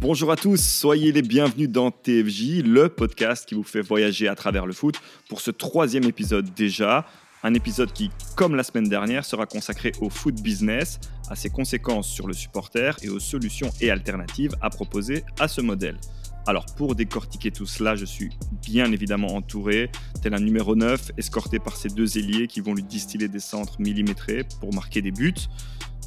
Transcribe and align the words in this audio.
Bonjour 0.00 0.32
à 0.32 0.36
tous, 0.36 0.56
soyez 0.56 1.12
les 1.12 1.20
bienvenus 1.20 1.68
dans 1.68 1.90
TFJ, 1.90 2.62
le 2.64 2.88
podcast 2.88 3.46
qui 3.46 3.54
vous 3.54 3.62
fait 3.62 3.82
voyager 3.82 4.28
à 4.28 4.34
travers 4.34 4.64
le 4.64 4.72
foot 4.72 4.94
pour 5.28 5.42
ce 5.42 5.50
troisième 5.50 6.04
épisode 6.04 6.54
déjà. 6.54 7.04
Un 7.42 7.52
épisode 7.52 7.92
qui, 7.92 8.10
comme 8.34 8.54
la 8.54 8.62
semaine 8.62 8.88
dernière, 8.88 9.26
sera 9.26 9.44
consacré 9.44 9.92
au 10.00 10.08
foot 10.08 10.40
business, 10.40 11.00
à 11.28 11.36
ses 11.36 11.50
conséquences 11.50 12.08
sur 12.08 12.26
le 12.26 12.32
supporter 12.32 12.96
et 13.02 13.10
aux 13.10 13.20
solutions 13.20 13.68
et 13.82 13.90
alternatives 13.90 14.56
à 14.62 14.70
proposer 14.70 15.22
à 15.38 15.48
ce 15.48 15.60
modèle. 15.60 15.98
Alors 16.46 16.64
pour 16.78 16.94
décortiquer 16.94 17.50
tout 17.50 17.66
cela, 17.66 17.94
je 17.94 18.06
suis 18.06 18.30
bien 18.62 18.90
évidemment 18.92 19.36
entouré, 19.36 19.90
tel 20.22 20.32
un 20.32 20.40
numéro 20.40 20.76
9, 20.76 21.12
escorté 21.18 21.58
par 21.58 21.76
ces 21.76 21.90
deux 21.90 22.16
ailiers 22.16 22.46
qui 22.46 22.62
vont 22.62 22.72
lui 22.72 22.84
distiller 22.84 23.28
des 23.28 23.38
centres 23.38 23.78
millimétrés 23.78 24.46
pour 24.60 24.72
marquer 24.72 25.02
des 25.02 25.10
buts. 25.10 25.34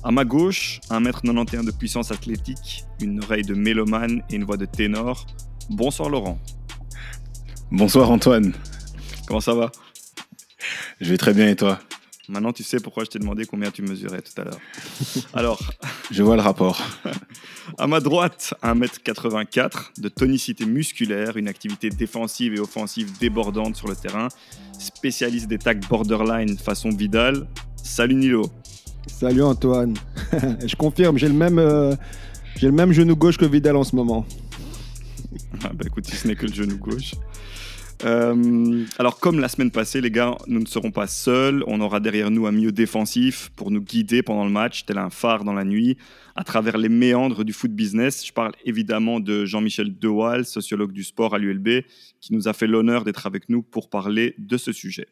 À 0.06 0.12
ma 0.12 0.26
gauche, 0.26 0.82
1m91 0.90 1.66
de 1.66 1.72
puissance 1.72 2.12
athlétique, 2.12 2.84
une 3.02 3.24
oreille 3.24 3.44
de 3.44 3.54
mélomane 3.54 4.22
et 4.30 4.36
une 4.36 4.44
voix 4.44 4.58
de 4.58 4.66
ténor. 4.66 5.26
Bonsoir 5.70 6.10
Laurent. 6.10 6.38
Bonsoir 7.72 8.12
Antoine. 8.12 8.52
Comment 9.26 9.40
ça 9.40 9.54
va? 9.54 9.72
Je 11.00 11.10
vais 11.10 11.18
très 11.18 11.34
bien 11.34 11.48
et 11.48 11.56
toi? 11.56 11.80
Maintenant, 12.28 12.52
tu 12.52 12.64
sais 12.64 12.82
pourquoi 12.82 13.06
je 13.06 13.12
t'ai 13.12 13.20
demandé 13.20 13.46
combien 13.46 13.72
tu 13.72 13.82
mesurais 13.82 14.22
tout 14.22 14.42
à 14.42 14.44
l'heure. 14.44 14.60
Alors. 15.34 15.60
Je 16.12 16.22
vois 16.22 16.36
le 16.36 16.42
rapport. 16.42 16.82
À 17.78 17.88
ma 17.88 18.02
droite, 18.02 18.54
1m84, 18.62 20.02
de 20.02 20.10
tonicité 20.10 20.66
musculaire, 20.66 21.38
une 21.38 21.48
activité 21.48 21.90
défensive 21.90 22.54
et 22.56 22.60
offensive 22.60 23.18
débordante 23.20 23.78
sur 23.78 23.88
le 23.88 23.96
terrain, 23.96 24.28
spécialiste 24.78 25.48
des 25.48 25.60
tags 25.60 25.74
borderline 25.90 26.58
façon 26.58 26.90
Vidal. 26.90 27.48
Salut 27.78 28.16
Nilo. 28.16 28.52
Salut 29.08 29.44
Antoine. 29.44 29.96
je 30.66 30.76
confirme, 30.76 31.18
j'ai 31.18 31.28
le, 31.28 31.34
même, 31.34 31.60
euh, 31.60 31.96
j'ai 32.58 32.68
le 32.68 32.74
même 32.74 32.92
genou 32.92 33.16
gauche 33.16 33.38
que 33.38 33.46
Vidal 33.46 33.76
en 33.76 33.84
ce 33.84 33.96
moment. 33.96 34.26
Ah 35.64 35.72
bah 35.74 35.86
écoute, 35.86 36.06
si 36.06 36.16
ce 36.16 36.28
n'est 36.28 36.36
que 36.36 36.46
le 36.46 36.54
genou 36.54 36.78
gauche. 36.78 37.14
Euh, 38.06 38.86
alors, 38.98 39.20
comme 39.20 39.40
la 39.40 39.48
semaine 39.48 39.72
passée, 39.72 40.02
les 40.02 40.12
gars, 40.12 40.36
nous 40.48 40.60
ne 40.60 40.66
serons 40.66 40.92
pas 40.92 41.08
seuls. 41.08 41.64
On 41.68 41.80
aura 41.80 42.00
derrière 42.00 42.32
nous 42.32 42.48
un 42.48 42.52
milieu 42.52 42.72
défensif 42.72 43.52
pour 43.56 43.72
nous 43.72 43.82
guider 43.82 44.24
pendant 44.24 44.44
le 44.44 44.52
match, 44.52 44.86
tel 44.86 44.98
un 44.98 45.10
phare 45.10 45.44
dans 45.44 45.54
la 45.54 45.64
nuit, 45.64 45.98
à 46.36 46.44
travers 46.44 46.78
les 46.78 46.90
méandres 46.90 47.46
du 47.46 47.54
foot 47.54 47.72
business. 47.72 48.26
Je 48.26 48.34
parle 48.34 48.54
évidemment 48.66 49.20
de 49.20 49.46
Jean-Michel 49.46 49.98
Dewal, 49.98 50.46
sociologue 50.46 50.92
du 50.92 51.04
sport 51.04 51.34
à 51.34 51.38
l'ULB, 51.38 51.84
qui 52.20 52.34
nous 52.34 52.48
a 52.48 52.54
fait 52.54 52.68
l'honneur 52.68 53.04
d'être 53.04 53.26
avec 53.26 53.48
nous 53.50 53.62
pour 53.62 53.90
parler 53.90 54.36
de 54.38 54.58
ce 54.58 54.72
sujet. 54.72 55.08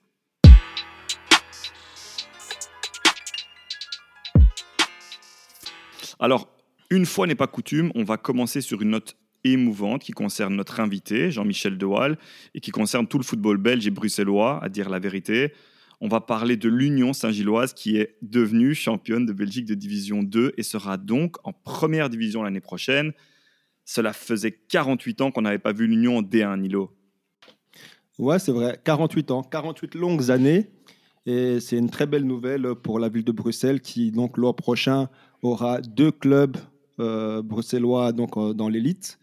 Alors, 6.21 6.47
une 6.91 7.07
fois 7.07 7.25
n'est 7.25 7.35
pas 7.35 7.47
coutume, 7.47 7.91
on 7.95 8.03
va 8.03 8.15
commencer 8.15 8.61
sur 8.61 8.79
une 8.83 8.91
note 8.91 9.17
émouvante 9.43 10.03
qui 10.03 10.11
concerne 10.11 10.55
notre 10.55 10.79
invité, 10.79 11.31
Jean-Michel 11.31 11.79
Dewal, 11.79 12.19
et 12.53 12.59
qui 12.59 12.69
concerne 12.69 13.07
tout 13.07 13.17
le 13.17 13.23
football 13.23 13.57
belge 13.57 13.87
et 13.87 13.89
bruxellois, 13.89 14.63
à 14.63 14.69
dire 14.69 14.89
la 14.89 14.99
vérité. 14.99 15.51
On 15.99 16.07
va 16.07 16.21
parler 16.21 16.57
de 16.57 16.69
l'Union 16.69 17.13
Saint-Gilloise 17.13 17.73
qui 17.73 17.97
est 17.97 18.17
devenue 18.21 18.75
championne 18.75 19.25
de 19.25 19.33
Belgique 19.33 19.65
de 19.65 19.73
Division 19.73 20.21
2 20.21 20.53
et 20.57 20.63
sera 20.63 20.97
donc 20.97 21.37
en 21.43 21.53
première 21.53 22.07
division 22.07 22.43
l'année 22.43 22.61
prochaine. 22.61 23.13
Cela 23.83 24.13
faisait 24.13 24.51
48 24.51 25.21
ans 25.21 25.31
qu'on 25.31 25.41
n'avait 25.41 25.57
pas 25.57 25.73
vu 25.73 25.87
l'Union 25.87 26.17
en 26.17 26.21
D1, 26.21 26.59
Nilo. 26.59 26.95
Ouais, 28.19 28.37
c'est 28.37 28.51
vrai, 28.51 28.79
48 28.83 29.31
ans, 29.31 29.41
48 29.41 29.95
longues 29.95 30.29
années. 30.29 30.69
Et 31.25 31.59
c'est 31.59 31.77
une 31.77 31.89
très 31.89 32.07
belle 32.07 32.25
nouvelle 32.25 32.75
pour 32.75 32.99
la 32.99 33.09
ville 33.09 33.23
de 33.23 33.31
Bruxelles 33.31 33.81
qui, 33.81 34.11
donc, 34.11 34.37
l'an 34.37 34.53
prochain, 34.53 35.09
aura 35.43 35.81
deux 35.81 36.11
clubs 36.11 36.57
euh, 36.99 37.41
bruxellois 37.41 38.11
donc, 38.11 38.37
euh, 38.37 38.53
dans 38.53 38.69
l'élite. 38.69 39.17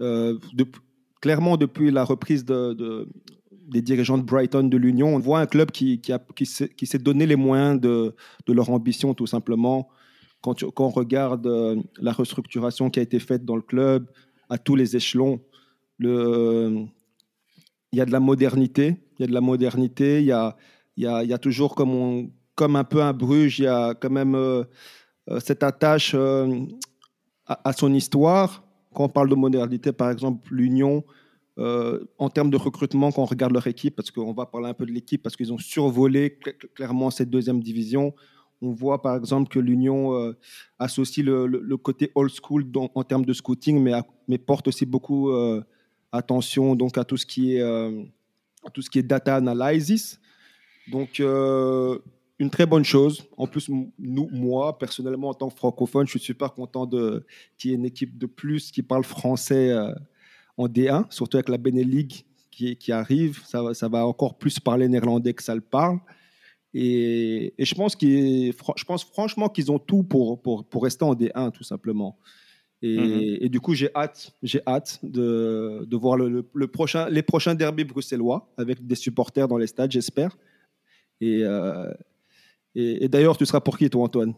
Euh, 0.00 0.38
clairement, 1.20 1.56
depuis 1.56 1.90
la 1.90 2.04
reprise 2.04 2.44
de, 2.44 3.08
des 3.66 3.82
dirigeants 3.82 4.18
de 4.18 4.22
Brighton 4.22 4.64
de 4.64 4.76
l'Union, 4.76 5.14
on 5.14 5.18
voit 5.18 5.40
un 5.40 5.46
club 5.46 5.70
qui, 5.70 6.00
qui, 6.00 6.12
qui 6.34 6.86
s'est 6.86 6.98
donné 6.98 7.26
les 7.26 7.36
moyens 7.36 7.80
de, 7.80 8.14
leur 8.46 8.70
ambition, 8.70 9.14
tout 9.14 9.26
simplement. 9.26 9.88
Quand, 10.40 10.64
quand, 10.72 10.86
on 10.86 10.90
regarde 10.90 11.82
la 12.00 12.12
restructuration 12.12 12.90
qui 12.90 13.00
a 13.00 13.02
été 13.02 13.18
faite 13.18 13.44
dans 13.44 13.56
le 13.56 13.62
club 13.62 14.08
à 14.48 14.58
tous 14.58 14.76
les 14.76 14.96
échelons, 14.96 15.40
il 16.00 16.88
y 17.92 18.00
a 18.00 18.04
de 18.04 18.12
la 18.12 18.20
modernité. 18.20 18.96
Il 19.18 19.22
y 19.22 19.24
a 19.24 19.28
de 19.28 19.34
la 19.34 19.40
modernité. 19.40 20.20
Il 20.20 20.26
y 20.26 20.32
a, 20.32 20.56
y 21.02 21.06
a, 21.06 21.22
il 21.22 21.30
y 21.30 21.32
a 21.32 21.38
toujours, 21.38 21.74
comme, 21.74 22.30
un 22.58 22.84
peu 22.84 23.02
un 23.02 23.12
Bruges, 23.12 23.60
il 23.60 23.64
y 23.64 23.68
a 23.68 23.94
quand 23.94 24.10
même 24.10 24.34
euh, 25.30 25.40
cette 25.40 25.62
attache 25.62 26.12
euh, 26.14 26.64
à, 27.46 27.72
son 27.72 27.92
histoire. 27.92 28.64
Quand 28.94 29.04
on 29.04 29.08
parle 29.08 29.28
de 29.28 29.34
modernité, 29.34 29.92
par 29.92 30.10
exemple, 30.10 30.48
l'Union, 30.50 31.04
euh, 31.58 32.04
en 32.18 32.30
termes 32.30 32.50
de 32.50 32.56
recrutement, 32.56 33.12
quand 33.12 33.22
on 33.22 33.26
regarde 33.26 33.52
leur 33.52 33.66
équipe, 33.66 33.96
parce 33.96 34.10
qu'on 34.10 34.32
va 34.32 34.46
parler 34.46 34.68
un 34.68 34.74
peu 34.74 34.86
de 34.86 34.92
l'équipe, 34.92 35.22
parce 35.22 35.36
qu'ils 35.36 35.52
ont 35.52 35.58
survolé 35.58 36.38
clairement 36.74 37.10
cette 37.10 37.30
deuxième 37.30 37.62
division. 37.62 38.14
On 38.60 38.72
voit 38.72 39.02
par 39.02 39.16
exemple 39.16 39.48
que 39.48 39.60
l'Union 39.60 40.34
associe 40.80 41.24
le, 41.24 41.76
côté 41.76 42.10
old 42.16 42.32
school 42.32 42.64
en 42.74 43.04
termes 43.04 43.24
de 43.24 43.32
scouting, 43.32 43.80
mais, 44.26 44.38
porte 44.38 44.66
aussi 44.66 44.84
beaucoup 44.84 45.30
attention 46.10 46.74
donc 46.74 46.98
à 46.98 47.04
tout 47.04 47.16
ce 47.16 47.24
qui 47.24 47.56
est 47.56 49.02
data 49.02 49.36
analysis. 49.36 50.18
Donc 50.90 51.20
une 52.38 52.50
très 52.50 52.66
bonne 52.66 52.84
chose. 52.84 53.24
En 53.36 53.46
plus, 53.46 53.68
nous, 53.68 54.28
moi, 54.32 54.78
personnellement, 54.78 55.30
en 55.30 55.34
tant 55.34 55.48
que 55.48 55.56
francophone, 55.56 56.06
je 56.06 56.12
suis 56.12 56.20
super 56.20 56.54
content 56.54 56.86
qu'il 56.86 57.70
y 57.70 57.74
ait 57.74 57.76
une 57.76 57.84
équipe 57.84 58.16
de 58.16 58.26
plus 58.26 58.70
qui 58.70 58.82
parle 58.82 59.04
français 59.04 59.70
euh, 59.70 59.92
en 60.56 60.68
D1, 60.68 61.06
surtout 61.10 61.36
avec 61.36 61.48
la 61.48 61.58
Benelux 61.58 62.24
qui, 62.50 62.76
qui 62.76 62.92
arrive. 62.92 63.40
Ça, 63.44 63.74
ça, 63.74 63.88
va 63.88 64.06
encore 64.06 64.38
plus 64.38 64.60
parler 64.60 64.88
néerlandais 64.88 65.34
que 65.34 65.42
ça 65.42 65.54
le 65.54 65.60
parle. 65.60 65.98
Et, 66.74 67.54
je, 67.58 67.74
pense 67.74 67.96
je 68.00 68.84
pense 68.84 69.04
franchement 69.04 69.48
qu'ils 69.48 69.72
ont 69.72 69.78
tout 69.78 70.04
pour, 70.04 70.40
pour, 70.40 70.64
pour, 70.64 70.84
rester 70.84 71.04
en 71.04 71.14
D1, 71.14 71.50
tout 71.50 71.64
simplement. 71.64 72.18
Et, 72.82 72.96
mm-hmm. 72.96 73.38
et 73.40 73.48
du 73.48 73.58
coup, 73.58 73.74
j'ai 73.74 73.90
hâte, 73.96 74.32
j'ai 74.44 74.60
hâte 74.64 75.00
de, 75.02 75.84
de 75.88 75.96
voir 75.96 76.16
le, 76.16 76.48
le, 76.52 76.66
prochain, 76.68 77.08
les 77.08 77.22
prochains 77.22 77.56
derbys 77.56 77.84
bruxellois 77.84 78.52
avec 78.56 78.86
des 78.86 78.94
supporters 78.94 79.48
dans 79.48 79.58
les 79.58 79.66
stades, 79.66 79.90
j'espère. 79.90 80.36
Et, 81.20 81.42
euh, 81.42 81.92
et, 82.74 83.08
d'ailleurs, 83.08 83.36
tu 83.36 83.46
seras 83.46 83.60
pour 83.60 83.78
qui, 83.78 83.90
toi, 83.90 84.04
Antoine? 84.04 84.34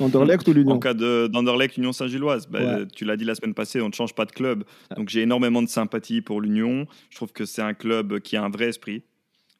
Anderlecht 0.00 0.46
ou 0.48 0.52
l'Union? 0.52 0.74
En 0.74 0.78
cas 0.78 0.94
d'Anderlecht, 0.94 1.76
Union 1.76 1.92
Saint-Gilloise, 1.92 2.48
bah, 2.48 2.84
tu 2.86 3.04
l'as 3.04 3.16
dit 3.16 3.24
la 3.24 3.34
semaine 3.34 3.54
passée, 3.54 3.80
on 3.80 3.88
ne 3.88 3.92
change 3.92 4.14
pas 4.14 4.24
de 4.24 4.32
club. 4.32 4.64
Donc 4.96 5.08
j'ai 5.08 5.22
énormément 5.22 5.62
de 5.62 5.68
sympathie 5.68 6.20
pour 6.20 6.40
l'Union. 6.40 6.86
Je 7.10 7.16
trouve 7.16 7.32
que 7.32 7.44
c'est 7.44 7.62
un 7.62 7.74
club 7.74 8.18
qui 8.20 8.36
a 8.36 8.42
un 8.42 8.50
vrai 8.50 8.66
esprit. 8.66 9.04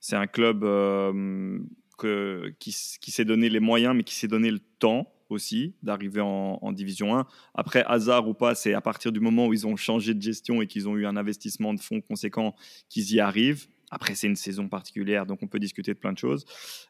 C'est 0.01 0.17
un 0.17 0.27
club 0.27 0.65
euh, 0.65 1.59
que, 1.99 2.53
qui, 2.59 2.73
s'est 2.73 3.25
donné 3.25 3.49
les 3.49 3.61
moyens, 3.61 3.95
mais 3.95 4.03
qui 4.03 4.15
s'est 4.15 4.29
donné 4.29 4.51
le 4.51 4.59
temps 4.79 5.11
aussi 5.31 5.75
d'arriver 5.83 6.21
en, 6.21 6.59
en, 6.61 6.73
Division 6.73 7.17
1. 7.17 7.27
Après, 7.55 7.85
hasard 7.87 8.29
ou 8.29 8.35
pas, 8.35 8.55
c'est 8.55 8.75
à 8.75 8.81
partir 8.81 9.13
du 9.13 9.21
moment 9.21 9.47
où 9.47 9.55
ils 9.55 9.67
ont 9.67 9.77
changé 9.77 10.15
de 10.15 10.21
gestion 10.21 10.61
et 10.61 10.67
qu'ils 10.67 10.89
ont 10.89 10.97
eu 10.97 11.07
un 11.07 11.17
investissement 11.17 11.73
de 11.73 11.81
fonds 11.81 12.01
conséquent 12.01 12.55
qu'ils 12.89 13.15
y 13.15 13.21
arrivent. 13.21 13.67
Après, 13.91 14.15
c'est 14.15 14.27
une 14.27 14.37
saison 14.37 14.69
particulière, 14.69 15.27
donc 15.27 15.41
on 15.43 15.47
peut 15.47 15.59
discuter 15.59 15.93
de 15.95 15.99
plein 15.99 16.13
de 16.13 16.19
choses. 16.19 16.45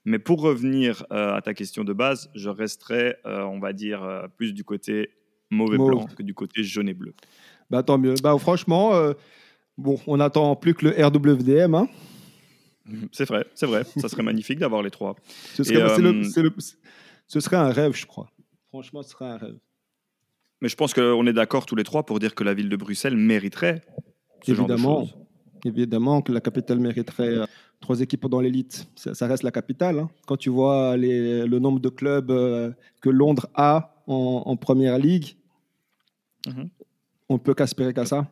Mais 0.04 0.18
pour 0.18 0.40
revenir 0.40 1.04
euh, 1.12 1.34
à 1.34 1.42
ta 1.42 1.54
question 1.54 1.84
de 1.84 1.92
base, 1.92 2.30
je 2.34 2.48
resterai, 2.48 3.16
euh, 3.26 3.42
on 3.42 3.58
va 3.58 3.72
dire, 3.72 4.02
euh, 4.02 4.26
plus 4.28 4.52
du 4.52 4.64
côté 4.64 5.10
mauvais 5.50 5.76
blanc 5.76 6.06
que 6.06 6.22
du 6.22 6.34
côté 6.34 6.62
jaune 6.62 6.88
et 6.88 6.94
bleu. 6.94 7.14
Bah, 7.70 7.82
tant 7.82 7.98
mieux. 7.98 8.14
Bah, 8.22 8.36
franchement, 8.38 8.92
bon, 9.76 10.00
on 10.06 10.16
n'attend 10.16 10.56
plus 10.56 10.74
que 10.74 10.86
le 10.86 11.04
RWDM. 11.04 11.74
Hein. 11.74 11.88
C'est 13.12 13.26
vrai, 13.26 13.46
c'est 13.54 13.66
vrai. 13.66 13.84
Ça 13.96 14.08
serait 14.08 14.22
magnifique 14.22 14.58
d'avoir 14.58 14.82
les 14.82 14.90
trois. 14.90 15.16
Ce 15.54 15.64
serait, 15.64 15.86
ce 17.26 17.40
serait 17.40 17.56
un 17.56 17.70
rêve, 17.70 17.94
je 17.94 18.06
crois. 18.06 18.30
Franchement, 18.68 19.02
ce 19.02 19.10
serait 19.10 19.26
un 19.26 19.36
rêve. 19.36 19.58
Mais 20.60 20.68
je 20.68 20.76
pense 20.76 20.94
qu'on 20.94 21.26
est 21.26 21.32
d'accord 21.32 21.66
tous 21.66 21.76
les 21.76 21.84
trois 21.84 22.04
pour 22.04 22.18
dire 22.18 22.34
que 22.34 22.44
la 22.44 22.54
ville 22.54 22.68
de 22.68 22.76
Bruxelles 22.76 23.16
mériterait 23.16 23.82
ce 24.42 24.52
Évidemment. 24.52 24.76
genre 24.76 25.02
de 25.02 25.08
choses 25.08 25.23
évidemment 25.64 26.22
que 26.22 26.32
la 26.32 26.40
capitale 26.40 26.78
mériterait 26.78 27.38
euh, 27.38 27.46
trois 27.80 28.00
équipes 28.00 28.26
dans 28.26 28.40
l'élite. 28.40 28.86
Ça, 28.96 29.26
reste 29.26 29.42
la 29.42 29.50
capitale. 29.50 29.98
Hein. 29.98 30.10
Quand 30.26 30.36
tu 30.36 30.50
vois 30.50 30.96
le 30.96 31.58
nombre 31.58 31.80
de 31.80 31.88
clubs 31.88 32.30
euh, 32.30 32.70
que 33.00 33.10
Londres 33.10 33.46
a 33.54 33.94
en, 34.06 34.56
première 34.56 34.98
ligue, 34.98 35.36
mhm. 36.46 36.68
on 37.28 37.34
ne 37.34 37.38
peut 37.38 37.54
qu'aspirer 37.54 37.94
qu'à 37.94 38.04
ça. 38.04 38.26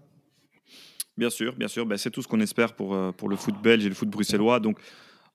Bien 1.17 1.31
sûr, 1.31 1.55
bien 1.55 1.69
sûr. 1.69 1.87
Ben, 1.87 1.97
c'est 1.99 2.11
tout 2.11 2.23
ce 2.23 2.29
qu'on 2.29 2.41
espère 2.41 2.75
pour, 2.75 2.95
euh, 2.95 3.13
pour 3.13 3.29
le 3.29 3.37
foot 3.37 3.55
belge 3.63 3.85
et 3.85 3.89
le 3.89 3.95
foot 3.95 4.09
bruxellois. 4.09 4.61
Donc, 4.61 4.79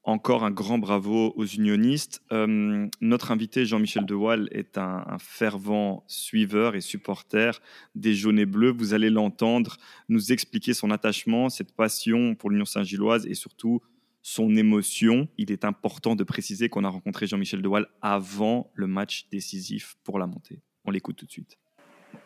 encore 0.07 0.45
un 0.45 0.51
grand 0.51 0.77
bravo 0.77 1.33
aux 1.35 1.45
unionistes. 1.45 2.23
Euh, 2.31 2.87
notre 3.01 3.31
invité 3.31 3.65
Jean-Michel 3.65 4.05
Dewal 4.05 4.47
est 4.51 4.77
un, 4.77 5.03
fervent 5.19 6.05
suiveur 6.07 6.75
et 6.75 6.81
supporter 6.81 7.59
des 7.93 8.13
jaunes 8.13 8.39
et 8.39 8.45
bleus. 8.45 8.71
Vous 8.71 8.93
allez 8.93 9.09
l'entendre 9.09 9.75
nous 10.07 10.31
expliquer 10.31 10.73
son 10.73 10.91
attachement, 10.91 11.49
cette 11.49 11.75
passion 11.75 12.35
pour 12.35 12.49
l'Union 12.49 12.63
Saint-Gilloise 12.63 13.27
et 13.27 13.33
surtout 13.33 13.81
son 14.21 14.55
émotion. 14.55 15.27
Il 15.37 15.51
est 15.51 15.65
important 15.65 16.15
de 16.15 16.23
préciser 16.23 16.69
qu'on 16.69 16.85
a 16.85 16.89
rencontré 16.89 17.27
Jean-Michel 17.27 17.61
Dewal 17.61 17.87
avant 18.01 18.71
le 18.75 18.87
match 18.87 19.27
décisif 19.29 19.97
pour 20.05 20.19
la 20.19 20.25
montée. 20.25 20.61
On 20.85 20.91
l'écoute 20.91 21.17
tout 21.17 21.25
de 21.25 21.31
suite. 21.31 21.57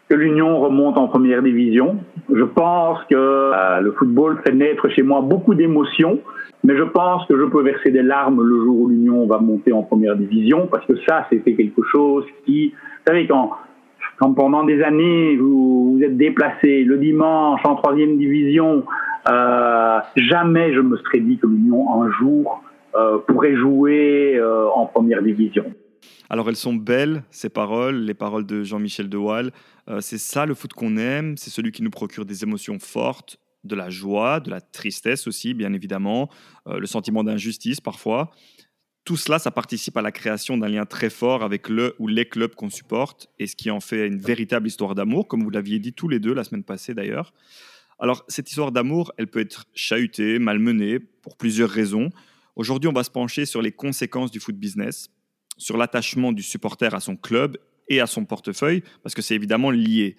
que 0.07 0.13
l'Union 0.13 0.59
remonte 0.59 0.97
en 0.99 1.07
première 1.07 1.41
division. 1.41 1.97
Je 2.31 2.43
pense 2.43 2.99
que 3.09 3.15
euh, 3.15 3.79
le 3.79 3.91
football 3.93 4.39
fait 4.45 4.53
naître 4.53 4.87
chez 4.89 5.01
moi 5.01 5.21
beaucoup 5.21 5.55
d'émotions, 5.55 6.19
mais 6.63 6.77
je 6.77 6.83
pense 6.83 7.25
que 7.27 7.37
je 7.37 7.45
peux 7.45 7.63
verser 7.63 7.91
des 7.91 8.03
larmes 8.03 8.41
le 8.41 8.63
jour 8.63 8.81
où 8.81 8.89
l'Union 8.89 9.25
va 9.25 9.39
monter 9.39 9.71
en 9.73 9.83
première 9.83 10.15
division, 10.15 10.67
parce 10.67 10.85
que 10.85 10.93
ça, 11.07 11.27
c'était 11.29 11.53
quelque 11.53 11.83
chose 11.91 12.25
qui, 12.45 12.69
vous 12.69 13.03
savez, 13.07 13.27
quand, 13.27 13.51
pendant 14.33 14.63
des 14.63 14.81
années 14.83 15.35
vous, 15.37 15.95
vous 15.95 16.03
êtes 16.03 16.17
déplacé 16.17 16.83
le 16.83 16.97
dimanche 16.97 17.61
en 17.65 17.75
troisième 17.75 18.17
division, 18.17 18.83
euh, 19.29 19.99
jamais 20.15 20.73
je 20.73 20.79
me 20.79 20.97
serais 20.97 21.19
dit 21.19 21.37
que 21.37 21.47
l'Union 21.47 22.01
un 22.01 22.11
jour 22.11 22.63
euh, 22.95 23.19
pourrait 23.19 23.55
jouer 23.55 24.35
euh, 24.35 24.67
en 24.75 24.85
première 24.85 25.21
division. 25.21 25.73
Alors 26.29 26.47
elles 26.49 26.55
sont 26.55 26.73
belles, 26.73 27.23
ces 27.29 27.49
paroles, 27.49 27.95
les 27.95 28.13
paroles 28.13 28.45
de 28.45 28.63
Jean-Michel 28.63 29.09
De. 29.09 29.17
Euh, 29.17 29.49
c'est 29.99 30.17
ça 30.17 30.45
le 30.45 30.53
foot 30.53 30.73
qu'on 30.73 30.97
aime, 30.97 31.35
c'est 31.37 31.49
celui 31.49 31.71
qui 31.71 31.83
nous 31.83 31.89
procure 31.89 32.25
des 32.25 32.43
émotions 32.43 32.79
fortes, 32.79 33.37
de 33.63 33.75
la 33.75 33.89
joie, 33.89 34.39
de 34.39 34.49
la 34.49 34.61
tristesse 34.61 35.27
aussi, 35.27 35.53
bien 35.53 35.73
évidemment, 35.73 36.29
euh, 36.67 36.79
le 36.79 36.87
sentiment 36.87 37.23
d'injustice 37.23 37.81
parfois. 37.81 38.31
Tout 39.03 39.17
cela, 39.17 39.39
ça 39.39 39.49
participe 39.49 39.97
à 39.97 40.01
la 40.01 40.11
création 40.11 40.57
d'un 40.57 40.67
lien 40.67 40.85
très 40.85 41.09
fort 41.09 41.43
avec 41.43 41.69
le 41.69 41.95
ou 41.97 42.07
les 42.07 42.25
clubs 42.25 42.53
qu'on 42.53 42.69
supporte, 42.69 43.29
et 43.39 43.47
ce 43.47 43.55
qui 43.55 43.71
en 43.71 43.79
fait 43.79 44.07
une 44.07 44.19
véritable 44.19 44.67
histoire 44.67 44.93
d'amour, 44.93 45.27
comme 45.27 45.43
vous 45.43 45.49
l'aviez 45.49 45.79
dit 45.79 45.93
tous 45.93 46.07
les 46.07 46.19
deux 46.19 46.33
la 46.33 46.43
semaine 46.43 46.63
passée 46.63 46.93
d'ailleurs. 46.93 47.33
Alors 47.97 48.23
cette 48.27 48.49
histoire 48.49 48.71
d'amour, 48.71 49.11
elle 49.17 49.27
peut 49.27 49.39
être 49.39 49.65
chahutée, 49.73 50.39
malmenée, 50.39 50.99
pour 50.99 51.37
plusieurs 51.37 51.69
raisons. 51.69 52.09
Aujourd'hui, 52.55 52.89
on 52.89 52.93
va 52.93 53.03
se 53.03 53.09
pencher 53.09 53.45
sur 53.45 53.61
les 53.61 53.71
conséquences 53.71 54.31
du 54.31 54.39
foot 54.39 54.55
business, 54.55 55.09
sur 55.57 55.77
l'attachement 55.77 56.31
du 56.31 56.43
supporter 56.43 56.93
à 56.93 56.99
son 56.99 57.15
club 57.15 57.57
et 57.87 58.01
à 58.01 58.07
son 58.07 58.25
portefeuille, 58.25 58.83
parce 59.03 59.15
que 59.15 59.21
c'est 59.21 59.35
évidemment 59.35 59.71
lié. 59.71 60.15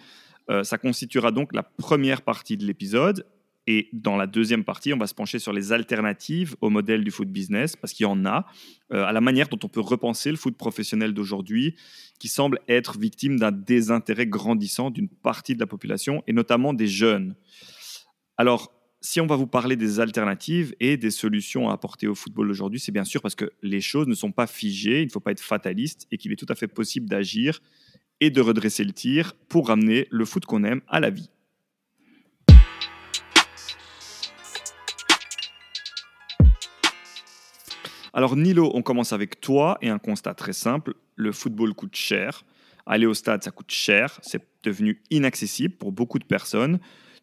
Euh, 0.50 0.65
ça 0.65 0.79
constituera 0.79 1.31
donc 1.31 1.55
la 1.55 1.62
première 1.62 2.23
partie 2.23 2.56
de 2.56 2.65
l'épisode. 2.65 3.27
Et 3.69 3.89
dans 3.93 4.17
la 4.17 4.27
deuxième 4.27 4.65
partie, 4.65 4.93
on 4.93 4.99
va 4.99 5.06
se 5.06 5.15
pencher 5.15 5.39
sur 5.39 5.53
les 5.53 5.73
alternatives 5.73 6.56
au 6.61 6.69
modèle 6.69 7.05
du 7.05 7.12
foot 7.12 7.29
business, 7.29 7.77
parce 7.77 7.93
qu'il 7.93 8.05
y 8.05 8.09
en 8.09 8.27
a, 8.27 8.47
euh, 8.93 9.05
à 9.05 9.12
la 9.12 9.21
manière 9.21 9.49
dont 9.49 9.59
on 9.62 9.69
peut 9.69 9.81
repenser 9.81 10.31
le 10.33 10.37
foot 10.37 10.56
professionnel 10.56 11.15
d'aujourd'hui, 11.15 11.77
qui 12.19 12.27
semble 12.27 12.59
être 12.67 12.99
victime 12.99 13.39
d'un 13.39 13.53
désintérêt 13.53 14.27
grandissant 14.27 14.91
d'une 14.91 15.09
partie 15.09 15.55
de 15.55 15.61
la 15.61 15.69
population, 15.69 16.25
et 16.27 16.33
notamment 16.33 16.75
des 16.75 16.89
jeunes. 16.89 17.37
Alors, 18.37 18.73
si 19.00 19.21
on 19.21 19.27
va 19.27 19.37
vous 19.37 19.47
parler 19.49 19.77
des 19.77 20.00
alternatives 20.00 20.75
et 20.81 20.97
des 20.97 21.11
solutions 21.11 21.69
à 21.69 21.73
apporter 21.75 22.06
au 22.06 22.15
football 22.15 22.50
aujourd'hui, 22.50 22.81
c'est 22.81 22.93
bien 22.93 23.05
sûr 23.05 23.21
parce 23.21 23.35
que 23.35 23.53
les 23.62 23.81
choses 23.81 24.06
ne 24.06 24.15
sont 24.15 24.33
pas 24.33 24.47
figées, 24.47 25.03
il 25.03 25.06
ne 25.06 25.11
faut 25.11 25.21
pas 25.21 25.33
être 25.33 25.41
fataliste 25.41 26.06
et 26.11 26.19
qu'il 26.19 26.33
est 26.33 26.37
tout 26.37 26.47
à 26.49 26.55
fait 26.55 26.69
possible 26.69 27.09
d'agir 27.09 27.61
et 28.22 28.30
de 28.30 28.40
redresser 28.40 28.84
le 28.84 28.92
tir 28.92 29.34
pour 29.48 29.66
ramener 29.66 30.06
le 30.12 30.24
foot 30.24 30.46
qu'on 30.46 30.62
aime 30.62 30.80
à 30.86 31.00
la 31.00 31.10
vie. 31.10 31.28
Alors 38.12 38.36
Nilo, 38.36 38.70
on 38.74 38.82
commence 38.82 39.12
avec 39.12 39.40
toi 39.40 39.76
et 39.82 39.88
un 39.88 39.98
constat 39.98 40.34
très 40.34 40.52
simple, 40.52 40.94
le 41.16 41.32
football 41.32 41.74
coûte 41.74 41.96
cher. 41.96 42.44
Aller 42.86 43.06
au 43.06 43.14
stade, 43.14 43.42
ça 43.42 43.50
coûte 43.50 43.72
cher, 43.72 44.20
c'est 44.22 44.46
devenu 44.62 45.02
inaccessible 45.10 45.74
pour 45.74 45.90
beaucoup 45.90 46.20
de 46.20 46.24
personnes 46.24 46.78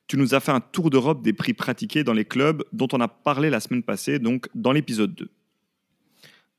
tu 0.09 0.17
nous 0.17 0.33
as 0.33 0.39
fait 0.39 0.51
un 0.51 0.59
tour 0.59 0.89
d'Europe 0.89 1.21
des 1.21 1.33
prix 1.33 1.53
pratiqués 1.53 2.03
dans 2.03 2.13
les 2.13 2.25
clubs 2.25 2.63
dont 2.73 2.87
on 2.93 2.99
a 2.99 3.07
parlé 3.07 3.51
la 3.51 3.59
semaine 3.59 3.83
passée, 3.83 4.17
donc 4.17 4.49
dans 4.55 4.71
l'épisode 4.71 5.13
2. 5.13 5.29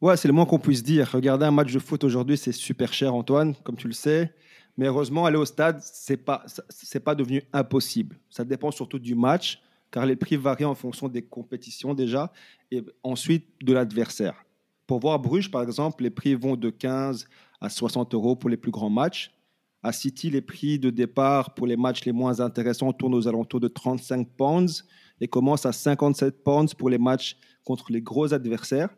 Ouais, 0.00 0.16
c'est 0.16 0.28
le 0.28 0.34
moins 0.34 0.46
qu'on 0.46 0.58
puisse 0.58 0.82
dire. 0.82 1.10
Regarder 1.12 1.44
un 1.44 1.50
match 1.50 1.72
de 1.72 1.78
foot 1.78 2.04
aujourd'hui, 2.04 2.38
c'est 2.38 2.52
super 2.52 2.90
cher, 2.92 3.14
Antoine, 3.14 3.54
comme 3.62 3.76
tu 3.76 3.86
le 3.86 3.92
sais. 3.92 4.32
Mais 4.78 4.86
heureusement, 4.86 5.26
aller 5.26 5.36
au 5.36 5.44
stade, 5.44 5.78
c'est 5.82 6.16
pas, 6.16 6.42
c'est 6.70 7.00
pas 7.00 7.14
devenu 7.14 7.42
impossible. 7.52 8.18
Ça 8.30 8.42
dépend 8.42 8.70
surtout 8.70 8.98
du 8.98 9.14
match, 9.14 9.60
car 9.90 10.06
les 10.06 10.16
prix 10.16 10.36
varient 10.36 10.64
en 10.64 10.74
fonction 10.74 11.08
des 11.08 11.20
compétitions 11.20 11.92
déjà, 11.92 12.32
et 12.70 12.82
ensuite 13.02 13.46
de 13.62 13.74
l'adversaire. 13.74 14.46
Pour 14.86 15.00
voir 15.00 15.18
Bruges, 15.18 15.50
par 15.50 15.62
exemple, 15.62 16.02
les 16.02 16.10
prix 16.10 16.34
vont 16.34 16.56
de 16.56 16.70
15 16.70 17.28
à 17.60 17.68
60 17.68 18.14
euros 18.14 18.36
pour 18.36 18.48
les 18.48 18.56
plus 18.56 18.70
grands 18.70 18.88
matchs. 18.88 19.34
À 19.82 19.92
City, 19.92 20.30
les 20.30 20.40
prix 20.40 20.78
de 20.78 20.88
départ 20.88 21.54
pour 21.54 21.66
les 21.66 21.76
matchs 21.76 22.06
les 22.06 22.12
moins 22.12 22.40
intéressants 22.40 22.92
tournent 22.94 23.14
aux 23.14 23.28
alentours 23.28 23.60
de 23.60 23.68
35 23.68 24.28
pounds 24.30 24.84
et 25.20 25.28
commencent 25.28 25.66
à 25.66 25.72
57 25.72 26.42
pounds 26.42 26.74
pour 26.74 26.88
les 26.88 26.98
matchs 26.98 27.36
contre 27.64 27.92
les 27.92 28.00
gros 28.00 28.32
adversaires. 28.32 28.88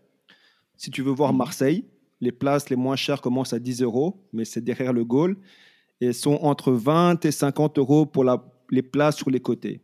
Si 0.76 0.90
tu 0.90 1.02
veux 1.02 1.12
voir 1.12 1.32
Marseille, 1.32 1.84
les 2.20 2.32
places 2.32 2.70
les 2.70 2.76
moins 2.76 2.96
chères 2.96 3.20
commencent 3.20 3.52
à 3.52 3.58
10 3.58 3.82
euros, 3.82 4.24
mais 4.32 4.44
c'est 4.44 4.62
derrière 4.62 4.92
le 4.92 5.04
goal, 5.04 5.36
et 6.00 6.12
sont 6.12 6.38
entre 6.42 6.72
20 6.72 7.24
et 7.24 7.30
50 7.30 7.78
euros 7.78 8.06
pour 8.06 8.24
la, 8.24 8.44
les 8.70 8.82
places 8.82 9.16
sur 9.16 9.30
les 9.30 9.40
côtés. 9.40 9.80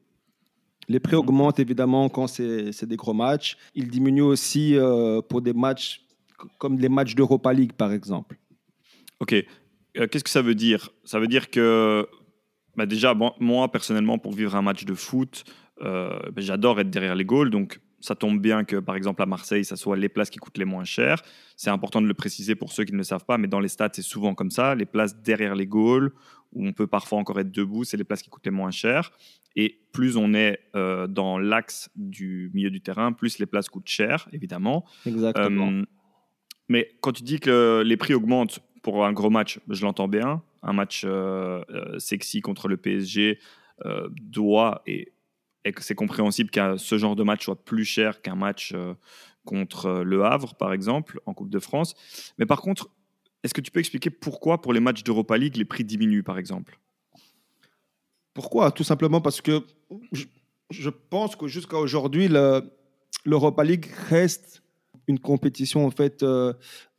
Les 0.88 1.00
prix 1.00 1.16
augmentent 1.16 1.58
évidemment 1.60 2.08
quand 2.08 2.26
c'est 2.26 2.86
des 2.86 2.96
gros 2.96 3.12
matchs. 3.12 3.56
Ils 3.74 3.88
diminuent 3.88 4.22
aussi 4.22 4.76
euh, 4.76 5.20
pour 5.20 5.42
des 5.42 5.52
matchs 5.52 6.06
comme 6.58 6.78
les 6.78 6.88
matchs 6.88 7.14
d'Europa 7.14 7.52
League, 7.52 7.72
par 7.72 7.92
exemple. 7.92 8.38
Ok, 9.20 9.32
euh, 9.32 10.06
qu'est-ce 10.06 10.24
que 10.24 10.30
ça 10.30 10.42
veut 10.42 10.54
dire? 10.54 10.90
Ça 11.04 11.18
veut 11.18 11.26
dire 11.26 11.50
que, 11.50 12.06
bah, 12.76 12.86
déjà, 12.86 13.14
moi, 13.40 13.70
personnellement, 13.70 14.18
pour 14.18 14.32
vivre 14.32 14.54
un 14.54 14.62
match 14.62 14.84
de 14.84 14.94
foot, 14.94 15.44
euh, 15.82 16.18
bah, 16.32 16.40
j'adore 16.40 16.80
être 16.80 16.90
derrière 16.90 17.14
les 17.14 17.24
goals. 17.24 17.50
Donc, 17.50 17.80
ça 18.00 18.14
tombe 18.14 18.40
bien 18.40 18.64
que, 18.64 18.76
par 18.76 18.96
exemple, 18.96 19.22
à 19.22 19.26
Marseille, 19.26 19.64
ça 19.64 19.76
soit 19.76 19.96
les 19.96 20.08
places 20.08 20.30
qui 20.30 20.38
coûtent 20.38 20.58
les 20.58 20.64
moins 20.64 20.84
chères. 20.84 21.22
C'est 21.56 21.70
important 21.70 22.00
de 22.00 22.06
le 22.06 22.14
préciser 22.14 22.54
pour 22.54 22.72
ceux 22.72 22.84
qui 22.84 22.92
ne 22.92 22.98
le 22.98 23.04
savent 23.04 23.24
pas, 23.24 23.38
mais 23.38 23.48
dans 23.48 23.60
les 23.60 23.68
stades, 23.68 23.94
c'est 23.94 24.02
souvent 24.02 24.34
comme 24.34 24.50
ça. 24.50 24.74
Les 24.74 24.86
places 24.86 25.20
derrière 25.20 25.54
les 25.54 25.66
goals, 25.66 26.12
où 26.52 26.66
on 26.66 26.72
peut 26.72 26.86
parfois 26.86 27.18
encore 27.18 27.38
être 27.40 27.52
debout, 27.52 27.84
c'est 27.84 27.96
les 27.96 28.04
places 28.04 28.22
qui 28.22 28.30
coûtent 28.30 28.46
les 28.46 28.52
moins 28.52 28.70
chères. 28.70 29.12
Et 29.56 29.80
plus 29.92 30.16
on 30.16 30.34
est 30.34 30.60
euh, 30.76 31.06
dans 31.06 31.38
l'axe 31.38 31.90
du 31.96 32.50
milieu 32.54 32.70
du 32.70 32.80
terrain, 32.80 33.12
plus 33.12 33.38
les 33.38 33.46
places 33.46 33.68
coûtent 33.68 33.88
cher, 33.88 34.28
évidemment. 34.32 34.84
Exactement. 35.04 35.82
mais 36.68 36.90
quand 37.00 37.12
tu 37.12 37.22
dis 37.22 37.40
que 37.40 37.82
les 37.84 37.96
prix 37.96 38.14
augmentent, 38.14 38.60
pour 38.82 39.04
un 39.04 39.12
gros 39.12 39.30
match, 39.30 39.60
je 39.68 39.84
l'entends 39.84 40.08
bien. 40.08 40.42
Un 40.62 40.72
match 40.72 41.02
euh, 41.04 41.62
euh, 41.70 41.98
sexy 41.98 42.40
contre 42.40 42.68
le 42.68 42.76
PSG 42.76 43.38
euh, 43.84 44.08
doit, 44.20 44.82
et, 44.86 45.12
et 45.64 45.74
c'est 45.78 45.94
compréhensible 45.94 46.50
que 46.50 46.76
ce 46.76 46.98
genre 46.98 47.16
de 47.16 47.22
match 47.22 47.44
soit 47.44 47.64
plus 47.64 47.84
cher 47.84 48.22
qu'un 48.22 48.36
match 48.36 48.74
contre 49.44 50.02
Le 50.02 50.24
Havre, 50.24 50.54
par 50.54 50.72
exemple, 50.72 51.20
en 51.26 51.34
Coupe 51.34 51.50
de 51.50 51.58
France. 51.58 51.94
Mais 52.38 52.46
par 52.46 52.60
contre, 52.60 52.90
est-ce 53.42 53.54
que 53.54 53.60
tu 53.60 53.70
peux 53.70 53.80
expliquer 53.80 54.10
pourquoi, 54.10 54.60
pour 54.60 54.72
les 54.72 54.80
matchs 54.80 55.02
d'Europa 55.04 55.36
League, 55.38 55.56
les 55.56 55.64
prix 55.64 55.84
diminuent, 55.84 56.22
par 56.22 56.38
exemple? 56.38 56.78
Pourquoi? 58.34 58.70
Tout 58.70 58.84
simplement 58.84 59.20
parce 59.20 59.40
que 59.40 59.64
je, 60.70 60.90
pense 60.90 61.34
que 61.34 61.48
jusqu'à 61.48 61.76
aujourd'hui, 61.76 62.28
l'Europa 63.24 63.64
League 63.64 63.86
reste 64.08 64.62
une 65.06 65.18
compétition 65.18 65.86
en 65.86 65.90
fait 65.90 66.22
euh, 66.22 66.52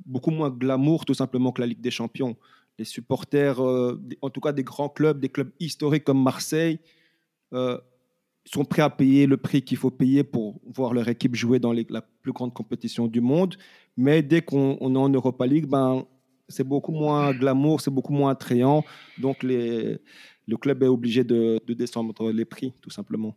beaucoup 0.05 0.31
moins 0.31 0.49
glamour 0.49 1.05
tout 1.05 1.13
simplement 1.13 1.51
que 1.51 1.61
la 1.61 1.67
Ligue 1.67 1.81
des 1.81 1.91
Champions. 1.91 2.35
Les 2.77 2.85
supporters, 2.85 3.63
euh, 3.63 4.01
en 4.21 4.29
tout 4.29 4.41
cas 4.41 4.51
des 4.51 4.63
grands 4.63 4.89
clubs, 4.89 5.19
des 5.19 5.29
clubs 5.29 5.51
historiques 5.59 6.03
comme 6.03 6.21
Marseille, 6.21 6.79
euh, 7.53 7.77
sont 8.51 8.65
prêts 8.65 8.81
à 8.81 8.89
payer 8.89 9.27
le 9.27 9.37
prix 9.37 9.61
qu'il 9.61 9.77
faut 9.77 9.91
payer 9.91 10.23
pour 10.23 10.59
voir 10.65 10.93
leur 10.93 11.07
équipe 11.07 11.35
jouer 11.35 11.59
dans 11.59 11.73
la 11.73 12.01
plus 12.01 12.31
grande 12.31 12.53
compétition 12.53 13.07
du 13.07 13.21
monde. 13.21 13.55
Mais 13.95 14.23
dès 14.23 14.41
qu'on 14.41 14.75
est 14.75 14.97
en 14.97 15.09
Europa 15.09 15.45
League, 15.45 15.67
ben, 15.67 16.05
c'est 16.47 16.63
beaucoup 16.63 16.91
moins 16.91 17.31
glamour, 17.31 17.79
c'est 17.81 17.91
beaucoup 17.91 18.13
moins 18.13 18.31
attrayant. 18.31 18.83
Donc 19.19 19.43
les, 19.43 19.99
le 20.47 20.57
club 20.57 20.81
est 20.81 20.87
obligé 20.87 21.23
de 21.23 21.59
descendre 21.67 22.31
les 22.31 22.45
prix, 22.45 22.73
tout 22.81 22.89
simplement. 22.89 23.35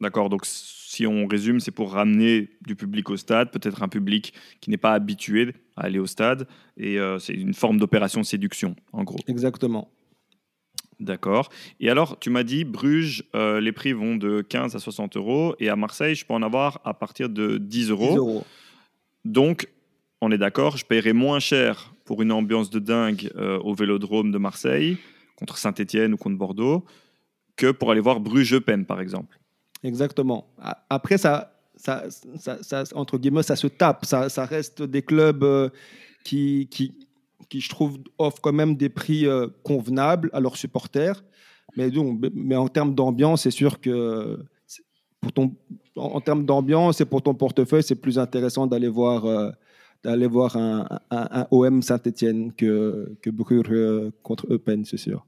D'accord, 0.00 0.30
donc 0.30 0.46
si 0.46 1.06
on 1.06 1.26
résume, 1.26 1.60
c'est 1.60 1.72
pour 1.72 1.92
ramener 1.92 2.48
du 2.66 2.74
public 2.74 3.10
au 3.10 3.16
stade, 3.18 3.50
peut-être 3.50 3.82
un 3.82 3.88
public 3.88 4.32
qui 4.60 4.70
n'est 4.70 4.78
pas 4.78 4.94
habitué 4.94 5.52
à 5.76 5.82
aller 5.82 5.98
au 5.98 6.06
stade, 6.06 6.46
et 6.78 6.98
euh, 6.98 7.18
c'est 7.18 7.34
une 7.34 7.52
forme 7.52 7.78
d'opération 7.78 8.22
séduction, 8.22 8.74
en 8.92 9.04
gros. 9.04 9.18
Exactement. 9.26 9.90
D'accord. 11.00 11.48
Et 11.80 11.88
alors, 11.88 12.18
tu 12.18 12.28
m'as 12.28 12.42
dit, 12.42 12.64
Bruges, 12.64 13.24
euh, 13.34 13.60
les 13.60 13.72
prix 13.72 13.94
vont 13.94 14.16
de 14.16 14.42
15 14.42 14.76
à 14.76 14.78
60 14.78 15.16
euros, 15.16 15.54
et 15.58 15.70
à 15.70 15.76
Marseille, 15.76 16.14
je 16.14 16.26
peux 16.26 16.34
en 16.34 16.42
avoir 16.42 16.80
à 16.84 16.92
partir 16.92 17.30
de 17.30 17.56
10 17.56 17.90
euros. 17.90 18.10
10 18.10 18.16
euros. 18.16 18.44
Donc, 19.24 19.68
on 20.20 20.30
est 20.30 20.38
d'accord, 20.38 20.76
je 20.76 20.84
paierai 20.84 21.14
moins 21.14 21.40
cher 21.40 21.94
pour 22.04 22.20
une 22.20 22.32
ambiance 22.32 22.68
de 22.68 22.78
dingue 22.78 23.30
euh, 23.36 23.58
au 23.60 23.72
vélodrome 23.72 24.30
de 24.30 24.38
Marseille, 24.38 24.98
contre 25.36 25.56
Saint-Etienne 25.56 26.12
ou 26.12 26.16
contre 26.18 26.36
Bordeaux, 26.36 26.84
que 27.56 27.70
pour 27.70 27.90
aller 27.90 28.00
voir 28.00 28.20
Bruges-Eupen, 28.20 28.84
par 28.84 29.00
exemple. 29.00 29.38
Exactement. 29.82 30.52
Après, 30.90 31.16
ça, 31.16 31.54
ça, 31.76 32.04
ça, 32.10 32.84
entre 32.94 33.16
guillemets, 33.16 33.42
ça 33.42 33.56
se 33.56 33.66
tape. 33.66 34.04
Ça, 34.04 34.28
ça 34.28 34.44
reste 34.44 34.82
des 34.82 35.00
clubs 35.00 35.42
euh, 35.44 35.70
qui, 36.24 36.68
qui, 36.70 36.94
qui, 37.48 37.60
je 37.60 37.68
trouve, 37.68 37.98
offrent 38.18 38.40
quand 38.40 38.52
même 38.52 38.76
des 38.76 38.88
prix 38.88 39.26
euh, 39.26 39.48
convenables 39.62 40.30
à 40.32 40.40
leurs 40.40 40.56
supporters. 40.56 41.22
Mais, 41.76 41.90
donc, 41.90 42.20
mais 42.34 42.56
en 42.56 42.68
termes 42.68 42.94
d'ambiance, 42.94 43.42
c'est 43.42 43.50
sûr 43.50 43.80
que 43.80 44.38
pour 45.20 45.32
ton, 45.32 45.54
en, 45.96 46.20
termes 46.20 46.44
d'ambiance 46.44 47.00
et 47.00 47.04
pour 47.04 47.22
ton 47.22 47.34
portefeuille, 47.34 47.82
c'est 47.82 47.94
plus 47.94 48.18
intéressant 48.18 48.66
d'aller 48.66 48.88
voir, 48.88 49.24
euh, 49.26 49.50
voir 50.28 50.56
un, 50.56 50.86
OM 51.50 51.82
Saint-Etienne 51.82 52.52
que, 52.52 53.14
que 53.22 53.30
Brugge 53.30 54.12
contre 54.22 54.52
Eupen, 54.52 54.84
c'est 54.84 54.96
sûr. 54.96 55.24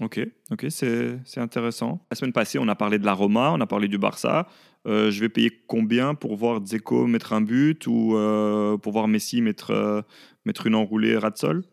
Ok, 0.00 0.18
ok, 0.50 0.66
c'est 0.70 1.20
intéressant. 1.36 2.00
La 2.10 2.16
semaine 2.16 2.32
passée, 2.32 2.58
on 2.58 2.66
a 2.68 2.74
parlé 2.74 2.98
de 2.98 3.04
la 3.04 3.12
Roma, 3.12 3.52
on 3.52 3.60
a 3.60 3.66
parlé 3.66 3.86
du 3.86 3.98
Barça. 3.98 4.46
Euh, 4.86 5.10
je 5.10 5.20
vais 5.20 5.28
payer 5.28 5.50
combien 5.66 6.14
pour 6.14 6.36
voir 6.36 6.60
Dzeko 6.60 7.06
mettre 7.06 7.34
un 7.34 7.42
but 7.42 7.86
ou 7.86 8.16
euh, 8.16 8.78
pour 8.78 8.92
voir 8.92 9.08
Messi 9.08 9.42
mettre, 9.42 9.72
euh, 9.72 10.00
mettre 10.46 10.66
une 10.66 10.74
enroulée 10.74 11.18
Ratsol 11.18 11.64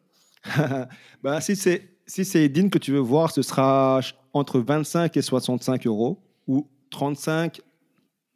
bah, 1.23 1.39
Si 1.39 1.55
c'est 1.55 1.89
si 2.05 2.37
Edine 2.37 2.69
que 2.69 2.77
tu 2.77 2.91
veux 2.91 2.99
voir, 2.99 3.31
ce 3.31 3.41
sera 3.41 4.01
entre 4.33 4.59
25 4.59 5.15
et 5.15 5.21
65 5.21 5.87
euros 5.87 6.21
ou 6.47 6.67
35 6.91 7.61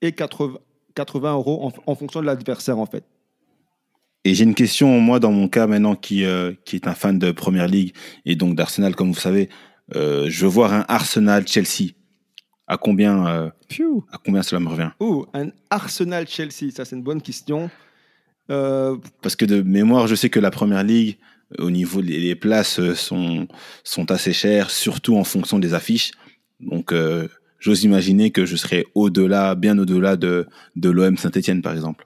et 0.02 0.14
80, 0.14 0.58
80 0.96 1.34
euros 1.34 1.66
en, 1.66 1.92
en 1.92 1.96
fonction 1.96 2.22
de 2.22 2.26
l'adversaire 2.26 2.80
en 2.80 2.86
fait. 2.86 3.04
Et 4.24 4.36
j'ai 4.36 4.44
une 4.44 4.56
question, 4.56 5.00
moi, 5.00 5.20
dans 5.20 5.32
mon 5.32 5.48
cas 5.48 5.68
maintenant, 5.68 5.96
qui, 5.96 6.24
qui 6.64 6.76
est 6.76 6.88
un 6.88 6.94
fan 6.94 7.18
de 7.18 7.32
Première 7.32 7.68
Ligue 7.68 7.96
et 8.26 8.36
donc 8.36 8.56
d'Arsenal, 8.56 8.96
comme 8.96 9.12
vous 9.12 9.20
savez, 9.20 9.50
je 9.94 10.42
veux 10.42 10.48
voir 10.48 10.74
un 10.74 10.86
Arsenal-Chelsea 10.88 11.94
à 12.72 12.78
combien, 12.78 13.28
euh, 13.28 13.50
à 14.14 14.18
combien 14.24 14.42
cela 14.44 14.62
me 14.62 14.70
revient 14.70 14.92
Ouh, 15.02 15.26
un 15.34 15.50
Arsenal 15.70 16.26
Chelsea, 16.26 16.72
ça 16.74 16.86
c'est 16.86 16.96
une 16.96 17.04
bonne 17.04 17.22
question. 17.22 17.70
Euh, 18.50 18.96
Parce 19.22 19.36
que 19.36 19.44
de 19.44 19.62
mémoire, 19.62 20.08
je 20.08 20.16
sais 20.16 20.30
que 20.30 20.40
la 20.40 20.52
première 20.52 20.82
ligue, 20.84 21.18
au 21.60 21.70
niveau 21.70 22.02
des 22.02 22.34
places 22.36 22.80
euh, 22.80 22.96
sont, 22.96 23.50
sont 23.84 24.10
assez 24.10 24.32
chères, 24.32 24.70
surtout 24.70 25.18
en 25.18 25.26
fonction 25.26 25.60
des 25.60 25.74
affiches. 25.74 26.12
Donc, 26.62 26.94
j'ose 27.58 27.84
imaginer 27.84 28.30
que 28.30 28.46
je 28.46 28.56
serais 28.56 28.86
au-delà, 28.94 29.56
bien 29.56 29.78
au-delà 29.80 30.16
de, 30.16 30.48
de 30.76 30.90
l'OM 30.92 31.18
Saint-Etienne, 31.18 31.64
par 31.64 31.74
exemple. 31.74 32.06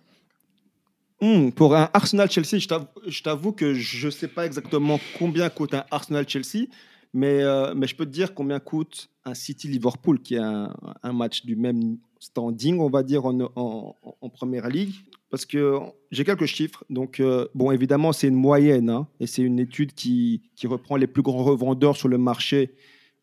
Hmm, 1.20 1.50
pour 1.50 1.76
un 1.76 1.90
Arsenal 1.94 2.32
Chelsea, 2.32 2.58
je 2.58 3.22
t'avoue 3.22 3.52
que 3.52 3.74
je 3.74 4.06
ne 4.06 4.12
sais 4.12 4.30
pas 4.30 4.46
exactement 4.46 4.98
combien 5.20 5.50
coûte 5.50 5.74
un 5.74 5.84
Arsenal 5.92 6.26
Chelsea, 6.28 6.68
mais, 7.14 7.44
mais 7.76 7.86
je 7.86 7.96
peux 7.98 8.06
te 8.06 8.12
dire 8.12 8.34
combien 8.34 8.62
coûte 8.62 9.10
un 9.26 9.34
City-Liverpool 9.34 10.22
qui 10.22 10.36
est 10.36 10.40
un, 10.40 11.14
match 11.14 11.46
du 11.46 11.56
même 11.56 11.98
standing, 12.20 12.80
on 12.80 12.90
va 12.90 13.02
dire, 13.04 13.26
en, 13.26 13.96
en, 14.22 14.30
première 14.30 14.70
ligue. 14.70 14.94
Parce 15.32 15.46
que 15.46 15.80
j'ai 16.12 16.24
quelques 16.24 16.46
chiffres. 16.46 16.84
Donc, 16.90 17.20
euh, 17.20 17.48
bon, 17.56 17.72
évidemment, 17.72 18.14
c'est 18.14 18.28
une 18.28 18.36
moyenne 18.36 18.90
hein, 18.90 19.08
et 19.20 19.28
c'est 19.28 19.42
une 19.42 19.60
étude 19.60 19.94
qui, 19.94 20.44
qui, 20.56 20.68
reprend 20.68 20.96
les 20.96 21.08
plus 21.08 21.24
grands 21.24 21.44
revendeurs 21.44 21.98
sur 21.98 22.08
le 22.08 22.20
marché, 22.20 22.76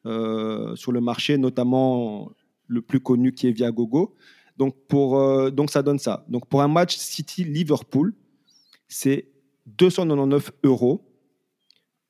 euh, 0.04 0.74
sur 0.74 0.90
le 0.92 1.00
marché, 1.00 1.38
notamment 1.38 2.32
le 2.66 2.82
plus 2.82 3.00
connu 3.00 3.32
qui 3.32 3.46
est 3.46 3.52
Viagogo. 3.52 4.14
Donc, 4.58 4.74
pour, 4.88 5.18
euh, 5.18 5.50
donc, 5.50 5.70
ça 5.70 5.82
donne 5.82 6.00
ça. 6.00 6.24
Donc, 6.28 6.48
pour 6.48 6.62
un 6.62 6.68
match 6.68 6.96
City-Liverpool, 6.96 8.12
c'est 8.88 9.28
299 9.66 10.50
euros 10.64 11.08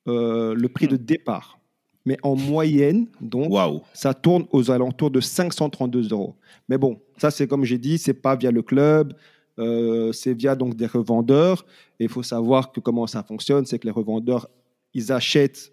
le 0.06 0.66
prix 0.66 0.88
de 0.88 0.96
départ 0.96 1.62
mais 2.04 2.16
en 2.23 2.35
moyenne, 2.35 3.06
donc, 3.21 3.52
ça 3.92 4.14
tourne 4.14 4.47
aux 4.50 4.71
alentours 4.71 5.11
de 5.11 5.21
532 5.21 6.09
euros. 6.11 6.35
Mais 6.68 6.78
bon, 6.78 7.00
ça, 7.16 7.30
c'est 7.30 7.47
comme 7.47 7.64
j'ai 7.64 7.78
dit, 7.78 7.99
c'est 7.99 8.14
pas 8.14 8.35
via 8.35 8.50
le 8.50 8.62
club, 8.62 9.14
euh, 9.59 10.12
c'est 10.12 10.35
via 10.35 10.56
donc 10.56 10.75
des 10.75 10.87
revendeurs. 10.87 11.64
Et 12.00 12.04
il 12.04 12.11
faut 12.11 12.23
savoir 12.23 12.73
que 12.73 12.80
comment 12.80 13.06
ça 13.06 13.23
fonctionne, 13.23 13.66
c'est 13.66 13.78
que 13.78 13.87
les 13.87 13.92
revendeurs, 13.92 14.49
ils 14.94 15.12
achètent 15.12 15.73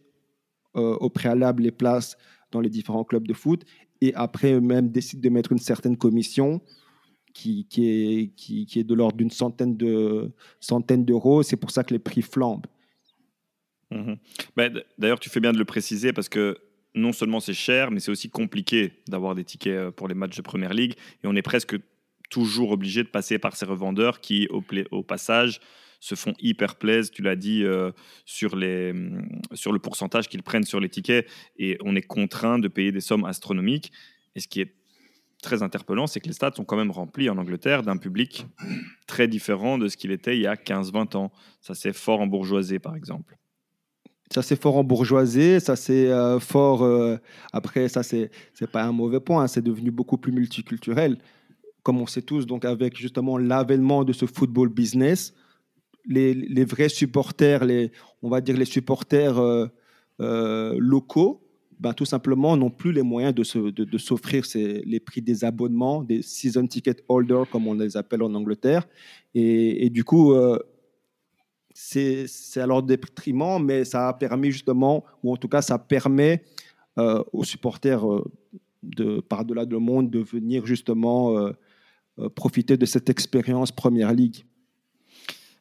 euh, 0.76 0.96
au 1.00 1.10
préalable 1.10 1.64
les 1.64 1.72
places 1.72 2.18
dans 2.52 2.62
les 2.62 2.70
différents 2.70 3.04
clubs 3.04 3.28
de 3.28 3.34
foot 3.34 3.64
et 4.02 4.14
après 4.16 4.54
eux-mêmes 4.54 4.90
décident 4.90 5.22
de 5.22 5.30
mettre 5.30 5.52
une 5.52 5.60
certaine 5.60 5.98
commission 5.98 6.62
qui, 7.34 7.66
qui 7.70 7.88
est, 7.88 8.28
qui, 8.36 8.66
qui 8.66 8.80
est 8.80 8.84
de 8.84 8.94
l'ordre 8.94 9.18
d'une 9.18 9.32
centaine 9.32 9.76
de 9.76 10.32
centaines 10.60 11.06
d'euros. 11.06 11.44
C'est 11.44 11.58
pour 11.58 11.72
ça 11.72 11.84
que 11.84 11.94
les 11.94 12.00
prix 12.00 12.22
flambent. 12.22 12.66
Mhm. 13.92 14.18
Bah, 14.56 14.70
d'ailleurs, 14.98 15.20
tu 15.20 15.30
fais 15.30 15.40
bien 15.40 15.54
de 15.54 15.58
le 15.58 15.66
préciser 15.66 16.14
parce 16.14 16.30
que 16.30 16.58
non 16.96 17.14
seulement 17.14 17.40
c'est 17.40 17.54
cher, 17.54 17.92
mais 17.92 18.00
c'est 18.00 18.12
aussi 18.12 18.30
compliqué 18.30 18.94
d'avoir 19.08 19.36
des 19.36 19.44
tickets 19.44 19.74
euh, 19.74 19.92
pour 19.92 20.08
les 20.08 20.16
matchs 20.16 20.38
de 20.38 20.42
Première 20.42 20.74
Ligue. 20.74 20.94
Et 21.24 21.28
on 21.28 21.36
est 21.36 21.42
presque 21.42 21.78
toujours 22.30 22.72
obligé 22.72 23.04
de 23.04 23.08
passer 23.08 23.40
par 23.40 23.56
ces 23.56 23.66
revendeurs 23.66 24.22
qui, 24.22 24.48
au, 24.50 25.04
passage, 25.04 25.60
se 26.00 26.16
font 26.16 26.34
hyper 26.40 26.76
plaisir, 26.76 27.12
tu 27.12 27.22
l'as 27.22 27.36
dit, 27.36 27.64
euh, 27.64 27.92
sur, 28.26 28.56
mm, 28.56 29.28
sur 29.54 29.72
le 29.72 29.80
pourcentage 29.80 30.28
qu'ils 30.30 30.44
prennent 30.44 30.64
sur 30.64 30.80
les 30.80 30.90
tickets. 30.90 31.28
Et 31.58 31.78
on 31.82 31.96
est 31.96 32.02
contraint 32.02 32.60
de 32.60 32.68
payer 32.68 32.92
des 32.92 33.02
sommes 33.02 33.26
astronomiques. 33.26 33.92
Et 34.36 34.40
ce 34.40 34.48
qui 34.48 34.62
est 34.62 34.76
très 35.42 35.64
interpellant, 35.64 36.06
c'est 36.06 36.20
que 36.20 36.28
les 36.28 36.34
stades 36.34 36.56
sont 36.56 36.66
quand 36.66 36.78
même 36.78 36.92
remplis 36.92 37.30
en 37.30 37.38
Angleterre 37.38 37.82
d'un 37.82 37.98
public 37.98 38.46
très 39.08 39.28
différent 39.28 39.78
de 39.78 39.88
ce 39.88 39.98
qu'il 39.98 40.12
était 40.12 40.36
il 40.36 40.42
y 40.42 40.48
a 40.48 40.56
15-20 40.56 41.16
ans. 41.16 41.32
Ça, 41.62 41.74
c'est 41.74 41.94
fort 41.94 42.20
en 42.20 42.28
bourgeoisie, 42.28 42.80
par 42.80 42.96
exemple. 42.96 43.39
Ça, 44.32 44.44
c'est 44.44 44.62
fort 44.62 44.78
en 44.78 44.84
bourgeoisie, 44.84 45.60
ça, 45.60 45.76
c'est 45.76 46.08
euh, 46.08 46.40
fort. 46.40 46.84
Euh, 46.84 47.18
après, 47.52 47.90
ça, 47.90 48.04
c'est 48.04 48.30
pas 48.72 48.84
un 48.84 48.92
mauvais 48.92 49.20
point, 49.20 49.44
hein, 49.44 49.48
c'est 49.48 49.64
devenu 49.64 49.90
beaucoup 49.90 50.18
plus 50.18 50.32
multiculturel. 50.32 51.18
Comme 51.82 52.00
on 52.00 52.06
sait 52.06 52.22
tous, 52.22 52.46
donc 52.46 52.64
avec 52.64 52.96
justement 52.96 53.40
l'avènement 53.40 54.04
de 54.04 54.14
ce 54.14 54.28
football 54.28 54.70
business, 54.70 55.34
les, 56.06 56.64
vrais 56.64 56.90
supporters, 56.90 57.66
les, 57.66 57.92
on 58.22 58.30
va 58.30 58.42
dire 58.42 58.56
les 58.56 58.66
supporters 58.66 59.40
euh, 59.40 60.76
locaux, 60.78 61.42
ben, 61.80 61.94
tout 61.94 62.06
simplement 62.06 62.56
n'ont 62.56 62.70
plus 62.70 62.92
les 62.92 63.02
moyens 63.02 63.34
de, 63.34 63.72
de, 63.72 63.98
s'offrir 63.98 64.44
les 64.54 65.00
prix 65.00 65.22
des 65.22 65.44
abonnements, 65.44 66.04
des 66.04 66.22
season 66.22 66.68
ticket 66.68 66.98
holders, 67.08 67.50
comme 67.50 67.68
on 67.68 67.74
les 67.74 67.98
appelle 67.98 68.22
en 68.22 68.34
Angleterre. 68.36 68.88
Et, 69.34 69.86
et 69.86 69.90
du 69.90 70.04
coup, 70.04 70.36
c'est 71.82 72.60
alors 72.60 72.84
déprimant, 72.84 73.58
mais 73.58 73.86
ça 73.86 74.10
a 74.10 74.14
permis 74.14 74.52
justement, 74.52 75.06
ou 75.24 75.32
en 75.32 75.38
tout 75.38 75.48
cas, 75.48 75.62
ça 75.62 75.80
permet 75.80 76.44
euh, 76.98 77.24
aux 77.32 77.46
supporters 77.46 78.06
euh, 78.06 78.24
de 78.84 79.22
par-delà 79.22 79.64
le 79.64 79.80
monde 79.80 80.10
de 80.10 80.20
venir 80.20 80.66
justement 80.66 81.38
euh, 81.38 81.54
profiter 82.36 82.76
de 82.76 82.86
cette 82.86 83.10
expérience 83.10 83.72
Première 83.72 84.14
Ligue. 84.14 84.46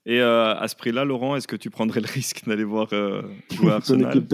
Et 0.06 0.20
à 0.20 0.64
ce 0.66 0.74
prix-là, 0.74 1.04
Laurent, 1.04 1.36
est-ce 1.36 1.46
que 1.46 1.56
tu 1.56 1.68
prendrais 1.70 2.00
le 2.00 2.08
risque 2.08 2.48
d'aller 2.48 2.64
voir 2.64 2.88
jouer 3.50 3.72
Arsenal? 3.72 4.24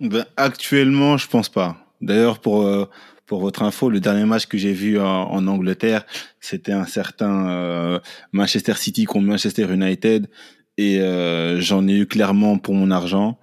ben, 0.00 0.24
Actuellement, 0.36 1.18
je 1.18 1.28
pense 1.28 1.50
pas. 1.50 1.76
D'ailleurs, 2.00 2.40
pour 2.40 2.66
pour 3.28 3.40
votre 3.40 3.62
info, 3.62 3.90
le 3.90 4.00
dernier 4.00 4.24
match 4.24 4.46
que 4.46 4.56
j'ai 4.56 4.72
vu 4.72 4.98
en, 4.98 5.46
Angleterre, 5.46 6.04
c'était 6.40 6.72
un 6.72 6.86
certain 6.86 7.50
euh, 7.50 8.00
Manchester 8.32 8.72
City 8.74 9.04
contre 9.04 9.26
Manchester 9.26 9.72
United, 9.72 10.28
et 10.78 11.00
euh, 11.00 11.60
j'en 11.60 11.86
ai 11.86 11.98
eu 11.98 12.06
clairement 12.06 12.58
pour 12.58 12.74
mon 12.74 12.90
argent. 12.90 13.38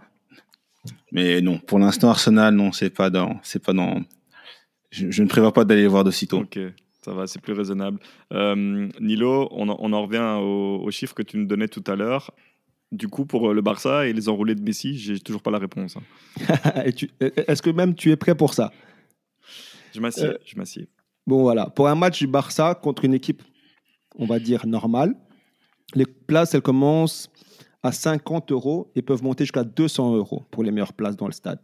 Mais 1.11 1.39
non, 1.39 1.59
pour 1.59 1.77
l'instant, 1.77 2.09
Arsenal, 2.09 2.55
non, 2.55 2.71
c'est 2.71 2.89
pas 2.89 3.11
dans, 3.11 3.39
c'est 3.43 3.63
pas 3.63 3.73
dans. 3.73 4.01
Je, 4.89 5.21
ne 5.21 5.27
prévois 5.27 5.53
pas 5.53 5.65
d'aller 5.65 5.87
voir 5.87 6.03
de 6.03 6.11
sitôt. 6.11 6.39
Ok, 6.39 6.57
ça 7.03 7.13
va, 7.13 7.27
c'est 7.27 7.41
plus 7.41 7.53
raisonnable. 7.53 7.99
Euh, 8.33 8.89
Nilo, 8.99 9.49
on, 9.51 9.69
en 9.69 10.01
revient 10.01 10.39
aux, 10.41 10.89
chiffres 10.89 11.13
que 11.13 11.23
tu 11.23 11.37
nous 11.37 11.45
donnais 11.45 11.67
tout 11.67 11.83
à 11.85 11.95
l'heure. 11.95 12.31
Du 12.91 13.07
coup, 13.07 13.25
pour 13.25 13.53
le 13.53 13.61
Barça 13.61 14.07
et 14.07 14.13
les 14.13 14.29
enroulés 14.29 14.55
de 14.55 14.61
Messi, 14.61 14.97
j'ai 14.97 15.19
toujours 15.19 15.41
pas 15.41 15.51
la 15.51 15.59
réponse. 15.59 15.97
Hein. 15.97 16.81
Est-ce 16.85 17.61
que 17.61 17.69
même 17.69 17.93
tu 17.93 18.09
es 18.09 18.15
prêt 18.15 18.35
pour 18.35 18.53
ça? 18.53 18.71
Je 19.95 20.01
m'assieds, 20.01 20.25
euh, 20.25 20.37
je 20.45 20.57
m'assieds. 20.57 20.87
Bon, 21.25 21.41
voilà. 21.41 21.67
Pour 21.67 21.87
un 21.87 21.95
match 21.95 22.19
du 22.19 22.27
Barça 22.27 22.75
contre 22.75 23.05
une 23.05 23.13
équipe, 23.13 23.41
on 24.17 24.25
va 24.25 24.39
dire, 24.39 24.67
normale, 24.67 25.15
les 25.95 26.05
places, 26.05 26.53
elles 26.53 26.61
commencent 26.61 27.29
à 27.81 27.91
50 27.91 28.51
euros 28.51 28.91
et 28.95 29.01
peuvent 29.01 29.23
monter 29.23 29.45
jusqu'à 29.45 29.63
200 29.63 30.15
euros 30.15 30.43
pour 30.51 30.63
les 30.63 30.71
meilleures 30.71 30.93
places 30.93 31.15
dans 31.15 31.27
le 31.27 31.31
stade. 31.31 31.59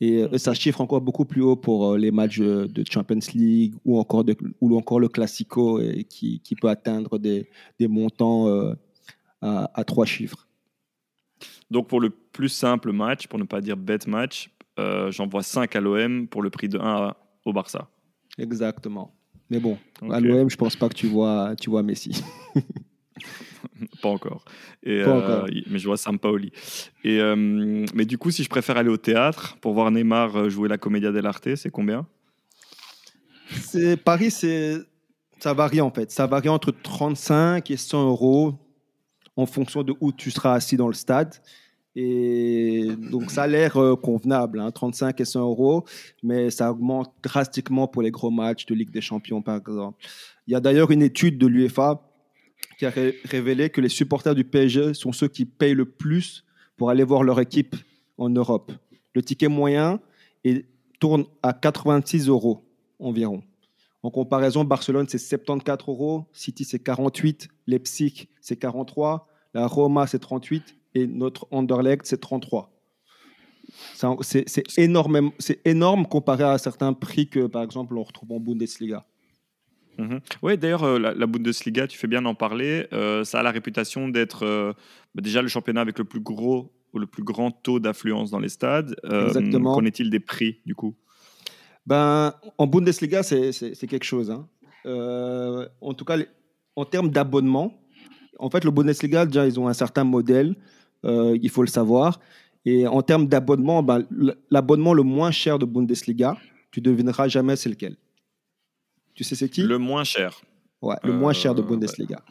Et 0.00 0.22
euh, 0.22 0.38
ça 0.38 0.54
chiffre 0.54 0.80
encore 0.80 1.00
beaucoup 1.00 1.24
plus 1.24 1.42
haut 1.42 1.56
pour 1.56 1.92
euh, 1.92 1.98
les 1.98 2.10
matchs 2.10 2.38
de 2.38 2.84
Champions 2.90 3.18
League 3.34 3.74
ou 3.84 3.98
encore, 3.98 4.24
de, 4.24 4.36
ou 4.60 4.76
encore 4.76 5.00
le 5.00 5.08
Classico 5.08 5.80
et 5.80 6.04
qui, 6.04 6.40
qui, 6.40 6.54
peut 6.54 6.68
atteindre 6.68 7.18
des, 7.18 7.50
des 7.78 7.88
montants 7.88 8.48
à, 9.42 9.70
à, 9.74 9.84
trois 9.84 10.06
chiffres. 10.06 10.46
Donc 11.70 11.88
pour 11.88 12.00
le 12.00 12.10
plus 12.10 12.48
simple 12.48 12.92
match, 12.92 13.26
pour 13.26 13.38
ne 13.38 13.44
pas 13.44 13.60
dire 13.60 13.76
bet 13.76 13.98
match, 14.06 14.50
j'envoie 15.10 15.42
5 15.42 15.76
à 15.76 15.80
l'OM 15.80 16.28
pour 16.28 16.42
le 16.42 16.48
prix 16.48 16.68
de 16.68 16.78
1 16.78 16.82
à 16.82 17.16
au 17.50 17.52
Barça. 17.52 17.88
Exactement. 18.38 19.14
Mais 19.50 19.58
bon, 19.58 19.76
à 20.10 20.20
l'OM, 20.20 20.48
je 20.48 20.56
pense 20.56 20.76
pas 20.76 20.88
que 20.88 20.94
tu 20.94 21.08
vois, 21.08 21.54
tu 21.60 21.70
vois 21.70 21.82
Messi. 21.82 22.22
pas 24.02 24.08
encore. 24.08 24.44
Et, 24.82 25.02
euh, 25.02 25.46
mais 25.68 25.78
je 25.78 25.86
vois 25.86 25.96
Sampaoli. 25.96 26.52
Et, 27.04 27.20
euh, 27.20 27.34
mais 27.94 28.04
du 28.04 28.18
coup, 28.18 28.30
si 28.30 28.44
je 28.44 28.48
préfère 28.48 28.76
aller 28.76 28.88
au 28.88 28.96
théâtre 28.96 29.56
pour 29.60 29.72
voir 29.72 29.90
Neymar 29.90 30.36
euh, 30.36 30.48
jouer 30.48 30.68
la 30.68 30.78
Commedia 30.78 31.12
dell'arte, 31.12 31.54
c'est 31.56 31.70
combien? 31.70 32.06
C'est 33.50 33.96
Paris, 33.96 34.30
c'est 34.30 34.78
ça 35.40 35.54
varie 35.54 35.80
en 35.80 35.90
fait. 35.90 36.10
Ça 36.10 36.26
varie 36.26 36.48
entre 36.48 36.70
35 36.70 37.70
et 37.70 37.76
100 37.76 38.08
euros 38.08 38.54
en 39.36 39.46
fonction 39.46 39.82
de 39.82 39.94
où 40.00 40.12
tu 40.12 40.30
seras 40.30 40.54
assis 40.54 40.76
dans 40.76 40.86
le 40.86 40.94
stade. 40.94 41.34
Et 41.96 42.88
donc, 43.10 43.30
ça 43.30 43.44
a 43.44 43.46
l'air 43.46 43.76
euh, 43.76 43.96
convenable, 43.96 44.62
35 44.72 45.06
hein, 45.06 45.14
et 45.18 45.24
100 45.24 45.40
euros, 45.40 45.84
mais 46.22 46.50
ça 46.50 46.70
augmente 46.70 47.12
drastiquement 47.22 47.88
pour 47.88 48.02
les 48.02 48.10
gros 48.10 48.30
matchs 48.30 48.66
de 48.66 48.74
Ligue 48.74 48.90
des 48.90 49.00
Champions, 49.00 49.42
par 49.42 49.56
exemple. 49.56 49.98
Il 50.46 50.52
y 50.52 50.56
a 50.56 50.60
d'ailleurs 50.60 50.90
une 50.92 51.02
étude 51.02 51.36
de 51.36 51.46
l'UEFA 51.46 52.00
qui 52.78 52.86
a 52.86 52.92
révélé 53.24 53.70
que 53.70 53.80
les 53.80 53.88
supporters 53.88 54.34
du 54.34 54.44
PSG 54.44 54.94
sont 54.94 55.12
ceux 55.12 55.28
qui 55.28 55.44
payent 55.44 55.74
le 55.74 55.84
plus 55.84 56.44
pour 56.76 56.90
aller 56.90 57.04
voir 57.04 57.24
leur 57.24 57.40
équipe 57.40 57.76
en 58.18 58.30
Europe. 58.30 58.72
Le 59.14 59.22
ticket 59.22 59.48
moyen 59.48 60.00
tourne 61.00 61.24
à 61.42 61.52
86 61.52 62.28
euros 62.28 62.64
environ. 62.98 63.42
En 64.02 64.10
comparaison, 64.10 64.64
Barcelone, 64.64 65.06
c'est 65.08 65.18
74 65.18 65.88
euros, 65.88 66.24
City, 66.32 66.64
c'est 66.64 66.78
48, 66.78 67.48
Leipzig, 67.66 68.28
c'est 68.40 68.56
43, 68.56 69.28
la 69.52 69.66
Roma, 69.66 70.06
c'est 70.06 70.18
38 70.18 70.76
et 70.94 71.06
notre 71.06 71.46
Anderlecht, 71.50 72.06
c'est 72.06 72.20
33. 72.20 72.72
C'est 74.22 74.78
énorme, 74.78 75.30
énorme 75.64 76.06
comparé 76.06 76.44
à 76.44 76.58
certains 76.58 76.92
prix 76.92 77.28
que, 77.28 77.46
par 77.46 77.62
exemple, 77.62 77.96
on 77.96 78.02
retrouve 78.02 78.32
en 78.32 78.40
Bundesliga. 78.40 79.06
Mhm. 79.98 80.20
Oui, 80.42 80.58
d'ailleurs, 80.58 80.84
euh, 80.84 80.98
la, 80.98 81.26
Bundesliga, 81.26 81.86
tu 81.86 81.98
fais 81.98 82.06
bien 82.06 82.22
d'en 82.22 82.34
parler. 82.34 82.86
Euh, 82.92 83.24
ça 83.24 83.40
a 83.40 83.42
la 83.42 83.50
réputation 83.50 84.08
d'être 84.08 84.44
euh, 84.44 84.72
bah, 85.14 85.22
déjà 85.22 85.42
le 85.42 85.48
championnat 85.48 85.80
avec 85.80 85.98
le 85.98 86.04
plus 86.04 86.20
gros 86.20 86.72
ou 86.92 86.98
le 86.98 87.06
plus 87.06 87.22
grand 87.22 87.50
taux 87.50 87.78
d'affluence 87.78 88.30
dans 88.30 88.40
les 88.40 88.48
stades. 88.48 88.96
Exactement. 89.04 89.74
Qu'en 89.74 89.84
est-il 89.84 90.10
des 90.10 90.20
prix, 90.20 90.60
du 90.66 90.74
coup? 90.74 90.96
Ben, 91.86 92.34
En 92.58 92.66
Bundesliga, 92.66 93.22
c'est 93.22 93.86
quelque 93.88 94.04
chose. 94.04 94.30
Hein. 94.30 94.48
en 95.80 95.94
tout 95.94 96.04
cas, 96.04 96.18
en 96.76 96.84
termes 96.84 97.10
d'abonnement, 97.10 97.80
en 98.38 98.50
fait, 98.50 98.64
le 98.64 98.70
Bundesliga, 98.70 99.26
déjà, 99.26 99.46
ils 99.46 99.60
ont 99.60 99.68
un 99.68 99.74
certain 99.74 100.02
modèle, 100.02 100.56
il 101.04 101.50
faut 101.50 101.62
le 101.62 101.68
savoir. 101.68 102.20
Et 102.64 102.86
en 102.86 103.02
termes 103.02 103.26
d'abonnement, 103.26 103.82
ben, 103.82 104.06
l'abonnement 104.50 104.92
le 104.92 105.02
moins 105.02 105.30
cher 105.30 105.58
de 105.58 105.64
Bundesliga, 105.64 106.36
tu 106.70 106.80
devineras 106.80 107.28
jamais 107.28 107.56
c'est 107.56 107.70
lequel. 107.70 107.96
Tu 109.14 109.24
sais 109.24 109.34
c'est 109.34 109.48
qui? 109.48 109.62
Le 109.62 109.78
moins 109.78 110.04
cher. 110.04 110.40
Ouais, 110.82 110.96
le 111.02 111.12
moins 111.12 111.32
cher 111.32 111.54
de 111.54 111.62
euh, 111.62 111.64
Bundesliga. 111.64 112.22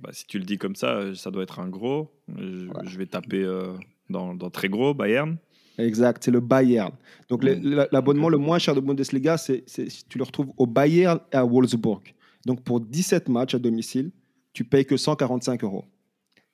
Bah, 0.00 0.10
si 0.12 0.26
tu 0.26 0.38
le 0.38 0.44
dis 0.44 0.58
comme 0.58 0.74
ça, 0.74 0.96
euh, 0.96 1.14
ça 1.14 1.30
doit 1.30 1.42
être 1.42 1.60
un 1.60 1.68
gros. 1.68 2.10
Je, 2.36 2.98
vais 2.98 3.06
taper 3.06 3.42
euh, 3.42 3.74
dans, 4.10 4.34
dans, 4.34 4.50
très 4.50 4.68
gros, 4.68 4.94
Bayern. 4.94 5.36
Exact, 5.78 6.22
c'est 6.24 6.30
le 6.30 6.40
Bayern. 6.40 6.92
Donc 7.28 7.44
hmm. 7.44 7.86
l'abonnement 7.92 8.28
le 8.28 8.38
moins 8.38 8.58
cher 8.58 8.74
de 8.74 8.80
Bundesliga, 8.80 9.36
c'est, 9.38 9.64
tu 10.08 10.18
le 10.18 10.24
retrouves 10.24 10.52
au 10.56 10.66
Bayern 10.66 11.20
et 11.32 11.36
à 11.36 11.44
Wolfsburg. 11.44 12.02
Donc 12.44 12.62
pour 12.62 12.80
17 12.80 13.28
matchs 13.28 13.54
à 13.54 13.58
domicile, 13.58 14.10
tu 14.52 14.64
payes 14.64 14.84
que 14.84 14.96
145 14.96 15.62
euros. 15.64 15.84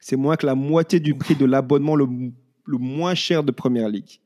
C'est 0.00 0.16
moins 0.16 0.36
que 0.36 0.46
la 0.46 0.54
moitié 0.54 1.00
du 1.00 1.14
prix 1.14 1.34
de 1.34 1.44
l'abonnement 1.44 1.96
le, 1.96 2.06
le 2.64 2.78
moins 2.78 3.14
cher 3.14 3.42
de 3.42 3.50
Première 3.50 3.88
Ligue. 3.88 4.20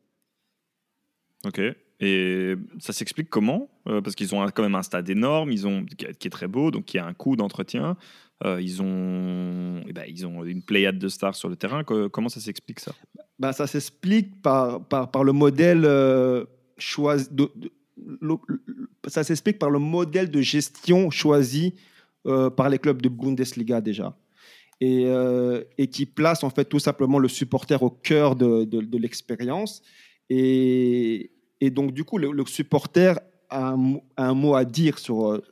Ok. 1.44 1.60
Et 2.00 2.56
ça 2.80 2.92
s'explique 2.92 3.30
comment? 3.30 3.68
Euh, 3.86 4.00
Parce 4.00 4.16
qu'ils 4.16 4.34
ont 4.34 4.44
quand 4.50 4.62
même 4.62 4.74
un 4.74 4.82
stade 4.82 5.08
énorme, 5.08 5.52
ils 5.52 5.68
ont, 5.68 5.84
qui 5.84 6.04
est 6.04 6.30
très 6.30 6.48
beau, 6.48 6.72
donc 6.72 6.92
il 6.92 6.96
y 6.96 7.00
a 7.00 7.06
un 7.06 7.14
coût 7.14 7.36
d'entretien. 7.36 7.96
Euh, 8.44 8.60
ils, 8.60 8.82
ont, 8.82 9.84
eh 9.86 9.92
ben, 9.92 10.04
ils 10.08 10.26
ont 10.26 10.44
une 10.44 10.62
pléiade 10.62 10.98
de 10.98 11.08
stars 11.08 11.36
sur 11.36 11.48
le 11.48 11.54
terrain. 11.54 11.84
comment 11.84 12.28
ça 12.28 12.40
s'explique 12.40 12.80
ça? 12.80 12.92
Ben, 13.38 13.52
Ça 13.52 13.68
s'explique 13.68 14.42
par, 14.42 14.84
par, 14.84 15.12
par, 15.12 15.22
le 15.22 15.32
modèle 15.32 15.84
euh, 15.84 16.44
choisi. 16.76 17.28
ça 19.06 19.22
s'explique 19.22 19.60
par 19.60 19.70
le 19.70 19.78
modèle 19.78 20.28
de 20.28 20.40
gestion 20.40 21.08
choisi 21.10 21.74
par 22.56 22.68
les 22.68 22.78
clubs 22.78 23.00
de 23.00 23.08
Bundesliga 23.08 23.80
déjà. 23.80 24.16
Et, 24.84 25.06
et, 25.78 25.86
qui 25.86 26.06
place 26.06 26.42
en 26.42 26.50
fait 26.50 26.64
tout 26.64 26.80
simplement 26.80 27.20
le 27.20 27.28
supporter 27.28 27.80
au 27.84 27.90
cœur 27.90 28.34
de, 28.34 28.96
l'expérience. 28.96 29.80
Et, 30.28 31.30
donc, 31.70 31.92
du 31.92 32.02
coup, 32.02 32.18
le, 32.18 32.44
supporter 32.46 33.20
a 33.52 33.76
un, 34.16 34.34
mot 34.34 34.54
à 34.54 34.64
dire 34.64 34.98
sur, 34.98 35.26
euh, 35.26 35.42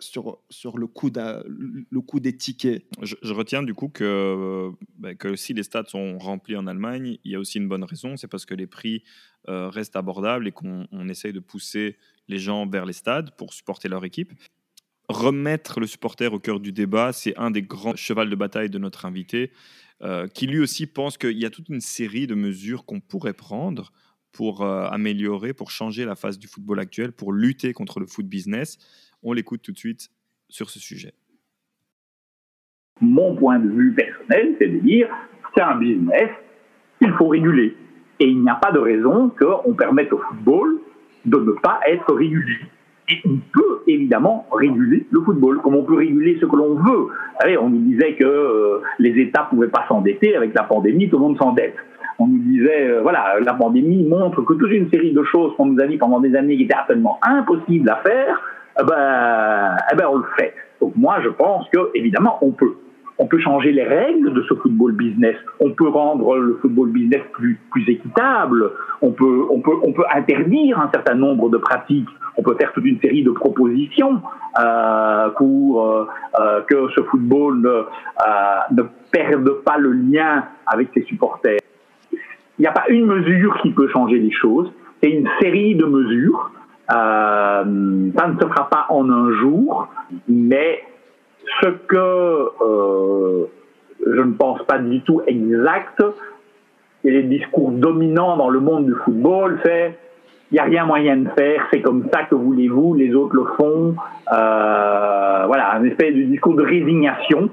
le, 0.75 0.87
coût 0.87 2.21
des 2.21 2.37
tickets. 2.37 2.85
Je, 3.03 3.33
retiens 3.33 3.63
du 3.63 3.75
coup 3.75 3.89
que, 3.89 4.71
bah, 4.99 5.15
que 5.15 5.37
si 5.37 5.53
les 5.55 5.63
stades 5.63 5.89
sont 5.89 6.19
remplis 6.19 6.57
en 6.57 6.67
Allemagne, 6.67 7.19
il 7.25 7.33
y 7.33 7.35
a 7.35 7.39
aussi 7.39 7.59
une 7.59 7.69
bonne 7.69 7.85
raison, 7.85 8.17
c'est 8.17 8.29
parce 8.29 8.47
que 8.47 8.55
les 8.55 8.67
prix 8.67 9.03
euh, 9.49 9.69
restent 9.69 9.97
abordables 9.97 10.49
et 10.49 10.53
qu'on 10.53 11.09
essaye 11.09 11.33
de 11.33 11.41
pousser 11.41 11.97
les 12.29 12.39
gens 12.39 12.67
vers 12.67 12.87
les 12.87 12.93
stades 12.93 13.31
pour 13.37 13.53
supporter 13.53 13.89
leur 13.89 14.05
équipe. 14.05 14.33
Remettre 15.11 15.81
le 15.81 15.89
supporter 15.89 16.33
au 16.33 16.39
cœur 16.39 16.61
du 16.61 16.71
débat, 16.71 17.13
c'est 17.13 17.37
un 17.37 17.51
des 17.51 17.63
grands 17.63 17.97
chevals 17.97 18.31
de 18.31 18.37
bataille 18.37 18.71
de 18.71 18.79
notre 18.79 19.07
invité, 19.07 19.51
euh, 20.03 20.29
qui 20.29 20.47
lui 20.47 20.61
aussi 20.61 20.87
pense 20.87 21.19
qu'il 21.19 21.37
y 21.37 21.45
a 21.45 21.51
toute 21.51 21.69
une 21.69 21.81
série 21.81 22.29
de 22.29 22.37
mesures 22.37 22.85
qu'on 22.85 23.01
pourrait 23.01 23.33
prendre 23.33 23.91
pour 24.31 24.63
euh, 24.63 24.87
améliorer, 24.87 25.53
pour 25.53 25.73
changer 25.73 26.05
la 26.05 26.15
face 26.15 26.39
du 26.39 26.47
football 26.47 26.79
actuel, 26.79 27.11
pour 27.11 27.33
lutter 27.33 27.73
contre 27.73 27.99
le 27.99 28.07
foot 28.07 28.25
business. 28.25 28.79
On 29.25 29.33
l'écoute 29.33 29.63
tout 29.63 29.73
de 29.73 29.79
suite 29.79 30.11
sur 30.49 30.71
ce 30.71 30.79
sujet. 30.79 31.13
Mon 33.01 33.35
point 33.35 33.59
de 33.59 33.69
vue 33.69 33.93
personnel, 33.93 34.55
c'est 34.61 34.69
de 34.69 34.79
dire 34.79 35.09
c'est 35.57 35.63
un 35.63 35.75
business, 35.75 36.31
il 37.01 37.11
faut 37.19 37.27
réguler. 37.27 37.77
Et 38.21 38.29
il 38.29 38.41
n'y 38.41 38.51
a 38.51 38.55
pas 38.55 38.71
de 38.71 38.79
raison 38.79 39.29
qu'on 39.31 39.75
permette 39.75 40.13
au 40.13 40.19
football 40.19 40.79
de 41.25 41.37
ne 41.37 41.51
pas 41.61 41.81
être 41.89 42.15
régulé. 42.15 42.59
Et 43.13 43.21
on 43.27 43.39
peut 43.53 43.83
évidemment 43.87 44.47
réguler 44.53 45.07
le 45.11 45.21
football, 45.23 45.61
comme 45.63 45.75
on 45.75 45.85
peut 45.85 45.97
réguler 45.97 46.39
ce 46.41 46.47
que 46.47 46.57
l'on 46.57 46.75
veut. 46.75 47.07
Vous 47.07 47.11
savez, 47.41 47.59
on 47.59 47.69
nous 47.69 47.79
disait 47.79 48.15
que 48.15 48.25
euh, 48.25 48.83
les 48.99 49.19
États 49.21 49.49
ne 49.51 49.57
pouvaient 49.57 49.69
pas 49.69 49.85
s'endetter, 49.89 50.37
avec 50.37 50.55
la 50.55 50.65
pandémie, 50.65 51.09
tout 51.09 51.17
le 51.17 51.23
monde 51.23 51.39
s'endette 51.39 51.75
on 52.21 52.27
nous 52.27 52.39
disait, 52.39 52.91
euh, 52.91 53.01
voilà, 53.01 53.41
la 53.41 53.55
pandémie 53.55 54.07
montre 54.07 54.43
que 54.43 54.53
toute 54.53 54.71
une 54.71 54.91
série 54.91 55.13
de 55.13 55.23
choses 55.25 55.57
qu'on 55.57 55.67
nous 55.67 55.81
a 55.81 55.87
dit 55.87 55.97
pendant 55.97 56.21
des 56.21 56.37
années 56.37 56.57
qui 56.57 56.65
étaient 56.65 56.75
absolument 56.75 57.19
impossibles 57.23 57.89
à 57.89 57.97
faire, 57.97 58.39
eh 58.79 58.85
ben, 58.85 59.77
eh 59.91 59.97
ben, 59.97 60.07
on 60.11 60.19
le 60.19 60.27
fait. 60.39 60.55
Donc 60.81 60.93
moi, 60.97 61.17
je 61.25 61.31
pense 61.31 61.67
que 61.71 61.91
évidemment, 61.95 62.39
on 62.43 62.51
peut. 62.51 62.75
On 63.21 63.27
peut 63.27 63.39
changer 63.39 63.71
les 63.71 63.85
règles 63.85 64.33
de 64.33 64.43
ce 64.49 64.55
football 64.55 64.93
business. 64.93 65.37
On 65.61 65.71
peut 65.71 65.89
rendre 65.89 66.37
le 66.37 66.59
football 66.61 66.91
business 66.91 67.21
plus, 67.33 67.61
plus 67.71 67.89
équitable. 67.89 68.73
On 69.01 69.13
peut, 69.13 69.47
on, 69.51 69.61
peut, 69.61 69.77
on 69.85 69.93
peut 69.93 70.05
interdire 70.13 70.81
un 70.81 70.91
certain 70.93 71.15
nombre 71.15 71.49
de 71.49 71.59
pratiques. 71.59 72.09
On 72.37 72.43
peut 72.43 72.57
faire 72.59 72.73
toute 72.73 72.85
une 72.85 72.99
série 72.99 73.23
de 73.23 73.31
propositions 73.31 74.21
euh, 74.61 75.29
pour 75.37 75.87
euh, 75.87 76.07
que 76.67 76.89
ce 76.97 77.03
football 77.03 77.61
ne, 77.61 78.77
ne 78.77 78.83
perde 79.13 79.51
pas 79.65 79.79
le 79.79 79.93
lien 79.93 80.45
avec 80.67 80.89
ses 80.95 81.03
supporters 81.03 81.61
il 82.61 82.65
n'y 82.65 82.67
a 82.67 82.73
pas 82.73 82.91
une 82.91 83.07
mesure 83.07 83.57
qui 83.63 83.71
peut 83.71 83.89
changer 83.89 84.19
les 84.19 84.31
choses, 84.31 84.71
c'est 85.03 85.09
une 85.09 85.27
série 85.41 85.77
de 85.77 85.87
mesures. 85.87 86.51
Euh, 86.93 88.11
ça 88.19 88.29
ne 88.29 88.39
se 88.39 88.47
fera 88.47 88.69
pas 88.69 88.85
en 88.91 89.09
un 89.09 89.33
jour, 89.39 89.89
mais 90.29 90.83
ce 91.61 91.69
que 91.87 91.97
euh, 91.97 93.47
je 94.07 94.21
ne 94.21 94.33
pense 94.33 94.63
pas 94.65 94.79
du 94.79 95.01
tout 95.03 95.23
exact, 95.27 96.03
et 97.05 97.11
les 97.11 97.23
discours 97.23 97.71
dominants 97.71 98.37
dans 98.37 98.51
le 98.51 98.61
monde 98.61 98.87
du 98.87 98.95
football, 99.05 99.59
c'est 99.65 99.99
il 100.53 100.55
n'y 100.55 100.61
a 100.61 100.65
rien 100.65 100.85
moyen 100.85 101.17
de 101.17 101.29
faire, 101.39 101.67
c'est 101.73 101.81
comme 101.81 102.09
ça 102.13 102.25
que 102.25 102.35
voulez-vous, 102.35 102.95
les 102.95 103.15
autres 103.15 103.37
le 103.37 103.45
font. 103.57 103.95
Euh, 104.33 105.45
voilà, 105.47 105.75
un 105.75 105.85
espèce 105.85 106.13
de 106.13 106.23
discours 106.23 106.57
de 106.57 106.65
résignation 106.65 107.51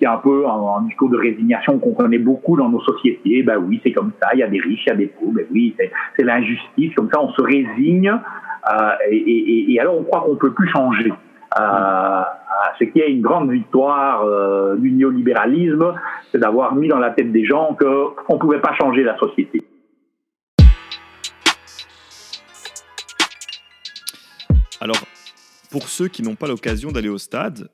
c'est 0.00 0.06
un 0.06 0.16
peu 0.18 0.46
un, 0.46 0.82
discours 0.82 1.10
de 1.10 1.16
résignation 1.16 1.78
qu'on 1.78 1.92
connaît 1.92 2.18
beaucoup 2.18 2.56
dans 2.56 2.68
nos 2.68 2.80
sociétés. 2.80 3.42
Ben 3.42 3.58
oui, 3.58 3.80
c'est 3.82 3.92
comme 3.92 4.12
ça, 4.20 4.28
il 4.34 4.40
y 4.40 4.42
a 4.42 4.48
des 4.48 4.60
riches, 4.60 4.84
il 4.86 4.90
y 4.90 4.92
a 4.92 4.96
des 4.96 5.06
pauvres, 5.06 5.32
ben 5.34 5.46
oui, 5.50 5.74
c'est 6.16 6.22
l'injustice, 6.22 6.94
comme 6.94 7.08
ça 7.12 7.20
on 7.20 7.30
se 7.30 7.42
résigne, 7.42 8.10
euh, 8.10 8.90
et, 9.10 9.78
alors 9.80 9.98
on 9.98 10.04
croit 10.04 10.20
qu'on 10.20 10.36
peut 10.36 10.52
plus 10.52 10.68
changer. 10.68 11.12
Euh, 11.58 12.22
ce 12.78 12.84
qui 12.84 13.00
est 13.00 13.10
une 13.10 13.22
grande 13.22 13.50
victoire 13.50 14.22
euh, 14.24 14.76
du 14.76 14.92
néolibéralisme, 14.92 15.94
c'est 16.30 16.38
d'avoir 16.38 16.74
mis 16.74 16.88
dans 16.88 16.98
la 16.98 17.10
tête 17.10 17.32
des 17.32 17.44
gens 17.44 17.76
qu'on 17.78 18.34
ne 18.34 18.38
pouvait 18.38 18.60
pas 18.60 18.74
changer 18.74 19.02
la 19.02 19.18
société. 19.18 19.62
Alors, 24.80 24.96
pour 25.70 25.88
ceux 25.88 26.08
qui 26.08 26.22
n'ont 26.22 26.36
pas 26.36 26.46
l'occasion 26.46 26.92
d'aller 26.92 27.08
au 27.08 27.18
stade, 27.18 27.68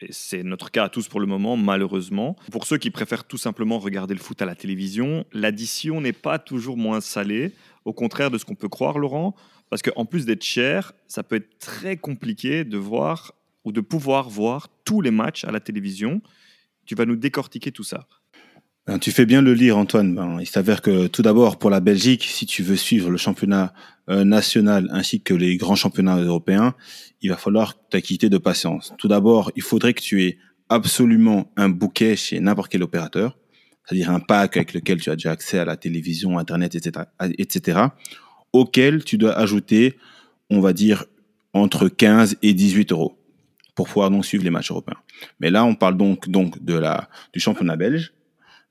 et 0.00 0.08
c'est 0.10 0.42
notre 0.42 0.70
cas 0.70 0.84
à 0.84 0.88
tous 0.88 1.08
pour 1.08 1.20
le 1.20 1.26
moment, 1.26 1.56
malheureusement. 1.56 2.36
Pour 2.52 2.66
ceux 2.66 2.76
qui 2.76 2.90
préfèrent 2.90 3.24
tout 3.24 3.38
simplement 3.38 3.78
regarder 3.78 4.14
le 4.14 4.20
foot 4.20 4.40
à 4.42 4.46
la 4.46 4.54
télévision, 4.54 5.24
l'addition 5.32 6.02
n'est 6.02 6.12
pas 6.12 6.38
toujours 6.38 6.76
moins 6.76 7.00
salée, 7.00 7.52
au 7.86 7.94
contraire 7.94 8.30
de 8.30 8.36
ce 8.36 8.44
qu'on 8.44 8.54
peut 8.54 8.68
croire, 8.68 8.98
Laurent, 8.98 9.34
parce 9.70 9.82
qu'en 9.82 10.04
plus 10.04 10.26
d'être 10.26 10.44
cher, 10.44 10.92
ça 11.08 11.22
peut 11.22 11.36
être 11.36 11.58
très 11.58 11.96
compliqué 11.96 12.64
de 12.64 12.78
voir 12.78 13.34
ou 13.64 13.72
de 13.72 13.80
pouvoir 13.80 14.28
voir 14.28 14.68
tous 14.84 15.00
les 15.00 15.10
matchs 15.10 15.44
à 15.44 15.50
la 15.50 15.60
télévision. 15.60 16.22
Tu 16.84 16.94
vas 16.94 17.04
nous 17.04 17.16
décortiquer 17.16 17.72
tout 17.72 17.82
ça. 17.82 18.06
Ben, 18.86 19.00
tu 19.00 19.10
fais 19.10 19.26
bien 19.26 19.42
le 19.42 19.52
lire, 19.52 19.76
Antoine. 19.76 20.14
Ben, 20.14 20.38
il 20.40 20.46
s'avère 20.46 20.80
que 20.80 21.08
tout 21.08 21.22
d'abord, 21.22 21.58
pour 21.58 21.70
la 21.70 21.80
Belgique, 21.80 22.22
si 22.22 22.46
tu 22.46 22.62
veux 22.62 22.76
suivre 22.76 23.10
le 23.10 23.16
championnat 23.16 23.74
euh, 24.08 24.22
national 24.22 24.88
ainsi 24.92 25.20
que 25.20 25.34
les 25.34 25.56
grands 25.56 25.74
championnats 25.74 26.18
européens, 26.18 26.74
il 27.20 27.30
va 27.30 27.36
falloir 27.36 27.74
t'acquitter 27.88 28.28
de 28.28 28.38
patience. 28.38 28.94
Tout 28.98 29.08
d'abord, 29.08 29.50
il 29.56 29.62
faudrait 29.62 29.94
que 29.94 30.00
tu 30.00 30.22
aies 30.22 30.38
absolument 30.68 31.52
un 31.56 31.68
bouquet 31.68 32.14
chez 32.14 32.38
n'importe 32.38 32.70
quel 32.70 32.84
opérateur, 32.84 33.36
c'est-à-dire 33.84 34.10
un 34.10 34.20
pack 34.20 34.56
avec 34.56 34.74
lequel 34.74 35.00
tu 35.00 35.10
as 35.10 35.16
déjà 35.16 35.32
accès 35.32 35.58
à 35.58 35.64
la 35.64 35.76
télévision, 35.76 36.38
Internet, 36.38 36.76
etc., 36.76 37.06
etc., 37.38 37.80
auquel 38.52 39.04
tu 39.04 39.18
dois 39.18 39.36
ajouter, 39.36 39.96
on 40.50 40.60
va 40.60 40.72
dire, 40.72 41.04
entre 41.52 41.88
15 41.88 42.36
et 42.42 42.54
18 42.54 42.92
euros 42.92 43.18
pour 43.74 43.86
pouvoir 43.88 44.10
donc 44.10 44.24
suivre 44.24 44.44
les 44.44 44.50
matchs 44.50 44.70
européens. 44.70 44.98
Mais 45.38 45.50
là, 45.50 45.64
on 45.64 45.74
parle 45.74 45.96
donc, 45.96 46.28
donc 46.28 46.62
de 46.64 46.74
la, 46.74 47.08
du 47.32 47.40
championnat 47.40 47.76
belge, 47.76 48.12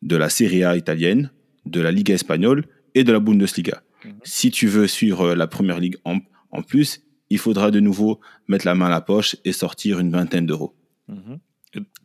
de 0.02 0.16
la 0.16 0.30
Serie 0.30 0.64
A 0.64 0.76
italienne, 0.76 1.32
de 1.66 1.80
la 1.80 1.92
Liga 1.92 2.14
espagnole 2.14 2.66
et 2.96 3.04
de 3.04 3.12
la 3.12 3.20
Bundesliga. 3.20 3.82
Mhm. 4.04 4.14
Si 4.24 4.52
tu 4.52 4.68
veux 4.68 4.88
suivre 4.88 5.34
la 5.34 5.48
première 5.48 5.80
ligue 5.80 5.98
en, 6.06 6.18
en, 6.52 6.62
plus, 6.64 7.02
il 7.30 7.38
faudra 7.38 7.72
de 7.72 7.80
nouveau 7.80 8.20
mettre 8.48 8.66
la 8.66 8.76
main 8.76 8.88
à 8.88 8.90
la 8.90 9.02
poche 9.02 9.36
et 9.46 9.52
sortir 9.52 10.00
une 10.00 10.12
vingtaine 10.12 10.46
d'euros. 10.46 10.76
Mhm. 11.08 11.40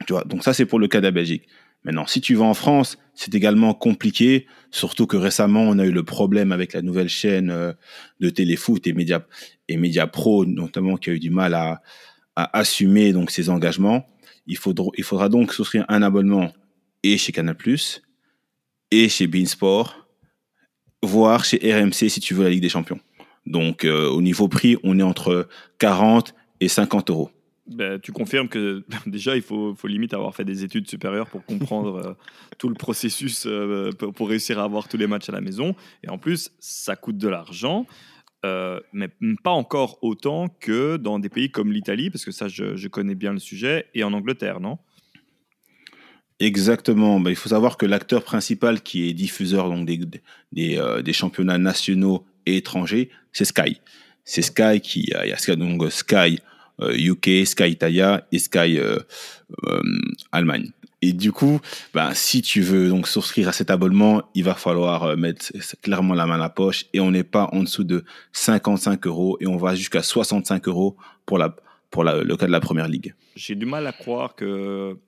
Tu 0.07 0.13
vois, 0.13 0.25
donc 0.25 0.43
ça, 0.43 0.53
c'est 0.53 0.67
pour 0.67 0.79
le 0.79 0.89
cas 0.89 0.99
de 1.01 1.07
la 1.07 1.11
Belgique. 1.13 1.47
Maintenant, 1.85 2.07
si 2.07 2.21
tu 2.21 2.35
vas 2.35 2.45
en 2.45 2.55
France, 2.55 2.99
c'est 3.15 3.35
également 3.35 3.73
compliqué, 3.73 4.47
surtout 4.71 5.07
que 5.07 5.17
récemment, 5.17 5.63
on 5.63 5.79
a 5.79 5.87
eu 5.87 5.93
le 5.93 6.03
problème 6.03 6.53
avec 6.53 6.73
la 6.73 6.83
nouvelle 6.83 7.09
chaîne 7.09 7.51
euh, 7.51 7.73
de 8.21 8.29
téléfoot 8.29 8.87
et 8.87 8.93
Média 9.77 10.07
Pro, 10.07 10.45
notamment, 10.45 10.97
qui 10.97 11.11
a 11.11 11.13
eu 11.15 11.19
du 11.19 11.31
mal 11.31 11.55
à, 11.55 11.83
assumer 12.37 13.13
donc 13.13 13.31
ses 13.31 13.51
engagements. 13.51 14.07
Il 14.47 14.57
faudra, 14.57 14.87
il 14.97 15.05
faudra 15.05 15.29
donc 15.29 15.53
souscrire 15.53 15.85
un 15.89 16.01
abonnement 16.03 16.53
et 17.03 17.19
chez 17.19 17.33
Canal+, 17.33 17.57
et 18.91 19.09
chez 19.09 19.27
Beansport, 19.27 20.07
voire 21.03 21.45
chez 21.45 21.59
RMC 21.59 22.09
si 22.09 22.21
tu 22.21 22.35
veux 22.35 22.45
la 22.45 22.51
Ligue 22.51 22.63
des 22.63 22.69
Champions. 22.69 23.01
Donc, 23.47 23.85
euh, 23.85 24.09
au 24.09 24.23
niveau 24.23 24.49
prix, 24.49 24.77
on 24.83 24.99
est 24.99 25.03
entre 25.03 25.49
40 25.79 26.35
et 26.61 26.69
50 26.69 27.11
euros. 27.11 27.31
Ben, 27.71 28.01
tu 28.01 28.11
confirmes 28.11 28.49
que 28.49 28.85
déjà, 29.07 29.37
il 29.37 29.43
faut, 29.43 29.75
faut, 29.77 29.87
limite 29.87 30.13
avoir 30.13 30.35
fait 30.35 30.45
des 30.45 30.65
études 30.65 30.89
supérieures 30.89 31.29
pour 31.29 31.45
comprendre 31.45 31.97
euh, 32.05 32.15
tout 32.59 32.69
le 32.69 32.75
processus 32.75 33.45
euh, 33.47 33.93
pour, 33.93 34.29
réussir 34.29 34.59
à 34.59 34.65
avoir 34.65 34.89
tous 34.89 34.97
les 34.97 35.07
matchs 35.07 35.29
à 35.29 35.33
la 35.33 35.41
maison. 35.41 35.77
Et 36.03 36.09
en 36.09 36.19
plus, 36.19 36.51
ça 36.59 36.97
coûte 36.97 37.17
de 37.17 37.29
l'argent, 37.29 37.87
euh, 38.45 38.81
mais 38.93 39.09
pas 39.45 39.53
encore 39.53 39.99
autant 40.03 40.49
que 40.49 40.97
dans 40.97 41.21
des 41.21 41.29
pays 41.29 41.51
comme 41.51 41.73
l'Italie, 41.73 42.11
parce 42.11 42.25
que 42.25 42.33
ça, 42.33 42.49
je, 42.49 42.89
connais 42.89 43.15
bien 43.15 43.33
le 43.33 43.39
sujet, 43.39 43.87
et 43.95 44.03
en 44.03 44.13
Angleterre, 44.13 44.59
non? 44.59 44.79
Exactement. 46.41 47.21
Ben, 47.21 47.31
il 47.31 47.37
faut 47.37 47.51
savoir 47.51 47.77
que 47.77 47.87
l'acteur 47.87 48.25
principal 48.25 48.83
qui 48.83 49.09
est 49.09 49.13
diffuseur 49.13 49.69
donc, 49.69 49.87
des, 49.87 50.01
des, 50.51 51.01
des 51.05 51.13
championnats 51.13 51.59
nationaux 51.59 52.25
et 52.47 52.57
étrangers, 52.57 53.11
c'est 53.31 53.45
Sky. 53.45 53.81
C'est 54.25 54.43
Sky 54.43 54.81
qui 54.81 55.13
il 55.23 55.29
y 55.29 55.51
a 55.51 55.57
donc 55.57 55.93
Sky 55.93 56.41
UK, 56.81 57.29
euh, 57.29 57.45
Sky 57.45 57.71
Italia 57.71 58.27
et 58.33 58.39
Sky 58.39 58.79
euh, 58.79 58.99
euh, 59.67 59.81
Allemagne. 60.33 60.71
Et 61.03 61.13
du 61.15 61.33
coup, 61.33 61.61
ben, 61.95 62.13
si 62.13 62.43
tu 62.43 62.61
veux 62.61 62.91
donc 62.91 63.09
souscrire 63.09 63.49
à 63.49 63.53
cet 63.53 63.71
abonnement, 63.71 64.23
il 64.35 64.45
va 64.45 64.55
falloir 64.55 65.17
mettre 65.17 65.51
clairement 65.81 66.13
la 66.13 66.27
main 66.27 66.35
à 66.35 66.39
la 66.39 66.51
poche 66.51 66.85
et 66.93 67.01
on 67.01 67.11
n'est 67.11 67.25
pas 67.25 67.49
en 67.53 67.63
dessous 67.63 67.85
de 67.85 68.05
55 68.33 69.07
euros 69.07 69.39
et 69.41 69.47
on 69.47 69.57
va 69.57 69.75
jusqu'à 69.75 70.03
65 70.03 70.69
euros 70.69 70.99
pour, 71.25 71.39
la, 71.39 71.57
pour 71.91 72.05
le 72.05 72.37
cas 72.37 72.47
de 72.47 72.53
la 72.53 72.61
première 72.61 72.87
ligue. 72.87 73.15
J'ai 73.35 73.55
du 73.55 73.65
mal 73.65 73.87
à 73.87 73.93
croire 73.93 74.35
que, 74.35 74.99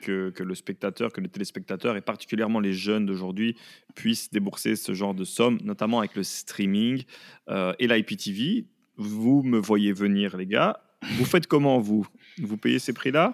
que, 0.00 0.42
le 0.42 0.54
spectateur, 0.54 1.12
que 1.12 1.20
le 1.20 1.28
téléspectateur 1.28 1.96
et 1.96 2.00
particulièrement 2.00 2.60
les 2.60 2.72
jeunes 2.72 3.06
d'aujourd'hui 3.06 3.56
puissent 3.94 4.30
débourser 4.30 4.76
ce 4.76 4.94
genre 4.94 5.14
de 5.14 5.24
sommes, 5.24 5.58
notamment 5.62 5.98
avec 5.98 6.14
le 6.16 6.22
streaming 6.22 7.04
euh, 7.48 7.72
et 7.78 7.86
l'IPTV. 7.86 8.66
Vous 8.96 9.42
me 9.42 9.58
voyez 9.58 9.92
venir, 9.92 10.36
les 10.36 10.46
gars. 10.46 10.80
Vous 11.16 11.24
faites 11.24 11.46
comment, 11.46 11.78
vous? 11.78 12.06
Vous 12.42 12.56
payez 12.56 12.78
ces 12.78 12.92
prix-là? 12.92 13.32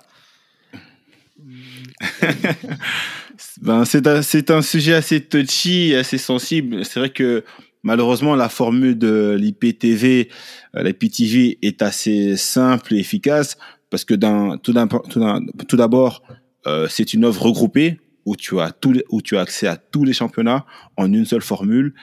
Ben, 3.62 3.84
c'est 3.84 4.06
un, 4.06 4.20
un, 4.56 4.62
sujet 4.62 4.94
assez 4.94 5.20
touchy, 5.20 5.94
assez 5.94 6.18
sensible. 6.18 6.84
C'est 6.84 7.00
vrai 7.00 7.10
que 7.10 7.44
malheureusement, 7.82 8.34
la 8.34 8.48
formule 8.48 8.98
de 8.98 9.36
l'IPTV, 9.38 10.28
euh, 10.76 10.82
l'IPTV 10.82 11.58
est 11.62 11.82
assez 11.82 12.36
simple 12.36 12.94
et 12.94 12.98
efficace 12.98 13.56
parce 13.90 14.04
que 14.04 14.14
tout 14.14 15.76
d'abord, 15.76 16.22
euh, 16.66 16.86
c'est 16.88 17.14
une 17.14 17.24
offre 17.24 17.42
regroupée 17.42 18.00
où 18.24 18.36
tu, 18.36 18.58
as 18.58 18.72
tout, 18.72 18.94
où 19.10 19.22
tu 19.22 19.36
as 19.36 19.42
accès 19.42 19.66
à 19.66 19.76
tous 19.76 20.04
les 20.04 20.14
championnats 20.14 20.64
en 20.96 21.12
une 21.12 21.26
seule 21.26 21.42
formule 21.42 21.94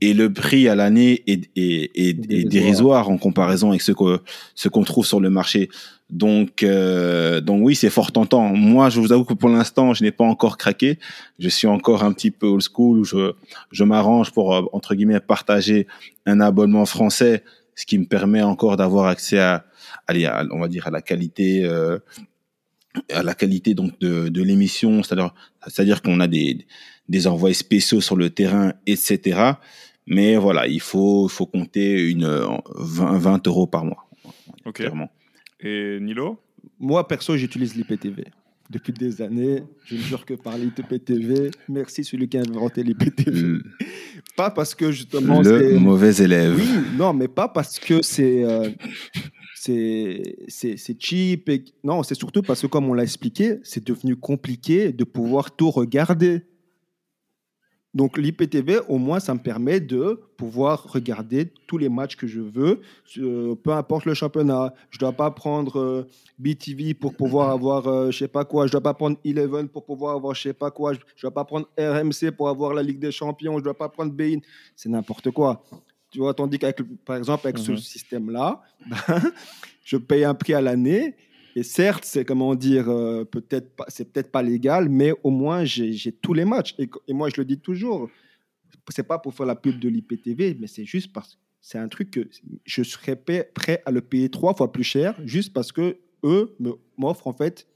et 0.00 0.14
le 0.14 0.32
prix 0.32 0.68
à 0.68 0.74
l'année 0.74 1.22
est, 1.26 1.50
est, 1.56 1.90
est, 1.94 2.44
dérisoire 2.44 3.10
en 3.10 3.18
comparaison 3.18 3.70
avec 3.70 3.82
ce 3.82 3.92
qu'on 3.92 4.18
ce 4.54 4.68
qu'on 4.68 4.84
trouve 4.84 5.06
sur 5.06 5.20
le 5.20 5.30
marché. 5.30 5.68
Donc, 6.10 6.62
euh, 6.62 7.40
donc 7.40 7.60
oui, 7.62 7.74
c'est 7.74 7.90
fort 7.90 8.12
tentant. 8.12 8.54
Moi, 8.54 8.88
je 8.88 9.00
vous 9.00 9.12
avoue 9.12 9.24
que 9.24 9.34
pour 9.34 9.50
l'instant, 9.50 9.92
je 9.92 10.02
n'ai 10.02 10.12
pas 10.12 10.24
encore 10.24 10.56
craqué. 10.56 10.98
Je 11.38 11.48
suis 11.48 11.66
encore 11.66 12.02
un 12.02 12.12
petit 12.12 12.30
peu 12.30 12.46
old 12.46 12.62
school 12.62 13.00
où 13.00 13.04
je, 13.04 13.32
je 13.72 13.84
m'arrange 13.84 14.32
pour, 14.32 14.54
euh, 14.54 14.62
entre 14.72 14.94
guillemets, 14.94 15.20
partager 15.20 15.86
un 16.24 16.40
abonnement 16.40 16.86
français, 16.86 17.44
ce 17.74 17.84
qui 17.84 17.98
me 17.98 18.06
permet 18.06 18.40
encore 18.40 18.76
d'avoir 18.78 19.06
accès 19.06 19.38
à, 19.38 19.66
allez, 20.06 20.30
on 20.50 20.60
va 20.60 20.68
dire, 20.68 20.86
à 20.86 20.90
la 20.90 21.02
qualité, 21.02 21.64
euh, 21.64 21.98
à 23.12 23.22
la 23.22 23.34
qualité 23.34 23.74
donc 23.74 23.98
de, 24.00 24.28
de 24.28 24.42
l'émission. 24.42 25.02
C'est-à-dire, 25.02 25.34
c'est-à-dire 25.66 26.00
qu'on 26.00 26.20
a 26.20 26.26
des, 26.26 26.64
des 27.08 27.26
envois 27.26 27.52
spéciaux 27.52 28.00
sur 28.00 28.16
le 28.16 28.30
terrain, 28.30 28.72
etc. 28.86 29.52
Mais 30.08 30.36
voilà, 30.36 30.66
il 30.66 30.80
faut, 30.80 31.28
faut 31.28 31.46
compter 31.46 32.08
une 32.08 32.26
20, 32.76 33.18
20 33.18 33.46
euros 33.46 33.66
par 33.66 33.84
mois. 33.84 34.08
Ok. 34.64 34.76
Clairement. 34.76 35.10
Et 35.60 35.98
Nilo? 36.00 36.38
Moi, 36.80 37.06
perso, 37.06 37.36
j'utilise 37.36 37.74
l'IPTV. 37.74 38.24
Depuis 38.70 38.92
des 38.92 39.22
années, 39.22 39.62
je 39.86 39.94
ne 39.94 40.00
jure 40.00 40.26
que 40.26 40.34
par 40.34 40.58
l'IPTV. 40.58 41.50
Merci 41.68 42.04
celui 42.04 42.28
qui 42.28 42.36
a 42.36 42.42
inventé 42.42 42.82
l'IPTV. 42.82 43.60
pas 44.36 44.50
parce 44.50 44.74
que 44.74 44.92
justement. 44.92 45.40
Le 45.40 45.78
mauvais 45.78 46.14
élève. 46.16 46.54
Oui, 46.56 46.68
non, 46.96 47.14
mais 47.14 47.28
pas 47.28 47.48
parce 47.48 47.78
que 47.78 48.02
c'est. 48.02 48.44
Euh, 48.44 48.68
c'est 49.54 50.96
cheap. 51.00 51.48
Et... 51.48 51.64
Non, 51.82 52.02
c'est 52.02 52.14
surtout 52.14 52.42
parce 52.42 52.60
que, 52.60 52.66
comme 52.66 52.88
on 52.88 52.94
l'a 52.94 53.02
expliqué, 53.04 53.56
c'est 53.62 53.86
devenu 53.86 54.16
compliqué 54.16 54.92
de 54.92 55.04
pouvoir 55.04 55.56
tout 55.56 55.70
regarder. 55.70 56.42
Donc 57.98 58.16
l'IPTV, 58.16 58.78
au 58.86 58.96
moins, 58.96 59.18
ça 59.18 59.34
me 59.34 59.40
permet 59.40 59.80
de 59.80 60.20
pouvoir 60.36 60.84
regarder 60.84 61.50
tous 61.66 61.78
les 61.78 61.88
matchs 61.88 62.14
que 62.14 62.28
je 62.28 62.40
veux, 62.40 62.80
euh, 63.16 63.56
peu 63.56 63.72
importe 63.72 64.04
le 64.04 64.14
championnat. 64.14 64.72
Je 64.90 64.98
ne 64.98 65.00
dois 65.00 65.12
pas 65.12 65.32
prendre 65.32 65.80
euh, 65.80 66.08
BTV 66.38 66.94
pour 66.94 67.16
pouvoir 67.16 67.50
avoir 67.56 67.82
je 67.82 67.88
euh, 67.88 68.10
je 68.12 68.18
sais 68.18 68.28
pas 68.28 68.44
quoi. 68.44 68.66
Je 68.66 68.68
ne 68.68 68.72
dois 68.74 68.82
pas 68.82 68.94
prendre 68.94 69.16
Eleven 69.24 69.66
pour 69.68 69.84
pouvoir 69.84 70.14
avoir 70.14 70.32
je 70.36 70.42
sais 70.42 70.52
pas 70.52 70.70
quoi. 70.70 70.92
Je 70.92 71.00
ne 71.00 71.22
dois 71.22 71.34
pas 71.34 71.44
prendre 71.44 71.66
RMC 71.76 72.30
pour 72.36 72.48
avoir 72.48 72.72
la 72.72 72.84
Ligue 72.84 73.00
des 73.00 73.10
Champions. 73.10 73.54
Je 73.54 73.58
ne 73.58 73.64
dois 73.64 73.76
pas 73.76 73.88
prendre 73.88 74.12
Bein. 74.12 74.38
C'est 74.76 74.88
n'importe 74.88 75.32
quoi. 75.32 75.64
Tu 76.12 76.20
vois, 76.20 76.34
tandis 76.34 76.56
qu'avec, 76.60 76.80
par 77.04 77.16
exemple, 77.16 77.48
avec 77.48 77.58
ce 77.58 77.72
mhm. 77.72 77.78
système-là, 77.78 78.62
ben, 78.86 79.32
je 79.84 79.96
paye 79.96 80.22
un 80.22 80.34
prix 80.34 80.54
à 80.54 80.60
l'année 80.60 81.16
et 81.58 81.64
certes, 81.64 82.04
c'est 82.04 82.24
comment 82.24 82.54
dire, 82.54 82.88
euh, 82.88 83.24
peut-être 83.24 83.74
pas, 83.74 83.84
c'est 83.88 84.12
peut-être 84.12 84.30
pas 84.30 84.42
légal, 84.42 84.88
mais 84.88 85.12
au 85.24 85.30
moins 85.30 85.64
j'ai 85.64 86.12
tous 86.12 86.32
les 86.32 86.44
matchs. 86.44 86.76
Et, 86.78 87.12
moi, 87.12 87.28
je 87.30 87.40
le 87.40 87.44
dis 87.44 87.58
toujours, 87.58 88.08
c'est 88.90 89.02
pas 89.02 89.18
pour 89.18 89.34
faire 89.34 89.46
la 89.46 89.56
pub 89.56 89.80
de 89.80 89.88
l'IPTV, 89.88 90.56
mais 90.60 90.68
c'est 90.68 90.84
juste 90.84 91.12
parce 91.12 91.34
que 91.34 91.40
c'est 91.60 91.78
un 91.78 91.88
truc 91.88 92.12
que 92.12 92.28
je 92.64 92.82
serais 92.84 93.16
prêt 93.16 93.82
à 93.84 93.90
le 93.90 94.00
payer 94.00 94.28
trois 94.28 94.54
fois 94.54 94.70
plus 94.70 94.84
cher, 94.84 95.20
juste 95.24 95.52
parce 95.52 95.72
que 95.72 95.98
eux 96.22 96.56
m'offrent 96.96 97.26
en 97.26 97.34
fait 97.34 97.66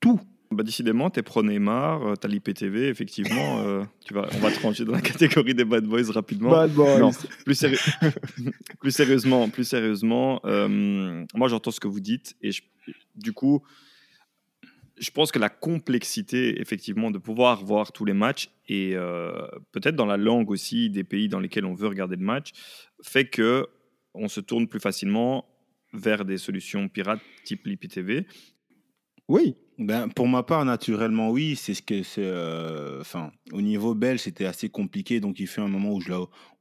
tout. 0.00 0.18
Bah, 0.52 0.64
décidément, 0.64 1.10
t'es 1.10 1.22
pro 1.22 1.44
Neymar, 1.44 2.04
euh, 2.04 2.14
t'as 2.16 2.26
l'IPTV, 2.26 2.88
effectivement, 2.88 3.60
euh, 3.60 3.84
tu 4.04 4.14
vas, 4.14 4.28
on 4.34 4.38
va 4.38 4.50
te 4.50 4.58
ranger 4.58 4.84
dans 4.84 4.94
la 4.94 5.00
catégorie 5.00 5.54
des 5.54 5.64
bad 5.64 5.84
boys 5.84 6.10
rapidement. 6.10 6.50
Bad 6.50 6.72
boys. 6.72 7.12
plus, 7.44 7.64
plus, 8.80 8.90
sérieusement, 8.90 9.48
plus 9.48 9.62
sérieusement, 9.62 10.40
euh, 10.44 11.24
moi 11.34 11.46
j'entends 11.46 11.70
ce 11.70 11.78
que 11.78 11.86
vous 11.86 12.00
dites 12.00 12.34
et 12.42 12.50
du 13.14 13.32
coup, 13.32 13.62
je 14.98 15.10
pense 15.12 15.30
que 15.30 15.38
la 15.38 15.50
complexité, 15.50 16.60
effectivement, 16.60 17.12
de 17.12 17.18
pouvoir 17.18 17.64
voir 17.64 17.92
tous 17.92 18.04
les 18.04 18.12
matchs 18.12 18.50
et 18.68 18.96
peut-être 19.72 19.94
dans 19.94 20.04
la 20.04 20.16
langue 20.16 20.50
aussi 20.50 20.90
des 20.90 21.04
pays 21.04 21.28
dans 21.28 21.40
lesquels 21.40 21.64
on 21.64 21.74
veut 21.74 21.88
regarder 21.88 22.16
le 22.16 22.24
match, 22.24 22.50
fait 23.02 23.26
que 23.26 23.68
on 24.14 24.28
se 24.28 24.40
tourne 24.40 24.66
plus 24.66 24.80
facilement 24.80 25.46
vers 25.92 26.24
des 26.24 26.38
solutions 26.38 26.88
pirates 26.88 27.22
type 27.44 27.66
l'IPTV. 27.66 28.26
Oui, 29.30 29.54
ben, 29.78 30.08
pour 30.08 30.26
ma 30.26 30.42
part, 30.42 30.64
naturellement, 30.64 31.30
oui. 31.30 31.54
C'est 31.54 31.74
ce 31.74 31.82
que 31.82 32.02
c'est. 32.02 32.24
Euh, 32.24 33.00
au 33.52 33.62
niveau 33.62 33.94
belge, 33.94 34.22
c'était 34.22 34.44
assez 34.44 34.68
compliqué. 34.68 35.20
Donc, 35.20 35.38
il 35.38 35.46
fait 35.46 35.60
un 35.60 35.68
moment 35.68 35.94
où, 35.94 36.00
je, 36.00 36.12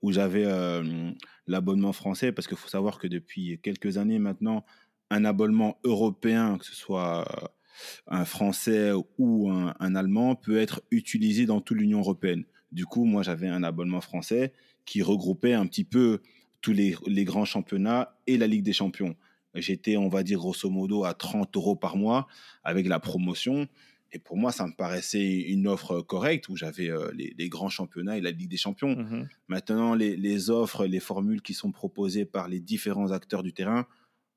où 0.04 0.12
j'avais 0.12 0.46
euh, 0.46 1.10
l'abonnement 1.48 1.94
français, 1.94 2.32
parce 2.32 2.48
qu'il 2.48 2.58
faut 2.58 2.70
savoir 2.70 3.00
que 3.00 3.08
depuis 3.08 3.60
quelques 3.64 3.98
années 3.98 4.20
maintenant, 4.20 4.66
un 5.10 5.26
abonnement 5.26 5.80
européen, 5.84 6.60
que 6.60 6.66
ce 6.66 6.76
soit 6.76 7.22
euh, 7.22 7.48
un 8.06 8.24
français 8.24 8.92
ou 9.18 9.50
un, 9.50 9.74
un 9.80 9.96
allemand, 9.96 10.36
peut 10.36 10.60
être 10.60 10.84
utilisé 10.92 11.48
dans 11.48 11.62
toute 11.62 11.80
l'Union 11.80 12.02
européenne. 12.02 12.44
Du 12.72 12.86
coup, 12.86 13.04
moi, 13.04 13.24
j'avais 13.24 13.48
un 13.48 13.64
abonnement 13.64 14.02
français 14.02 14.54
qui 14.86 15.02
regroupait 15.02 15.54
un 15.54 15.66
petit 15.66 15.86
peu 15.86 16.22
tous 16.62 16.74
les, 16.74 16.96
les 17.08 17.24
grands 17.24 17.46
championnats 17.46 18.16
et 18.28 18.38
la 18.38 18.46
Ligue 18.46 18.64
des 18.64 18.74
Champions. 18.74 19.16
J'étais, 19.62 19.98
on 19.98 20.10
va 20.10 20.24
dire, 20.24 20.40
grosso 20.40 20.70
modo, 20.70 21.04
à 21.04 21.14
30 21.14 21.56
euros 21.56 21.76
par 21.76 21.98
mois 21.98 22.28
avec 22.64 22.88
la 22.88 23.00
promotion. 23.00 23.68
Et 24.12 24.20
pour 24.20 24.38
moi, 24.38 24.52
ça 24.52 24.66
me 24.66 24.74
paraissait 24.74 25.40
une 25.42 25.68
offre 25.68 26.02
correcte 26.02 26.50
où 26.50 26.56
j'avais 26.56 26.90
euh, 26.90 27.12
les, 27.14 27.50
grands 27.50 27.70
championnats 27.70 28.18
et 28.18 28.22
la 28.22 28.32
Ligue 28.32 28.50
des 28.50 28.58
Champions. 28.58 28.96
Mmh 28.96 29.28
Maintenant, 29.48 29.94
les, 29.94 30.50
offres, 30.50 30.86
les 30.86 31.00
formules 31.00 31.42
qui 31.42 31.54
sont 31.54 31.72
proposées 31.72 32.26
par 32.26 32.48
les 32.48 32.60
différents 32.60 33.12
acteurs 33.12 33.44
du 33.44 33.54
terrain, 33.54 33.86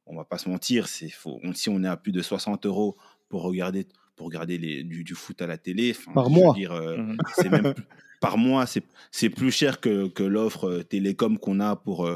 on 0.06 0.16
va 0.16 0.24
pas 0.24 0.38
se 0.38 0.48
mentir, 0.48 0.88
c'est 0.88 1.08
faux. 1.08 1.40
Si 1.54 1.70
on 1.70 1.82
est 1.84 1.88
à 1.88 1.96
plus 1.96 2.12
de 2.12 2.20
60 2.20 2.66
euros 2.66 2.96
pour 3.28 3.42
regarder, 3.42 3.86
pour 4.16 4.26
regarder 4.26 4.58
les, 4.58 4.82
du, 4.82 5.14
foot 5.14 5.40
à 5.40 5.46
la 5.46 5.56
télé, 5.56 5.94
par 6.14 6.28
mois, 6.28 6.54
euh, 6.58 6.98
mmh 6.98 7.16
c'est 7.36 7.48
même, 7.48 7.74
par 8.20 8.36
mois, 8.36 8.66
c'est 8.66 9.30
plus 9.30 9.50
cher 9.50 9.80
que, 9.80 10.08
que 10.08 10.22
l'offre 10.22 10.82
télécom 10.82 11.38
qu'on 11.38 11.60
a 11.60 11.76
pour, 11.76 12.08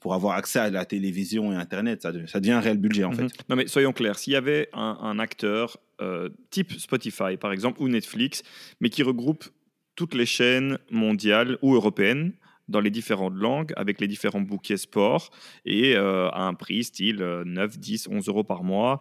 pour, 0.00 0.14
avoir 0.14 0.36
accès 0.36 0.58
à 0.58 0.70
la 0.70 0.84
télévision 0.84 1.52
et 1.52 1.56
Internet. 1.56 2.02
Ça, 2.02 2.12
ça 2.26 2.40
devient 2.40 2.52
un 2.52 2.60
réel 2.60 2.78
budget, 2.78 3.04
en 3.04 3.10
mhm. 3.10 3.28
fait. 3.28 3.48
Non, 3.48 3.56
mais 3.56 3.66
soyons 3.66 3.92
clairs, 3.92 4.18
s'il 4.18 4.32
y 4.32 4.36
avait 4.36 4.68
un, 4.72 5.18
acteur 5.18 5.78
type 6.50 6.72
Spotify, 6.72 7.36
par 7.38 7.52
exemple, 7.52 7.82
ou 7.82 7.88
Netflix, 7.88 8.42
mais 8.80 8.88
qui 8.88 9.02
regroupe 9.02 9.44
toutes 9.96 10.14
les 10.14 10.26
chaînes 10.26 10.78
mondiales 10.90 11.58
ou 11.62 11.74
européennes, 11.74 12.32
dans 12.68 12.80
les 12.80 12.90
différentes 12.90 13.34
langues 13.34 13.72
avec 13.76 14.00
les 14.00 14.06
différents 14.06 14.42
bouquets 14.42 14.76
sport 14.76 15.30
et 15.64 15.96
à 15.96 16.42
un 16.42 16.54
prix 16.54 16.84
style 16.84 17.16
9, 17.16 17.78
10, 17.78 18.08
11 18.08 18.28
euros 18.28 18.44
par 18.44 18.62
mois. 18.62 19.00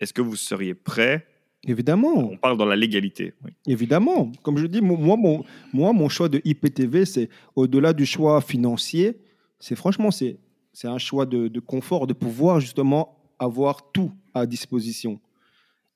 Est-ce 0.00 0.12
que 0.12 0.22
vous 0.22 0.36
seriez 0.36 0.74
prêt? 0.74 1.26
Évidemment. 1.66 2.30
On 2.30 2.36
parle 2.36 2.56
dans 2.56 2.64
la 2.64 2.76
légalité. 2.76 3.34
Évidemment. 3.66 4.30
Comme 4.42 4.58
je 4.58 4.66
dis, 4.66 4.80
moi, 4.80 5.16
mon, 5.16 5.44
moi, 5.72 5.92
mon 5.92 6.08
choix 6.08 6.28
de 6.28 6.40
IPTV, 6.44 7.04
c'est 7.04 7.28
au-delà 7.56 7.92
du 7.92 8.06
choix 8.06 8.40
financier, 8.40 9.18
c'est 9.58 9.76
franchement, 9.76 10.10
c'est, 10.10 10.38
c'est 10.72 10.88
un 10.88 10.98
choix 10.98 11.26
de, 11.26 11.48
de, 11.48 11.60
confort, 11.60 12.06
de 12.06 12.12
pouvoir 12.12 12.60
justement 12.60 13.16
avoir 13.38 13.90
tout 13.92 14.12
à 14.34 14.46
disposition. 14.46 15.20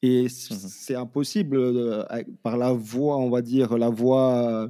Et 0.02 0.24
mmh 0.24 0.28
c'est 0.28 0.96
impossible 0.96 1.56
euh, 1.56 2.04
par 2.42 2.56
la 2.56 2.72
voie, 2.72 3.16
on 3.18 3.30
va 3.30 3.40
dire, 3.40 3.78
la 3.78 3.88
voie 3.88 4.68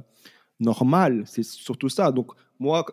normale. 0.59 1.23
C'est 1.25 1.43
surtout 1.43 1.89
ça. 1.89 2.11
Donc, 2.11 2.31
moi, 2.59 2.85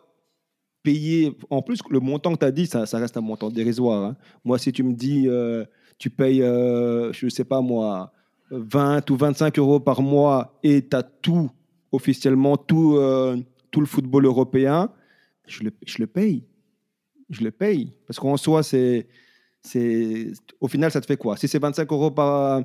payer, 0.83 1.37
en 1.51 1.63
plus, 1.63 1.81
le 1.91 2.01
montant 2.01 2.33
que 2.35 2.39
tu 2.39 2.45
as 2.45 2.51
dit, 2.51 2.67
ça, 2.67 2.87
ça, 2.87 2.99
reste 2.99 3.17
un 3.17 3.21
montant 3.21 3.51
dérisoire. 3.51 4.05
Hein. 4.05 4.17
Moi, 4.45 4.59
si 4.59 4.73
tu 4.73 4.83
me 4.83 4.93
dis, 4.93 5.29
euh, 5.29 5.65
tu 5.99 6.11
payes, 6.11 6.43
euh, 6.43 7.13
je 7.13 7.27
ne 7.27 7.31
sais 7.31 7.45
pas 7.45 7.61
moi, 7.61 8.13
20 8.51 9.09
ou 9.11 9.17
25 9.17 9.59
euros 9.59 9.81
par 9.81 10.03
mois 10.03 10.59
et 10.63 10.87
tu 10.87 10.97
as 10.97 11.03
tout, 11.03 11.51
officiellement, 11.93 12.57
tout, 12.57 12.97
euh, 12.97 13.37
tout 13.71 13.81
le 13.81 13.87
football 13.87 14.25
européen, 14.27 14.91
je 15.51 15.65
le, 15.65 15.73
je 15.87 15.99
le 15.99 16.07
paye. 16.07 16.45
Je 17.29 17.43
le 17.43 17.51
paye. 17.51 17.93
Parce 18.07 18.19
qu'en 18.19 18.37
soi, 18.37 18.63
c'est. 18.63 19.07
Au 20.61 20.69
final, 20.69 20.91
ça 20.91 21.01
te 21.01 21.07
fait 21.07 21.17
quoi? 21.17 21.37
Si 21.37 21.49
c'est 21.49 21.59
25 21.59 21.91
euros 21.93 22.11
par, 22.11 22.63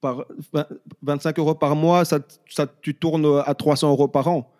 par 0.00 0.24
25 1.02 1.38
euros 1.38 1.54
par 1.54 1.76
mois, 1.76 2.04
ça, 2.04 2.20
ça, 2.48 2.66
tu 2.80 2.94
tournes 2.94 3.42
à 3.44 3.54
300 3.54 3.90
euros 3.90 4.08
par 4.08 4.28
an. 4.28 4.52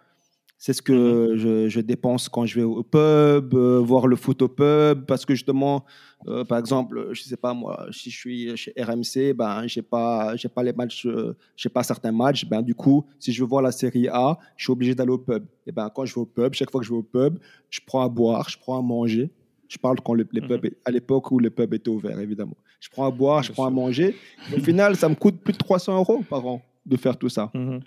C'est 0.65 0.75
ce 0.75 0.81
que 0.81 0.93
mhm. 0.93 1.37
je, 1.39 1.69
je, 1.69 1.81
dépense 1.81 2.29
quand 2.29 2.47
je 2.47 2.61
vais 2.61 2.63
au 2.63 2.85
pub, 2.85 3.53
euh, 3.53 3.81
voir 3.81 4.07
le 4.07 4.15
foot 4.15 4.43
au 4.43 4.49
pub, 4.49 5.07
parce 5.07 5.27
que 5.27 5.35
justement, 5.35 5.85
euh, 6.29 6.45
par 6.45 6.57
exemple, 6.57 7.09
je 7.11 7.21
sais 7.25 7.37
pas 7.37 7.53
moi, 7.53 7.89
si 7.91 8.11
je 8.11 8.17
suis 8.17 8.57
chez 8.57 8.73
RMC, 8.79 9.35
ben 9.35 9.67
j'ai 9.67 9.83
pas, 9.83 10.37
j'ai 10.37 10.49
pas 10.49 10.63
les 10.63 10.73
matchs, 10.73 11.05
euh, 11.05 11.37
j'ai 11.57 11.69
pas 11.69 11.83
certains 11.83 12.13
matchs, 12.13 12.45
ben 12.45 12.63
du 12.63 12.77
coup, 12.77 13.05
si 13.19 13.33
je 13.33 13.43
veux 13.43 13.49
voir 13.49 13.61
la 13.61 13.73
série 13.73 14.07
A, 14.07 14.39
je 14.57 14.67
suis 14.67 14.71
obligé 14.71 14.95
d'aller 14.95 15.11
au 15.11 15.19
pub. 15.19 15.45
Et 15.67 15.73
ben 15.73 15.91
quand 15.93 16.05
je 16.05 16.15
vais 16.15 16.21
au 16.21 16.27
pub, 16.27 16.55
chaque 16.55 16.71
fois 16.71 16.81
que 16.81 16.87
je 16.87 16.93
vais 16.93 16.99
au 16.99 17.03
pub, 17.03 17.41
je 17.69 17.81
prends 17.85 18.05
à 18.05 18.09
boire, 18.09 18.49
je 18.49 18.57
prends 18.57 18.79
à 18.79 18.83
manger. 18.83 19.33
Je 19.67 19.79
parle 19.79 20.01
quand 20.01 20.15
les 20.15 20.23
mhm. 20.23 20.47
pubs, 20.47 20.71
à 20.85 20.93
l'époque 20.93 21.29
où 21.33 21.41
les 21.41 21.51
pubs 21.51 21.75
étaient 21.75 21.91
ouverts, 21.91 22.21
évidemment. 22.21 22.57
Je 22.79 22.89
prends 22.89 23.09
à 23.09 23.11
boire, 23.11 23.43
je 23.43 23.51
prends 23.51 23.67
à 23.67 23.71
manger. 23.71 24.15
Au 24.57 24.61
final, 24.61 24.95
ça 24.95 25.09
me 25.09 25.17
coûte 25.17 25.41
plus 25.43 25.55
de 25.55 25.59
300 25.59 25.97
euros 25.97 26.23
par 26.31 26.47
an 26.47 26.63
de 26.87 26.97
faire 26.97 27.17
tout 27.17 27.29
ça. 27.29 27.51
Mhm. 27.53 27.81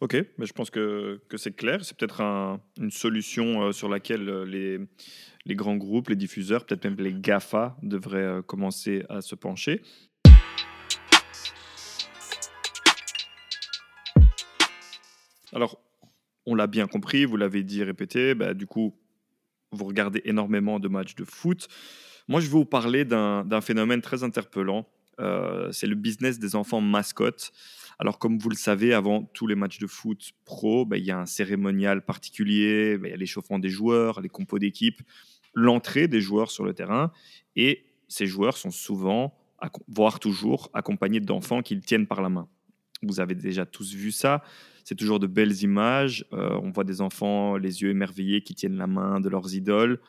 Ok, 0.00 0.16
mais 0.38 0.46
je 0.46 0.52
pense 0.52 0.70
que, 0.70 1.20
que 1.28 1.36
c'est 1.36 1.54
clair. 1.54 1.84
C'est 1.84 1.96
peut-être 1.96 2.20
une 2.20 2.90
solution 2.90 3.62
euh, 3.62 3.72
sur 3.72 3.88
laquelle 3.88 4.28
euh, 4.28 4.44
les, 4.44 4.78
les 5.44 5.54
grands 5.54 5.76
groupes, 5.76 6.08
les 6.08 6.16
diffuseurs, 6.16 6.66
peut-être 6.66 6.84
même 6.84 6.96
les 6.98 7.12
GAFA 7.12 7.76
devraient 7.82 8.18
euh, 8.18 8.42
commencer 8.42 9.04
à 9.08 9.20
se 9.20 9.34
pencher. 9.34 9.82
Alors, 15.52 15.78
on 16.46 16.54
l'a 16.54 16.66
bien 16.66 16.86
compris, 16.86 17.24
vous 17.24 17.36
l'avez 17.36 17.62
dit, 17.62 17.84
répété, 17.84 18.34
bah, 18.34 18.54
du 18.54 18.66
coup, 18.66 18.98
vous 19.70 19.84
regardez 19.84 20.22
énormément 20.24 20.80
de 20.80 20.88
matchs 20.88 21.14
de 21.14 21.24
foot. 21.24 21.68
Moi, 22.26 22.40
je 22.40 22.46
vais 22.46 22.52
vous 22.52 22.64
parler 22.64 23.04
d'un 23.04 23.60
phénomène 23.60 24.00
très 24.00 24.22
interpellant. 24.22 24.86
c'est 25.72 25.86
le 25.86 25.94
business 25.94 26.38
des 26.38 26.56
enfants 26.56 26.80
mascottes. 26.80 27.52
Alors, 27.98 28.18
comme 28.18 28.38
vous 28.38 28.48
le 28.48 28.56
savez, 28.56 28.94
avant 28.94 29.24
tous 29.34 29.46
les 29.46 29.54
matchs 29.54 29.78
de 29.78 29.86
foot 29.86 30.32
pro, 30.44 30.84
bah, 30.84 30.96
il 30.96 31.04
y 31.04 31.10
a 31.10 31.18
un 31.18 31.26
cérémonial 31.26 32.04
particulier, 32.04 32.98
bah, 32.98 33.08
il 33.08 33.10
y 33.10 33.14
a 33.14 33.16
l'échauffement 33.16 33.58
des 33.58 33.68
joueurs, 33.68 34.20
les 34.20 34.28
compos 34.28 34.58
d'équipe, 34.58 35.02
l'entrée 35.54 36.08
des 36.08 36.20
joueurs 36.20 36.50
sur 36.50 36.64
le 36.64 36.74
terrain. 36.74 37.12
Et 37.56 37.84
ces 38.08 38.26
joueurs 38.26 38.56
sont 38.56 38.70
souvent, 38.70 39.34
voire 39.88 40.20
toujours, 40.20 40.70
accompagnés 40.74 41.20
d'enfants 41.20 41.62
qu'ils 41.62 41.80
tiennent 41.80 42.06
par 42.06 42.22
la 42.22 42.28
main. 42.28 42.48
Vous 43.02 43.20
avez 43.20 43.34
déjà 43.34 43.66
tous 43.66 43.94
vu 43.94 44.12
ça. 44.12 44.42
C'est 44.84 44.94
toujours 44.94 45.20
de 45.20 45.26
belles 45.26 45.62
images. 45.62 46.24
Euh, 46.32 46.58
on 46.62 46.70
voit 46.70 46.84
des 46.84 47.00
enfants, 47.00 47.56
les 47.56 47.82
yeux 47.82 47.90
émerveillés, 47.90 48.42
qui 48.42 48.54
tiennent 48.54 48.76
la 48.76 48.86
main 48.86 49.20
de 49.20 49.28
leurs 49.28 49.54
idoles. 49.54 50.00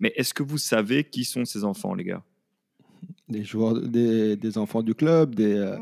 Mais 0.00 0.12
est-ce 0.16 0.34
que 0.34 0.42
vous 0.42 0.58
savez 0.58 1.04
qui 1.04 1.24
sont 1.24 1.44
ces 1.44 1.64
enfants, 1.64 1.94
les 1.94 2.04
gars? 2.04 2.22
Des 3.28 3.44
joueurs, 3.44 3.80
des, 3.80 4.58
enfants 4.58 4.82
du 4.82 4.94
club, 4.94 5.34
des, 5.34 5.54
euh, 5.54 5.76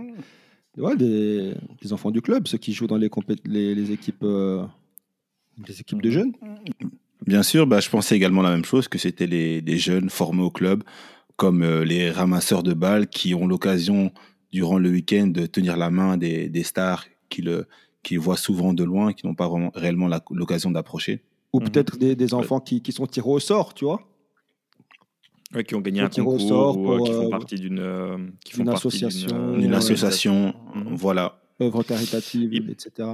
Ouais, 0.76 0.96
des, 0.96 1.54
enfants 1.92 2.10
du 2.10 2.20
club, 2.20 2.48
ceux 2.48 2.58
qui 2.58 2.72
jouent 2.72 2.87
dans 2.87 2.96
les, 2.96 3.10
les, 3.44 3.92
équipes, 3.92 4.24
euh, 4.24 4.64
les 5.68 5.80
équipes 5.80 6.02
de 6.02 6.10
jeunes. 6.10 6.32
Bien 7.26 7.42
sûr, 7.42 7.66
bah, 7.66 7.80
je 7.80 7.88
pensais 7.88 8.16
également 8.16 8.42
la 8.42 8.50
même 8.50 8.64
chose, 8.64 8.88
que 8.88 8.98
c'était 8.98 9.26
les, 9.26 9.78
jeunes 9.78 10.10
formés 10.10 10.42
au 10.42 10.50
club, 10.50 10.82
comme 11.37 11.62
euh, 11.62 11.84
les 11.84 12.10
ramasseurs 12.10 12.62
de 12.62 12.74
balles 12.74 13.06
qui 13.06 13.34
ont 13.34 13.46
l'occasion, 13.46 14.12
durant 14.52 14.78
le 14.78 14.90
week-end, 14.90 15.28
de 15.28 15.46
tenir 15.46 15.76
la 15.76 15.90
main 15.90 16.16
des, 16.16 16.48
des 16.48 16.64
stars 16.64 17.04
qui, 17.28 17.42
le, 17.42 17.66
qui 18.02 18.16
voient 18.16 18.37
souvent 18.37 18.72
de 18.72 18.82
loin, 18.82 19.12
qui 19.12 19.26
n'ont 19.26 19.34
pas 19.34 19.48
vraiment, 19.48 19.70
réellement 19.74 20.08
l'occasion 20.30 20.70
d'approcher. 20.70 21.22
Ou 21.52 21.60
peut-être 21.60 21.98
des, 21.98 22.16
des, 22.16 22.34
enfants 22.34 22.58
qui, 22.58 22.82
qui, 22.82 22.90
sont 22.90 23.06
tirés 23.06 23.30
au 23.30 23.38
sort, 23.38 23.74
tu 23.74 23.84
vois 23.84 24.02
qui 25.66 25.74
ont 25.74 25.80
gagné 25.80 26.00
un 26.00 26.09
concours 26.09 26.78
ou 26.78 26.92
euh, 26.92 27.04
qui 27.04 27.12
font 27.12 27.26
euh, 27.26 27.30
partie 27.30 27.57
d'une 27.57 27.78
euh, 27.78 28.18
association, 28.68 29.54
une, 29.57 29.74
association, 29.74 30.54
mhm. 30.74 30.96
voilà. 30.96 31.40
Œuvre 31.61 31.83
caritative, 31.85 32.68
etc. 32.68 33.09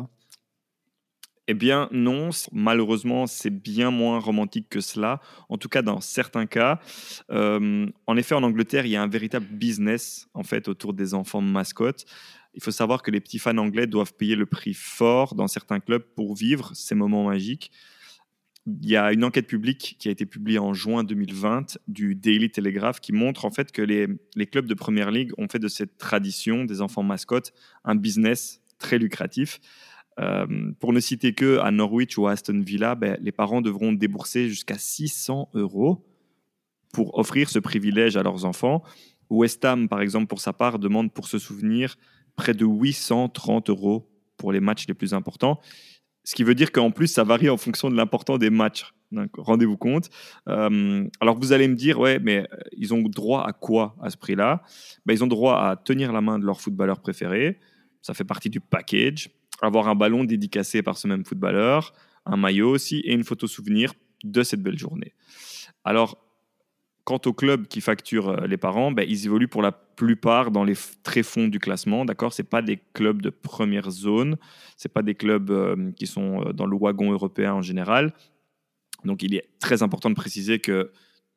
Eh 1.47 1.55
bien 1.55 1.89
non, 1.93 2.31
malheureusement, 2.53 3.27
c'est 3.27 3.51
bien 3.51 3.91
moins 3.91 4.19
romantique 4.19 4.69
que 4.71 4.81
cela. 4.81 5.21
En 5.49 5.59
tout 5.59 5.69
cas, 5.69 5.83
dans 5.83 6.01
certains 6.01 6.47
cas. 6.47 6.81
en 7.29 8.17
effet, 8.17 8.35
en 8.35 8.43
Angleterre, 8.43 8.87
il 8.87 8.93
y 8.93 8.97
a 8.97 9.03
un 9.03 9.09
véritable 9.09 9.47
business 9.47 10.29
en 10.33 10.45
fait 10.45 10.69
autour 10.69 10.95
des 10.95 11.13
enfants 11.13 11.41
mascottes. 11.41 12.07
Il 12.55 12.63
faut 12.63 12.71
savoir 12.71 13.03
que 13.03 13.11
les 13.11 13.21
petits 13.21 13.39
fans 13.39 13.59
anglais 13.59 13.87
doivent 13.87 14.15
payer 14.15 14.37
le 14.37 14.47
prix 14.47 14.75
fort 14.75 15.35
dans 15.35 15.49
certains 15.49 15.81
clubs 15.81 16.03
pour 16.15 16.35
vivre 16.35 16.71
ces 16.75 16.95
moments 16.95 17.25
magiques 17.25 17.71
il 18.83 18.89
y 18.89 18.97
a 18.97 19.13
une 19.13 19.25
enquête 19.25 19.47
publique 19.47 19.97
qui 19.99 20.09
a 20.09 20.11
été 20.11 20.27
publiée 20.27 20.59
en 20.59 20.75
juin 20.75 21.05
2020 21.05 21.79
du 21.89 22.15
Daily 22.15 22.51
Telegraph 22.51 23.01
qui 23.01 23.13
montre 23.13 23.45
en 23.45 23.51
fait 23.51 23.73
que 23.73 23.83
les, 23.83 24.47
clubs 24.47 24.67
de 24.67 24.75
Première 24.75 25.11
Ligue 25.11 25.33
ont 25.39 25.49
fait 25.49 25.59
de 25.59 25.69
cette 25.69 25.99
tradition 25.99 26.65
des 26.65 26.81
enfants 26.81 27.03
mascottes 27.03 27.53
un 27.85 27.95
business 27.95 28.61
très 28.79 28.99
lucratif. 28.99 29.61
Euh, 30.19 30.73
pour 30.81 30.93
ne 30.93 31.01
citer 31.01 31.33
que 31.33 31.59
à 31.59 31.71
Norwich 31.71 32.19
ou 32.19 32.27
à 32.27 32.33
Aston 32.33 32.61
Villa, 32.61 32.95
ben, 32.95 33.17
les 33.21 33.33
parents 33.33 33.61
devront 33.61 33.93
débourser 33.93 34.49
jusqu'à 34.49 34.77
600 34.77 35.51
euros 35.55 36.05
pour 36.93 37.17
offrir 37.19 37.49
ce 37.49 37.59
privilège 37.59 38.17
à 38.17 38.23
leurs 38.23 38.45
enfants. 38.45 38.83
West 39.31 39.65
Ham, 39.65 39.89
par 39.89 40.01
exemple, 40.01 40.27
pour 40.27 40.41
sa 40.41 40.53
part, 40.53 40.79
demande 40.79 41.13
pour 41.13 41.29
se 41.29 41.39
souvenir 41.39 41.97
près 42.37 42.53
de 42.53 42.65
830 42.65 43.71
euros 43.71 44.11
pour 44.37 44.53
les 44.53 44.61
matchs 44.61 44.87
les 44.89 44.95
plus 44.95 45.15
importants. 45.15 45.61
Ce 46.25 46.35
qui 46.35 46.45
veut 46.45 46.55
dire 46.55 46.73
qu'en 46.73 46.91
plus, 46.91 47.07
ça 47.07 47.25
varie 47.25 47.49
en 47.49 47.57
fonction 47.57 47.91
de 47.91 47.97
l'importance 47.97 48.39
des 48.39 48.51
matchs. 48.51 48.93
Rendez-vous 49.37 49.77
compte. 49.77 50.09
Euh, 50.49 51.07
alors 51.21 51.39
vous 51.39 51.53
allez 51.53 51.67
me 51.67 51.75
dire, 51.75 51.99
ouais, 51.99 52.19
mais 52.21 52.47
euh, 52.53 52.57
ils 52.73 52.95
ont 52.95 53.03
droit 53.03 53.45
à 53.45 53.53
quoi 53.53 53.97
à 54.01 54.11
ce 54.11 54.17
prix-là? 54.17 54.63
Ben, 55.05 55.15
Ils 55.15 55.25
ont 55.25 55.27
droit 55.27 55.55
à 55.55 55.77
tenir 55.77 56.13
la 56.13 56.21
main 56.21 56.39
de 56.39 56.45
leur 56.45 56.61
footballeur 56.61 57.01
préféré. 57.01 57.59
Ça 58.03 58.15
fait 58.15 58.25
partie 58.25 58.51
du 58.51 58.61
package. 58.61 59.31
Avoir 59.63 59.89
un 59.89 59.95
ballon 59.95 60.25
dédicacé 60.25 60.83
par 60.83 60.97
ce 60.97 61.09
même 61.09 61.25
footballeur, 61.25 61.93
un 62.25 62.37
maillot 62.37 62.71
aussi 62.71 63.01
et 63.01 63.13
une 63.13 63.25
photo 63.25 63.47
souvenir 63.47 63.93
de 64.25 64.43
cette 64.43 64.63
belle 64.63 64.79
journée. 64.79 65.15
Alors, 65.85 66.30
Quant 67.05 67.21
aux 67.25 67.33
clubs 67.33 67.67
qui 67.67 67.81
facturent 67.81 68.29
euh, 68.29 68.47
les 68.47 68.57
parents, 68.57 68.93
ben, 68.93 69.07
ils 69.09 69.27
évoluent 69.27 69.49
pour 69.49 69.63
la 69.63 69.73
plupart 69.73 70.51
dans 70.51 70.65
les 70.65 70.75
tréfonds 71.03 71.49
du 71.49 71.59
classement. 71.59 72.05
D'accord, 72.05 72.33
c'est 72.33 72.49
pas 72.49 72.63
des 72.63 72.79
clubs 72.93 73.23
de 73.23 73.31
première 73.31 73.91
zone, 73.91 74.37
c'est 74.77 74.93
pas 74.93 75.03
des 75.03 75.15
clubs 75.15 75.51
euh, 75.51 75.93
qui 75.93 76.07
sont 76.07 76.43
euh, 76.43 76.53
dans 76.53 76.67
le 76.67 76.77
wagon 76.77 77.11
européen 77.11 77.55
en 77.55 77.63
général. 77.63 78.13
Donc, 79.05 79.23
il 79.23 79.35
est 79.35 79.49
très 79.61 79.83
important 79.83 80.11
de 80.11 80.15
préciser 80.15 80.59
que 80.59 80.93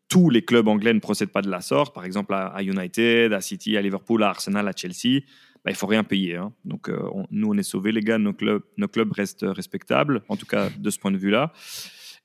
tous 0.09 0.29
les 0.29 0.43
clubs 0.43 0.67
anglais 0.67 0.93
ne 0.93 0.99
procèdent 0.99 1.31
pas 1.31 1.41
de 1.41 1.49
la 1.49 1.61
sorte. 1.61 1.95
Par 1.95 2.03
exemple, 2.03 2.33
à, 2.33 2.61
United, 2.61 3.31
à 3.31 3.39
City, 3.39 3.77
à 3.77 3.81
Liverpool, 3.81 4.21
à 4.21 4.29
Arsenal, 4.29 4.67
à 4.67 4.73
Chelsea, 4.75 5.21
ben, 5.63 5.71
il 5.71 5.75
faut 5.75 5.87
rien 5.87 6.03
payer. 6.03 6.35
Hein. 6.35 6.51
Donc, 6.65 6.91
nous, 7.31 7.49
on 7.49 7.57
est 7.57 7.63
sauvés, 7.63 7.93
les 7.93 8.01
gars. 8.01 8.17
Nos 8.17 8.33
clubs, 8.33 8.61
nos 8.75 8.89
clubs 8.89 9.11
restent 9.13 9.45
respectables, 9.47 10.21
en 10.27 10.35
tout 10.35 10.45
cas 10.45 10.69
de 10.77 10.89
ce 10.89 10.99
point 10.99 11.11
de 11.11 11.17
vue-là. 11.17 11.53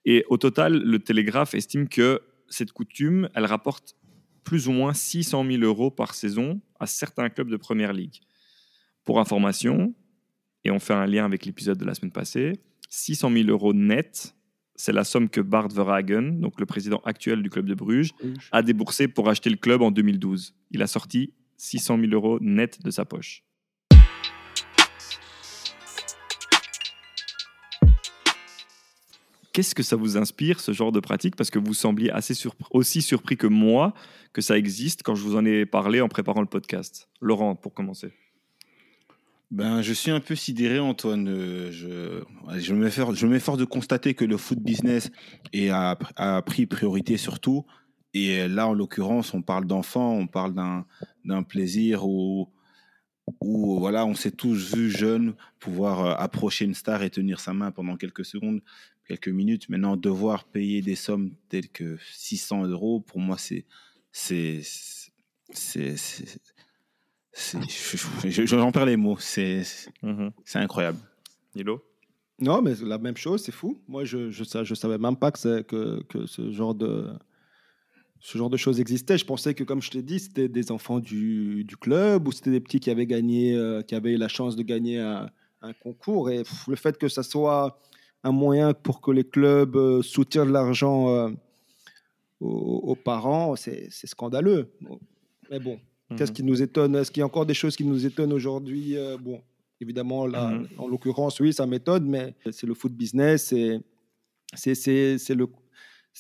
Et 0.05 0.25
au 0.29 0.39
total, 0.39 0.83
le 0.83 0.99
Télégraphe 0.99 1.55
estime 1.55 1.89
que 1.89 2.21
cette 2.49 2.73
coutume, 2.73 3.29
elle 3.35 3.47
rapporte 3.47 3.97
plus 4.45 4.69
ou 4.69 4.73
moins 4.73 4.95
600 4.95 5.45
000 5.45 5.63
euros 5.63 5.91
par 5.91 6.15
saison 6.15 6.61
à 6.81 6.87
certains 6.87 7.29
clubs 7.29 7.51
de 7.51 7.57
Première 7.57 7.93
Ligue. 7.93 8.21
Pour 9.05 9.21
information, 9.21 9.95
et 10.65 10.71
on 10.71 10.79
fait 10.79 10.95
un 10.95 11.07
lien 11.07 11.25
avec 11.25 11.45
l'épisode 11.45 11.79
de 11.79 11.85
la 11.85 11.95
semaine 11.95 12.13
passée, 12.13 12.55
600 12.89 13.31
000 13.31 13.49
euros 13.49 13.75
net, 13.75 14.35
c'est 14.75 14.93
la 14.93 15.05
somme 15.05 15.29
que 15.29 15.41
Bart 15.41 15.69
Verhagen, 15.69 16.41
donc 16.41 16.61
le 16.61 16.67
président 16.67 17.01
actuel 17.05 17.43
du 17.43 17.51
club 17.51 17.67
de 17.67 17.75
Bruges, 17.75 18.13
a 18.53 18.63
déboursé 18.63 19.09
pour 19.09 19.29
acheter 19.29 19.51
le 19.51 19.57
club 19.57 19.83
en 19.83 19.91
2012. 19.91 20.55
Il 20.71 20.83
a 20.83 20.87
sorti 20.87 21.35
600 21.57 21.99
000 21.99 22.13
euros 22.13 22.39
net 22.41 22.83
de 22.83 22.91
sa 22.91 23.05
poche. 23.05 23.45
Qu'est-ce 29.59 29.75
que 29.75 29.83
ça 29.83 29.97
vous 29.97 30.17
inspire, 30.17 30.61
ce 30.61 30.71
genre 30.71 30.93
de 30.93 31.01
pratique? 31.01 31.35
Parce 31.35 31.51
que 31.51 31.59
vous 31.59 31.75
sembliez 31.75 32.13
assez 32.13 32.33
aussi 32.71 33.03
surpris 33.03 33.37
que 33.37 33.49
moi 33.49 33.93
que 34.33 34.41
ça 34.41 34.57
existe 34.57 35.03
quand 35.03 35.17
je 35.17 35.25
vous 35.25 35.35
en 35.35 35.45
ai 35.45 35.67
parlé 35.67 36.01
en 36.01 36.07
préparant 36.07 36.43
le 36.43 36.47
podcast. 36.47 37.09
Laurent, 37.21 37.57
pour 37.57 37.75
commencer. 37.75 38.13
Ben, 39.51 39.83
je 39.83 39.93
suis 39.93 40.13
un 40.13 40.21
peu 40.21 40.37
sidéré, 40.37 40.79
Antoine. 40.79 41.29
Euh, 41.29 41.73
je, 41.73 42.23
je 42.61 43.27
m'efforce 43.27 43.59
de 43.59 43.65
constater 43.65 44.15
que 44.15 44.25
le 44.25 44.37
foot 44.37 44.61
business 44.61 45.11
est, 45.53 45.71
a, 45.71 45.97
pris 46.47 46.67
priorité 46.67 47.17
sur 47.17 47.41
tout. 47.41 47.67
Et 48.15 48.47
là, 48.47 48.69
en 48.69 48.75
l'occurrence, 48.75 49.35
on 49.35 49.43
parle 49.43 49.65
d'enfants, 49.65 50.13
on 50.13 50.29
parle 50.29 50.55
d'un 51.25 51.43
plaisir 51.43 52.07
où, 52.07 52.49
où 53.41 53.79
voilà, 53.79 54.07
on 54.07 54.15
s'est 54.15 54.31
tous 54.31 54.75
vus 54.75 54.91
jeunes 54.91 55.35
pouvoir 55.59 56.05
euh, 56.05 56.15
approcher 56.17 56.65
une 56.65 56.75
star 56.75 57.03
et 57.03 57.11
tenir 57.11 57.41
sa 57.41 57.53
main 57.53 57.71
pendant 57.71 57.97
quelques 57.97 58.25
secondes, 58.25 58.61
quelques 59.07 59.29
minutes. 59.29 59.69
Maintenant, 59.69 59.97
devoir 59.97 60.45
payer 60.45 60.83
des 60.83 60.95
sommes 60.95 61.33
telles 61.49 61.69
que 61.69 61.99
600 62.13 62.67
euros, 62.67 63.01
pour 63.01 63.21
moi, 63.21 63.37
c'est 63.39 63.65
c'est 64.13 64.63
J'en 68.25 68.73
perds 68.73 68.87
les 68.87 68.97
mots. 68.97 69.19
C'est 69.19 69.63
c'est 70.45 70.59
incroyable. 70.59 70.99
Nilo? 71.55 71.85
Non, 72.41 72.63
mais 72.63 72.75
la 72.83 72.99
même 72.99 73.17
chose, 73.17 73.43
c'est 73.43 73.53
fou. 73.53 73.81
Moi, 73.89 74.05
je 74.05 74.31
je, 74.31 74.45
je 74.45 74.75
savais 74.75 74.99
même 74.99 75.17
pas 75.17 75.33
que, 75.33 75.63
que, 75.63 76.03
que 76.05 76.27
ce 76.27 76.51
genre 76.53 76.75
de 76.75 77.11
ce 78.21 78.39
genre 78.39 78.51
de 78.51 78.57
choses 78.57 78.81
existait. 78.81 79.19
Je 79.19 79.25
pensais 79.25 79.55
que, 79.55 79.65
comme 79.65 79.81
je 79.83 79.91
t'ai 79.91 80.03
dit, 80.03 80.19
c'était 80.19 80.49
des 80.49 80.71
enfants 80.71 80.99
du, 80.99 81.65
du 81.65 81.77
club 81.77 82.27
ou 82.27 82.33
c'était 82.33 82.51
des 82.51 82.61
petits 82.61 82.81
qui 82.81 82.91
avaient 82.91 83.07
gagné, 83.07 83.55
euh, 83.55 83.83
qui 83.83 83.95
avaient 83.95 84.17
la 84.17 84.29
chance 84.29 84.57
de 84.57 84.63
gagner 84.63 84.99
un, 84.99 85.31
un 85.63 85.73
concours. 85.73 86.31
Et 86.31 86.43
le 86.67 86.77
fait 86.77 86.99
que 86.99 87.09
ça 87.09 87.23
soit 87.23 87.79
un 88.25 88.33
moyen 88.33 88.75
pour 88.75 89.01
que 89.01 89.11
les 89.11 89.25
clubs 89.25 89.77
euh, 89.77 90.03
soutiennent 90.03 90.49
de 90.49 90.53
l'argent 90.53 91.09
euh, 91.11 91.31
aux, 92.41 92.81
aux, 92.85 92.97
parents, 92.97 93.57
c'est 93.57 93.89
scandaleux. 93.91 94.73
Mais 95.51 95.61
bon, 95.61 95.79
Qu'est-ce 96.17 96.31
mhm. 96.31 96.37
qui 96.37 96.43
nous 96.43 96.63
étonne? 96.63 96.95
Est-ce 96.97 97.11
qu'il 97.11 97.21
y 97.21 97.23
a 97.23 97.27
encore 97.27 97.47
des 97.47 97.55
choses 97.55 97.77
qui 97.77 97.85
nous 97.85 98.07
étonnent 98.07 98.33
aujourd'hui 98.33 98.97
euh, 98.97 99.19
Bon, 99.19 99.43
évidemment, 99.81 100.27
là, 100.27 100.51
mhm. 100.51 100.69
en 100.79 100.89
l'occurrence, 100.89 101.39
oui, 101.41 101.53
ça 101.53 101.67
m'étonne, 101.67 102.09
mais 102.09 102.35
c'est 102.51 102.67
le 102.67 102.75
foot 102.75 102.93
business, 102.93 103.55
c'est 104.55 105.35
le, 105.35 105.47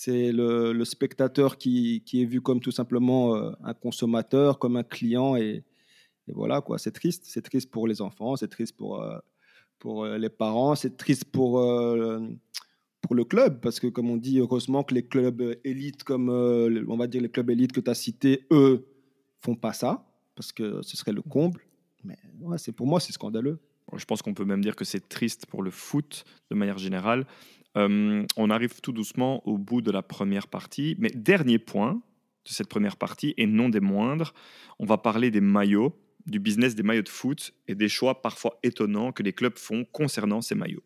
le, 0.06 0.72
le, 0.72 0.84
spectateur 0.84 1.58
qui, 1.58 2.02
est 2.12 2.24
vu 2.24 2.40
comme 2.40 2.60
tout 2.60 2.70
simplement 2.70 3.34
euh, 3.34 3.50
un 3.62 3.74
consommateur, 3.74 4.58
comme 4.58 4.76
un 4.76 4.82
client, 4.82 5.36
et, 5.36 5.64
voilà, 6.28 6.60
quoi. 6.60 6.78
C'est 6.78 6.92
triste. 6.92 7.24
C'est 7.26 7.42
triste 7.42 7.70
pour 7.70 7.88
les 7.88 8.02
enfants, 8.02 8.36
c'est 8.36 8.48
triste 8.48 8.76
pour, 8.76 9.02
euh, 9.02 9.18
pour 9.78 10.06
les 10.06 10.28
parents, 10.28 10.74
c'est 10.74 10.96
triste 10.96 11.24
pour 11.24 11.62
pour 13.00 13.14
le 13.14 13.24
club, 13.24 13.60
parce 13.60 13.78
que 13.78 13.86
comme 13.86 14.10
on 14.10 14.16
dit, 14.16 14.40
heureusement 14.40 14.82
que 14.82 14.92
les 14.92 15.06
clubs 15.06 15.56
élites, 15.64 16.02
comme 16.02 16.28
on 16.28 16.96
va 16.96 17.06
dire 17.06 17.22
les 17.22 17.30
clubs 17.30 17.48
élites 17.48 17.72
que 17.72 17.80
tu 17.80 17.88
as 17.88 17.94
cités, 17.94 18.46
eux, 18.50 18.86
font 19.40 19.54
pas 19.54 19.72
ça, 19.72 20.04
parce 20.34 20.52
que 20.52 20.82
ce 20.82 20.96
serait 20.96 21.12
le 21.12 21.22
comble. 21.22 21.62
Mais 22.04 22.18
c'est 22.58 22.72
pour 22.72 22.86
moi, 22.86 23.00
c'est 23.00 23.12
scandaleux. 23.12 23.60
Je 23.96 24.04
pense 24.04 24.20
qu'on 24.20 24.34
peut 24.34 24.44
même 24.44 24.60
dire 24.60 24.76
que 24.76 24.84
c'est 24.84 25.08
triste 25.08 25.46
pour 25.46 25.62
le 25.62 25.70
foot 25.70 26.24
de 26.50 26.54
manière 26.54 26.78
générale. 26.78 27.26
Euh, 27.76 28.24
on 28.36 28.50
arrive 28.50 28.80
tout 28.80 28.92
doucement 28.92 29.46
au 29.46 29.58
bout 29.58 29.82
de 29.82 29.90
la 29.90 30.02
première 30.02 30.48
partie. 30.48 30.96
Mais 30.98 31.10
dernier 31.10 31.58
point 31.58 32.00
de 32.44 32.50
cette 32.50 32.68
première 32.68 32.96
partie, 32.96 33.34
et 33.36 33.46
non 33.46 33.68
des 33.68 33.80
moindres, 33.80 34.32
on 34.78 34.86
va 34.86 34.96
parler 34.96 35.30
des 35.30 35.42
maillots, 35.42 36.00
du 36.26 36.40
business 36.40 36.74
des 36.74 36.82
maillots 36.82 37.02
de 37.02 37.08
foot 37.08 37.52
et 37.66 37.74
des 37.74 37.88
choix 37.88 38.22
parfois 38.22 38.58
étonnants 38.62 39.12
que 39.12 39.22
les 39.22 39.32
clubs 39.32 39.58
font 39.58 39.84
concernant 39.92 40.40
ces 40.40 40.54
maillots. 40.54 40.84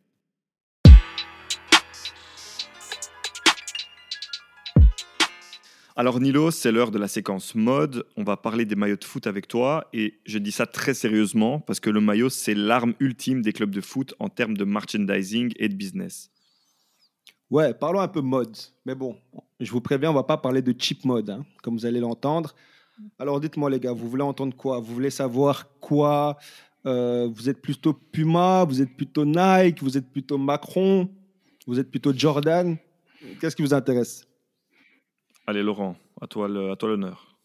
Alors 5.95 6.21
Nilo, 6.21 6.51
c'est 6.51 6.73
l'heure 6.73 6.90
de 6.90 6.99
la 6.99 7.07
séquence 7.07 7.55
mode. 7.55 8.07
On 8.16 8.25
va 8.25 8.38
parler 8.38 8.64
des 8.64 8.77
maillots 8.77 8.97
de 8.97 9.05
foot 9.05 9.27
avec 9.27 9.47
toi 9.47 9.88
et 9.92 10.21
je 10.25 10.38
dis 10.38 10.51
ça 10.51 10.66
très 10.66 10.95
sérieusement 10.95 11.61
parce 11.61 11.81
que 11.81 11.90
le 11.90 12.01
maillot, 12.01 12.31
c'est 12.31 12.55
l'arme 12.55 12.95
ultime 12.99 13.42
des 13.42 13.53
clubs 13.53 13.71
de 13.71 13.83
foot 13.83 14.14
en 14.18 14.29
termes 14.31 14.57
de 14.57 14.64
merchandising 14.64 15.53
et 15.57 15.68
de 15.68 15.75
business. 15.75 16.32
Ouais, 17.53 17.75
parlons 17.75 18.01
un 18.01 18.09
peu 18.09 18.23
mode. 18.23 18.57
Mais 18.87 18.95
bon, 18.95 19.15
je 19.61 19.71
vous 19.71 19.83
préviens, 19.83 20.11
on 20.11 20.15
va 20.15 20.23
pas 20.23 20.38
parler 20.38 20.62
de 20.62 20.75
cheap 20.77 21.05
mode, 21.05 21.29
hein, 21.29 21.45
comme 21.62 21.75
vous 21.77 21.85
allez 21.85 22.01
l'entendre. 22.01 22.55
Alors 23.19 23.41
dites-moi 23.41 23.69
les 23.69 23.79
gars, 23.79 23.93
vous 23.93 24.09
voulez 24.09 24.23
entendre 24.23 24.57
quoi? 24.57 24.81
Vous 24.81 24.95
voulez 24.95 25.11
savoir 25.11 25.69
quoi? 25.79 26.38
Euh, 26.87 27.29
Vous 27.31 27.51
êtes 27.51 27.61
plutôt 27.61 27.93
Puma 27.93 28.65
Vous 28.65 28.81
êtes 28.81 28.97
plutôt 28.97 29.27
Nike 29.27 29.83
Vous 29.83 29.99
êtes 29.99 30.11
plutôt 30.11 30.38
Macron 30.38 31.11
Vous 31.67 31.79
êtes 31.79 31.91
plutôt 31.91 32.15
Jordan? 32.17 32.79
Qu'est-ce 33.38 33.55
qui 33.55 33.61
vous 33.61 33.75
intéresse? 33.75 34.27
Allez, 35.47 35.62
Laurent, 35.62 35.97
à 36.23 36.27
toi 36.27 36.49
l'honneur. 36.49 37.37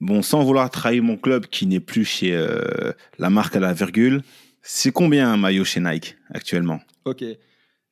Bon, 0.00 0.22
sans 0.22 0.42
vouloir 0.42 0.70
trahir 0.70 1.02
mon 1.02 1.18
club 1.18 1.48
qui 1.48 1.66
n'est 1.66 1.80
plus 1.80 2.06
chez 2.06 2.34
euh, 2.34 2.92
la 3.18 3.28
marque 3.28 3.56
à 3.56 3.60
la 3.60 3.74
virgule, 3.74 4.22
c'est 4.62 4.90
combien 4.90 5.30
un 5.30 5.36
maillot 5.36 5.64
chez 5.64 5.80
Nike 5.80 6.16
actuellement? 6.32 6.80
Ok. 7.04 7.22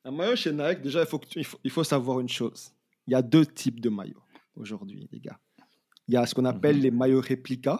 Un 0.09 0.11
maillot 0.11 0.35
chez 0.35 0.51
Nike, 0.51 0.81
déjà, 0.81 1.01
il 1.01 1.05
faut, 1.05 1.21
il 1.63 1.69
faut, 1.69 1.83
savoir 1.83 2.19
une 2.19 2.29
chose. 2.29 2.71
Il 3.05 3.11
y 3.11 3.15
a 3.15 3.21
deux 3.21 3.45
types 3.45 3.79
de 3.79 3.89
maillots 3.89 4.23
aujourd'hui, 4.55 5.07
les 5.11 5.19
gars. 5.19 5.39
Il 6.07 6.15
y 6.15 6.17
a 6.17 6.25
ce 6.25 6.33
qu'on 6.33 6.45
appelle 6.45 6.77
mhm. 6.77 6.81
les 6.81 6.89
maillots 6.89 7.21
réplicas, 7.21 7.79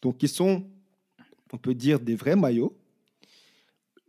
donc 0.00 0.16
qui 0.16 0.26
sont, 0.26 0.64
on 1.52 1.58
peut 1.58 1.74
dire, 1.74 2.00
des 2.00 2.14
vrais 2.14 2.34
maillots 2.34 2.74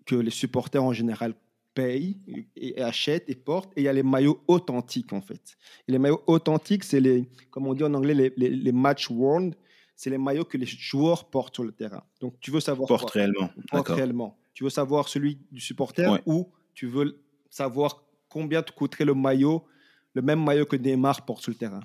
que 0.06 0.15
les 0.15 0.32
supporters 0.32 0.82
en 0.82 0.93
général 0.93 1.34
paye 1.73 2.17
et 2.56 2.82
achète 2.82 3.30
et 3.30 3.36
porte. 3.36 3.73
Et 3.75 3.82
il 3.82 3.84
y 3.84 3.89
a 3.89 3.93
les 3.93 4.01
maillots 4.01 4.41
authentiques, 4.47 5.12
en 5.12 5.19
fait. 5.19 5.58
Et 5.89 5.91
les 5.91 5.99
maillots 5.99 6.23
authentiques, 6.25 6.86
c'est 6.86 7.01
les, 7.01 7.27
comme 7.51 7.67
on 7.67 7.73
dit 7.73 7.84
en 7.84 7.93
anglais, 7.93 8.13
les, 8.13 8.49
les, 8.49 8.71
match 8.71 9.12
worn. 9.12 9.53
C'est 9.93 10.10
les 10.10 10.17
maillots 10.17 10.45
que 10.45 10.58
les 10.58 10.65
joueurs 10.65 11.30
portent 11.30 11.56
sur 11.56 11.65
le 11.65 11.73
terrain. 11.73 12.03
Donc, 12.21 12.39
tu 12.39 12.49
veux 12.49 12.62
savoir. 12.62 12.88
Porte 12.88 13.10
réellement. 13.10 13.49
Porte 13.69 13.89
réellement. 13.89 14.38
Tu 14.53 14.63
veux 14.63 14.69
savoir 14.69 15.10
celui 15.10 15.38
du 15.51 15.60
supporter 15.60 16.21
ou 16.25 16.49
tu 16.73 16.88
veux 16.88 17.26
savoir 17.49 18.03
combien 18.29 18.62
te 18.62 18.71
coûterait 18.71 19.05
le 19.05 19.13
maillot, 19.13 19.65
le 20.13 20.21
même 20.21 20.43
maillot 20.43 20.65
que 20.65 20.75
Neymar 20.75 21.25
porte 21.25 21.43
sur 21.43 21.51
le 21.51 21.57
terrain. 21.57 21.81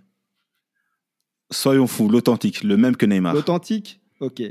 Soyons 1.51 1.87
fous, 1.87 2.09
l'authentique, 2.09 2.63
le 2.63 2.77
même 2.77 2.97
que 2.97 3.07
Neymar. 3.07 3.35
L'authentique 3.35 4.01
Ok. 4.21 4.43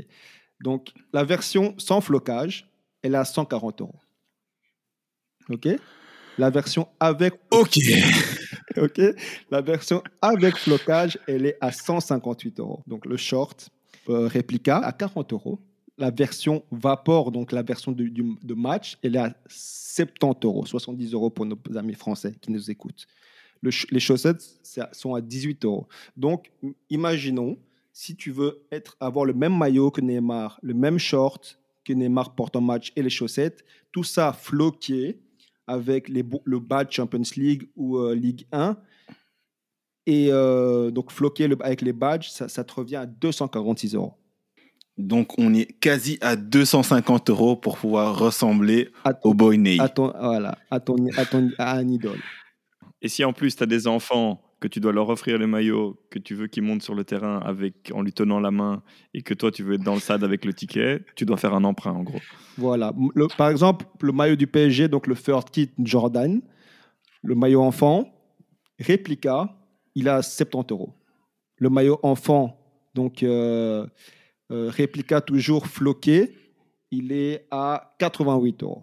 Donc, 0.60 0.92
la 1.12 1.24
version 1.24 1.74
sans 1.78 2.00
flocage, 2.00 2.68
elle 3.02 3.14
est 3.14 3.18
à 3.18 3.24
140 3.24 3.80
euros. 3.80 3.98
OK 5.48 5.68
La 6.38 6.50
version 6.50 6.88
avec. 7.00 7.34
OK. 7.50 7.78
OK 8.76 9.00
La 9.50 9.60
version 9.60 10.02
avec 10.20 10.56
flocage, 10.56 11.18
elle 11.26 11.46
est 11.46 11.58
à 11.60 11.72
158 11.72 12.60
euros. 12.60 12.82
Donc 12.86 13.06
le 13.06 13.16
short 13.16 13.70
euh, 14.08 14.26
réplica 14.28 14.78
à 14.78 14.92
40 14.92 15.32
euros. 15.32 15.60
La 15.98 16.10
version 16.10 16.64
vapor, 16.70 17.32
donc 17.32 17.52
la 17.52 17.62
version 17.62 17.92
de, 17.92 18.54
match, 18.54 18.98
elle 19.02 19.16
est 19.16 19.20
à 19.20 19.36
70 19.46 20.46
euros, 20.46 20.66
70 20.66 21.12
euros 21.12 21.30
pour 21.30 21.44
nos 21.44 21.58
amis 21.76 21.94
français 21.94 22.34
qui 22.40 22.50
nous 22.50 22.70
écoutent. 22.70 23.06
les 23.62 24.00
chaussettes 24.00 24.60
sont 24.92 25.14
à 25.14 25.20
18 25.20 25.64
euros. 25.64 25.86
Donc, 26.16 26.50
imaginons, 26.88 27.58
si 27.92 28.16
tu 28.16 28.30
veux 28.30 28.66
avoir 29.00 29.26
le 29.26 29.34
même 29.34 29.56
maillot 29.56 29.90
que 29.90 30.00
Neymar, 30.00 30.58
le 30.62 30.74
même 30.74 30.98
short 30.98 31.58
que 31.84 31.92
Neymar 31.92 32.34
porte 32.34 32.56
en 32.56 32.62
match 32.62 32.92
et 32.96 33.02
les 33.02 33.10
chaussettes, 33.10 33.64
tout 33.92 34.04
ça 34.04 34.32
floqué, 34.32 35.20
avec 35.66 36.08
le 36.08 36.58
badge 36.58 36.94
Champions 36.94 37.22
League 37.36 37.68
ou 37.76 37.98
euh, 37.98 38.14
Ligue 38.14 38.46
1. 38.52 38.76
Et 40.06 40.28
euh, 40.30 40.90
donc, 40.90 41.12
floqué 41.12 41.48
avec 41.60 41.80
les 41.82 41.92
badges, 41.92 42.28
ça, 42.30 42.64
te 42.64 42.72
revient 42.74 42.96
à 42.96 43.06
246 43.06 43.94
euros. 43.94 44.14
Donc, 44.98 45.38
on 45.38 45.54
est 45.54 45.66
quasi 45.80 46.18
à 46.20 46.36
250 46.36 47.30
euros 47.30 47.56
pour 47.56 47.78
pouvoir 47.78 48.18
ressembler 48.18 48.90
au 49.24 49.34
boy 49.34 49.58
Ney. 49.58 49.80
À 49.80 49.88
ton, 49.88 50.12
voilà, 50.18 50.58
à, 50.70 50.80
ton, 50.80 50.96
à, 51.16 51.24
ton, 51.24 51.50
à 51.58 51.76
un 51.76 51.88
idole. 51.88 52.20
Et 53.00 53.08
si 53.08 53.24
en 53.24 53.32
plus 53.32 53.56
tu 53.56 53.62
as 53.62 53.66
des 53.66 53.86
enfants 53.86 54.40
que 54.60 54.68
tu 54.68 54.78
dois 54.78 54.92
leur 54.92 55.08
offrir 55.08 55.38
les 55.38 55.48
maillots, 55.48 56.00
que 56.08 56.20
tu 56.20 56.34
veux 56.34 56.46
qu'ils 56.46 56.62
montent 56.62 56.82
sur 56.82 56.94
le 56.94 57.04
terrain 57.04 57.40
avec, 57.44 57.90
en 57.92 58.00
lui 58.00 58.12
tenant 58.12 58.38
la 58.38 58.52
main 58.52 58.82
et 59.12 59.22
que 59.22 59.34
toi 59.34 59.50
tu 59.50 59.64
veux 59.64 59.74
être 59.74 59.82
dans 59.82 59.94
le 59.94 60.00
stade 60.00 60.22
avec 60.22 60.44
le 60.44 60.54
ticket, 60.54 61.04
tu 61.16 61.26
dois 61.26 61.36
faire 61.36 61.52
un 61.52 61.64
emprunt 61.64 61.92
en 61.92 62.04
gros. 62.04 62.20
Voilà. 62.56 62.94
par 63.36 63.48
exemple, 63.48 63.86
le 64.00 64.12
maillot 64.12 64.36
du 64.36 64.46
PSG, 64.46 64.86
donc 64.86 65.08
le 65.08 65.16
First 65.16 65.50
Kit 65.50 65.70
Jordan, 65.80 66.40
le 67.22 67.34
maillot 67.34 67.62
enfant, 67.62 68.14
réplica, 68.78 69.52
il 69.96 70.08
a 70.08 70.22
70 70.22 70.72
euros. 70.72 70.94
Le 71.56 71.68
maillot 71.68 71.98
enfant, 72.04 72.56
donc 72.94 73.24
euh, 73.24 73.86
euh, 74.52 74.68
réplica 74.70 75.20
toujours 75.20 75.66
floqué, 75.66 76.34
il 76.90 77.10
est 77.12 77.46
à 77.50 77.94
88 77.98 78.62
euros. 78.62 78.82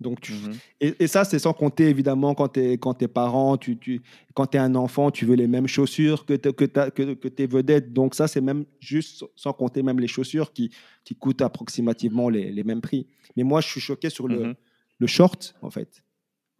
Donc, 0.00 0.20
tu, 0.20 0.32
Mhm. 0.32 0.56
et, 0.80 0.94
et 0.98 1.06
ça, 1.06 1.24
c'est 1.24 1.38
sans 1.38 1.52
compter, 1.52 1.88
évidemment, 1.88 2.34
quand 2.34 2.48
tu 2.48 2.60
es, 2.60 2.78
quand 2.78 2.94
t'es 2.94 3.06
parent, 3.06 3.56
tu, 3.56 3.76
tu, 3.78 4.00
quand 4.34 4.46
tu 4.48 4.56
es 4.56 4.60
un 4.60 4.74
enfant, 4.74 5.12
tu 5.12 5.26
veux 5.26 5.36
les 5.36 5.46
mêmes 5.46 5.68
chaussures 5.68 6.24
que, 6.26 6.32
t'es- 6.34 6.52
que, 6.52 6.64
que, 6.64 7.14
que 7.14 7.28
tes 7.28 7.46
vedettes. 7.46 7.92
Donc, 7.92 8.16
ça, 8.16 8.26
c'est 8.26 8.40
même 8.40 8.64
juste 8.80 9.24
sans 9.36 9.52
compter 9.52 9.84
même 9.84 10.00
les 10.00 10.08
chaussures 10.08 10.52
qui, 10.52 10.72
qui 11.04 11.14
coûtent 11.14 11.42
approximativement 11.42 12.28
les, 12.28 12.50
les 12.50 12.64
mêmes 12.64 12.80
prix. 12.80 13.06
Mais 13.36 13.44
moi, 13.44 13.60
je 13.60 13.68
suis 13.68 13.80
choqué 13.80 14.10
sur 14.10 14.26
le, 14.26 14.40
Mhm. 14.46 14.54
le 14.98 15.06
short, 15.06 15.54
en 15.62 15.70
fait. 15.70 16.02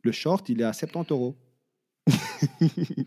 Le 0.05 0.13
short, 0.13 0.49
il 0.49 0.61
est 0.61 0.65
à 0.65 0.73
70 0.73 1.11
euros. 1.13 1.37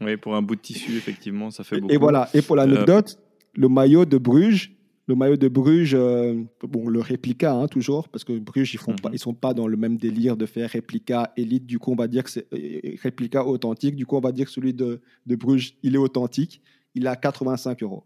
Oui, 0.00 0.16
pour 0.16 0.34
un 0.34 0.42
bout 0.42 0.56
de 0.56 0.60
tissu, 0.60 0.96
effectivement, 0.96 1.50
ça 1.50 1.62
fait 1.62 1.78
beaucoup. 1.80 1.92
Et 1.94 1.96
voilà. 1.96 2.28
Et 2.34 2.42
pour 2.42 2.56
l'anecdote, 2.56 3.18
le 3.54 3.68
maillot 3.68 4.04
de 4.04 4.18
Bruges, 4.18 4.72
le 5.08 5.14
maillot 5.14 5.36
de 5.36 5.48
Bruges, 5.48 5.94
euh, 5.94 6.42
bon, 6.62 6.88
le 6.88 7.00
réplica 7.00 7.52
hein, 7.54 7.66
toujours, 7.68 8.08
parce 8.08 8.24
que 8.24 8.38
Bruges, 8.38 8.72
ils 8.74 8.78
font 8.78 8.94
pas, 8.94 9.08
Mhm. 9.08 9.14
ils 9.14 9.18
sont 9.18 9.34
pas 9.34 9.52
dans 9.52 9.66
le 9.66 9.76
même 9.76 9.96
délire 9.96 10.36
de 10.36 10.46
faire 10.46 10.70
réplica 10.70 11.32
élite. 11.36 11.66
Du 11.66 11.78
coup, 11.78 11.92
on 11.92 11.96
va 11.96 12.06
dire 12.08 12.22
que 12.24 12.30
c'est 12.30 12.46
euh, 12.54 12.94
réplica 13.02 13.44
authentique. 13.44 13.96
Du 13.96 14.06
coup, 14.06 14.16
on 14.16 14.20
va 14.20 14.32
dire 14.32 14.46
que 14.46 14.52
celui 14.52 14.72
de, 14.72 15.00
de 15.26 15.36
Bruges, 15.36 15.74
il 15.82 15.94
est 15.94 15.98
authentique. 15.98 16.62
Il 16.94 17.04
est 17.04 17.08
à 17.08 17.16
85 17.16 17.82
euros. 17.82 18.04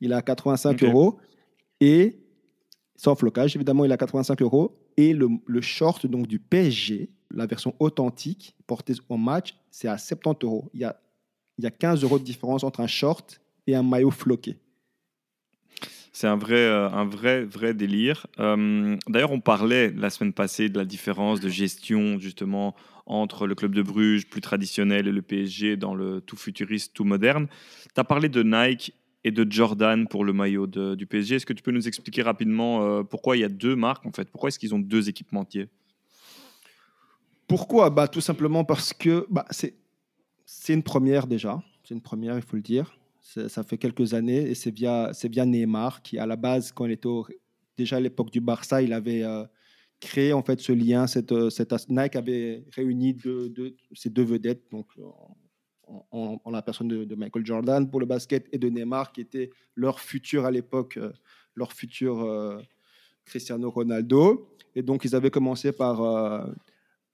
Il 0.00 0.12
est 0.12 0.14
à 0.14 0.22
85 0.22 0.72
Ok. 0.74 0.82
euros 0.84 1.18
et 1.80 2.18
sans 2.96 3.14
flocage, 3.14 3.54
évidemment, 3.56 3.84
il 3.84 3.90
est 3.90 3.94
à 3.94 3.96
85 3.96 4.42
euros. 4.42 4.76
Et 4.96 5.12
le, 5.14 5.28
le 5.46 5.60
short 5.60 6.06
donc 6.06 6.26
du 6.26 6.38
PSG, 6.40 7.08
la 7.30 7.46
version 7.46 7.74
authentique 7.78 8.54
portée 8.66 8.94
en 9.08 9.16
match, 9.16 9.56
c'est 9.70 9.88
à 9.88 9.96
70 9.96 10.44
euros. 10.44 10.70
Il 10.74 10.80
y 10.80 10.84
a, 10.84 11.00
il 11.56 11.64
y 11.64 11.66
a 11.66 11.70
15 11.70 12.02
euros 12.02 12.18
de 12.18 12.24
différence 12.24 12.62
entre 12.64 12.80
un 12.80 12.86
short 12.88 13.40
et 13.68 13.74
un 13.76 13.82
maillot 13.82 14.10
floqué. 14.10 14.56
C'est 16.12 16.26
un 16.26 16.36
vrai, 16.36 16.56
euh, 16.56 16.88
un 16.90 17.04
vrai, 17.04 17.44
vrai 17.44 17.74
délire. 17.74 18.26
Euh, 18.40 18.96
D'ailleurs, 19.08 19.30
on 19.30 19.40
parlait 19.40 19.92
la 19.92 20.10
semaine 20.10 20.32
passée 20.32 20.68
de 20.68 20.78
la 20.78 20.84
différence 20.84 21.38
de 21.38 21.48
gestion 21.48 22.18
justement 22.18 22.74
entre 23.06 23.46
le 23.46 23.54
club 23.54 23.74
de 23.74 23.82
Bruges 23.82 24.26
plus 24.28 24.40
traditionnel 24.40 25.06
et 25.06 25.12
le 25.12 25.22
PSG 25.22 25.76
dans 25.76 25.94
le 25.94 26.20
tout 26.20 26.36
futuriste, 26.36 26.92
tout 26.94 27.04
moderne. 27.04 27.46
Tu 27.94 28.00
as 28.00 28.04
parlé 28.04 28.28
de 28.28 28.42
Nike 28.42 28.94
et 29.22 29.30
de 29.30 29.46
Jordan 29.50 30.08
pour 30.08 30.24
le 30.24 30.32
maillot 30.32 30.66
de- 30.66 30.94
du 30.94 31.06
PSG. 31.06 31.36
Est-ce 31.36 31.46
que 31.46 31.52
tu 31.52 31.62
peux 31.62 31.70
nous 31.72 31.86
expliquer 31.86 32.22
rapidement 32.22 32.82
euh, 32.82 33.02
pourquoi 33.02 33.36
il 33.36 33.40
y 33.40 33.44
a 33.44 33.48
deux 33.48 33.76
marques 33.76 34.06
en 34.06 34.12
fait? 34.12 34.28
Pourquoi 34.30 34.48
est-ce 34.48 34.58
qu'ils 34.58 34.74
ont 34.74 34.78
deux 34.78 35.08
équipementiers? 35.08 35.68
Pourquoi? 37.46 37.90
Bah, 37.90 38.08
Tout 38.08 38.20
simplement 38.22 38.64
parce 38.64 38.92
que 38.92 39.26
bah, 39.30 39.44
c'est 39.50 39.74
c'est 40.46 40.72
une 40.72 40.82
première 40.82 41.26
déjà. 41.26 41.62
C'est 41.84 41.94
une 41.94 42.00
première, 42.02 42.36
il 42.36 42.42
faut 42.42 42.56
le 42.56 42.62
dire. 42.62 42.96
Ça 43.48 43.62
fait 43.62 43.76
quelques 43.76 44.14
années 44.14 44.48
et 44.50 44.54
c'est 44.54 44.70
via, 44.70 45.10
via 45.24 45.44
Neymar 45.44 46.00
qui, 46.00 46.18
à 46.18 46.24
la 46.24 46.36
base, 46.36 46.72
quand 46.72 46.86
il 46.86 46.92
était 46.92 47.08
déjà 47.76 47.96
à 47.96 48.00
l'époque 48.00 48.30
du 48.30 48.40
Barça, 48.40 48.80
il 48.80 48.94
avait 48.94 49.22
euh, 49.22 49.44
créé 50.00 50.32
en 50.32 50.42
fait 50.42 50.58
ce 50.60 50.72
lien. 50.72 51.06
Cette, 51.06 51.32
euh, 51.32 51.50
cette 51.50 51.74
Nike 51.90 52.16
avait 52.16 52.64
réuni 52.72 53.12
deux, 53.12 53.50
deux- 53.50 53.76
ces 53.92 54.08
deux 54.08 54.22
vedettes, 54.24 54.62
donc 54.70 54.86
en, 55.86 56.40
en- 56.42 56.50
la 56.50 56.62
personne 56.62 56.88
de, 56.88 57.14
Michael 57.14 57.44
Jordan 57.44 57.90
pour 57.90 58.00
le 58.00 58.06
basket 58.06 58.48
et 58.50 58.56
de 58.58 58.68
Neymar 58.70 59.12
qui 59.12 59.20
était 59.20 59.50
leur 59.74 60.00
futur 60.00 60.46
à 60.46 60.50
l'époque, 60.50 60.96
euh, 60.96 61.12
leur 61.54 61.74
futur 61.74 62.22
euh, 62.22 62.58
Cristiano 63.26 63.70
Ronaldo. 63.70 64.48
Et 64.74 64.82
donc 64.82 65.04
ils 65.04 65.14
avaient 65.14 65.30
commencé 65.30 65.72
par 65.72 66.00
euh, 66.00 66.46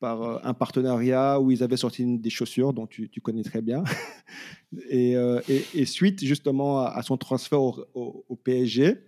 par 0.05 0.23
euh, 0.23 0.39
un 0.43 0.53
partenariat 0.53 1.41
où 1.41 1.51
ils 1.51 1.63
avaient 1.63 1.79
sorti 1.79 2.19
des 2.19 2.29
chaussures 2.29 2.75
dont 2.75 2.87
tu, 2.87 3.09
connais 3.23 3.43
très 3.43 3.63
bien. 3.63 3.83
et, 4.91 5.17
euh, 5.17 5.41
et- 5.49 5.87
suite 5.87 6.23
justement 6.23 6.81
à, 6.81 7.01
son 7.03 7.17
transfert 7.17 7.63
au, 7.63 8.39
PSG, 8.45 8.99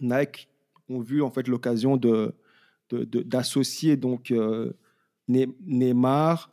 Nike 0.00 0.48
ont 0.88 1.00
vu 1.00 1.20
en 1.20 1.30
fait 1.30 1.48
l'occasion 1.48 1.98
de, 1.98 2.34
d'associer 2.90 3.98
donc 3.98 4.30
euh, 4.30 4.72
Ne- 5.28 5.54
Neymar, 5.66 6.50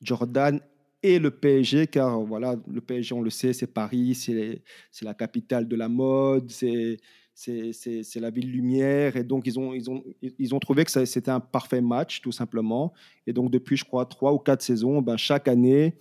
Jordan 0.00 0.60
et 1.02 1.18
le 1.18 1.32
PSG, 1.32 1.88
car 1.88 2.20
voilà, 2.20 2.54
le 2.68 2.80
PSG, 2.80 3.12
on 3.12 3.22
le 3.22 3.30
sait, 3.30 3.52
c'est 3.52 3.66
Paris, 3.66 4.14
c'est 4.14 5.04
la 5.04 5.14
capitale 5.14 5.66
de 5.66 5.74
la 5.74 5.88
mode, 5.88 6.48
c'est, 6.48 6.98
c'est, 7.36 8.18
la 8.18 8.30
ville 8.30 8.50
lumière, 8.50 9.14
et 9.16 9.22
donc 9.22 9.46
ils 9.46 9.58
ont, 9.58 9.74
ils 9.74 9.90
ont, 9.90 10.02
ils 10.22 10.54
ont 10.54 10.58
trouvé 10.58 10.86
que 10.86 11.04
c'était 11.04 11.30
un 11.30 11.38
parfait 11.40 11.82
match, 11.82 12.22
tout 12.22 12.32
simplement. 12.32 12.94
Et 13.26 13.32
donc 13.34 13.50
depuis, 13.50 13.76
je 13.76 13.84
crois, 13.84 14.06
trois 14.06 14.32
ou 14.32 14.38
quatre 14.38 14.62
saisons, 14.62 15.02
ben, 15.02 15.18
chaque 15.18 15.46
année, 15.46 15.94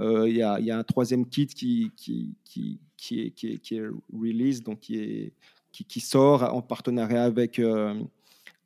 euh, 0.00 0.26
il 0.26 0.36
y, 0.36 0.42
a, 0.42 0.58
y 0.60 0.70
a 0.70 0.78
un 0.78 0.84
troisième 0.84 1.26
kit 1.26 1.46
qui, 1.46 1.92
qui, 1.94 2.34
qui, 2.42 2.80
qui, 2.96 3.20
est, 3.20 3.30
qui, 3.32 3.52
est, 3.52 3.58
qui 3.58 3.76
est 3.76 3.86
release, 4.14 4.62
donc 4.62 4.80
qui, 4.80 4.98
est, 4.98 5.32
qui, 5.72 5.84
qui 5.84 6.00
sort 6.00 6.42
en 6.54 6.62
partenariat 6.62 7.24
avec, 7.24 7.58
euh, 7.58 7.94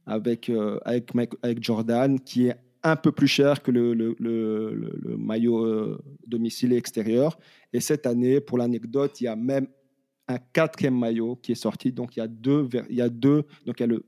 avec, 0.07 0.49
euh, 0.49 0.79
avec, 0.85 1.12
Jordan, 1.61 2.20
qui 2.20 2.47
est 2.47 2.57
un 2.85 2.95
peu 2.95 3.11
plus 3.11 3.29
cher 3.29 3.62
que 3.62 3.73
le, 3.73 3.95
le, 3.95 4.14
le, 4.20 4.75
le- 4.75 5.16
maillot 5.16 5.99
domicile 6.27 6.73
et 6.73 6.77
extérieur. 6.77 7.39
Et 7.73 7.81
cette 7.81 8.07
année, 8.07 8.41
pour 8.41 8.59
l'anecdote, 8.59 9.20
il 9.20 9.25
y 9.25 9.29
a 9.29 9.37
même 9.37 9.66
un 10.29 10.39
quatrième 10.39 10.99
maillot 10.99 11.37
qui 11.37 11.53
est 11.53 11.57
sorti. 11.57 11.93
Donc 11.93 12.16
il 12.16 12.20
y 12.20 12.23
a 12.23 12.29
deux, 12.29 12.68
il 12.89 12.97
y 12.97 13.03
a 13.03 13.09
deux 13.09 13.45
donc 13.66 13.81
il 13.81 13.83
y 13.83 13.85
a 13.85 13.87
le, 13.87 14.05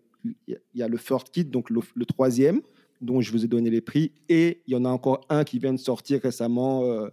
il 0.49 0.59
y 0.75 0.83
a 0.83 0.89
le 0.89 0.97
first 0.97 1.31
kit, 1.31 1.45
donc 1.45 1.71
le, 1.71 1.81
le 1.95 2.07
troisième, 2.07 2.61
dont 3.01 3.21
je 3.21 3.31
vous 3.31 3.45
ai 3.45 3.49
donné 3.49 3.71
les 3.71 3.81
prix, 3.81 4.13
et 4.29 4.63
il 4.67 4.73
y 4.73 4.77
en 4.77 4.85
a 4.85 4.89
encore 4.89 5.21
un 5.29 5.45
qui 5.45 5.59
vient 5.59 5.73
de 5.73 5.79
sortir 5.79 6.21
récemment, 6.23 6.85
euh, 6.85 7.09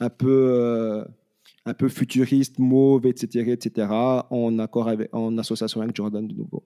un 0.00 0.10
peu 0.10 0.48
euh, 0.50 1.04
un 1.66 1.74
peu 1.74 1.88
futuriste, 1.88 2.58
mauve, 2.58 3.06
etc., 3.06 3.50
etc., 3.50 3.88
en 3.90 4.58
accord 4.58 4.88
avec, 4.88 5.08
en 5.14 5.36
association 5.38 5.80
avec 5.80 5.96
Jordan 5.96 6.26
de 6.26 6.34
nouveau. 6.34 6.62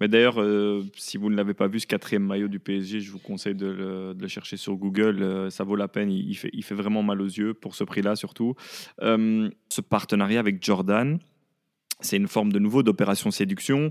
Mais 0.00 0.08
d'ailleurs, 0.08 0.40
euh, 0.40 0.84
si 0.96 1.16
vous 1.16 1.30
ne 1.30 1.36
l'avez 1.36 1.54
pas 1.54 1.68
vu, 1.68 1.80
ce 1.80 1.86
quatrième 1.86 2.24
maillot 2.24 2.48
du 2.48 2.58
PSG, 2.58 3.00
je 3.00 3.12
vous 3.12 3.18
conseille 3.18 3.54
de 3.54 4.14
le, 4.18 4.28
chercher 4.28 4.56
sur 4.56 4.74
Google. 4.74 5.22
euh, 5.22 5.50
ça 5.50 5.64
vaut 5.64 5.76
la 5.76 5.88
peine. 5.88 6.10
Il, 6.10 6.34
fait, 6.34 6.74
vraiment 6.74 7.02
mal 7.02 7.20
aux 7.20 7.26
yeux 7.26 7.54
pour 7.54 7.74
ce 7.74 7.84
prix-là, 7.84 8.16
surtout. 8.16 8.54
Euh, 9.02 9.48
ce 9.68 9.80
partenariat 9.80 10.40
avec 10.40 10.64
Jordan, 10.64 11.18
c'est 12.00 12.16
une 12.16 12.28
forme 12.28 12.52
de 12.52 12.58
nouveau 12.58 12.82
d'opération 12.82 13.30
séduction. 13.30 13.90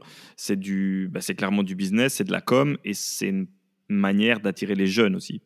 Bah, 1.10 1.22
c'est 1.22 1.36
clairement 1.36 1.64
du 1.64 1.76
business, 1.76 2.16
c'est 2.16 2.26
de 2.26 2.32
la 2.32 2.42
com, 2.42 2.78
et 2.84 2.94
c'est 2.94 3.30
une 3.30 3.48
manière 3.88 4.40
d'attirer 4.40 4.76
les 4.76 4.88
jeunes 4.88 5.16
aussi. 5.16 5.42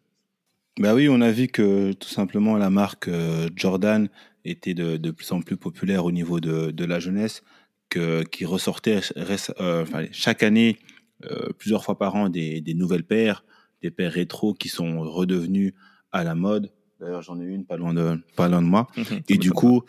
Bah 0.79 0.93
oui, 0.93 1.07
on 1.09 1.21
a 1.21 1.31
vu 1.31 1.47
que 1.47 1.93
tout 1.93 2.09
simplement 2.09 2.57
la 2.57 2.69
marque 2.69 3.09
Jordan 3.55 4.09
était 4.43 4.73
de, 4.73 5.11
plus 5.11 5.31
en 5.31 5.41
plus 5.41 5.57
populaire 5.57 6.05
au 6.05 6.11
niveau 6.11 6.39
de 6.39 6.85
la 6.85 6.99
jeunesse, 6.99 7.43
qui 8.23 8.45
ressortait 8.45 8.99
réc- 8.99 9.53
euh, 9.59 9.83
enfin, 9.83 10.05
chaque 10.11 10.43
année, 10.43 10.77
euh, 11.25 11.49
plusieurs 11.57 11.83
fois 11.83 11.97
par 11.97 12.15
an, 12.15 12.29
des, 12.29 12.61
des 12.61 12.73
nouvelles 12.73 13.05
paires, 13.05 13.45
des 13.81 13.91
paires 13.91 14.13
rétro 14.13 14.53
qui 14.53 14.69
sont 14.69 15.01
redevenues 15.01 15.73
à 16.11 16.23
la 16.23 16.35
mode. 16.35 16.71
D'ailleurs, 16.99 17.21
j'en 17.21 17.39
ai 17.39 17.45
une 17.45 17.65
pas 17.65 17.77
loin 17.77 17.93
de, 17.93 18.19
pas 18.35 18.47
loin 18.47 18.61
de 18.61 18.67
moi. 18.67 18.87
Ça 18.95 19.15
Et 19.27 19.37
du 19.37 19.51
coup, 19.51 19.83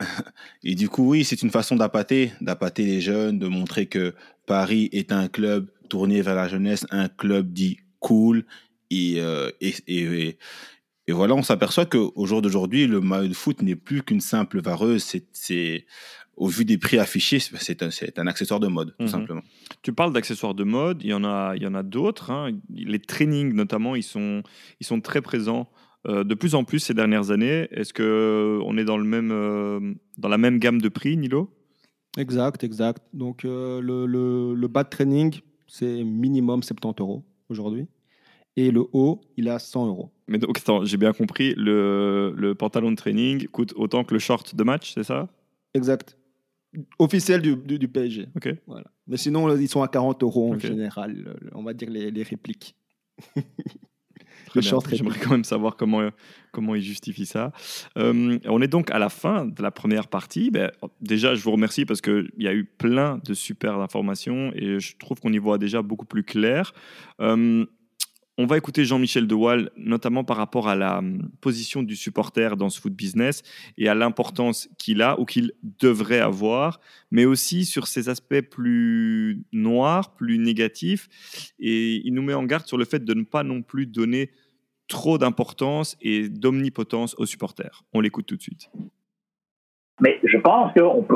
et 0.64 0.74
du 0.74 0.88
coup, 0.88 1.08
oui, 1.08 1.24
c'est 1.24 1.42
une 1.42 1.50
façon 1.50 1.76
d'appâter, 1.76 2.32
d'appâter 2.40 2.84
les 2.84 3.00
jeunes, 3.00 3.38
de 3.38 3.46
montrer 3.46 3.86
que 3.86 4.14
Paris 4.46 4.88
est 4.92 5.12
un 5.12 5.28
club 5.28 5.70
tourné 5.88 6.22
vers 6.22 6.34
la 6.34 6.48
jeunesse, 6.48 6.86
un 6.90 7.08
club 7.08 7.52
dit 7.52 7.78
cool. 7.98 8.44
Et, 8.90 9.16
euh, 9.18 9.50
et, 9.60 9.74
et, 9.86 10.38
voilà, 11.12 11.34
on 11.34 11.42
s'aperçoit 11.42 11.86
qu'au 11.86 12.26
jour 12.26 12.42
d'aujourd'hui, 12.42 12.86
le 12.86 13.00
maillot 13.00 13.28
de 13.28 13.34
foot 13.34 13.62
n'est 13.62 13.76
plus 13.76 14.02
qu'une 14.02 14.20
simple 14.20 14.60
vareuse. 14.60 15.04
C'est, 15.32 15.86
au 16.40 16.46
vu 16.48 16.64
des 16.64 16.78
prix 16.78 16.98
affichés, 16.98 17.38
c'est- 17.38 17.56
c'est 17.90 18.18
un, 18.18 18.26
accessoire 18.26 18.60
de 18.60 18.66
mode, 18.66 18.90
tout 18.98 19.04
Mhm. 19.04 19.08
simplement. 19.16 19.42
Tu 19.82 19.92
parles 19.92 20.12
d'accessoires 20.12 20.54
de 20.54 20.64
mode, 20.64 21.02
il 21.04 21.10
y 21.10 21.14
en 21.14 21.22
a, 21.22 21.52
il 21.56 21.62
y 21.62 21.66
en 21.66 21.74
a 21.74 21.82
d'autres. 21.82 22.30
hein. 22.30 22.50
Les 22.74 22.98
trainings 22.98 23.52
notamment, 23.52 23.94
ils 23.94 24.02
sont, 24.02 24.42
ils 24.80 24.86
sont 24.86 25.00
très 25.00 25.20
présents 25.20 25.68
euh, 26.08 26.24
de 26.24 26.34
plus 26.34 26.54
en 26.54 26.64
plus 26.64 26.78
ces 26.78 26.94
dernières 26.94 27.30
années. 27.30 27.68
Est-ce 27.72 27.92
que 27.92 28.58
on 28.64 28.78
est 28.78 28.86
dans 28.86 28.96
le 28.96 29.04
même, 29.04 29.30
euh, 29.32 29.80
dans 30.16 30.30
la 30.30 30.38
même 30.38 30.58
gamme 30.58 30.80
de 30.80 30.88
prix, 30.88 31.14
Nilo? 31.18 31.50
Exact, 32.16 32.64
exact. 32.64 33.02
Donc 33.12 33.44
euh, 33.44 33.80
le, 33.82 34.06
le, 34.06 34.54
le 34.54 34.68
bas 34.68 34.82
de 34.84 34.88
training, 34.88 35.40
c'est 35.68 36.02
minimum 36.02 36.62
70 36.62 37.00
euros 37.02 37.22
aujourd'hui. 37.50 37.86
Et 38.56 38.70
le 38.70 38.82
haut, 38.94 39.20
il 39.36 39.46
est 39.46 39.50
à 39.50 39.58
100 39.58 39.86
euros. 39.88 40.10
Mais 40.26 40.38
donc, 40.38 40.56
attends, 40.58 40.84
j'ai 40.86 40.96
bien 40.96 41.12
compris. 41.12 41.54
Le, 41.56 42.32
le 42.36 42.54
pantalon 42.54 42.90
de 42.92 42.96
training 42.96 43.46
coûte 43.48 43.74
autant 43.76 44.02
que 44.02 44.14
le 44.14 44.20
short 44.20 44.54
de 44.56 44.64
match, 44.64 44.92
c'est 44.94 45.04
ça? 45.04 45.28
Exact. 45.74 46.16
Officiel 46.98 47.42
du, 47.42 47.56
du, 47.56 47.78
du 47.78 47.88
PSG. 47.88 48.28
Ok. 48.36 48.54
Voilà. 48.66 48.86
Mais 49.06 49.16
sinon, 49.16 49.56
ils 49.56 49.68
sont 49.68 49.82
à 49.82 49.88
40 49.88 50.22
euros 50.22 50.54
en 50.54 50.58
général. 50.58 51.36
On 51.52 51.62
va 51.62 51.74
dire 51.74 51.90
les, 51.90 52.10
les 52.10 52.22
répliques. 52.22 52.76
J'aimerais 54.56 55.18
quand 55.22 55.30
même 55.30 55.44
savoir 55.44 55.76
comment, 55.76 56.10
comment 56.52 56.74
ils 56.74 56.82
justifient 56.82 57.26
ça. 57.26 57.52
Euh, 57.96 58.38
on 58.46 58.60
est 58.60 58.68
donc 58.68 58.90
à 58.90 58.98
la 58.98 59.08
fin 59.08 59.46
de 59.46 59.62
la 59.62 59.70
première 59.70 60.08
partie. 60.08 60.50
Ben, 60.50 60.70
déjà, 61.00 61.34
je 61.34 61.42
vous 61.42 61.52
remercie 61.52 61.84
parce 61.84 62.00
qu'il 62.00 62.30
y 62.38 62.48
a 62.48 62.54
eu 62.54 62.64
plein 62.64 63.20
de 63.24 63.34
super 63.34 63.78
informations 63.78 64.52
et 64.54 64.80
je 64.80 64.96
trouve 64.96 65.20
qu'on 65.20 65.32
y 65.32 65.38
voit 65.38 65.58
déjà 65.58 65.82
beaucoup 65.82 66.06
plus 66.06 66.24
clair. 66.24 66.72
Euh, 67.20 67.64
On 68.42 68.46
va 68.46 68.56
écouter 68.56 68.86
Jean-Michel 68.86 69.26
Dewal, 69.26 69.68
notamment 69.76 70.24
par 70.24 70.38
rapport 70.38 70.66
à 70.66 70.74
la 70.74 71.00
hum, 71.00 71.28
position 71.42 71.82
du 71.82 71.94
supporter 71.94 72.56
dans 72.56 72.70
ce 72.70 72.80
foot 72.80 72.94
business 72.94 73.42
et 73.76 73.86
à 73.86 73.94
l'importance 73.94 74.66
qu'il 74.78 75.02
a 75.02 75.20
ou 75.20 75.26
qu'il 75.26 75.52
devrait 75.62 76.20
avoir, 76.20 76.80
mais 77.10 77.26
aussi 77.26 77.66
sur 77.66 77.86
ses 77.86 78.08
aspects 78.08 78.40
plus 78.40 79.42
noirs, 79.52 80.14
plus 80.14 80.38
négatifs. 80.38 81.10
Et 81.58 82.00
il 82.02 82.14
nous 82.14 82.22
met 82.22 82.32
en 82.32 82.44
garde 82.44 82.66
sur 82.66 82.78
le 82.78 82.86
fait 82.86 83.04
de 83.04 83.12
ne 83.12 83.24
pas 83.24 83.42
non 83.42 83.60
plus 83.60 83.84
donner 83.84 84.30
trop 84.88 85.18
d'importance 85.18 85.98
et 86.00 86.30
d'omnipotence 86.30 87.14
aux 87.18 87.26
supporters. 87.26 87.82
On 87.92 88.00
l'écoute 88.00 88.24
tout 88.24 88.36
de 88.36 88.42
suite. 88.42 88.70
Mais 90.00 90.18
je 90.24 90.38
pense 90.38 90.72
qu'on 90.72 91.06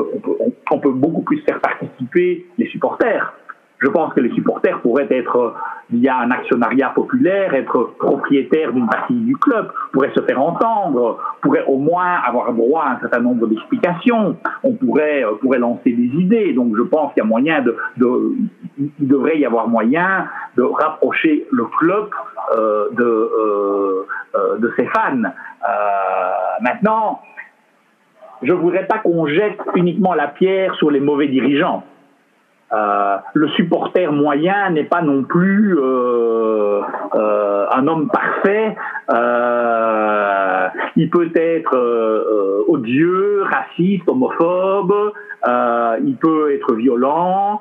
on 0.69 0.79
peut 0.79 0.93
beaucoup 0.93 1.23
plus 1.23 1.41
faire 1.41 1.59
participer 1.59 2.45
les 2.59 2.69
supporters 2.69 3.33
je 3.79 3.89
pense 3.89 4.13
que 4.13 4.21
les 4.21 4.31
supporters 4.33 4.79
pourraient 4.81 5.07
être, 5.09 5.53
via 5.91 6.17
un 6.17 6.31
actionnariat 6.31 6.89
populaire, 6.89 7.53
être 7.53 7.95
propriétaires 7.99 8.71
d'une 8.71 8.87
partie 8.87 9.13
du 9.13 9.35
club, 9.37 9.71
pourraient 9.91 10.13
se 10.15 10.21
faire 10.21 10.41
entendre, 10.41 11.19
pourraient 11.41 11.65
au 11.67 11.77
moins 11.77 12.15
avoir 12.25 12.53
droit 12.53 12.83
à 12.83 12.91
un 12.93 12.99
certain 12.99 13.19
nombre 13.19 13.47
d'explications, 13.47 14.37
on 14.63 14.73
pourrait, 14.73 15.23
euh, 15.23 15.35
pourrait 15.41 15.59
lancer 15.59 15.91
des 15.91 16.19
idées. 16.19 16.53
Donc 16.53 16.75
je 16.77 16.83
pense 16.83 17.13
qu'il 17.13 17.21
y 17.21 17.25
a 17.25 17.29
moyen 17.29 17.61
de, 17.61 17.75
il 18.77 19.07
devrait 19.07 19.37
y 19.37 19.45
avoir 19.45 19.67
moyen 19.67 20.27
de 20.55 20.63
rapprocher 20.63 21.45
le 21.51 21.65
club 21.65 22.09
euh, 22.55 22.89
de, 22.91 23.03
euh, 23.03 24.07
euh 24.35 24.57
de 24.57 24.73
ses 24.77 24.85
fans. 24.85 25.21
Euh, 25.23 26.31
maintenant, 26.61 27.21
je 28.41 28.53
voudrais 28.53 28.85
pas 28.85 28.99
qu'on 28.99 29.27
jette 29.27 29.59
uniquement 29.75 30.13
la 30.13 30.27
pierre 30.27 30.75
sur 30.75 30.91
les 30.91 30.99
mauvais 30.99 31.27
dirigeants. 31.27 31.83
Euh, 32.73 33.17
le 33.35 33.47
supporter 33.49 34.11
moyen 34.11 34.71
n'est 34.71 34.85
pas 34.85 35.01
non 35.01 35.23
plus 35.23 35.77
euh, 35.77 36.81
euh, 37.13 37.65
un 37.71 37.87
homme 37.87 38.09
parfait. 38.09 38.75
il 40.95 41.09
peut 41.09 41.31
être 41.35 42.65
odieux, 42.67 43.43
raciste, 43.43 44.09
homophobe. 44.09 45.13
il 46.03 46.17
peut 46.19 46.53
être 46.55 46.73
violent. 46.73 47.59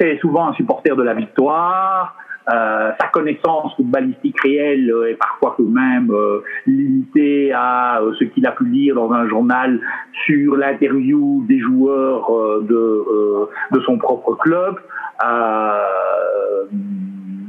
c'est 0.00 0.18
souvent 0.20 0.48
un 0.48 0.54
supporter 0.54 0.96
de 0.96 1.02
la 1.02 1.14
victoire. 1.14 2.16
Euh, 2.50 2.90
sa 3.00 3.06
connaissance 3.08 3.72
footballistique 3.76 4.40
réelle 4.40 4.90
euh, 4.90 5.10
est 5.10 5.14
parfois 5.14 5.54
quand 5.56 5.62
même 5.62 6.10
euh, 6.10 6.40
limitée 6.66 7.52
à 7.52 8.00
ce 8.18 8.24
qu'il 8.24 8.44
a 8.46 8.50
pu 8.50 8.64
lire 8.64 8.96
dans 8.96 9.12
un 9.12 9.28
journal 9.28 9.80
sur 10.24 10.56
l'interview 10.56 11.44
des 11.46 11.60
joueurs 11.60 12.60
de, 12.62 13.48
de 13.70 13.80
son 13.82 13.96
propre 13.96 14.34
club. 14.34 14.76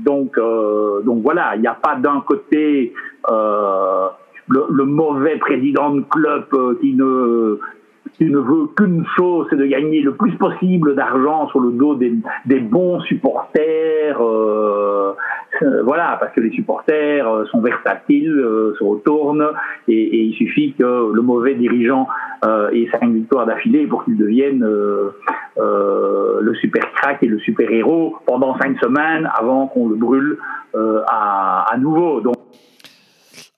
donc, 0.05 0.39
donc 1.05 1.23
voilà, 1.23 1.55
il 1.55 1.61
n'y 1.61 1.67
a 1.67 1.73
pas 1.73 1.95
d'un 1.95 2.21
côté 2.21 2.93
le, 3.29 4.65
le, 4.69 4.85
mauvais 4.85 5.37
président 5.37 5.89
de 5.89 6.01
club 6.01 6.45
qui 6.81 6.93
ne 6.93 7.57
qui 8.13 8.25
ne 8.25 8.37
veut 8.37 8.67
qu'une 8.75 9.05
chose, 9.17 9.47
c'est 9.49 9.55
de 9.55 9.65
gagner 9.65 10.01
le 10.01 10.13
plus 10.13 10.33
possible 10.33 10.95
d'argent 10.95 11.47
sur 11.49 11.59
le 11.59 11.71
dos 11.71 11.95
des, 11.95 12.13
des 12.45 12.59
bons 12.59 12.99
supporters. 13.01 14.21
Euh, 14.21 15.13
euh, 15.61 15.83
voilà, 15.83 16.17
parce 16.19 16.33
que 16.33 16.41
les 16.41 16.51
supporters 16.51 17.27
euh, 17.27 17.45
sont 17.45 17.61
versatiles, 17.61 18.39
euh, 18.39 18.73
se 18.77 18.83
retournent, 18.83 19.47
et, 19.87 19.93
et, 19.93 20.23
il 20.23 20.33
suffit 20.33 20.73
que 20.73 21.13
le 21.13 21.21
mauvais 21.21 21.53
dirigeant 21.53 22.07
euh, 22.45 22.69
ait 22.71 22.87
cinq 22.91 23.09
victoires 23.11 23.45
d'affilée 23.45 23.85
pour 23.85 24.03
qu'il 24.03 24.17
devienne 24.17 24.63
euh, 24.63 25.11
le 26.41 26.55
super 26.55 26.91
crack 26.93 27.21
et 27.21 27.27
le 27.27 27.39
super 27.39 27.69
héros 27.71 28.15
pendant 28.25 28.57
cinq 28.57 28.77
semaines 28.79 29.29
avant 29.37 29.67
qu'on 29.67 29.87
le 29.89 29.95
brûle 29.95 30.37
à, 30.75 31.65
à 31.71 31.77
nouveau. 31.77 32.21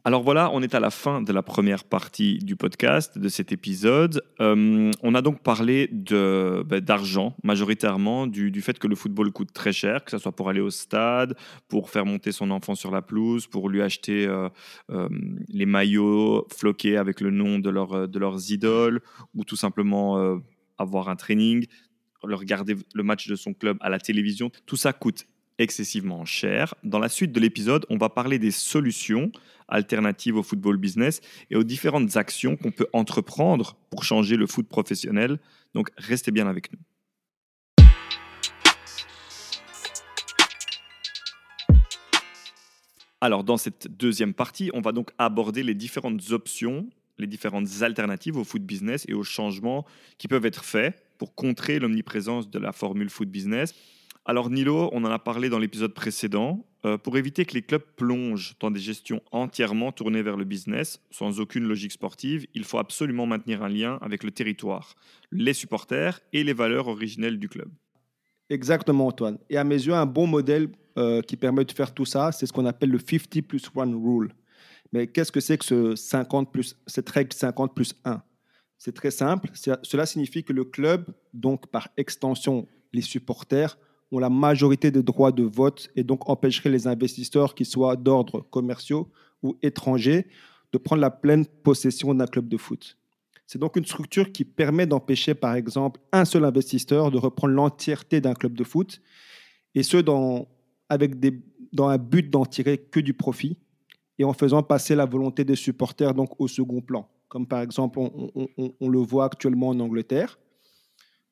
Alors 0.08 0.22
voilà, 0.22 0.52
on 0.54 0.62
est 0.62 0.76
à 0.76 0.80
la 0.80 0.92
fin 0.92 1.24
de 1.24 1.34
la 1.34 1.42
première 1.42 1.84
partie 1.84 2.38
du 2.38 2.56
podcast, 2.56 3.18
de 3.18 3.28
cet 3.28 3.52
épisode. 3.52 4.22
Euh, 4.40 4.92
on 5.02 5.16
a 5.16 5.22
donc 5.24 5.42
parlé 5.42 5.90
bah, 5.92 6.80
d'argent, 6.80 7.36
majoritairement, 7.44 8.28
du, 8.28 8.62
fait 8.62 8.78
que 8.78 8.86
le 8.86 8.96
football 8.96 9.32
coûte 9.32 9.52
très 9.52 9.74
cher, 9.74 10.06
que 10.06 10.12
ce 10.12 10.20
soit 10.20 10.32
pour 10.32 10.48
aller 10.48 10.60
au 10.60 10.70
stade, 10.70 11.36
pour 11.70 11.90
faire 11.90 12.06
monter 12.06 12.32
son 12.32 12.52
enfant 12.52 12.76
sur 12.76 12.92
la 12.92 13.02
pelouse, 13.02 13.48
pour 13.48 13.68
lui 13.68 13.82
acheter 13.82 14.28
euh, 14.28 14.48
euh, 14.92 15.10
les 15.50 15.66
maillots 15.66 16.46
floqués 16.56 16.98
avec 16.98 17.20
le 17.20 17.32
nom 17.32 17.58
de, 17.58 17.72
leur, 17.72 18.08
de 18.08 18.20
leurs 18.20 18.52
idoles, 18.52 19.02
ou 19.34 19.44
tout 19.44 19.56
simplement 19.56 20.40
avoir 20.78 21.10
un 21.10 21.16
training, 21.16 21.66
regarder 22.22 22.76
le 22.94 23.02
match 23.02 23.28
de 23.28 23.36
son 23.36 23.56
club 23.56 23.78
à 23.82 23.90
la 23.90 23.98
télévision. 23.98 24.52
Tout 24.68 24.76
ça 24.76 24.94
coûte 24.94 25.26
excessivement 25.58 26.26
cher. 26.26 26.76
Dans 26.84 27.00
la 27.00 27.10
suite 27.10 27.32
de 27.32 27.40
l'épisode, 27.40 27.86
on 27.90 27.98
va 27.98 28.10
parler 28.10 28.40
des 28.40 28.52
solutions 28.52 29.32
alternatives 29.68 30.36
au 30.36 30.44
football 30.44 30.78
business 30.78 31.22
et 31.50 31.56
aux 31.56 31.64
différentes 31.64 32.18
actions 32.18 32.56
qu'on 32.56 32.72
peut 32.72 32.88
entreprendre 32.94 33.78
pour 33.90 34.04
changer 34.04 34.36
le 34.36 34.48
foot 34.48 34.68
professionnel. 34.68 35.40
Donc 35.74 35.90
restez 35.98 36.32
bien 36.32 36.48
avec 36.48 36.72
nous. 36.72 36.80
Alors 43.22 43.44
dans 43.44 43.58
cette 43.58 43.88
deuxième 43.88 44.34
partie, 44.34 44.70
on 44.74 44.82
va 44.82 44.92
donc 44.92 45.10
aborder 45.18 45.64
les 45.64 45.74
différentes 45.74 46.32
options, 46.32 46.88
les 47.18 47.28
différentes 47.28 47.82
alternatives 47.82 48.38
au 48.38 48.44
foot 48.44 48.62
business 48.62 49.06
et 49.08 49.14
aux 49.14 49.24
changements 49.24 49.86
qui 50.18 50.28
peuvent 50.28 50.46
être 50.46 50.64
faits 50.64 51.02
pour 51.18 51.34
contrer 51.34 51.80
l'omniprésence 51.80 52.50
de 52.50 52.60
la 52.60 52.72
formule 52.72 53.10
foot 53.10 53.30
business 53.30 53.74
alors 54.28 54.50
Nilo, 54.50 54.90
on 54.92 55.04
en 55.04 55.12
a 55.12 55.20
parlé 55.20 55.50
dans 55.50 55.60
l'épisode 55.60 55.94
précédent. 55.94 56.66
Euh, 56.84 56.98
pour 56.98 57.16
éviter 57.18 57.46
que 57.46 57.54
les 57.54 57.62
clubs 57.62 57.84
plongent 57.96 58.56
dans 58.60 58.72
des 58.72 58.80
gestions 58.80 59.22
entièrement 59.32 59.92
tournées 59.92 60.24
vers 60.24 60.36
le 60.36 60.46
business, 60.46 61.00
sans 61.12 61.40
aucune 61.40 61.68
logique 61.68 61.92
sportive, 61.92 62.48
il 62.56 62.64
faut 62.64 62.80
absolument 62.80 63.28
maintenir 63.28 63.64
un 63.64 63.70
lien 63.70 64.00
avec 64.02 64.24
le 64.24 64.32
territoire, 64.32 64.96
les 65.32 65.54
supporters 65.54 66.20
et 66.34 66.44
les 66.44 66.54
valeurs 66.54 66.88
originelles 66.88 67.38
du 67.38 67.50
club. 67.50 67.70
Exactement, 68.50 69.08
Antoine. 69.08 69.38
Et 69.52 69.58
à 69.58 69.64
mes 69.64 69.76
yeux, 69.76 69.94
un 69.94 70.08
bon 70.08 70.26
modèle 70.26 70.70
euh, 70.98 71.22
qui 71.22 71.38
permet 71.38 71.66
de 71.66 71.72
faire 71.72 71.94
tout 71.94 72.06
ça, 72.06 72.32
c'est 72.32 72.48
ce 72.48 72.54
qu'on 72.54 72.66
appelle 72.66 72.90
le 72.90 73.00
50 73.00 73.42
plus 73.44 73.70
1 73.76 73.84
rule. 73.96 74.34
Mais 74.92 75.06
qu'est-ce 75.06 75.32
que 75.32 75.40
c'est 75.40 75.58
que 75.60 75.66
ce 75.66 75.96
50 75.96 76.52
plus, 76.52 76.76
cette 76.88 77.10
règle 77.10 77.34
50 77.34 77.76
plus 77.76 77.94
1 78.06 78.24
C'est 78.78 78.94
très 78.94 79.12
simple. 79.12 79.50
Cela 79.54 80.06
signifie 80.08 80.44
que 80.44 80.54
le 80.54 80.64
club, 80.64 81.06
donc 81.34 81.68
par 81.68 81.90
extension 81.98 82.68
les 82.94 83.02
supporters, 83.02 83.78
ont 84.12 84.20
la 84.20 84.30
majorité 84.30 84.92
des 84.92 85.04
droits 85.04 85.32
de 85.32 85.44
vote 85.44 85.90
et 85.96 86.04
donc 86.04 86.30
empêcherait 86.30 86.70
les 86.70 86.88
investisseurs, 86.88 87.56
qu'ils 87.56 87.66
soient 87.66 87.96
d'ordre 87.96 88.42
commerciaux 88.50 89.10
ou 89.44 89.56
étrangers, 89.62 90.28
de 90.72 90.78
prendre 90.78 91.02
la 91.02 91.12
pleine 91.12 91.46
possession 91.46 92.14
d'un 92.14 92.28
club 92.28 92.48
de 92.48 92.58
foot. 92.58 92.98
C'est 93.48 93.60
donc 93.60 93.76
une 93.76 93.86
structure 93.86 94.32
qui 94.32 94.44
permet 94.44 94.88
d'empêcher, 94.88 95.36
par 95.36 95.56
exemple, 95.56 96.00
un 96.12 96.26
seul 96.26 96.46
investisseur 96.46 97.12
de 97.12 97.18
reprendre 97.18 97.54
l'entièreté 97.54 98.22
d'un 98.22 98.34
club 98.34 98.54
de 98.54 98.64
foot, 98.64 99.02
et 99.76 99.84
ce, 99.84 99.98
dans, 99.98 100.48
avec 100.90 101.20
des, 101.20 101.42
dans 101.72 101.88
un 101.90 101.98
but 101.98 102.30
d'en 102.30 102.46
tirer 102.46 102.78
que 102.78 103.00
du 103.00 103.14
profit, 103.14 103.58
et 104.18 104.24
en 104.24 104.34
faisant 104.34 104.64
passer 104.64 104.96
la 104.96 105.06
volonté 105.06 105.44
des 105.44 105.56
supporters 105.56 106.14
donc 106.14 106.40
au 106.40 106.48
second 106.48 106.82
plan, 106.82 107.08
comme 107.28 107.46
par 107.46 107.62
exemple 107.62 108.00
on, 108.00 108.32
on 108.80 108.90
le 108.90 109.00
voit 109.00 109.26
actuellement 109.26 109.70
en 109.70 109.80
Angleterre. 109.80 110.40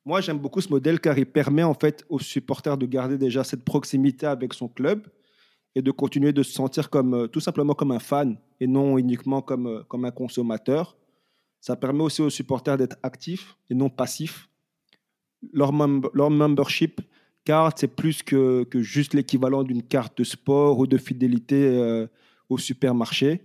Moi, 0.05 0.19
j'aime 0.19 0.37
beaucoup 0.37 0.59
ce 0.59 0.69
modèle 0.69 0.99
car 0.99 1.17
il 1.17 1.25
permet 1.25 1.63
en 1.63 1.73
fait 1.73 2.05
aux 2.09 2.19
supporters 2.19 2.77
de 2.77 2.85
garder 2.85 3.17
déjà 3.17 3.43
cette 3.45 3.63
proximité 3.63 4.25
avec 4.25 4.53
son 4.53 4.67
club 4.67 5.07
et 5.75 5.81
de 5.81 5.91
continuer 5.91 6.33
de 6.33 6.43
se 6.43 6.51
sentir 6.51 6.89
comme 6.89 7.13
euh, 7.13 7.27
tout 7.27 7.39
simplement 7.39 7.73
comme 7.73 7.91
un 7.91 7.99
fan 7.99 8.37
et 8.59 8.67
non 8.67 8.97
uniquement 8.97 9.41
comme, 9.41 9.67
euh, 9.67 9.83
comme 9.87 10.03
un 10.03 10.11
consommateur. 10.11 10.97
Ça 11.61 11.77
permet 11.77 12.03
aussi 12.03 12.21
aux 12.21 12.29
supporters 12.29 12.77
d'être 12.77 12.97
actifs 13.01 13.57
et 13.69 13.75
non 13.75 13.89
passifs. 13.89 14.49
Leur, 15.53 15.71
membership 15.71 17.01
card, 17.45 17.71
c'est 17.77 17.87
plus 17.87 18.23
que, 18.23 18.65
que 18.65 18.81
juste 18.81 19.13
l'équivalent 19.13 19.63
d'une 19.63 19.83
carte 19.83 20.17
de 20.17 20.25
sport 20.25 20.79
ou 20.79 20.87
de 20.87 20.97
fidélité 20.97 21.65
euh, 21.65 22.07
au 22.49 22.57
supermarché. 22.57 23.41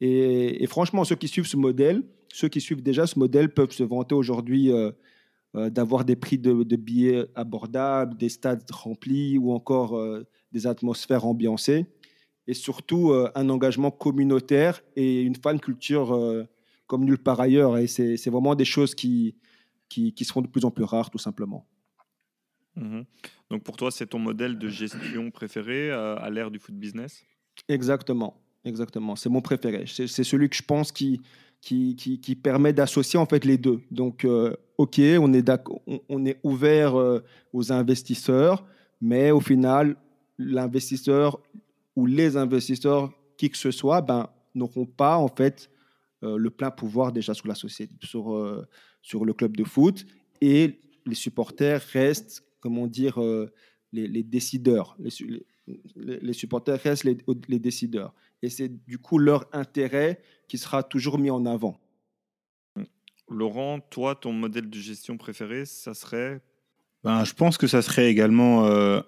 Et, 0.00 0.64
franchement, 0.66 1.04
ceux 1.04 1.16
qui 1.16 1.26
suivent 1.26 1.46
ce 1.46 1.56
modèle, 1.56 2.02
ceux 2.32 2.48
qui 2.48 2.60
suivent 2.60 2.82
déjà 2.82 3.06
ce 3.06 3.18
modèle 3.18 3.52
peuvent 3.52 3.72
se 3.72 3.82
vanter 3.82 4.14
aujourd'hui 4.14 4.70
d'avoir 5.56 6.04
des 6.04 6.16
prix 6.16 6.38
de, 6.38 6.76
billets 6.76 7.26
abordables, 7.34 8.16
des 8.16 8.28
stades 8.28 8.70
remplis 8.70 9.38
ou 9.38 9.52
encore 9.52 9.96
euh, 9.96 10.26
des 10.52 10.66
atmosphères 10.66 11.24
ambiancées. 11.24 11.86
Et 12.46 12.54
surtout, 12.54 13.10
euh, 13.10 13.30
un 13.34 13.48
engagement 13.48 13.90
communautaire 13.90 14.82
et 14.94 15.22
une 15.22 15.34
fan 15.34 15.58
culture 15.58 16.46
comme 16.86 17.04
nulle 17.04 17.18
part 17.18 17.40
ailleurs. 17.40 17.78
Et 17.78 17.86
c'est 17.86 18.30
vraiment 18.30 18.54
des 18.54 18.64
choses 18.64 18.94
qui, 18.94 19.36
qui, 19.88 20.12
qui, 20.12 20.24
seront 20.24 20.42
de 20.42 20.48
plus 20.48 20.64
en 20.64 20.70
plus 20.70 20.84
rares, 20.84 21.10
tout 21.10 21.18
simplement. 21.18 21.66
Mhm. 22.76 23.04
Donc 23.50 23.62
pour 23.62 23.76
toi, 23.76 23.90
c'est 23.90 24.06
ton 24.06 24.18
modèle 24.18 24.58
de 24.58 24.68
gestion 24.68 25.30
préféré 25.30 25.90
à 25.90 26.28
l'ère 26.30 26.50
du 26.50 26.58
foot 26.58 26.74
business? 26.74 27.24
Exactement, 27.68 28.42
exactement. 28.64 29.16
C'est 29.16 29.30
mon 29.30 29.40
préféré. 29.40 29.84
C'est 29.86 30.06
celui 30.06 30.50
que 30.50 30.56
je 30.56 30.62
pense 30.62 30.92
qui, 30.92 31.20
qui, 31.60 32.38
permet 32.42 32.72
d'associer 32.72 33.18
en 33.18 33.26
fait 33.26 33.44
les 33.44 33.58
deux. 33.58 33.80
Donc, 33.90 34.24
euh, 34.24 34.54
ok, 34.78 35.00
on 35.20 35.32
est, 35.32 35.50
on 36.08 36.24
est 36.24 36.38
ouvert 36.42 36.98
euh, 36.98 37.24
aux 37.52 37.72
investisseurs, 37.72 38.64
mais 39.00 39.30
au 39.30 39.40
final, 39.40 39.96
l'investisseur 40.38 41.40
où 41.96 42.06
les 42.06 42.36
investisseurs, 42.36 43.10
qui 43.36 43.50
que 43.50 43.56
ce 43.56 43.70
soit, 43.70 44.00
ben, 44.00 44.28
n'auront 44.54 44.86
pas 44.86 45.16
en 45.16 45.28
fait 45.28 45.70
euh, 46.22 46.36
le 46.36 46.50
plein 46.50 46.70
pouvoir 46.70 47.12
déjà 47.12 47.34
sur 47.34 47.48
la 47.48 47.54
société, 47.54 47.94
sur, 48.02 48.32
le 49.24 49.32
club 49.32 49.56
de 49.56 49.64
foot, 49.64 50.06
et 50.40 50.80
les 51.04 51.14
supporters 51.14 51.80
restent, 51.92 52.44
comment 52.60 52.86
dire, 52.86 53.20
les, 53.92 54.22
décideurs. 54.22 54.96
Les, 55.96 56.32
supporters 56.32 56.80
restent 56.80 57.04
les 57.04 57.58
décideurs. 57.58 58.14
Et 58.46 58.48
c'est 58.48 58.70
du 58.86 58.98
coup 58.98 59.18
leur 59.18 59.48
intérêt 59.52 60.20
qui 60.46 60.56
sera 60.56 60.84
toujours 60.84 61.18
mis 61.18 61.30
en 61.30 61.46
avant. 61.46 61.80
Laurent, 63.28 63.80
toi, 63.80 64.14
ton 64.14 64.32
modèle 64.32 64.70
de 64.70 64.78
gestion 64.78 65.16
préféré, 65.16 65.64
ça 65.64 65.94
serait? 65.94 66.40
Ben, 67.02 67.24
Je 67.24 67.34
pense 67.34 67.58
que 67.58 67.66
ça 67.66 67.82
serait 67.82 68.08
également 68.08 68.64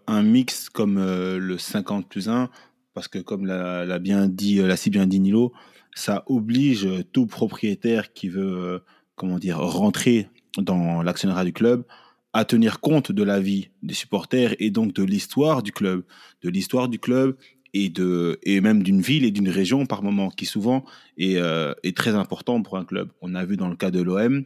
un 0.08 0.22
mix 0.22 0.68
comme 0.68 0.98
le 0.98 1.56
50 1.56 2.08
plus 2.08 2.28
1, 2.28 2.50
parce 2.94 3.06
que 3.06 3.20
comme 3.20 3.46
l'a 3.46 3.98
bien 4.00 4.26
dit, 4.26 4.56
l'a 4.56 4.76
si 4.76 4.90
bien 4.90 5.06
dit 5.06 5.20
Nilo, 5.20 5.52
ça 5.94 6.24
oblige 6.26 6.88
tout 7.12 7.26
propriétaire 7.26 8.12
qui 8.12 8.28
veut, 8.28 8.82
comment 9.14 9.38
dire, 9.38 9.60
rentrer 9.60 10.28
dans 10.56 11.00
l'actionnariat 11.04 11.44
du 11.44 11.52
club 11.52 11.84
à 12.32 12.44
tenir 12.44 12.80
compte 12.80 13.12
de 13.12 13.22
la 13.22 13.38
vie 13.38 13.70
des 13.84 13.94
supporters 13.94 14.56
et 14.58 14.70
donc 14.70 14.92
de 14.94 15.04
l'histoire 15.04 15.62
du 15.62 15.70
club, 15.70 16.04
de 16.42 16.50
l'histoire 16.50 16.88
du 16.88 16.98
club 16.98 17.36
et 17.74 17.88
de 17.88 18.38
et 18.42 18.60
même 18.60 18.82
d'une 18.82 19.00
ville 19.00 19.24
et 19.24 19.30
d'une 19.30 19.48
région 19.48 19.86
par 19.86 20.02
moment 20.02 20.30
qui 20.30 20.46
souvent 20.46 20.84
est, 21.16 21.36
euh, 21.36 21.74
est 21.82 21.96
très 21.96 22.14
important 22.14 22.62
pour 22.62 22.76
un 22.76 22.84
club. 22.84 23.10
On 23.20 23.34
a 23.34 23.44
vu 23.44 23.56
dans 23.56 23.68
le 23.68 23.76
cas 23.76 23.90
de 23.90 24.00
l'OM, 24.00 24.44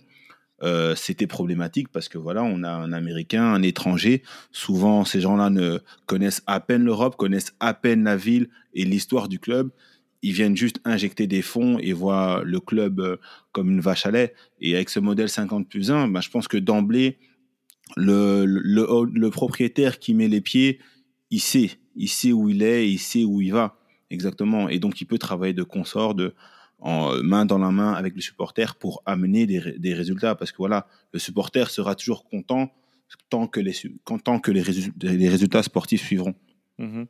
euh, 0.63 0.95
c'était 0.95 1.27
problématique 1.27 1.89
parce 1.89 2.09
que 2.09 2.19
voilà, 2.19 2.45
on 2.45 2.63
a 2.63 2.71
un 2.71 2.93
Américain, 2.93 3.43
un 3.43 3.63
étranger. 3.63 4.23
Souvent, 4.53 5.05
ces 5.05 5.21
gens-là 5.21 5.51
ne 5.51 5.81
connaissent 6.07 6.43
à 6.47 6.61
peine 6.61 6.85
l'Europe, 6.85 7.17
connaissent 7.17 7.55
à 7.59 7.75
peine 7.75 8.05
la 8.05 8.17
ville 8.17 8.49
et 8.75 8.85
l'histoire 8.85 9.29
du 9.29 9.39
club. 9.39 9.71
Ils 10.23 10.33
viennent 10.33 10.57
juste 10.57 10.79
injecter 10.85 11.27
des 11.27 11.43
fonds 11.43 11.79
et 11.81 11.93
voient 11.93 12.43
le 12.45 12.61
club 12.61 13.01
euh, 13.01 13.17
comme 13.51 13.71
une 13.71 13.81
vache 13.81 14.07
à 14.07 14.13
lait. 14.13 14.35
Et 14.61 14.77
avec 14.77 14.89
ce 14.89 15.01
modèle 15.01 15.29
50 15.29 15.69
plus 15.69 15.91
1, 15.91 16.09
ben, 16.09 16.21
je 16.21 16.31
pense 16.31 16.47
que 16.47 16.59
d'emblée, 16.59 17.19
le, 17.97 18.45
le, 18.47 18.87
le, 19.13 19.31
propriétaire 19.31 19.99
qui 19.99 20.15
met 20.15 20.29
les 20.29 20.41
pieds, 20.41 20.79
il 21.33 21.41
sait, 21.41 21.71
il 21.97 22.09
sait 22.09 22.31
où 22.31 22.49
il 22.49 22.63
est, 22.63 22.89
il 22.89 22.99
sait 22.99 23.25
où 23.25 23.41
il 23.41 23.53
va, 23.53 23.77
exactement. 24.11 24.69
Et 24.69 24.79
donc, 24.79 25.01
il 25.01 25.07
peut 25.07 25.19
travailler 25.19 25.55
de 25.55 25.65
consort, 25.65 26.15
de, 26.15 26.35
en 26.79 27.15
main 27.23 27.47
dans 27.47 27.59
la 27.59 27.71
main 27.71 27.95
avec 27.95 28.15
le 28.15 28.21
supporter 28.21 28.75
pour 28.77 29.03
amener 29.07 29.47
des, 29.47 29.95
résultats. 29.95 30.35
Parce 30.35 30.53
que 30.53 30.59
voilà, 30.59 30.87
le 31.13 31.19
supporter 31.19 31.71
sera 31.71 31.95
toujours 31.95 32.25
content 32.25 32.71
tant 33.31 33.47
que 33.47 33.61
les, 33.61 33.75
tant 34.25 34.39
que 34.39 34.51
les 34.51 35.29
résultats 35.29 35.63
sportifs 35.63 36.05
suivront. 36.05 36.35
Mhm. 36.83 37.07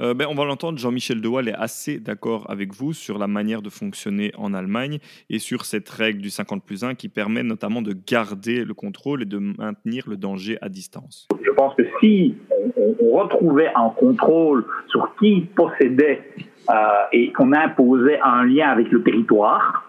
Euh, 0.00 0.14
ben, 0.14 0.26
on 0.28 0.34
va 0.34 0.44
l'entendre, 0.44 0.78
Jean-Michel 0.78 1.20
Dewaal 1.20 1.48
est 1.48 1.54
assez 1.54 1.98
d'accord 2.00 2.50
avec 2.50 2.74
vous 2.74 2.92
sur 2.92 3.18
la 3.18 3.28
manière 3.28 3.62
de 3.62 3.70
fonctionner 3.70 4.32
en 4.36 4.52
Allemagne 4.52 4.98
et 5.30 5.38
sur 5.38 5.64
cette 5.64 5.88
règle 5.88 6.20
du 6.20 6.28
50 6.28 6.64
plus 6.64 6.82
1 6.82 6.96
qui 6.96 7.08
permet 7.08 7.44
notamment 7.44 7.82
de 7.82 7.92
garder 7.92 8.64
le 8.64 8.74
contrôle 8.74 9.22
et 9.22 9.26
de 9.26 9.38
maintenir 9.38 10.08
le 10.08 10.16
danger 10.16 10.58
à 10.60 10.68
distance. 10.68 11.28
Je 11.40 11.50
pense 11.52 11.74
que 11.76 11.84
si 12.00 12.34
on, 12.76 13.12
retrouvait 13.12 13.70
un 13.76 13.90
contrôle 13.90 14.64
sur 14.88 15.14
qui 15.20 15.42
possédait 15.54 16.22
euh, 16.70 16.74
et 17.12 17.30
qu'on 17.32 17.52
imposait 17.52 18.18
un 18.24 18.44
lien 18.44 18.70
avec 18.70 18.90
le 18.90 19.02
territoire 19.02 19.84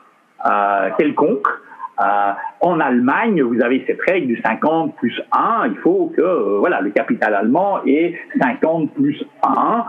euh, 0.46 0.90
quelconque, 1.00 1.48
euh, 2.02 2.32
en 2.62 2.80
Allemagne, 2.80 3.42
vous 3.44 3.62
avez 3.62 3.84
cette 3.86 4.02
règle 4.02 4.28
du 4.28 4.42
50 4.42 4.96
plus 4.96 5.22
1. 5.32 5.68
Il 5.68 5.78
faut 5.78 6.12
que 6.16 6.22
euh, 6.22 6.58
voilà, 6.60 6.82
le 6.82 6.90
capital 6.90 7.36
allemand 7.36 7.80
ait 7.86 8.16
50 8.42 8.94
plus 8.94 9.24
1. 9.44 9.86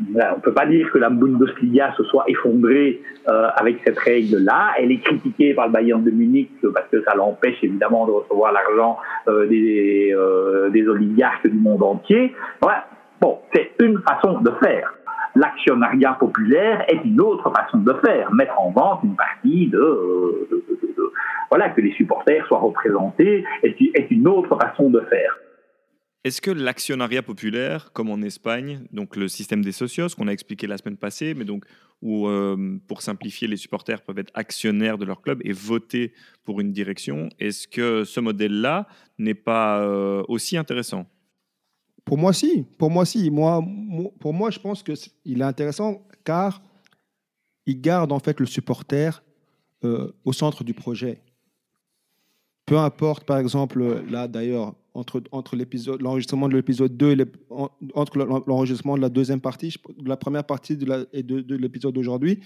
On 0.00 0.36
ne 0.36 0.40
peut 0.40 0.52
pas 0.52 0.66
dire 0.66 0.88
que 0.92 0.98
la 0.98 1.10
Bundesliga 1.10 1.92
se 1.96 2.04
soit 2.04 2.24
effondrée 2.28 3.02
euh, 3.28 3.48
avec 3.56 3.80
cette 3.84 3.98
règle-là. 3.98 4.74
Elle 4.78 4.92
est 4.92 4.98
critiquée 4.98 5.54
par 5.54 5.66
le 5.66 5.72
Bayern 5.72 6.04
de 6.04 6.12
Munich 6.12 6.50
parce 6.72 6.86
que 6.88 7.02
ça 7.02 7.16
l'empêche 7.16 7.56
évidemment 7.64 8.06
de 8.06 8.12
recevoir 8.12 8.52
l'argent 8.52 8.98
des, 9.26 10.14
oligarques 10.86 11.48
du 11.48 11.58
monde 11.58 11.82
entier. 11.82 12.32
Ouais. 12.62 12.74
Bon, 13.20 13.40
c'est 13.52 13.72
une 13.80 13.98
façon 14.02 14.38
de 14.38 14.52
faire 14.62 14.94
l'actionnariat 15.34 16.16
populaire 16.18 16.84
est 16.88 17.00
une 17.04 17.20
autre 17.20 17.50
façon 17.50 17.78
de 17.78 17.92
faire, 18.04 18.32
mettre 18.32 18.60
en 18.60 18.70
vente 18.70 19.00
une 19.04 19.14
partie 19.14 19.68
de, 19.68 20.48
voilà 21.50 21.70
que 21.70 21.80
les 21.80 21.92
supporters 21.92 22.46
soient 22.46 22.60
représentés 22.60 23.44
est, 23.62 24.10
une 24.10 24.28
autre 24.28 24.56
façon 24.58 24.90
de 24.90 25.00
faire. 25.00 25.38
Est-ce 26.24 26.40
que 26.40 26.50
l'actionnariat 26.50 27.22
populaire, 27.22 27.92
comme 27.92 28.10
en 28.10 28.20
Espagne, 28.22 28.80
donc 28.92 29.16
le 29.16 29.28
système 29.28 29.64
des 29.64 29.72
socios 29.72 30.08
qu'on 30.16 30.28
a 30.28 30.32
expliqué 30.32 30.66
la 30.66 30.76
semaine 30.76 30.96
passée, 30.96 31.34
mais 31.34 31.44
donc 31.44 31.64
où, 32.02 32.26
euh, 32.28 32.78
pour 32.86 33.02
simplifier, 33.02 33.48
les 33.48 33.56
supporters 33.56 34.02
peuvent 34.02 34.18
être 34.18 34.32
actionnaires 34.34 34.98
de 34.98 35.04
leur 35.04 35.22
club 35.22 35.40
et 35.44 35.52
voter 35.52 36.12
pour 36.44 36.60
une 36.60 36.72
direction, 36.72 37.28
est-ce 37.38 37.66
que 37.66 38.04
ce 38.04 38.20
modèle-là 38.20 38.86
n'est 39.18 39.34
pas 39.34 39.80
euh, 39.80 40.22
aussi 40.28 40.56
intéressant? 40.56 41.06
Pour 42.04 42.18
moi, 42.18 42.32
si. 42.32 42.66
Pour 42.78 42.90
moi, 42.90 43.04
si. 43.04 43.30
Moi, 43.30 43.62
pour 44.20 44.32
moi, 44.32 44.50
je 44.50 44.58
pense 44.58 44.82
qu'il 44.82 45.40
est 45.40 45.44
intéressant 45.44 46.06
car 46.24 46.62
il 47.66 47.80
garde 47.80 48.12
en 48.12 48.18
fait 48.18 48.40
le 48.40 48.46
supporter 48.46 49.22
euh, 49.84 50.12
au 50.24 50.32
centre 50.32 50.64
du 50.64 50.74
projet. 50.74 51.20
Peu 52.68 52.76
importe, 52.76 53.24
par 53.24 53.38
exemple, 53.38 54.02
là 54.10 54.28
d'ailleurs, 54.28 54.74
entre, 54.92 55.22
entre 55.32 55.56
l'enregistrement 56.00 56.48
de 56.48 56.54
l'épisode 56.54 56.96
2 56.96 57.20
et 57.20 57.24
entre 57.94 58.18
l'enregistrement 58.18 58.96
de 58.96 59.00
la 59.00 59.08
deuxième 59.08 59.40
partie, 59.40 59.74
de 59.98 60.08
la 60.08 60.16
première 60.16 60.44
partie 60.44 60.76
de 60.76 60.84
la, 60.84 61.04
et 61.12 61.22
de, 61.22 61.56
l'épisode 61.56 61.94
d'aujourd'hui, 61.94 62.40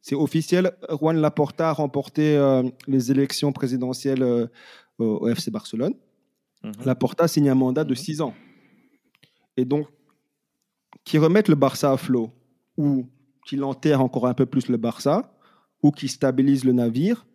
c'est 0.00 0.14
officiel. 0.14 0.72
Juan 1.00 1.16
Laporta 1.16 1.70
a 1.70 1.72
remporté 1.72 2.36
euh, 2.36 2.62
les 2.86 3.10
élections 3.10 3.52
présidentielles 3.52 4.22
euh, 4.22 4.46
au 4.98 5.26
FC 5.28 5.50
Barcelone. 5.50 5.94
Mhm. 6.62 6.72
Laporta 6.84 7.26
signe 7.26 7.48
un 7.48 7.54
mandat 7.54 7.84
de 7.84 7.94
six 7.94 8.20
ans 8.20 8.34
et 9.56 9.64
donc 9.64 9.86
qui 11.04 11.18
remettent 11.18 11.48
le 11.48 11.54
Barça 11.54 11.92
à 11.92 11.96
flot 11.96 12.30
ou 12.76 13.06
qui 13.46 13.56
l'enterrent 13.56 14.00
encore 14.00 14.26
un 14.26 14.34
peu 14.34 14.46
plus 14.46 14.68
le 14.68 14.76
Barça 14.76 15.34
ou 15.82 15.90
qui 15.90 16.08
stabilisent 16.08 16.64
le 16.64 16.72
navire. 16.72 17.26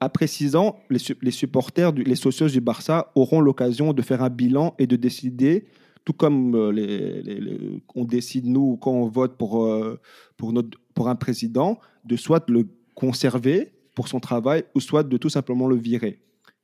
Après 0.00 0.26
six 0.26 0.56
ans, 0.56 0.78
les, 0.90 1.30
supporters, 1.30 1.92
les 1.92 2.14
socios 2.16 2.48
du 2.48 2.60
Barça 2.60 3.12
auront 3.14 3.40
l'occasion 3.40 3.92
de 3.92 4.02
faire 4.02 4.22
un 4.22 4.30
bilan 4.30 4.74
et 4.78 4.86
de 4.86 4.96
décider, 4.96 5.66
tout 6.04 6.12
comme 6.12 6.54
euh, 6.54 7.78
on 7.94 8.04
décide 8.04 8.46
nous 8.46 8.76
quand 8.76 8.92
on 8.92 9.08
vote 9.08 9.36
pour, 9.36 9.64
euh, 9.64 10.00
pour, 10.36 11.08
un 11.08 11.14
président, 11.14 11.78
de 12.04 12.16
soit 12.16 12.48
le 12.48 12.68
conserver 12.94 13.72
pour 13.94 14.08
son 14.08 14.20
travail 14.20 14.64
ou 14.74 14.80
soit 14.80 15.02
de 15.02 15.16
tout 15.16 15.28
simplement 15.28 15.68
le 15.68 15.76
virer. 15.76 16.20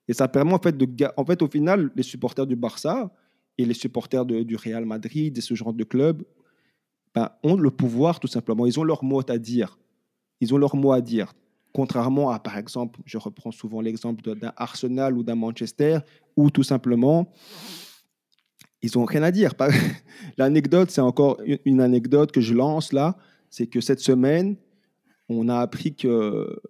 Et 0.09 0.13
ça 0.13 0.29
permet 0.29 0.53
en 0.53 0.59
fait 0.59 0.77
de, 0.77 0.87
en 1.17 1.25
fait 1.25 1.43
au 1.43 1.49
final, 1.49 1.91
les 1.95 2.03
supporters 2.03 2.47
du 2.47 2.57
Barça, 2.57 3.13
et 3.59 3.65
les 3.65 3.75
supporters 3.75 4.25
du 4.25 4.57
Real 4.57 4.85
Madrid 4.85 5.37
et 5.37 5.41
ce 5.41 5.55
genre 5.55 5.73
de 5.73 5.85
club 5.85 6.23
ben, 7.15 7.31
ont 7.43 7.57
le 7.57 7.71
pouvoir 7.71 8.21
tout 8.21 8.29
simplement. 8.29 8.67
Ils 8.67 8.81
ont 8.81 8.85
leur 8.85 9.05
mot 9.05 9.23
à 9.29 9.39
dire. 9.39 9.79
Ils 10.41 10.55
ont 10.55 10.59
leur 10.59 10.77
mot 10.77 10.93
à 10.93 11.01
dire. 11.01 11.35
Contrairement 11.73 12.31
à, 12.31 12.39
par 12.39 12.59
exemple, 12.59 13.01
je 13.07 13.19
reprends 13.19 13.51
souvent 13.51 13.81
l'exemple 13.81 14.35
d'un 14.35 14.53
Arsenal 14.57 15.17
ou 15.17 15.23
d'un 15.23 15.35
Manchester, 15.35 15.99
où 16.37 16.51
tout 16.51 16.63
simplement, 16.63 17.33
ils 18.83 18.91
n'ont 18.95 19.05
rien 19.05 19.23
à 19.23 19.31
dire. 19.31 19.55
L'anecdote, 20.39 20.91
c'est 20.91 21.01
encore 21.01 21.41
une 21.65 21.81
anecdote 21.81 22.33
que 22.33 22.41
je 22.41 22.55
lance 22.55 22.93
là, 22.93 23.17
c'est 23.49 23.67
que 23.67 23.81
cette 23.81 24.01
semaine, 24.01 24.57
on 25.29 25.49
a 25.49 25.59
appris 25.59 25.95
que, 25.95 26.61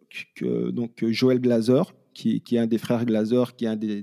donc 0.71 1.05
Joël 1.05 1.41
Glazer, 1.41 1.93
qui, 2.15 2.43
est 2.53 2.59
un 2.59 2.67
des 2.67 2.79
frères 2.79 3.05
Glazer, 3.05 3.57
qui 3.57 3.65
est 3.65 3.69
un 3.69 3.77
des 3.77 4.03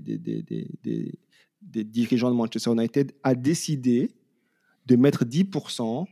dirigeants 1.84 2.32
de 2.32 2.36
Manchester 2.36 2.72
United 2.72 3.12
a 3.24 3.36
décidé 3.36 4.12
de 4.86 4.96
mettre 4.96 5.24
10% 5.24 6.06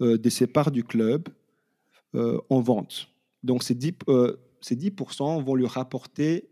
euh, 0.00 0.18
de 0.18 0.30
ses 0.30 0.46
parts 0.46 0.70
du 0.70 0.82
club 0.82 1.28
euh, 2.14 2.40
en 2.48 2.60
vente. 2.60 3.11
Donc 3.42 3.62
ces 3.62 3.74
10%, 3.74 3.94
euh, 4.08 4.36
ces 4.60 4.76
10 4.76 4.92
vont 5.44 5.54
lui 5.54 5.66
rapporter 5.66 6.48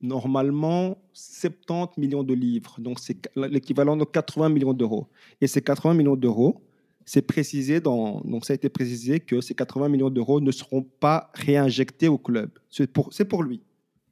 normalement 0.00 0.98
70 1.12 1.98
millions 1.98 2.22
de 2.22 2.34
livres. 2.34 2.76
Donc 2.78 2.98
c'est 3.00 3.16
l'équivalent 3.36 3.96
de 3.96 4.04
80 4.04 4.48
millions 4.50 4.74
d'euros. 4.74 5.08
Et 5.40 5.46
ces 5.46 5.62
80 5.62 5.94
millions 5.94 6.16
d'euros, 6.16 6.62
c'est 7.04 7.22
précisé 7.22 7.80
dans, 7.80 8.20
donc 8.22 8.44
ça 8.44 8.52
a 8.52 8.56
été 8.56 8.68
précisé 8.68 9.20
que 9.20 9.40
ces 9.40 9.54
80 9.54 9.88
millions 9.88 10.10
d'euros 10.10 10.40
ne 10.40 10.50
seront 10.50 10.82
pas 10.82 11.30
réinjectés 11.34 12.08
au 12.08 12.18
club. 12.18 12.50
C'est 12.68 12.92
pour, 12.92 13.12
c'est 13.12 13.24
pour 13.24 13.42
lui. 13.42 13.62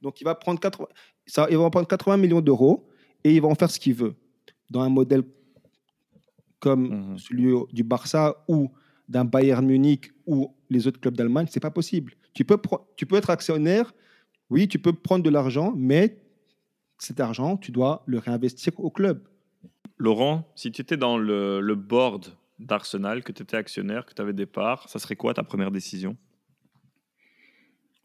Donc 0.01 0.21
il 0.21 0.23
va 0.23 0.33
prendre 0.33 0.59
80, 0.59 0.87
ça, 1.25 1.47
il 1.49 1.57
va 1.57 1.69
prendre 1.69 1.87
80 1.87 2.17
millions 2.17 2.41
d'euros 2.41 2.87
et 3.23 3.33
il 3.33 3.41
va 3.41 3.47
en 3.47 3.55
faire 3.55 3.69
ce 3.69 3.79
qu'il 3.79 3.95
veut. 3.95 4.15
Dans 4.69 4.81
un 4.81 4.89
modèle 4.89 5.23
comme 6.59 7.11
mhm. 7.11 7.17
celui 7.17 7.53
du 7.73 7.83
Barça 7.83 8.43
ou 8.47 8.71
d'un 9.07 9.25
Bayern 9.25 9.65
Munich 9.65 10.11
ou 10.25 10.53
les 10.69 10.87
autres 10.87 10.99
clubs 10.99 11.15
d'Allemagne, 11.15 11.47
c'est 11.49 11.59
pas 11.59 11.71
possible. 11.71 12.13
Tu 12.33 12.43
peux, 12.43 12.59
tu 12.95 13.05
peux 13.05 13.15
être 13.15 13.29
actionnaire, 13.29 13.93
oui, 14.49 14.67
tu 14.67 14.79
peux 14.79 14.93
prendre 14.93 15.23
de 15.23 15.29
l'argent, 15.29 15.73
mais 15.75 16.17
cet 16.97 17.19
argent, 17.19 17.57
tu 17.57 17.71
dois 17.71 18.03
le 18.05 18.19
réinvestir 18.19 18.73
au 18.77 18.89
club. 18.89 19.27
Laurent, 19.97 20.51
si 20.55 20.71
tu 20.71 20.81
étais 20.81 20.97
dans 20.97 21.17
le, 21.17 21.75
board 21.75 22.25
d'Arsenal, 22.59 23.23
que 23.23 23.31
tu 23.31 23.43
étais 23.43 23.57
actionnaire, 23.57 24.05
que 24.05 24.13
tu 24.13 24.21
avais 24.21 24.33
des 24.33 24.45
parts, 24.45 24.89
ça 24.89 24.99
serait 24.99 25.15
quoi 25.15 25.33
ta 25.33 25.43
première 25.43 25.71
décision? 25.71 26.17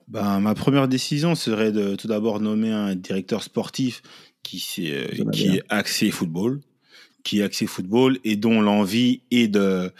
Ben, 0.08 0.40
Ma 0.40 0.54
première 0.54 0.88
décision 0.88 1.34
serait 1.34 1.72
de 1.72 1.94
tout 1.96 2.08
d'abord 2.08 2.40
nommer 2.40 2.72
un 2.72 2.94
directeur 2.94 3.42
sportif 3.42 4.02
qui, 4.42 4.58
est, 4.88 5.30
qui 5.30 5.56
est 5.56 5.62
axé 5.68 6.10
football, 6.10 6.60
qui 7.22 7.40
est 7.40 7.42
axé 7.42 7.66
football 7.66 8.18
et 8.24 8.36
dont 8.36 8.60
l'envie 8.60 9.20
est 9.30 9.48
de, 9.48 9.92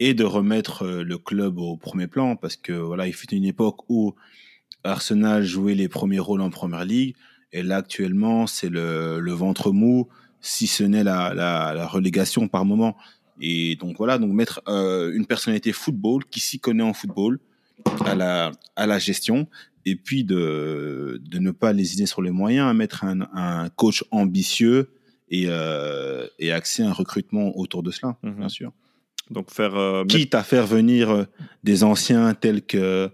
est 0.00 0.14
de 0.14 0.24
remettre 0.24 0.82
euh, 0.82 1.02
le 1.02 1.18
club 1.18 1.58
au 1.58 1.76
premier 1.76 2.06
plan 2.06 2.36
parce 2.36 2.56
que 2.56 2.72
voilà, 2.72 3.06
il 3.06 3.14
fut 3.14 3.30
une 3.34 3.44
époque 3.44 3.88
où 3.88 4.14
Arsenal 4.84 5.44
jouait 5.44 5.74
les 5.74 5.88
premiers 5.88 6.18
rôles 6.18 6.40
en 6.40 6.50
première 6.50 6.84
ligue 6.84 7.14
et 7.52 7.62
là 7.62 7.78
actuellement 7.78 8.46
c'est 8.46 8.68
le, 8.68 9.20
le 9.20 9.32
ventre 9.32 9.72
mou 9.72 10.08
si 10.40 10.66
ce 10.66 10.84
n'est 10.84 11.02
la, 11.02 11.34
la, 11.34 11.74
la, 11.74 11.86
relégation 11.86 12.46
par 12.48 12.64
moment. 12.64 12.96
Et 13.40 13.76
donc 13.76 13.96
voilà, 13.98 14.18
donc 14.18 14.32
mettre 14.32 14.62
euh, 14.68 15.12
une 15.12 15.26
personnalité 15.26 15.72
football 15.72 16.24
qui 16.24 16.40
s'y 16.40 16.60
connaît 16.60 16.82
en 16.82 16.92
football 16.92 17.40
à 18.04 18.14
la, 18.14 18.52
à 18.76 18.86
la 18.86 18.98
gestion 18.98 19.48
et 19.84 19.96
puis 19.96 20.24
de, 20.24 21.20
de 21.24 21.38
ne 21.38 21.50
pas 21.50 21.72
lésiner 21.72 22.06
sur 22.06 22.22
les 22.22 22.30
moyens, 22.30 22.74
mettre 22.74 23.04
un, 23.04 23.22
un 23.32 23.68
coach 23.70 24.04
ambitieux 24.10 24.90
et, 25.30 25.44
euh, 25.48 26.26
et 26.38 26.52
axer 26.52 26.82
un 26.82 26.92
recrutement 26.92 27.56
autour 27.58 27.82
de 27.82 27.90
cela, 27.90 28.16
Mhm. 28.22 28.34
bien 28.34 28.48
sûr. 28.48 28.72
Donc 29.30 29.50
faire 29.50 29.74
euh, 29.76 30.04
Quitte 30.04 30.34
à 30.34 30.42
faire 30.42 30.66
venir 30.66 31.10
euh, 31.10 31.24
des 31.62 31.84
anciens 31.84 32.32
tels 32.34 32.62
que 32.62 33.10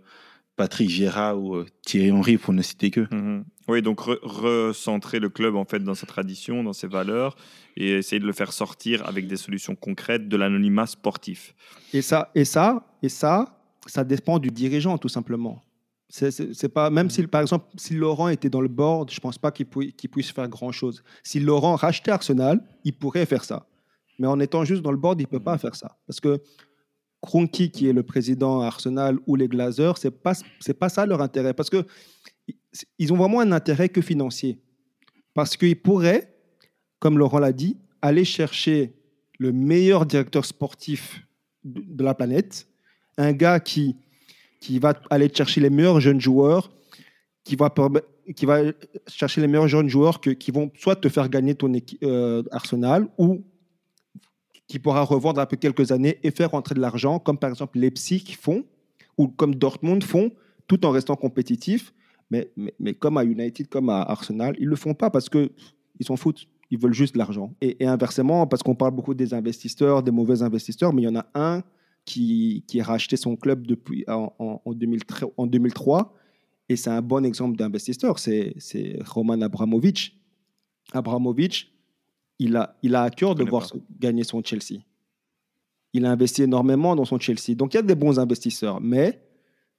Patrick 0.57 0.89
Vieira 0.89 1.37
ou 1.37 1.65
Thierry 1.83 2.13
Henry, 2.13 2.37
pour 2.37 2.55
ne 2.55 2.63
citer 2.63 2.91
que. 2.93 3.13
Mhm. 3.13 3.45
Oui, 3.67 3.83
donc 3.83 4.01
re- 4.01 4.19
recentrer 4.23 5.19
le 5.19 5.29
club 5.29 5.57
en 5.57 5.65
fait 5.65 5.81
dans 5.81 5.95
sa 5.95 6.07
tradition, 6.07 6.63
dans 6.63 6.73
ses 6.73 6.87
valeurs, 6.87 7.35
et 7.77 7.91
essayer 7.93 8.21
de 8.21 8.27
le 8.27 8.33
faire 8.33 8.53
sortir 8.53 9.05
avec 9.09 9.27
des 9.27 9.37
solutions 9.37 9.75
concrètes 9.75 10.29
de 10.29 10.37
l'anonymat 10.37 10.87
sportif. 10.87 11.55
Et 11.93 12.03
ça, 12.03 12.31
et 12.37 12.45
ça, 12.45 12.87
et 13.03 13.09
ça, 13.09 13.59
ça 13.87 14.05
dépend 14.05 14.39
du 14.39 14.51
dirigeant 14.51 14.97
tout 14.99 15.09
simplement. 15.09 15.61
C'est, 16.09 16.69
pas 16.69 16.91
même 16.91 17.11
si 17.11 17.27
par 17.27 17.41
exemple 17.41 17.67
si 17.77 17.95
Laurent 17.95 18.29
était 18.29 18.51
dans 18.51 18.61
le 18.61 18.69
board, 18.69 19.11
je 19.11 19.19
pense 19.21 19.39
pas 19.39 19.51
qu'il, 19.51 19.67
puisse 19.67 20.31
faire 20.31 20.49
grand 20.49 20.71
chose. 20.71 21.03
Si 21.23 21.41
Laurent 21.41 21.75
rachetait 21.77 22.11
Arsenal, 22.11 22.63
il 22.85 22.93
pourrait 22.93 23.27
faire 23.27 23.45
ça. 23.45 23.67
Mais 24.19 24.27
en 24.27 24.39
étant 24.39 24.65
juste 24.65 24.83
dans 24.83 24.93
le 24.93 24.97
board, 24.97 25.21
il 25.21 25.27
peut 25.27 25.41
pas 25.41 25.59
faire 25.59 25.75
ça 25.75 25.99
parce 26.07 26.21
que 26.21 26.41
Kroenke, 27.21 27.71
qui 27.71 27.89
est 27.89 27.93
le 27.93 28.03
président 28.03 28.61
à 28.61 28.67
Arsenal 28.67 29.19
ou 29.27 29.35
les 29.35 29.49
Glazers, 29.49 29.97
c'est 29.99 30.11
pas 30.11 30.35
c'est 30.61 30.79
pas 30.79 30.89
ça 30.89 31.07
leur 31.07 31.21
intérêt 31.21 31.55
parce 31.55 31.71
que 31.71 31.85
ils 32.99 33.13
ont 33.13 33.17
vraiment 33.17 33.41
un 33.41 33.53
intérêt 33.53 33.89
que 33.89 34.01
financier. 34.01 34.61
Parce 35.33 35.57
qu'ils 35.57 35.81
pourraient, 35.81 36.33
comme 36.99 37.19
Laurent 37.19 37.39
l'a 37.39 37.53
dit, 37.53 37.77
aller 38.03 38.25
chercher 38.25 38.95
le 39.39 39.53
meilleur 39.53 40.07
directeur 40.07 40.45
sportif 40.45 41.27
de 41.65 42.05
la 42.05 42.15
planète, 42.15 42.69
un 43.17 43.33
gars 43.33 43.61
qui, 43.61 43.97
qui 44.65 44.79
va 44.79 44.95
aller 45.11 45.31
chercher 45.33 45.61
les 45.61 45.69
meilleurs 45.69 46.01
jeunes 46.01 46.23
joueurs, 46.23 46.71
qui 47.45 47.55
va, 47.55 47.71
chercher 49.07 49.43
les 49.43 49.47
meilleurs 49.47 49.69
jeunes 49.69 49.91
joueurs 49.91 50.23
qui 50.23 50.51
vont 50.51 50.71
soit 50.75 50.97
te 50.97 51.11
faire 51.11 51.29
gagner 51.29 51.55
ton 51.55 51.71
euh, 52.03 52.43
Arsenal 52.51 53.07
ou 53.19 53.45
qui 54.67 54.79
pourra 54.79 55.03
revendre 55.03 55.39
après 55.43 55.59
quelques 55.59 55.93
années 55.93 56.19
et 56.23 56.31
faire 56.31 56.53
rentrer 56.53 56.75
de 56.75 56.81
l'argent, 56.81 57.19
comme 57.19 57.37
par 57.37 57.51
exemple 57.51 57.79
Leipzig 57.79 58.25
font, 58.41 58.65
ou 59.19 59.29
comme 59.29 59.55
Dortmund 59.55 60.03
font, 60.03 60.31
tout 60.67 60.87
en 60.87 60.91
restant 60.91 61.15
compétitif. 61.15 61.93
Mais, 62.31 62.51
mais, 62.79 62.95
comme 62.95 63.19
à 63.19 63.25
United, 63.25 63.69
comme 63.69 63.91
à 63.91 64.01
Arsenal, 64.01 64.57
ils 64.59 64.65
ne 64.65 64.71
le 64.71 64.77
font 64.77 64.95
pas 64.95 65.11
parce 65.11 65.29
qu'ils 65.29 65.51
s'en 66.01 66.17
foutent. 66.17 66.47
Ils 66.71 66.79
veulent 66.79 66.95
juste 66.95 67.13
de 67.13 67.19
l'argent. 67.19 67.55
Et 67.61 67.87
inversement, 67.87 68.47
parce 68.47 68.63
qu'on 68.63 68.75
parle 68.75 68.93
beaucoup 68.93 69.13
des 69.13 69.35
investisseurs, 69.35 70.03
des 70.03 70.11
mauvais 70.11 70.43
investisseurs, 70.43 70.95
mais 70.95 71.03
il 71.03 71.05
y 71.05 71.09
en 71.09 71.17
a 71.17 71.27
un 71.35 71.63
qui, 72.05 72.65
qui 72.67 72.81
a 72.81 72.85
racheté 72.85 73.17
son 73.17 73.37
club 73.37 73.67
depuis, 73.67 74.05
en, 74.09 74.33
en, 74.39 74.61
en 74.65 74.73
2003, 74.73 75.33
en 75.37 75.47
2003, 75.47 76.15
et 76.69 76.77
c'est 76.77 76.91
un 76.91 77.03
bon 77.03 77.25
exemple 77.25 77.57
d'investisseur, 77.57 78.19
c'est 78.19 78.55
Roman 79.07 79.41
Abramovich. 79.43 80.19
Abramovich, 80.93 81.73
il 82.39 82.57
a, 82.57 82.77
il 82.83 82.95
a 82.95 83.03
à 83.03 83.11
cœur 83.11 83.35
de 83.35 83.45
voir 83.45 83.69
pas. 83.71 83.79
gagner 83.99 84.25
son 84.25 84.43
Chelsea. 84.43 84.81
Il 85.93 86.05
a 86.07 86.11
investi 86.11 86.43
énormément 86.43 86.97
dans 86.97 87.05
son 87.05 87.19
Chelsea. 87.19 87.55
Donc 87.55 87.75
il 87.75 87.77
y 87.77 87.81
a 87.81 87.83
des 87.83 87.95
bons 87.95 88.19
investisseurs, 88.19 88.81
mais 88.81 89.21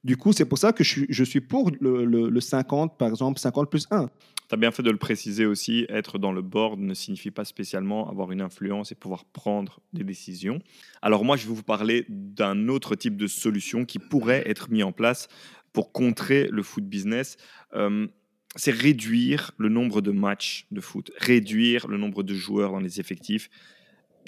du 0.03 0.15
coup, 0.17 0.31
c'est 0.33 0.45
pour 0.45 0.57
ça 0.57 0.71
que 0.71 0.83
je 0.83 0.89
suis, 0.89 1.05
je 1.09 1.23
suis 1.23 1.41
pour 1.41 1.71
le, 1.79 2.05
le- 2.05 2.29
le 2.29 2.39
50, 2.41 2.97
par 2.97 3.09
exemple, 3.09 3.39
50 3.39 3.69
plus 3.69 3.87
1. 3.91 4.09
Tu 4.47 4.53
as 4.53 4.57
bien 4.57 4.71
fait 4.71 4.83
de 4.83 4.91
le 4.91 4.97
préciser 4.97 5.45
aussi, 5.45 5.85
être 5.89 6.19
dans 6.19 6.31
le 6.31 6.41
board 6.41 6.79
ne 6.79 6.93
signifie 6.93 7.31
pas 7.31 7.45
spécialement 7.45 8.09
avoir 8.09 8.31
une 8.31 8.41
influence 8.41 8.91
et 8.91 8.95
pouvoir 8.95 9.25
prendre 9.25 9.79
des 9.93 10.03
décisions. 10.03 10.59
Alors 11.01 11.25
moi, 11.25 11.35
je 11.35 11.47
vais 11.47 11.53
vous 11.53 11.63
parler 11.63 12.05
d'un 12.09 12.67
autre 12.67 12.95
type 12.95 13.17
de 13.17 13.27
solution 13.27 13.85
qui 13.85 13.97
pourrait 13.97 14.43
être 14.45 14.69
mis 14.69 14.83
en 14.83 14.91
place 14.91 15.27
pour 15.73 15.91
contrer 15.91 16.47
le 16.51 16.61
foot 16.63 16.85
business. 16.85 17.37
Euh, 17.73 18.07
c'est 18.55 18.71
réduire 18.71 19.51
le 19.57 19.69
nombre 19.69 20.01
de 20.01 20.11
matchs 20.11 20.67
de 20.71 20.79
foot, 20.79 21.11
réduire 21.17 21.87
le 21.87 21.97
nombre 21.97 22.23
de 22.23 22.33
joueurs 22.33 22.71
dans 22.71 22.79
les 22.79 22.99
effectifs, 22.99 23.49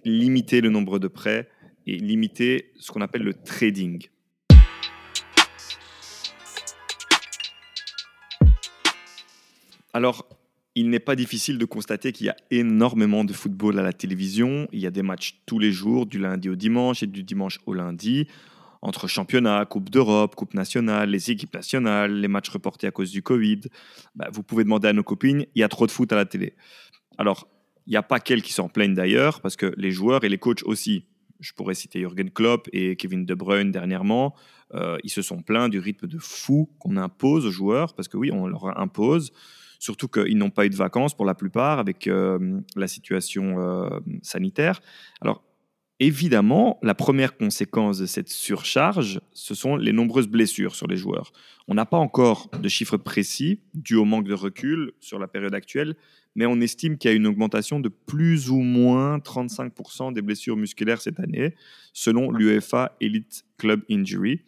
limiter 0.03 0.61
le 0.61 0.69
nombre 0.69 0.99
de 0.99 1.07
prêts 1.07 1.47
et 1.85 1.97
limiter 1.97 2.71
ce 2.77 2.91
qu'on 2.91 3.01
appelle 3.01 3.23
le 3.23 3.33
trading. 3.33 4.09
Alors, 9.93 10.27
il 10.75 10.89
n'est 10.89 10.99
pas 10.99 11.15
difficile 11.15 11.57
de 11.57 11.65
constater 11.65 12.11
qu'il 12.11 12.27
y 12.27 12.29
a 12.29 12.35
énormément 12.51 13.23
de 13.23 13.33
football 13.33 13.79
à 13.79 13.81
la 13.81 13.93
télévision. 13.93 14.67
Il 14.71 14.79
y 14.79 14.85
a 14.85 14.91
des 14.91 15.01
matchs 15.01 15.41
tous 15.45 15.57
les 15.57 15.71
jours, 15.71 16.05
du 16.05 16.19
lundi 16.19 16.49
au 16.49 16.55
dimanche 16.55 17.01
et 17.01 17.07
du 17.07 17.23
dimanche 17.23 17.59
au 17.65 17.73
lundi, 17.73 18.27
entre 18.83 19.07
championnats, 19.07 19.65
Coupe 19.65 19.89
d'Europe, 19.89 20.35
Coupe 20.35 20.53
nationale, 20.53 21.09
les 21.09 21.31
équipes 21.31 21.53
nationales, 21.53 22.13
les 22.13 22.27
matchs 22.27 22.49
reportés 22.49 22.85
à 22.85 22.91
cause 22.91 23.09
du 23.11 23.23
Covid. 23.23 23.61
Bah, 24.15 24.29
vous 24.31 24.43
pouvez 24.43 24.63
demander 24.63 24.87
à 24.87 24.93
nos 24.93 25.03
copines, 25.03 25.47
il 25.55 25.59
y 25.59 25.63
a 25.63 25.67
trop 25.67 25.87
de 25.87 25.91
foot 25.91 26.11
à 26.13 26.15
la 26.15 26.25
télé. 26.25 26.53
Alors, 27.17 27.47
il 27.87 27.91
n'y 27.91 27.97
a 27.97 28.03
pas 28.03 28.19
qu'elles 28.19 28.43
qui 28.43 28.53
s'en 28.53 28.69
plaignent 28.69 28.93
d'ailleurs, 28.93 29.41
parce 29.41 29.55
que 29.55 29.73
les 29.77 29.91
joueurs 29.91 30.23
et 30.25 30.29
les 30.29 30.37
coachs 30.37 30.63
aussi. 30.63 31.05
Je 31.39 31.53
pourrais 31.53 31.75
citer 31.75 31.99
Jürgen 31.99 32.29
Klopp 32.29 32.67
et 32.71 32.95
Kevin 32.95 33.25
De 33.25 33.33
Bruyne 33.33 33.71
dernièrement. 33.71 34.35
Euh, 34.73 34.97
ils 35.03 35.09
se 35.09 35.21
sont 35.21 35.41
plaints 35.41 35.69
du 35.69 35.79
rythme 35.79 36.07
de 36.07 36.17
fou 36.17 36.69
qu'on 36.79 36.97
impose 36.97 37.45
aux 37.45 37.51
joueurs, 37.51 37.95
parce 37.95 38.07
que 38.07 38.17
oui, 38.17 38.31
on 38.31 38.47
leur 38.47 38.79
impose. 38.79 39.31
Surtout 39.79 40.07
qu'ils 40.07 40.37
n'ont 40.37 40.49
pas 40.49 40.65
eu 40.65 40.69
de 40.69 40.75
vacances 40.75 41.15
pour 41.15 41.25
la 41.25 41.35
plupart 41.35 41.79
avec 41.79 42.07
euh, 42.07 42.59
la 42.75 42.87
situation 42.87 43.59
euh, 43.59 43.89
sanitaire. 44.21 44.81
Alors, 45.21 45.43
évidemment, 45.99 46.79
la 46.83 46.93
première 46.93 47.37
conséquence 47.37 47.97
de 47.97 48.05
cette 48.05 48.29
surcharge, 48.29 49.19
ce 49.33 49.55
sont 49.55 49.75
les 49.75 49.93
nombreuses 49.93 50.27
blessures 50.27 50.75
sur 50.75 50.87
les 50.87 50.97
joueurs. 50.97 51.31
On 51.67 51.73
n'a 51.73 51.85
pas 51.85 51.97
encore 51.97 52.49
de 52.61 52.69
chiffres 52.69 52.97
précis 52.97 53.61
dû 53.73 53.95
au 53.95 54.05
manque 54.05 54.27
de 54.27 54.33
recul 54.33 54.93
sur 54.99 55.19
la 55.19 55.27
période 55.27 55.55
actuelle, 55.55 55.95
mais 56.35 56.45
on 56.45 56.61
estime 56.61 56.97
qu'il 56.97 57.09
y 57.09 57.13
a 57.13 57.17
une 57.17 57.25
augmentation 57.25 57.79
de 57.79 57.89
plus 57.89 58.49
ou 58.51 58.59
moins 58.59 59.17
35% 59.17 60.13
des 60.13 60.21
blessures 60.21 60.55
musculaires 60.55 61.01
cette 61.01 61.19
année, 61.19 61.55
selon 61.93 62.31
l'UEFA 62.31 62.95
Elite 63.01 63.43
Club 63.57 63.81
Injury. 63.89 64.41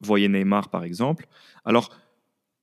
Voyez 0.00 0.28
Neymar 0.28 0.70
par 0.70 0.84
exemple. 0.84 1.26
Alors, 1.64 1.90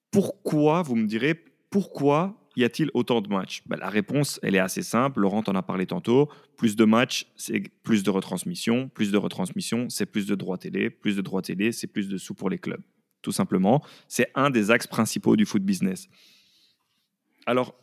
pourquoi, 0.10 0.82
vous 0.82 0.96
me 0.96 1.06
direz, 1.06 1.36
pourquoi 1.76 2.34
y 2.56 2.64
a-t-il 2.64 2.90
autant 2.94 3.20
de 3.20 3.28
matchs? 3.28 3.62
Ben, 3.66 3.76
La 3.76 3.90
réponse, 3.90 4.40
elle 4.42 4.56
est 4.56 4.60
assez 4.60 4.82
simple. 4.82 5.20
Laurent 5.20 5.44
en 5.46 5.56
a 5.56 5.62
parlé 5.62 5.86
tantôt. 5.86 6.30
Plus 6.56 6.78
de 6.78 6.86
matchs, 6.86 7.28
c'est 7.36 7.64
plus 7.84 8.02
de 8.02 8.10
retransmissions. 8.10 8.88
Plus 8.88 9.12
de 9.12 9.18
retransmissions, 9.18 9.90
c'est 9.90 10.06
plus 10.06 10.26
de 10.26 10.36
droits 10.36 10.58
télé. 10.58 10.90
Plus 10.90 11.18
de 11.18 11.22
droits 11.22 11.42
télé, 11.42 11.74
c'est 11.74 11.88
plus 11.88 12.08
de 12.08 12.18
sous 12.18 12.34
pour 12.34 12.50
les 12.50 12.60
clubs. 12.60 12.80
Tout 13.22 13.34
simplement, 13.34 13.84
c'est 14.08 14.32
un 14.36 14.52
des 14.52 14.72
axes 14.72 14.88
principaux 14.88 15.36
du 15.36 15.46
foot 15.46 15.64
business. 15.64 16.08
Alors, 17.46 17.76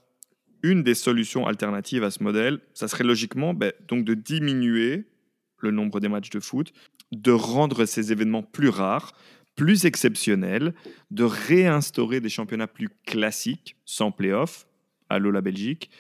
une 0.62 0.82
des 0.82 0.94
solutions 0.94 1.46
alternatives 1.46 2.02
à 2.02 2.10
ce 2.10 2.22
modèle, 2.22 2.60
ça 2.72 2.88
serait 2.88 3.04
logiquement 3.04 3.52
ben, 3.52 3.74
donc 3.88 4.06
de 4.06 4.14
diminuer 4.14 5.04
le 5.58 5.70
nombre 5.70 6.00
des 6.00 6.08
matchs 6.08 6.30
de 6.30 6.40
foot, 6.40 6.72
de 7.10 7.30
rendre 7.30 7.84
ces 7.84 8.10
événements 8.10 8.42
plus 8.42 8.70
rares, 8.70 9.12
plus 9.54 9.84
exceptionnels, 9.84 10.74
de 11.10 11.24
réinstaurer 11.24 12.20
des 12.20 12.28
championnats 12.28 12.66
plus 12.66 12.88
classiques, 13.06 13.76
sans 13.84 14.10
play-off, 14.10 14.66
à 15.08 15.18
l'eau 15.18 15.30
la 15.30 15.40
Belgique, 15.40 15.90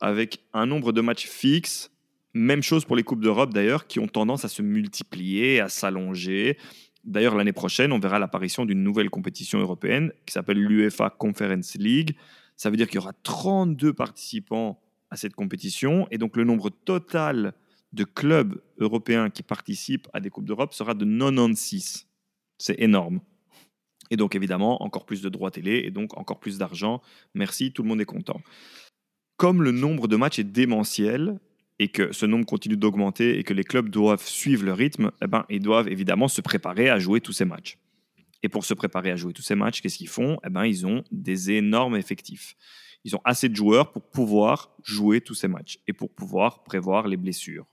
avec 0.00 0.40
un 0.52 0.66
nombre 0.66 0.92
de 0.92 1.00
matchs 1.00 1.26
fixe. 1.26 1.90
Même 2.32 2.62
chose 2.62 2.84
pour 2.84 2.96
les 2.96 3.02
Coupes 3.02 3.22
d'Europe 3.22 3.52
d'ailleurs, 3.52 3.86
qui 3.86 4.00
ont 4.00 4.08
tendance 4.08 4.44
à 4.44 4.48
se 4.48 4.62
multiplier, 4.62 5.60
à 5.60 5.68
s'allonger. 5.68 6.58
D'ailleurs, 7.04 7.36
l'année 7.36 7.52
prochaine, 7.52 7.92
on 7.92 7.98
verra 7.98 8.18
l'apparition 8.18 8.64
d'une 8.64 8.82
nouvelle 8.82 9.10
compétition 9.10 9.60
européenne 9.60 10.12
qui 10.26 10.32
s'appelle 10.32 10.58
l'UEFA 10.58 11.10
Conference 11.10 11.74
League. 11.74 12.16
Ça 12.56 12.70
veut 12.70 12.76
dire 12.76 12.86
qu'il 12.86 12.96
y 12.96 12.98
aura 12.98 13.12
32 13.22 13.92
participants 13.92 14.80
à 15.10 15.16
cette 15.16 15.34
compétition 15.34 16.08
et 16.10 16.18
donc 16.18 16.36
le 16.36 16.44
nombre 16.44 16.70
total 16.70 17.52
de 17.92 18.04
clubs 18.04 18.60
européens 18.78 19.30
qui 19.30 19.42
participent 19.42 20.08
à 20.12 20.20
des 20.20 20.30
Coupes 20.30 20.46
d'Europe 20.46 20.74
sera 20.74 20.94
de 20.94 21.04
96. 21.04 22.06
C'est 22.58 22.80
énorme. 22.80 23.20
Et 24.10 24.16
donc 24.16 24.34
évidemment, 24.34 24.82
encore 24.82 25.06
plus 25.06 25.22
de 25.22 25.28
droits 25.28 25.50
télé 25.50 25.82
et 25.84 25.90
donc 25.90 26.16
encore 26.16 26.38
plus 26.38 26.58
d'argent. 26.58 27.00
Merci, 27.34 27.72
tout 27.72 27.82
le 27.82 27.88
monde 27.88 28.00
est 28.00 28.06
content. 28.06 28.40
Comme 29.36 29.62
le 29.62 29.72
nombre 29.72 30.08
de 30.08 30.16
matchs 30.16 30.38
est 30.38 30.44
démentiel, 30.44 31.40
et 31.78 31.88
que 31.88 32.12
ce 32.12 32.26
nombre 32.26 32.46
continue 32.46 32.76
d'augmenter 32.76 33.38
et 33.38 33.42
que 33.42 33.52
les 33.52 33.64
clubs 33.64 33.88
doivent 33.88 34.24
suivre 34.24 34.64
le 34.64 34.72
rythme, 34.72 35.10
eh 35.22 35.26
ben, 35.26 35.44
ils 35.48 35.60
doivent 35.60 35.88
évidemment 35.88 36.28
se 36.28 36.40
préparer 36.40 36.88
à 36.88 36.98
jouer 36.98 37.20
tous 37.20 37.32
ces 37.32 37.44
matchs. 37.44 37.78
Et 38.42 38.48
pour 38.48 38.64
se 38.64 38.74
préparer 38.74 39.10
à 39.10 39.16
jouer 39.16 39.32
tous 39.32 39.42
ces 39.42 39.54
matchs, 39.54 39.80
qu'est-ce 39.80 39.98
qu'ils 39.98 40.08
font? 40.08 40.38
Eh 40.46 40.50
ben, 40.50 40.66
Ils 40.66 40.86
ont 40.86 41.02
des 41.10 41.50
énormes 41.52 41.96
effectifs. 41.96 42.56
Ils 43.04 43.16
ont 43.16 43.20
assez 43.24 43.48
de 43.48 43.56
joueurs 43.56 43.90
pour 43.92 44.02
pouvoir 44.02 44.70
jouer 44.82 45.20
tous 45.20 45.34
ces 45.34 45.48
matchs 45.48 45.78
et 45.86 45.92
pour 45.92 46.10
pouvoir 46.10 46.62
prévoir 46.62 47.08
les 47.08 47.16
blessures. 47.16 47.66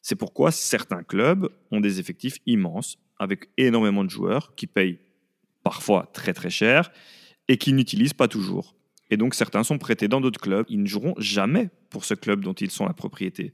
C'est 0.00 0.16
pourquoi 0.16 0.50
certains 0.50 1.02
clubs 1.02 1.48
ont 1.70 1.80
des 1.80 2.00
effectifs 2.00 2.38
immenses 2.46 2.98
avec 3.22 3.48
énormément 3.56 4.04
de 4.04 4.10
joueurs 4.10 4.54
qui 4.54 4.66
payent 4.66 4.98
parfois 5.62 6.10
très 6.12 6.32
très 6.32 6.50
cher 6.50 6.90
et 7.48 7.56
qui 7.56 7.72
n'utilisent 7.72 8.14
pas 8.14 8.28
toujours. 8.28 8.74
Et 9.10 9.16
donc 9.16 9.34
certains 9.34 9.62
sont 9.62 9.78
prêtés 9.78 10.08
dans 10.08 10.20
d'autres 10.20 10.40
clubs. 10.40 10.66
Ils 10.68 10.82
ne 10.82 10.86
joueront 10.86 11.14
jamais 11.18 11.70
pour 11.90 12.04
ce 12.04 12.14
club 12.14 12.42
dont 12.42 12.54
ils 12.54 12.70
sont 12.70 12.86
la 12.86 12.94
propriété. 12.94 13.52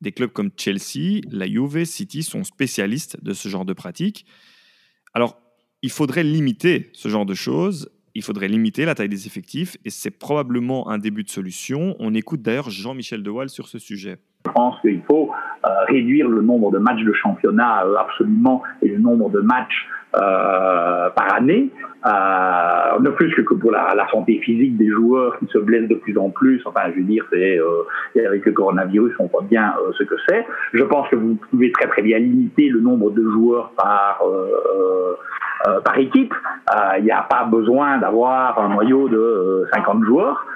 Des 0.00 0.12
clubs 0.12 0.30
comme 0.30 0.50
Chelsea, 0.56 1.20
la 1.30 1.46
Juve, 1.46 1.84
City 1.84 2.22
sont 2.22 2.44
spécialistes 2.44 3.22
de 3.22 3.32
ce 3.32 3.48
genre 3.48 3.64
de 3.64 3.72
pratique. 3.72 4.26
Alors, 5.12 5.40
il 5.82 5.90
faudrait 5.90 6.24
limiter 6.24 6.90
ce 6.92 7.08
genre 7.08 7.26
de 7.26 7.34
choses. 7.34 7.90
Il 8.14 8.22
faudrait 8.22 8.48
limiter 8.48 8.84
la 8.84 8.94
taille 8.94 9.08
des 9.08 9.26
effectifs 9.26 9.76
et 9.84 9.90
c'est 9.90 10.10
probablement 10.10 10.88
un 10.88 10.98
début 10.98 11.24
de 11.24 11.30
solution. 11.30 11.96
On 11.98 12.14
écoute 12.14 12.42
d'ailleurs 12.42 12.70
Jean-Michel 12.70 13.22
Dewaal 13.22 13.48
sur 13.48 13.66
ce 13.68 13.78
sujet. 13.78 14.18
Je 14.46 14.50
pense 14.52 14.78
qu'il 14.80 15.02
faut 15.02 15.30
euh, 15.64 15.68
réduire 15.88 16.28
le 16.28 16.42
nombre 16.42 16.70
de 16.70 16.78
matchs 16.78 17.02
de 17.02 17.12
championnat 17.14 17.84
euh, 17.86 17.96
absolument 17.96 18.62
et 18.82 18.88
le 18.88 18.98
nombre 18.98 19.30
de 19.30 19.40
matchs 19.40 19.88
euh, 20.16 21.10
par 21.10 21.34
année, 21.34 21.70
euh, 22.06 23.00
ne 23.00 23.10
plus 23.10 23.34
que 23.34 23.54
pour 23.54 23.72
la, 23.72 24.06
santé 24.12 24.38
physique 24.44 24.76
des 24.76 24.88
joueurs 24.88 25.36
qui 25.38 25.46
se 25.46 25.58
blessent 25.58 25.88
de 25.88 25.94
plus 25.96 26.16
en 26.18 26.30
plus. 26.30 26.62
Enfin, 26.66 26.82
je 26.92 27.00
veux 27.00 27.06
dire, 27.06 27.24
c'est 27.32 27.58
euh, 27.58 28.28
avec 28.28 28.44
le 28.44 28.52
coronavirus, 28.52 29.14
on 29.18 29.26
voit 29.26 29.42
bien 29.42 29.74
euh, 29.80 29.92
ce 29.98 30.04
que 30.04 30.14
c'est. 30.28 30.46
Je 30.72 30.84
pense 30.84 31.08
que 31.08 31.16
vous 31.16 31.36
pouvez 31.50 31.72
très 31.72 31.88
très 31.88 32.02
bien 32.02 32.18
limiter 32.18 32.68
le 32.68 32.80
nombre 32.80 33.10
de 33.10 33.22
joueurs 33.22 33.72
par 33.76 34.22
par 35.84 35.98
équipe. 35.98 36.34
Il 36.98 37.04
n'y 37.04 37.10
a 37.10 37.22
pas 37.22 37.44
besoin 37.44 37.98
d'avoir 37.98 38.58
un 38.60 38.68
noyau 38.68 39.08
de 39.08 39.66
50 39.72 40.04
joueurs. 40.04 40.46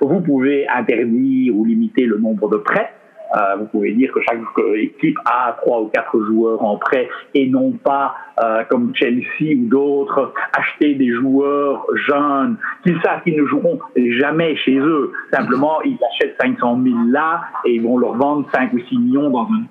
Vous 0.00 0.20
pouvez 0.20 0.68
interdire 0.68 1.54
ou 1.56 1.64
limiter 1.64 2.06
le 2.06 2.18
nombre 2.18 2.48
de 2.48 2.56
prêts. 2.56 2.90
Euh, 3.36 3.56
vous 3.58 3.66
pouvez 3.66 3.92
dire 3.92 4.12
que 4.12 4.20
chaque 4.28 4.40
équipe 4.74 5.16
a 5.24 5.56
trois 5.60 5.82
ou 5.82 5.86
quatre 5.86 6.20
joueurs 6.24 6.64
en 6.64 6.76
prêt 6.78 7.08
et 7.34 7.48
non 7.48 7.70
pas 7.72 8.16
euh, 8.42 8.64
comme 8.68 8.92
Chelsea 8.96 9.54
ou 9.56 9.68
d'autres 9.68 10.34
acheter 10.52 10.94
des 10.94 11.12
joueurs 11.12 11.86
jeunes 11.94 12.56
qu'ils 12.82 13.00
savent 13.02 13.22
qu'ils 13.22 13.40
ne 13.40 13.46
joueront 13.46 13.78
jamais 14.18 14.56
chez 14.56 14.76
eux. 14.76 15.12
Simplement, 15.32 15.80
ils 15.82 15.98
achètent 16.12 16.36
500 16.40 16.80
000 16.82 16.96
là 17.10 17.42
et 17.64 17.74
ils 17.74 17.82
vont 17.82 17.98
leur 17.98 18.14
vendre 18.14 18.48
5 18.52 18.72
ou 18.72 18.80
6 18.80 18.98
millions 18.98 19.30
dans 19.30 19.44
un... 19.44 19.62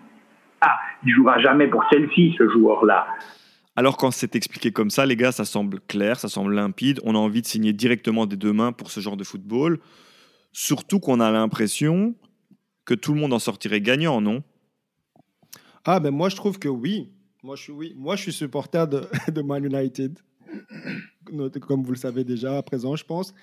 Ah, 0.62 0.78
il 1.06 1.14
jouera 1.14 1.39
jamais 1.39 1.68
pour 1.68 1.84
Chelsea 1.89 2.34
ce 2.38 2.47
joueur-là. 2.47 3.08
Alors 3.80 3.95
quand 3.95 4.11
c'est 4.11 4.36
expliqué 4.36 4.73
comme 4.73 4.89
ça, 4.89 5.05
les 5.05 5.15
gars, 5.15 5.32
ça 5.32 5.45
semble 5.45 5.80
clair, 5.80 6.19
ça 6.19 6.27
semble 6.27 6.53
limpide. 6.53 6.99
On 7.05 7.15
a 7.15 7.17
envie 7.17 7.41
de 7.41 7.47
signer 7.47 7.71
directement 7.71 8.25
des 8.25 8.36
deux 8.36 8.51
mains 8.51 8.73
pour 8.73 8.91
ce 8.91 8.99
genre 8.99 9.15
de 9.15 9.23
football. 9.23 9.80
Surtout 10.51 10.99
qu'on 10.99 11.21
a 11.21 11.32
l'impression 11.32 12.13
que 12.84 12.93
tout 12.93 13.13
le 13.13 13.21
monde 13.21 13.32
en 13.32 13.39
sortirait 13.39 13.80
gagnant, 13.80 14.19
non? 14.19 14.43
Ah, 15.86 16.01
ben 16.01 16.11
moi 16.11 16.27
je 16.27 16.36
trouve 16.36 16.59
que 16.59 16.67
oui. 16.67 17.09
Moi 17.41 17.55
je 17.55 18.21
suis, 18.21 18.34
supporter 18.34 18.86
de, 18.86 19.07
de 19.32 19.41
Man 19.41 19.63
United, 19.63 20.19
comme 21.61 21.82
vous 21.82 21.93
le 21.93 21.97
savez 21.97 22.25
déjà 22.25 22.57
à 22.57 22.63
présent, 22.63 22.97
je 22.97 23.05
pense. 23.05 23.34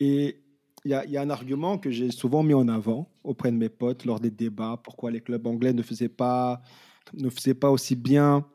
Et 0.00 0.40
il 0.86 0.92
y, 0.92 1.10
y, 1.10 1.16
a 1.18 1.20
un 1.20 1.28
argument 1.28 1.76
que 1.76 1.90
j'ai 1.90 2.10
souvent 2.10 2.42
mis 2.42 2.54
en 2.54 2.68
avant 2.68 3.12
auprès 3.22 3.52
de 3.52 3.56
mes 3.58 3.68
potes 3.68 4.06
lors 4.06 4.18
des 4.18 4.30
débats, 4.30 4.80
pourquoi 4.82 5.10
les 5.10 5.20
clubs 5.20 5.46
anglais 5.46 5.74
ne 5.74 5.82
faisaient 5.82 6.08
pas, 6.08 6.62
ne 7.12 7.28
faisaient 7.28 7.52
pas 7.52 7.70
aussi 7.70 7.96
bien 7.96 8.46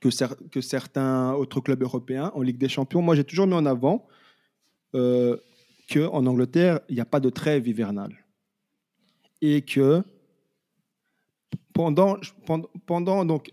que, 0.00 0.10
cer 0.10 0.34
que 0.50 0.60
certains 0.60 1.32
autres 1.34 1.60
clubs 1.60 1.82
européens 1.82 2.30
en 2.34 2.42
Ligue 2.42 2.58
des 2.58 2.68
Champions. 2.68 3.02
Moi, 3.02 3.14
j'ai 3.14 3.24
toujours 3.24 3.46
mis 3.46 3.54
en 3.54 3.66
avant 3.66 4.06
euh, 4.94 5.36
qu'en 5.92 6.26
Angleterre, 6.26 6.80
il 6.88 6.94
n'y 6.94 7.00
a 7.00 7.04
pas 7.06 7.20
de 7.20 7.30
trêve 7.30 7.66
hivernale 7.68 8.22
et 9.42 9.62
que 9.62 10.02
pendant, 11.74 12.16
pendant, 12.86 13.24
donc, 13.24 13.50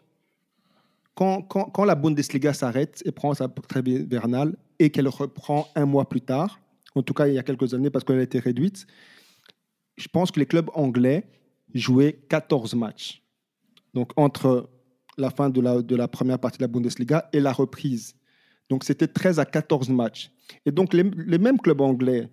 quand, 1.15 1.41
quand, 1.41 1.65
quand 1.65 1.83
la 1.83 1.95
Bundesliga 1.95 2.53
s'arrête 2.53 3.01
et 3.05 3.11
prend 3.11 3.33
sa 3.33 3.49
trêve 3.49 3.87
hivernale 3.87 4.55
et 4.77 4.89
qu'elle 4.91 5.07
reprend 5.07 5.67
un 5.75 5.85
mois 5.85 6.07
plus 6.07 6.21
tard, 6.21 6.59
en 6.95 7.01
tout 7.01 7.13
cas 7.13 7.27
il 7.27 7.33
y 7.33 7.39
a 7.39 7.43
quelques 7.43 7.73
années 7.73 7.89
parce 7.89 8.05
qu'elle 8.05 8.19
a 8.19 8.23
été 8.23 8.39
réduite, 8.39 8.87
je 9.97 10.07
pense 10.07 10.31
que 10.31 10.39
les 10.39 10.45
clubs 10.45 10.69
anglais 10.73 11.27
jouaient 11.73 12.13
14 12.29 12.75
matchs. 12.75 13.21
Donc 13.93 14.11
entre 14.15 14.69
la 15.17 15.29
fin 15.29 15.49
de 15.49 15.95
la, 15.95 16.07
première 16.07 16.39
partie 16.39 16.57
de 16.57 16.63
la 16.63 16.67
Bundesliga 16.67 17.29
et 17.33 17.39
la 17.39 17.51
reprise. 17.51 18.15
Donc 18.69 18.83
c'était 18.83 19.07
13 19.07 19.39
à 19.39 19.45
14 19.45 19.89
matchs. 19.89 20.31
Et 20.65 20.71
donc 20.71 20.93
les, 20.93 21.03
mêmes 21.03 21.59
clubs 21.59 21.81
anglais 21.81 22.29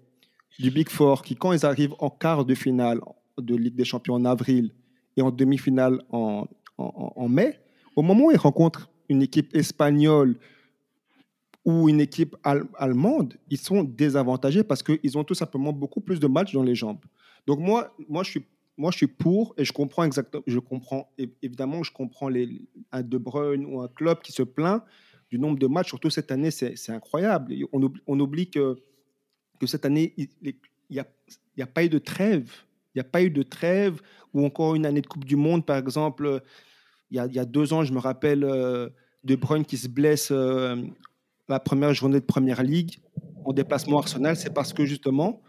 du 0.59 0.71
Big 0.71 0.89
Four 0.89 1.23
qui, 1.23 1.35
quand 1.35 1.53
ils 1.53 1.65
arrivent 1.67 1.95
en 1.99 2.11
quart 2.11 2.45
de 2.45 2.55
finale, 2.55 3.01
de 3.39 3.55
Ligue 3.55 3.75
des 3.75 3.85
Champions 3.85 4.15
en 4.15 4.25
avril 4.25 4.73
et 5.17 5.23
en 5.23 5.31
demi-finale 5.31 6.03
en, 6.11 6.47
en, 6.79 7.29
mai, 7.29 7.59
au 7.95 8.03
moment 8.03 8.27
où 8.27 8.31
ils 8.31 8.39
rencontrent 8.39 8.91
une 9.09 9.23
équipe 9.23 9.55
espagnole 9.55 10.37
ou 11.65 11.89
une 11.89 12.01
équipe 12.01 12.37
allemande, 12.45 13.35
ils 13.51 13.59
sont 13.59 13.83
désavantagés 13.83 14.63
parce 14.63 14.83
qu'ils 14.83 15.19
ont 15.19 15.25
tout 15.25 15.35
simplement 15.35 15.73
beaucoup 15.73 16.01
plus 16.01 16.21
de 16.21 16.27
matchs 16.27 16.53
dans 16.53 16.63
les 16.63 16.75
jambes. 16.75 17.01
Donc 17.47 17.59
moi, 17.59 17.95
moi 18.09 18.23
je 18.23 18.31
suis 18.31 18.45
moi, 18.79 18.91
je 18.91 18.99
suis 18.99 19.07
pour 19.07 19.55
et 19.57 19.65
je 19.65 19.73
comprends 19.73 20.05
exactement. 20.05 20.43
Je 20.47 20.59
comprends 20.59 21.11
évidemment, 21.43 21.83
je 21.83 21.93
comprends 21.93 22.29
les, 22.29 22.61
un 22.93 23.03
De 23.03 23.19
Bruyne 23.19 23.65
ou 23.65 23.81
un 23.81 23.89
club 23.89 24.21
qui 24.21 24.33
se 24.33 24.43
plaint 24.43 24.83
du 25.31 25.39
nombre 25.39 25.59
de 25.59 25.67
matchs. 25.67 25.89
Surtout 25.89 26.11
cette 26.11 26.31
année, 26.31 26.51
c'est 26.51 26.91
incroyable. 26.91 27.55
On 27.73 27.83
oublie, 27.83 28.03
on 28.07 28.21
oublie, 28.21 28.51
que, 28.51 28.77
que 29.59 29.67
cette 29.67 29.87
année, 29.87 30.15
il 30.17 30.55
n'y 30.91 30.99
a, 30.99 31.07
a 31.59 31.67
pas 31.67 31.85
eu 31.85 31.89
de 31.89 31.99
trêve. 31.99 32.53
Il 32.95 32.99
n'y 32.99 33.01
a 33.01 33.05
pas 33.05 33.23
eu 33.23 33.31
de 33.31 33.43
trêve 33.43 34.01
ou 34.33 34.45
encore 34.45 34.75
une 34.75 34.87
année 34.87 35.01
de 35.01 35.07
Coupe 35.07 35.25
du 35.25 35.37
Monde, 35.37 35.65
par 35.65 35.79
exemple. 35.79 36.43
Il 37.11 37.17
y 37.17 37.21
a, 37.21 37.27
y 37.27 37.39
a 37.39 37.45
deux 37.45 37.73
ans, 37.73 37.83
je 37.83 37.93
me 37.93 37.99
rappelle 37.99 38.45
euh, 38.45 38.91
De 39.25 39.37
Bruyne 39.37 39.65
qui 39.65 39.79
se 39.79 39.89
blesse 39.89 40.29
euh, 40.33 40.77
la 41.49 41.61
première 41.61 41.95
journée 41.95 42.21
de 42.21 42.25
Première 42.25 42.63
Ligue 42.63 42.99
en 43.45 43.53
déplacement 43.53 43.99
Arsenal. 43.99 44.37
C'est 44.37 44.53
parce 44.53 44.73
que 44.73 44.85
justement, 44.85 45.43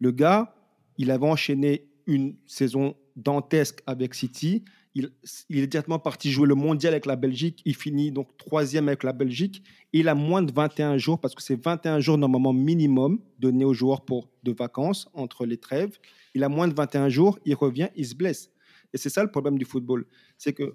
le 0.00 0.12
gars, 0.12 0.54
il 0.96 1.10
avait 1.10 1.26
enchaîné 1.26 1.87
une 2.08 2.34
saison 2.46 2.96
dantesque 3.14 3.80
avec 3.86 4.14
City. 4.14 4.64
Il, 4.94 5.10
il, 5.48 5.58
est 5.58 5.66
directement 5.68 6.00
parti 6.00 6.32
jouer 6.32 6.48
le 6.48 6.56
mondial 6.56 6.94
avec 6.94 7.06
la 7.06 7.14
Belgique. 7.14 7.62
Il 7.64 7.76
finit 7.76 8.10
donc 8.10 8.36
troisième 8.36 8.88
avec 8.88 9.04
la 9.04 9.12
Belgique. 9.12 9.62
Il 9.92 10.08
a 10.08 10.14
moins 10.16 10.42
de 10.42 10.50
21 10.52 10.98
jours, 10.98 11.20
parce 11.20 11.34
que 11.34 11.42
c'est 11.42 11.62
21 11.62 12.00
jours 12.00 12.18
normalement 12.18 12.52
minimum 12.52 13.20
donnés 13.38 13.64
aux 13.64 13.74
joueurs 13.74 14.04
pour 14.04 14.28
de 14.42 14.52
vacances 14.52 15.08
entre 15.12 15.46
les 15.46 15.58
trêves. 15.58 15.98
Il 16.34 16.42
a 16.42 16.48
moins 16.48 16.66
de 16.66 16.74
21 16.74 17.10
jours, 17.10 17.38
il 17.44 17.54
revient, 17.54 17.90
il 17.94 18.06
se 18.06 18.14
blesse. 18.14 18.50
Et 18.92 18.98
c'est 18.98 19.10
ça 19.10 19.22
le 19.22 19.30
problème 19.30 19.58
du 19.58 19.64
football. 19.64 20.06
C'est 20.38 20.54
que 20.54 20.74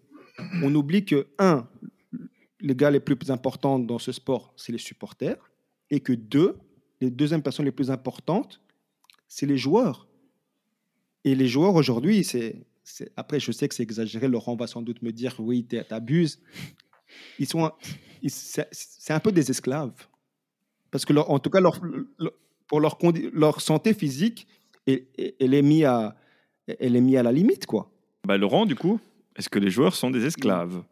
on 0.62 0.74
oublie 0.74 1.06
que, 1.06 1.28
un, 1.40 1.68
les 2.62 2.76
gars 2.76 2.92
les 2.92 3.00
plus 3.00 3.30
importants 3.30 3.80
dans 3.80 4.00
ce 4.00 4.12
sport, 4.12 4.54
c'est 4.56 4.72
les 4.72 4.78
supporters. 4.78 5.38
Et 5.90 6.00
que 6.00 6.14
deux, 6.14 6.58
les 7.02 7.12
deuxièmes 7.12 7.44
personnes 7.44 7.66
les 7.66 7.72
plus 7.72 7.92
importantes, 7.92 8.62
c'est 9.28 9.46
les 9.46 9.58
joueurs. 9.58 10.08
Et 11.26 11.36
les 11.36 11.48
joueurs 11.48 11.76
aujourd'hui, 11.76 12.24
c'est. 12.24 12.66
Après, 13.16 13.40
je 13.40 13.52
sais 13.52 13.70
que 13.70 13.76
c'est 13.76 13.84
exagéré. 13.84 14.28
Laurent 14.28 14.56
va 14.56 14.68
sans 14.68 14.82
doute 14.82 15.02
me 15.02 15.12
dire 15.12 15.36
oui, 15.40 15.66
tu 15.66 15.80
abuses. 15.90 16.42
Ils 17.40 17.48
sont. 17.48 17.72
C'est 18.28 19.14
un 19.14 19.20
peu 19.20 19.32
des 19.32 19.50
esclaves. 19.52 20.08
Parce 20.92 21.06
que, 21.06 21.14
en 21.14 21.40
tout 21.40 21.50
cas, 21.50 21.60
leur, 21.60 21.80
pour 22.68 22.80
leur, 22.80 23.62
santé 23.62 23.94
physique, 23.94 24.48
elle 24.86 25.54
est 25.54 25.62
mise 25.62 25.86
à, 25.86 26.16
elle 26.68 26.96
est 26.96 27.02
mis 27.02 27.18
à 27.18 27.24
la 27.24 27.32
limite, 27.32 27.66
quoi. 27.66 27.92
Bah, 28.26 28.38
Laurent, 28.38 28.66
du 28.66 28.76
coup, 28.76 29.00
est-ce 29.36 29.50
que 29.50 29.60
les 29.60 29.70
joueurs 29.70 29.96
sont 29.96 30.12
des 30.12 30.26
esclaves? 30.26 30.84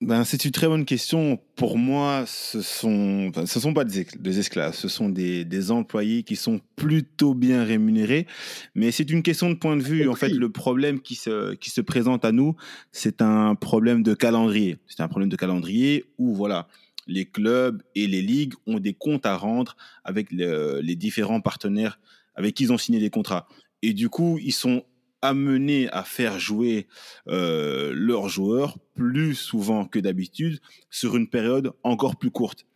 Ben, 0.00 0.24
c'est 0.24 0.44
une 0.46 0.50
très 0.50 0.66
bonne 0.66 0.86
question. 0.86 1.38
Pour 1.56 1.76
moi, 1.76 2.24
ce 2.26 2.62
sont, 2.62 3.30
ce 3.44 3.60
sont 3.60 3.74
pas 3.74 3.84
des, 3.84 4.38
esclaves, 4.38 4.74
ce 4.74 4.88
sont 4.88 5.10
des, 5.10 5.44
des, 5.44 5.70
employés 5.70 6.22
qui 6.22 6.36
sont 6.36 6.60
plutôt 6.74 7.34
bien 7.34 7.64
rémunérés. 7.64 8.26
Mais 8.74 8.92
c'est 8.92 9.10
une 9.10 9.22
question 9.22 9.50
de 9.50 9.54
point 9.54 9.76
de 9.76 9.82
vue. 9.82 10.08
En 10.08 10.14
fait, 10.14 10.30
le 10.30 10.50
problème 10.50 11.00
qui 11.00 11.16
se, 11.16 11.54
qui 11.54 11.68
se 11.68 11.82
présente 11.82 12.24
à 12.24 12.32
nous, 12.32 12.56
c'est 12.92 13.20
un 13.20 13.54
problème 13.54 14.02
de 14.02 14.14
calendrier. 14.14 14.78
C'est 14.86 15.02
un 15.02 15.08
problème 15.08 15.28
de 15.28 15.36
calendrier 15.36 16.06
où, 16.16 16.34
voilà, 16.34 16.66
les 17.06 17.26
clubs 17.26 17.82
et 17.94 18.06
les 18.06 18.22
ligues 18.22 18.54
ont 18.66 18.78
des 18.78 18.94
comptes 18.94 19.26
à 19.26 19.36
rendre 19.36 19.76
avec 20.04 20.28
les 20.30 20.96
différents 20.96 21.40
partenaires 21.40 21.98
avec 22.34 22.54
qui 22.54 22.64
ils 22.64 22.72
ont 22.72 22.78
signé 22.78 22.98
des 22.98 23.10
contrats. 23.10 23.46
Et 23.82 23.92
du 23.92 24.08
coup, 24.08 24.38
ils 24.42 24.52
sont 24.52 24.84
amenés 25.22 25.88
à 25.90 26.02
faire 26.02 26.38
jouer 26.38 26.86
euh, 27.28 27.92
leurs 27.94 28.28
joueurs 28.28 28.78
plus 28.94 29.34
souvent 29.34 29.84
que 29.84 29.98
d'habitude 29.98 30.60
sur 30.90 31.16
une 31.16 31.28
période 31.28 31.72
encore 31.82 32.16
plus 32.16 32.30
courte. 32.30 32.66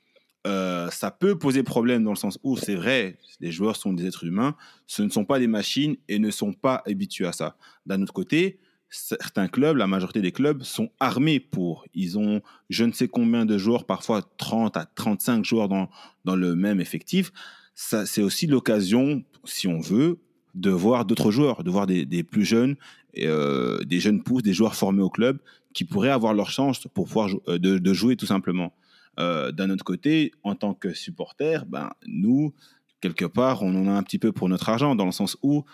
euh, 0.47 0.91
ça 0.91 1.11
peut 1.11 1.39
poser 1.39 1.63
problème 1.63 2.05
dans 2.05 2.11
le 2.11 2.17
sens 2.17 2.39
où 2.43 2.57
c'est 2.57 2.75
vrai, 2.75 3.19
les 3.41 3.51
joueurs 3.51 3.77
sont 3.77 3.95
des 3.95 4.07
êtres 4.07 4.25
humains, 4.25 4.57
ce 4.87 5.03
ne 5.03 5.09
sont 5.09 5.25
pas 5.25 5.39
des 5.39 5.47
machines 5.47 5.97
et 6.09 6.19
ne 6.19 6.31
sont 6.31 6.53
pas 6.53 6.83
habitués 6.87 7.27
à 7.27 7.33
ça. 7.33 7.57
D'un 7.87 8.03
autre 8.03 8.13
côté, 8.13 8.59
certains 8.91 9.49
clubs, 9.49 9.77
la 9.77 9.87
majorité 9.87 10.21
des 10.21 10.33
clubs, 10.33 10.63
sont 10.63 10.91
armés 11.01 11.41
pour. 11.41 11.87
Ils 11.95 12.19
ont 12.19 12.43
je 12.71 12.85
ne 12.85 12.93
sais 12.93 13.09
combien 13.09 13.45
de 13.45 13.59
joueurs, 13.59 13.87
parfois 13.87 14.23
30 14.37 14.77
à 14.77 14.85
35 14.85 15.45
joueurs 15.45 15.69
dans, 15.69 15.89
dans 16.25 16.37
le 16.37 16.55
même 16.55 16.81
effectif. 16.81 17.33
C'est 17.75 18.23
aussi 18.23 18.47
l'occasion, 18.47 19.25
si 19.45 19.67
on 19.67 19.81
veut, 19.81 20.19
de 20.55 20.71
voir 20.71 21.05
d'autres 21.05 21.31
joueurs, 21.31 21.65
de 21.65 21.71
voir 21.71 21.87
des, 21.87 22.05
des 22.07 22.23
plus 22.23 22.45
jeunes, 22.45 22.77
euh, 23.19 23.83
des 23.85 24.01
jeunes 24.01 24.23
pousses, 24.23 24.43
des 24.43 24.53
joueurs 24.53 24.75
formés 24.75 25.03
au 25.03 25.11
club 25.11 25.39
qui 25.73 25.85
pourraient 25.85 26.11
avoir 26.11 26.35
leur 26.35 26.51
chance 26.51 26.87
pour 26.95 27.07
pouvoir 27.07 27.31
euh, 27.49 27.59
de, 27.59 27.79
de 27.79 27.93
jouer 27.93 28.17
tout 28.17 28.27
simplement. 28.27 28.73
Euh, 29.19 29.53
d'un 29.53 29.71
autre 29.71 29.85
côté, 29.85 30.33
en 30.43 30.55
tant 30.55 30.75
que 30.75 30.93
supporter, 30.93 31.65
ben, 31.67 31.93
nous, 32.07 32.53
quelque 33.01 33.25
part, 33.25 33.63
on 33.63 33.75
en 33.75 33.87
a 33.87 33.93
un 33.93 34.03
petit 34.03 34.19
peu 34.19 34.33
pour 34.33 34.49
notre 34.49 34.69
argent, 34.69 34.95
dans 34.95 35.07
le 35.07 35.13
sens 35.13 35.37
où 35.43 35.65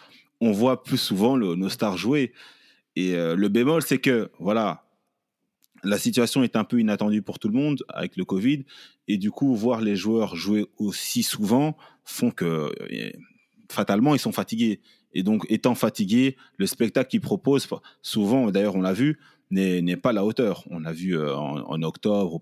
on 0.41 0.53
voit 0.53 0.83
plus 0.83 0.99
souvent 0.99 1.37
nos 1.37 1.69
stars 1.69 1.97
jouer. 1.97 2.33
Et 2.97 3.15
euh, 3.15 3.37
le 3.37 3.49
bémol, 3.49 3.83
c'est 3.83 3.99
que, 3.99 4.31
voilà, 4.39 4.85
la 5.85 5.99
situation 5.99 6.43
est 6.43 6.57
un 6.57 6.65
peu 6.65 6.81
inattendue 6.81 7.23
pour 7.23 7.39
tout 7.39 7.49
le 7.49 7.55
monde 7.55 7.83
avec 7.89 8.17
le 8.17 8.25
Covid. 8.25 8.65
Et 9.09 9.17
du 9.17 9.31
coup, 9.31 9.55
voir 9.55 9.81
les 9.81 9.97
joueurs 9.97 10.37
jouer 10.37 10.67
aussi 10.77 11.23
souvent 11.23 11.77
font 12.05 12.31
que, 12.31 12.45
euh, 12.45 13.11
fatalement, 13.71 14.15
ils 14.15 14.21
sont 14.21 14.33
fatigués. 14.33 14.81
Et 15.13 15.23
donc, 15.23 15.45
étant 15.49 15.75
fatigués, 15.75 16.37
le 16.57 16.67
spectacle 16.67 17.11
qu'ils 17.11 17.21
proposent, 17.21 17.69
souvent, 18.03 18.51
d'ailleurs, 18.51 18.77
on 18.77 18.83
l'a 18.83 18.93
vu, 18.93 19.19
n'est 19.51 19.97
pas 19.97 20.11
à 20.11 20.13
la 20.13 20.25
hauteur. 20.25 20.65
On 20.71 20.81
l'a 20.81 20.93
vu 20.93 21.19
en, 21.21 21.83
octobre, 21.83 22.41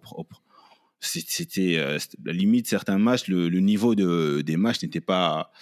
c'était 1.00 1.76
euh, 1.78 1.98
la 2.24 2.32
limite 2.32 2.66
certains 2.66 2.98
matchs 2.98 3.28
le, 3.28 3.48
niveau 3.60 3.94
de, 3.94 4.42
des 4.44 4.56
matchs 4.56 4.82
n'était 4.82 5.00
pas 5.00 5.52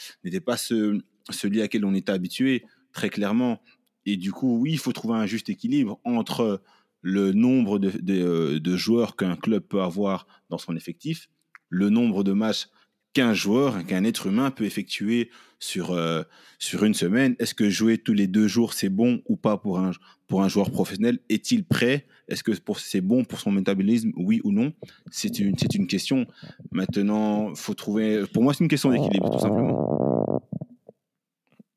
pas 0.44 0.56
ce, 0.56 0.98
celui 1.30 1.60
à 1.60 1.64
lequel 1.64 1.84
on 1.84 1.94
était 1.94 2.12
habitué 2.12 2.64
très 2.92 3.10
clairement 3.10 3.60
et 4.06 4.16
du 4.16 4.32
coup 4.32 4.58
oui 4.58 4.72
il 4.72 4.78
faut 4.78 4.92
trouver 4.92 5.14
un 5.14 5.26
juste 5.26 5.50
équilibre 5.50 6.00
entre 6.04 6.62
le 7.02 7.32
nombre 7.32 7.78
de, 7.78 7.90
de, 7.90 8.14
euh, 8.14 8.60
de 8.60 8.76
joueurs 8.76 9.14
qu'un 9.14 9.36
club 9.36 9.62
peut 9.62 9.82
avoir 9.82 10.26
dans 10.48 10.58
son 10.58 10.74
effectif 10.74 11.28
le 11.68 11.90
nombre 11.90 12.24
de 12.24 12.32
matchs 12.32 12.68
qu'un 13.16 13.32
joueur, 13.32 13.86
qu'un 13.86 14.04
être 14.04 14.26
humain 14.26 14.50
peut 14.50 14.64
effectuer 14.64 15.30
sur, 15.58 15.92
euh, 15.92 16.22
sur 16.58 16.84
une 16.84 16.92
semaine. 16.92 17.34
Est-ce 17.38 17.54
que 17.54 17.70
jouer 17.70 17.96
tous 17.96 18.12
les 18.12 18.26
deux 18.26 18.46
jours, 18.46 18.74
c'est 18.74 18.90
bon 18.90 19.22
ou 19.24 19.36
pas 19.36 19.56
pour 19.56 19.78
un, 19.78 19.92
pour 20.26 20.42
un 20.42 20.48
joueur 20.50 20.70
professionnel? 20.70 21.18
Est-il 21.30 21.64
prêt? 21.64 22.06
Est-ce 22.28 22.44
que 22.44 22.52
c'est 22.76 23.00
bon 23.00 23.24
pour 23.24 23.40
son 23.40 23.52
métabolisme 23.52 24.12
Oui 24.16 24.42
ou 24.44 24.52
non? 24.52 24.74
C'est 25.10 25.38
une, 25.38 25.54
une 25.72 25.86
question. 25.86 26.26
Maintenant, 26.72 27.54
faut 27.54 27.72
trouver. 27.72 28.24
Pour 28.34 28.42
moi, 28.42 28.52
c'est 28.52 28.64
une 28.64 28.68
question 28.68 28.90
d'équilibre, 28.90 29.30
tout 29.30 29.38
simplement. 29.38 30.42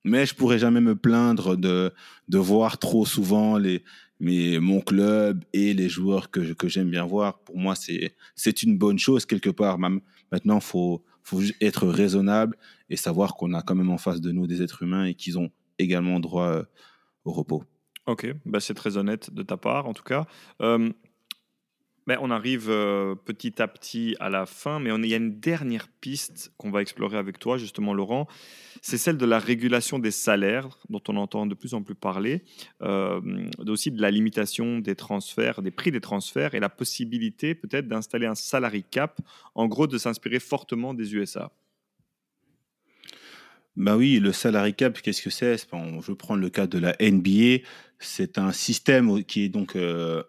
Mais 0.03 0.25
je 0.25 0.35
pourrais 0.35 0.59
jamais 0.59 0.81
me 0.81 0.95
plaindre 0.97 1.55
de, 1.55 1.93
de 2.27 2.37
voir 2.37 2.79
trop 2.79 3.05
souvent 3.05 3.57
les, 3.57 3.85
mais 4.19 4.59
mon 4.59 4.81
club 4.81 5.45
et 5.53 5.73
les 5.73 5.87
joueurs 5.87 6.31
que, 6.31 6.51
que 6.51 6.67
j'aime 6.67 6.89
bien 6.89 7.05
voir. 7.05 7.39
Pour 7.39 7.57
moi, 7.57 7.75
c'est 7.75 8.63
une 8.63 8.77
bonne 8.77 8.99
chose 8.99 9.25
quelque 9.25 9.49
part. 9.49 9.79
Maintenant, 9.79 10.57
il 10.57 10.61
faut, 10.61 11.01
faut 11.23 11.41
être 11.61 11.87
raisonnable 11.87 12.57
et 12.89 12.95
savoir 12.95 13.35
qu'on 13.35 13.53
a 13.53 13.61
quand 13.61 13.75
même 13.75 13.89
en 13.89 13.97
face 13.97 14.21
de 14.21 14.31
nous 14.31 14.47
des 14.47 14.61
êtres 14.61 14.83
humains 14.83 15.05
et 15.05 15.13
qu'ils 15.13 15.37
ont 15.37 15.51
également 15.77 16.19
droit 16.19 16.47
euh, 16.47 16.63
au 17.25 17.31
repos. 17.31 17.63
Ok, 18.05 18.27
bah 18.45 18.59
c'est 18.59 18.73
très 18.73 18.97
honnête 18.97 19.33
de 19.33 19.43
ta 19.43 19.57
part 19.57 19.87
en 19.87 19.93
tout 19.93 20.03
cas. 20.03 20.25
Euh, 20.61 20.91
on 22.21 22.31
arrive 22.31 22.69
euh, 22.69 23.15
petit 23.15 23.61
à 23.61 23.67
petit 23.67 24.15
à 24.19 24.29
la 24.29 24.45
fin, 24.45 24.79
mais 24.79 24.89
il 24.89 25.05
y 25.05 25.13
a 25.13 25.17
une 25.17 25.39
dernière 25.39 25.87
piste 26.01 26.51
qu'on 26.57 26.71
va 26.71 26.81
explorer 26.81 27.17
avec 27.17 27.39
toi, 27.39 27.57
justement, 27.57 27.93
Laurent. 27.93 28.27
C'est 28.81 28.97
celle 28.97 29.17
de 29.17 29.25
la 29.25 29.39
régulation 29.39 29.99
des 29.99 30.11
salaires, 30.11 30.69
dont 30.89 31.01
on 31.07 31.17
entend 31.17 31.45
de 31.45 31.53
plus 31.55 31.73
en 31.73 31.83
plus 31.83 31.95
parler, 31.95 32.43
euh, 32.81 33.19
aussi 33.67 33.91
de 33.91 34.01
la 34.01 34.11
limitation 34.11 34.79
des 34.79 34.95
transferts, 34.95 35.61
des 35.61 35.71
prix 35.71 35.91
des 35.91 36.01
transferts, 36.01 36.55
et 36.55 36.59
la 36.59 36.69
possibilité 36.69 37.55
peut-être 37.55 37.87
d'installer 37.87 38.25
un 38.25 38.35
salary 38.35 38.83
cap, 38.83 39.19
en 39.55 39.67
gros 39.67 39.87
de 39.87 39.97
s'inspirer 39.97 40.39
fortement 40.39 40.93
des 40.93 41.13
USA. 41.15 41.51
Bah 43.79 43.95
oui, 43.95 44.19
le 44.19 44.33
salary 44.33 44.73
cap, 44.73 45.01
qu'est-ce 45.01 45.21
que 45.21 45.29
c'est? 45.29 45.55
Je 45.55 46.11
prends 46.11 46.35
le 46.35 46.49
cas 46.49 46.67
de 46.67 46.77
la 46.77 46.97
NBA. 46.99 47.63
C'est 47.97 48.37
un 48.37 48.51
système 48.51 49.23
qui 49.23 49.45
est 49.45 49.49
donc 49.49 49.77
euh, 49.77 50.21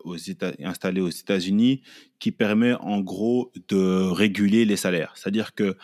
installé 0.63 1.01
aux 1.01 1.09
États-Unis 1.09 1.83
qui 2.21 2.31
permet 2.31 2.75
en 2.75 3.01
gros 3.01 3.51
de 3.67 4.09
réguler 4.09 4.65
les 4.65 4.77
salaires. 4.77 5.15
C'est-à-dire 5.17 5.53
que 5.57 5.77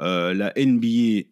euh, 0.00 0.34
la 0.34 0.52
NBA, 0.56 1.28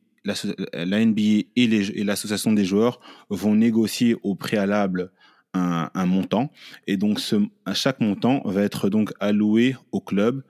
et 1.56 2.04
l'association 2.04 2.52
des 2.52 2.64
joueurs 2.64 3.00
vont 3.28 3.56
négocier 3.56 4.16
au 4.22 4.36
préalable 4.36 5.10
un, 5.54 6.06
montant 6.06 6.52
et 6.86 6.96
donc 6.96 7.20
chaque 7.74 7.98
montant 7.98 8.42
va 8.44 8.62
être 8.62 8.88
donc 8.88 9.12
alloué 9.18 9.74
au 9.90 10.00
club 10.00 10.44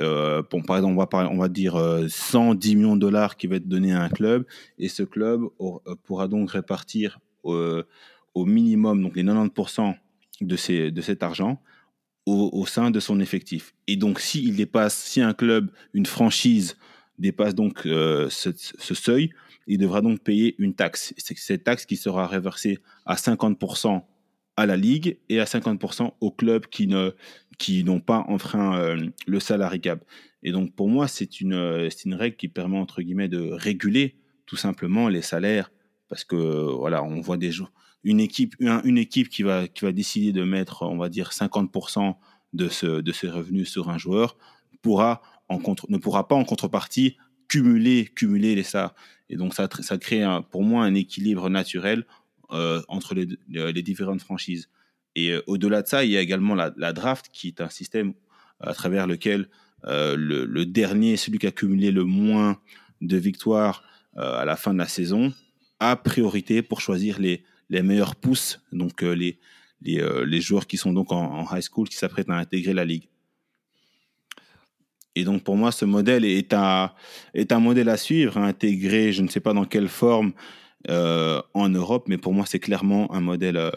euh, 0.00 0.42
par 0.66 0.76
exemple, 0.76 0.98
on 1.14 1.38
va, 1.38 1.48
dire 1.48 1.80
110 2.08 2.72
euh, 2.72 2.76
millions 2.76 2.96
de 2.96 3.00
dollars 3.00 3.36
qui 3.36 3.46
va 3.46 3.56
être 3.56 3.68
donné 3.68 3.92
à 3.92 4.02
un 4.02 4.08
club, 4.08 4.44
et 4.78 4.88
ce 4.88 5.02
club 5.02 5.42
euh, 5.60 5.94
pourra 6.04 6.28
donc 6.28 6.50
répartir 6.50 7.18
au 7.42 8.44
minimum 8.44 9.02
donc 9.02 9.16
les 9.16 9.24
90% 9.24 9.94
de, 10.42 10.56
ces, 10.56 10.90
de 10.90 11.00
cet 11.00 11.22
argent 11.22 11.60
au, 12.26 12.64
sein 12.66 12.90
de 12.90 13.00
son 13.00 13.18
effectif. 13.18 13.74
Et 13.86 13.96
donc, 13.96 14.20
s'il 14.20 14.54
dépasse, 14.54 14.96
si 14.96 15.20
un 15.20 15.32
club, 15.32 15.70
une 15.94 16.06
franchise 16.06 16.76
dépasse 17.18 17.54
donc 17.54 17.80
ce, 17.84 18.28
ce, 18.54 18.94
seuil, 18.94 19.30
il 19.66 19.78
devra 19.78 20.00
donc 20.00 20.20
payer 20.20 20.54
une 20.58 20.74
taxe. 20.74 21.12
C'est 21.16 21.36
cette 21.38 21.64
taxe 21.64 21.86
qui 21.86 21.96
sera 21.96 22.26
reversée 22.26 22.78
à 23.04 23.16
50% 23.16 24.02
à 24.60 24.66
la 24.66 24.76
ligue 24.76 25.18
et 25.28 25.40
à 25.40 25.44
50% 25.44 26.12
aux 26.20 26.30
clubs 26.30 26.66
qui 26.66 26.86
ne 26.86 27.14
qui 27.58 27.84
n'ont 27.84 28.00
pas 28.00 28.24
enfreint 28.28 28.78
euh, 28.78 29.06
le 29.26 29.40
salary 29.40 29.80
cap. 29.80 30.04
Et 30.42 30.52
donc 30.52 30.74
pour 30.74 30.88
moi, 30.88 31.08
c'est 31.08 31.40
une 31.40 31.54
euh, 31.54 31.88
une 32.04 32.14
règle 32.14 32.36
qui 32.36 32.48
permet 32.48 32.78
entre 32.78 33.02
guillemets 33.02 33.28
de 33.28 33.50
réguler 33.52 34.16
tout 34.46 34.56
simplement 34.56 35.08
les 35.08 35.22
salaires 35.22 35.72
parce 36.08 36.24
que 36.24 36.36
voilà, 36.36 37.02
on 37.02 37.20
voit 37.20 37.36
des 37.36 37.50
jours 37.50 37.72
une 38.04 38.20
équipe 38.20 38.54
une, 38.60 38.98
équipe 38.98 39.28
qui 39.28 39.42
va 39.42 39.68
qui 39.68 39.84
va 39.84 39.92
décider 39.92 40.32
de 40.32 40.44
mettre 40.44 40.82
on 40.82 40.96
va 40.96 41.08
dire 41.08 41.30
50% 41.30 42.14
de 42.52 42.68
ce 42.68 43.00
de 43.00 43.12
ses 43.12 43.28
revenus 43.28 43.70
sur 43.70 43.90
un 43.90 43.98
joueur 43.98 44.36
pourra 44.82 45.20
en 45.48 45.58
contre, 45.58 45.86
ne 45.90 45.98
pourra 45.98 46.26
pas 46.26 46.34
en 46.34 46.44
contrepartie 46.44 47.16
cumuler 47.48 48.06
cumuler 48.06 48.54
les 48.54 48.62
ça 48.62 48.94
et 49.28 49.36
donc 49.36 49.54
ça 49.54 49.68
ça 49.80 49.98
crée 49.98 50.24
pour 50.50 50.62
moi 50.62 50.84
un 50.84 50.94
équilibre 50.94 51.50
naturel 51.50 52.06
entre 52.88 53.14
les, 53.14 53.28
les, 53.48 53.82
différentes 53.82 54.20
franchises. 54.20 54.68
Et 55.14 55.30
euh, 55.30 55.42
au-delà 55.46 55.82
de 55.82 55.88
ça, 55.88 56.04
il 56.04 56.10
y 56.10 56.16
a 56.16 56.20
également 56.20 56.54
la, 56.54 56.92
draft, 56.92 57.28
qui 57.32 57.48
est 57.48 57.60
un 57.60 57.68
système 57.68 58.14
à 58.60 58.74
travers 58.74 59.06
lequel 59.06 59.48
euh, 59.84 60.16
le, 60.16 60.66
dernier, 60.66 61.16
celui 61.16 61.38
qui 61.38 61.46
a 61.46 61.50
cumulé 61.50 61.90
le 61.90 62.04
moins 62.04 62.60
de 63.00 63.16
victoires 63.16 63.82
à 64.16 64.44
la 64.44 64.56
fin 64.56 64.74
de 64.74 64.78
la 64.78 64.88
saison, 64.88 65.32
a 65.78 65.96
priorité 65.96 66.62
pour 66.62 66.80
choisir 66.80 67.18
les, 67.20 67.44
les 67.70 67.80
meilleurs 67.80 68.16
pousses, 68.16 68.60
donc 68.72 69.02
les, 69.02 69.38
les, 69.80 70.04
les, 70.26 70.40
joueurs 70.40 70.66
qui 70.66 70.76
sont 70.76 70.92
donc 70.92 71.12
en, 71.12 71.46
high 71.50 71.62
school, 71.62 71.88
qui 71.88 71.96
s'apprêtent 71.96 72.28
à 72.28 72.34
intégrer 72.34 72.74
la 72.74 72.84
ligue. 72.84 73.08
Et 75.14 75.24
donc 75.24 75.42
pour 75.42 75.56
moi, 75.56 75.72
ce 75.72 75.84
modèle 75.84 76.24
est 76.24 76.52
un, 76.52 76.92
est 77.34 77.52
un 77.52 77.60
modèle 77.60 77.88
à 77.88 77.96
suivre, 77.96 78.36
à 78.36 78.44
intégrer, 78.44 79.12
je 79.12 79.22
ne 79.22 79.28
sais 79.28 79.40
pas 79.40 79.52
dans 79.52 79.64
quelle 79.64 79.88
forme, 79.88 80.32
euh, 80.88 81.42
en 81.52 81.68
Europe, 81.68 82.06
mais 82.08 82.16
pour 82.16 82.32
moi, 82.32 82.46
c'est 82.46 82.58
clairement 82.58 83.12
un 83.12 83.20
modèle 83.20 83.58
euh, 83.58 83.70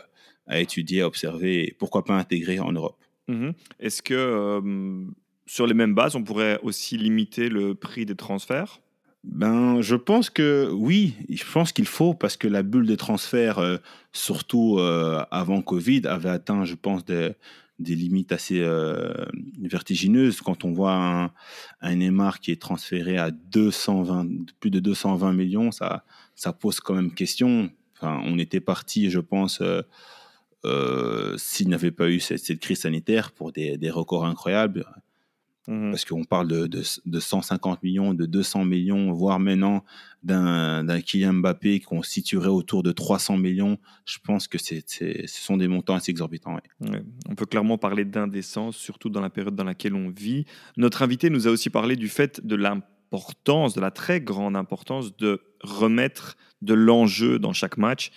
à 0.47 0.59
étudier, 0.59 1.01
à 1.01 1.07
observer, 1.07 1.67
et 1.67 1.75
pourquoi 1.77 2.05
pas 2.05 2.17
intégrer 2.17 2.59
en 2.59 2.71
Europe. 2.71 2.97
Mhm. 3.27 3.53
Est-ce 3.79 4.01
que 4.01 4.13
euh, 4.13 5.03
sur 5.45 5.67
les 5.67 5.73
mêmes 5.73 5.93
bases, 5.93 6.15
on 6.15 6.23
pourrait 6.23 6.59
aussi 6.63 6.97
limiter 6.97 7.49
le 7.49 7.75
prix 7.75 8.05
des 8.05 8.15
transferts? 8.15 8.79
Ben, 9.25 9.81
je 9.81 9.95
pense 9.95 10.29
que 10.29 10.69
oui, 10.71 11.15
je 11.29 11.43
pense 11.51 11.73
qu'il 11.73 11.87
faut 11.87 12.13
parce 12.13 12.37
que 12.37 12.47
la 12.47 12.63
bulle 12.63 12.85
des 12.85 12.97
transferts, 12.97 13.79
surtout 14.11 14.79
avant 15.31 15.61
Covid, 15.61 16.01
avait 16.07 16.27
atteint, 16.27 16.65
je 16.65 16.75
pense, 16.75 17.05
des, 17.05 17.31
des 17.79 17.95
limites 17.95 18.33
assez 18.33 18.61
vertigineuses. 19.61 20.41
Quand 20.41 20.65
on 20.65 20.73
voit 20.73 20.95
un, 20.95 21.31
un 21.79 21.95
Neymar 21.95 22.41
qui 22.41 22.51
est 22.51 22.61
transféré 22.61 23.17
à 23.17 23.31
220, 23.31 24.27
plus 24.59 24.71
de 24.71 24.81
220 24.81 25.31
millions, 25.31 25.71
ça, 25.71 26.03
ça 26.35 26.53
pose 26.53 26.79
quand 26.79 26.95
même 26.95 27.13
question. 27.13 27.69
Enfin, 27.95 28.21
on 28.25 28.37
était 28.37 28.59
parti, 28.59 29.09
je 29.09 29.19
pense, 29.19 29.61
euh, 29.61 29.81
euh, 30.65 31.35
s'il 31.37 31.67
n'y 31.67 31.73
avait 31.73 31.91
pas 31.91 32.09
eu 32.09 32.19
cette, 32.19 32.59
crise 32.59 32.81
sanitaire 32.81 33.31
pour 33.31 33.51
des, 33.51 33.89
records 33.89 34.25
incroyables. 34.25 34.85
Mhm. 35.67 35.91
Parce 35.91 36.03
qu'on 36.03 36.25
parle 36.25 36.49
de, 36.49 36.67
de, 36.67 37.19
150 37.19 37.83
millions, 37.83 38.13
de 38.13 38.25
200 38.25 38.65
millions, 38.65 39.13
voire 39.13 39.39
maintenant 39.39 39.85
d'un 40.21 41.01
Kylian 41.01 41.35
Mbappé 41.35 41.79
qu'on 41.79 42.03
situerait 42.03 42.49
autour 42.49 42.83
de 42.83 42.91
300 42.91 43.37
millions. 43.37 43.77
Je 44.05 44.17
pense 44.21 44.49
que 44.49 44.57
ce 44.57 44.81
sont 45.25 45.55
des 45.55 45.69
montants 45.69 45.95
assez 45.95 46.11
exorbitants. 46.11 46.57
On 47.29 47.35
peut 47.35 47.45
clairement 47.45 47.77
parler 47.77 48.03
d'indécence, 48.03 48.75
surtout 48.75 49.09
dans 49.09 49.21
la 49.21 49.29
période 49.29 49.55
dans 49.55 49.63
laquelle 49.63 49.95
on 49.95 50.09
vit. 50.09 50.45
Notre 50.75 51.01
invité 51.01 51.29
nous 51.29 51.47
a 51.47 51.51
aussi 51.51 51.69
parlé 51.69 51.95
du 51.95 52.09
fait 52.09 52.45
de 52.45 52.55
de 53.13 53.79
la 53.79 53.91
très 53.91 54.21
grande 54.21 54.55
importance 54.55 55.15
de 55.17 55.41
remettre 55.61 56.35
de 56.61 56.73
l'enjeu 56.73 57.37
dans 57.37 57.53
chaque 57.53 57.77
match 57.77 58.11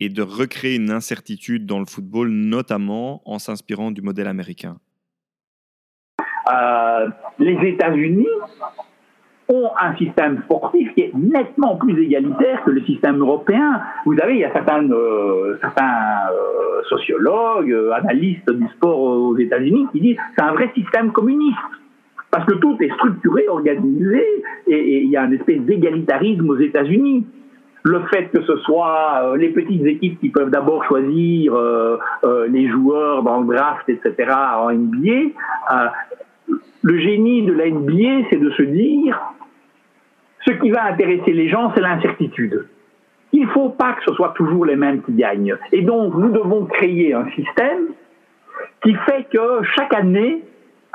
et 0.00 0.08
de 0.08 0.22
recréer 0.22 0.76
une 0.76 0.90
incertitude 0.90 1.66
dans 1.66 1.78
le 1.78 1.84
football, 1.84 2.30
notamment 2.30 3.20
en 3.26 3.38
s'inspirant 3.38 3.90
du 3.90 4.00
modèle 4.00 4.26
américain. 4.26 4.78
Euh, 6.50 7.08
les 7.38 7.58
États-Unis 7.68 8.26
ont 9.50 9.70
un 9.78 9.96
système 9.96 10.42
sportif 10.44 10.94
qui 10.94 11.02
est 11.02 11.14
nettement 11.14 11.76
plus 11.76 12.02
égalitaire 12.02 12.62
que 12.64 12.70
le 12.70 12.82
système 12.84 13.18
européen. 13.18 13.82
Vous 14.06 14.16
savez, 14.16 14.34
il 14.34 14.40
y 14.40 14.44
a 14.44 14.52
certains, 14.52 14.84
euh, 14.90 15.58
euh, 15.62 16.82
sociologues, 16.88 17.74
analystes 17.94 18.50
du 18.50 18.66
sport 18.68 18.98
aux 18.98 19.36
États-Unis 19.36 19.88
qui 19.92 20.00
disent 20.00 20.16
que 20.16 20.22
c'est 20.36 20.44
un 20.44 20.52
vrai 20.52 20.70
système 20.74 21.12
communiste. 21.12 21.58
Parce 22.30 22.44
que 22.44 22.54
tout 22.54 22.76
est 22.80 22.92
structuré, 22.94 23.48
organisé, 23.48 24.22
et, 24.66 25.02
il 25.02 25.10
y 25.10 25.16
a 25.16 25.24
une 25.24 25.34
espèce 25.34 25.60
d'égalitarisme 25.60 26.48
aux 26.50 26.58
États-Unis 26.58 27.26
le 27.84 28.00
fait 28.12 28.24
que 28.30 28.42
ce 28.42 28.56
soit 28.58 29.34
les 29.38 29.48
petites 29.48 29.86
équipes 29.86 30.20
qui 30.20 30.28
peuvent 30.28 30.50
d'abord 30.50 30.84
choisir 30.84 31.56
les 32.48 32.68
joueurs 32.68 33.22
dans 33.22 33.40
le 33.40 33.56
draft, 33.56 33.88
etc., 33.88 34.30
en 34.58 34.72
NBA, 34.72 35.32
le 36.82 36.98
génie 36.98 37.42
de 37.42 37.52
la 37.52 37.70
NBA, 37.70 38.28
c'est 38.30 38.36
de 38.36 38.50
se 38.50 38.62
dire, 38.62 39.18
ce 40.46 40.52
qui 40.52 40.70
va 40.70 40.84
intéresser 40.86 41.32
les 41.32 41.48
gens, 41.48 41.72
c'est 41.74 41.80
l'incertitude. 41.80 42.66
Il 43.32 43.42
ne 43.42 43.48
faut 43.48 43.70
pas 43.70 43.92
que 43.94 44.04
ce 44.06 44.14
soit 44.14 44.32
toujours 44.36 44.64
les 44.64 44.76
mêmes 44.76 45.02
qui 45.02 45.12
gagnent. 45.12 45.56
Et 45.72 45.82
donc, 45.82 46.14
nous 46.14 46.30
devons 46.30 46.64
créer 46.66 47.12
un 47.12 47.28
système 47.30 47.88
qui 48.82 48.94
fait 48.94 49.26
que 49.30 49.62
chaque 49.76 49.92
année, 49.94 50.42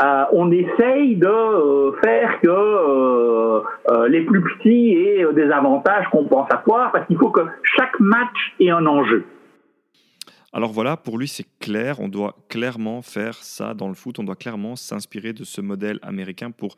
euh, 0.04 0.26
on 0.34 0.52
essaye 0.52 1.16
de 1.16 1.28
euh, 1.28 1.94
faire 2.04 2.42
que 2.42 2.50
euh, 2.50 4.08
les 4.10 4.26
plus 4.26 4.42
petits 4.42 4.92
aient 4.92 5.26
des 5.34 5.50
avantages 5.50 6.08
compensatoires, 6.12 6.92
parce 6.92 7.08
qu'il 7.08 7.18
faut 7.18 7.30
que 7.30 7.46
chaque 7.78 7.98
match 8.02 8.54
ait 8.60 8.70
un 8.70 8.86
enjeu. 8.86 9.26
Alors 10.52 10.74
voilà, 10.74 10.98
pour 10.98 11.18
lui, 11.18 11.28
c'est 11.28 11.48
clair. 11.60 12.02
On 12.02 12.10
doit 12.10 12.36
clairement 12.50 13.02
faire 13.02 13.36
ça 13.36 13.74
dans 13.74 13.88
le 13.88 13.94
foot. 13.94 14.20
On 14.20 14.24
doit 14.24 14.36
clairement 14.36 14.76
s'inspirer 14.76 15.32
de 15.32 15.46
ce 15.46 15.62
modèle 15.62 16.00
américain 16.02 16.52
pour 16.52 16.76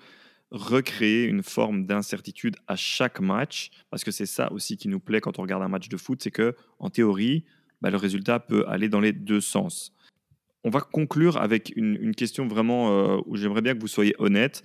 recréer 0.51 1.25
une 1.25 1.41
forme 1.41 1.85
d'incertitude 1.85 2.55
à 2.67 2.75
chaque 2.75 3.19
match. 3.19 3.71
Parce 3.89 4.03
que 4.03 4.11
c'est 4.11 4.27
ça 4.27 4.51
aussi 4.51 4.77
qui 4.77 4.87
nous 4.87 4.99
plaît 4.99 5.19
quand 5.19 5.39
on 5.39 5.41
regarde 5.41 5.63
un 5.63 5.67
match 5.67 5.89
de 5.89 5.97
foot, 5.97 6.21
c'est 6.21 6.31
que 6.31 6.55
en 6.79 6.89
théorie, 6.89 7.43
bah, 7.81 7.89
le 7.89 7.97
résultat 7.97 8.39
peut 8.39 8.65
aller 8.67 8.87
dans 8.87 9.01
les 9.01 9.13
deux 9.13 9.41
sens. 9.41 9.94
On 10.65 10.71
va 10.71 10.81
conclure 10.81 11.37
avec 11.37 11.71
une, 11.75 12.15
question 12.15 12.47
vraiment 12.47 12.89
euh, 12.89 13.21
où 13.27 13.37
j'aimerais 13.37 13.61
bien 13.61 13.75
que 13.75 13.79
vous 13.79 13.87
soyez 13.87 14.15
honnête. 14.17 14.63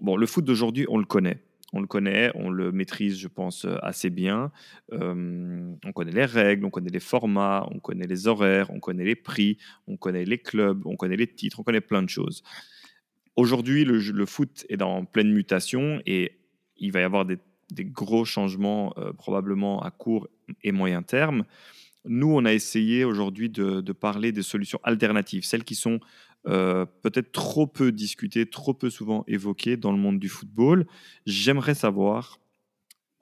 bon, 0.00 0.16
le 0.16 0.26
foot 0.26 0.44
d'aujourd'hui, 0.44 0.86
on 0.88 0.96
le 0.96 1.04
connaît 1.04 1.42
on 1.72 1.80
le 1.80 1.86
connaît, 1.86 2.32
on 2.34 2.50
le 2.50 2.72
maîtrise, 2.72 3.16
je 3.18 3.28
pense, 3.28 3.64
euh, 3.64 3.76
assez 3.82 4.10
bien. 4.10 4.50
on 4.90 5.92
connaît 5.94 6.12
les 6.12 6.24
règles, 6.24 6.64
on 6.64 6.70
connaît 6.70 6.90
les 6.90 7.00
formats, 7.00 7.68
on 7.70 7.78
connaît 7.78 8.06
les 8.06 8.26
horaires, 8.26 8.70
on 8.70 8.80
connaît 8.80 9.04
les 9.04 9.14
prix, 9.14 9.56
on 9.86 9.96
connaît 9.96 10.24
les 10.24 10.38
clubs, 10.38 10.84
on 10.84 10.96
connaît 10.96 11.16
les 11.16 11.28
titres, 11.28 11.60
on 11.60 11.62
connaît 11.62 11.80
plein 11.80 12.02
de 12.02 12.08
choses. 12.08 12.42
Aujourd'hui, 13.36 13.84
le, 13.84 14.26
foot 14.26 14.66
est 14.68 14.82
en 14.82 15.04
pleine 15.04 15.32
mutation 15.32 16.02
et 16.06 16.38
il 16.76 16.92
va 16.92 17.00
y 17.00 17.04
avoir 17.04 17.24
des, 17.24 17.38
gros 17.84 18.24
changements 18.24 18.92
euh, 18.98 19.12
probablement 19.12 19.82
à 19.82 19.90
court 19.90 20.28
et 20.62 20.72
moyen 20.72 21.02
terme. 21.02 21.44
Nous, 22.06 22.28
on 22.28 22.44
a 22.44 22.52
essayé 22.52 23.04
aujourd'hui 23.04 23.50
de, 23.50 23.92
parler 23.92 24.32
des 24.32 24.42
solutions 24.42 24.80
alternatives, 24.82 25.44
celles 25.44 25.64
qui 25.64 25.74
sont 25.74 26.00
euh, 26.46 26.86
peut-être 27.02 27.32
trop 27.32 27.66
peu 27.66 27.92
discuté, 27.92 28.48
trop 28.48 28.72
peu 28.72 28.88
souvent 28.88 29.24
évoqué 29.26 29.76
dans 29.76 29.92
le 29.92 29.98
monde 29.98 30.18
du 30.18 30.28
football. 30.28 30.86
J'aimerais 31.26 31.74
savoir, 31.74 32.40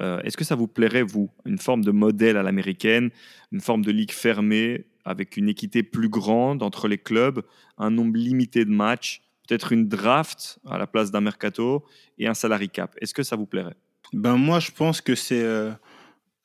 euh, 0.00 0.20
est-ce 0.20 0.36
que 0.36 0.44
ça 0.44 0.54
vous 0.54 0.68
plairait, 0.68 1.02
vous, 1.02 1.30
une 1.44 1.58
forme 1.58 1.82
de 1.82 1.90
modèle 1.90 2.36
à 2.36 2.42
l'américaine, 2.42 3.10
une 3.50 3.60
forme 3.60 3.84
de 3.84 3.90
ligue 3.90 4.12
fermée 4.12 4.86
avec 5.04 5.36
une 5.36 5.48
équité 5.48 5.82
plus 5.82 6.08
grande 6.08 6.62
entre 6.62 6.86
les 6.86 6.98
clubs, 6.98 7.42
un 7.78 7.90
nombre 7.90 8.16
limité 8.16 8.64
de 8.64 8.70
matchs, 8.70 9.22
peut-être 9.48 9.72
une 9.72 9.88
draft 9.88 10.60
à 10.66 10.78
la 10.78 10.86
place 10.86 11.10
d'un 11.10 11.20
mercato 11.20 11.84
et 12.18 12.28
un 12.28 12.34
salary 12.34 12.68
cap? 12.68 12.94
Est-ce 13.00 13.14
que 13.14 13.22
ça 13.24 13.34
vous 13.34 13.46
plairait? 13.46 13.76
Ben 14.12 14.36
moi, 14.36 14.60
je 14.60 14.70
pense 14.70 15.00
que 15.00 15.14
c'est 15.14 15.42
euh, 15.42 15.72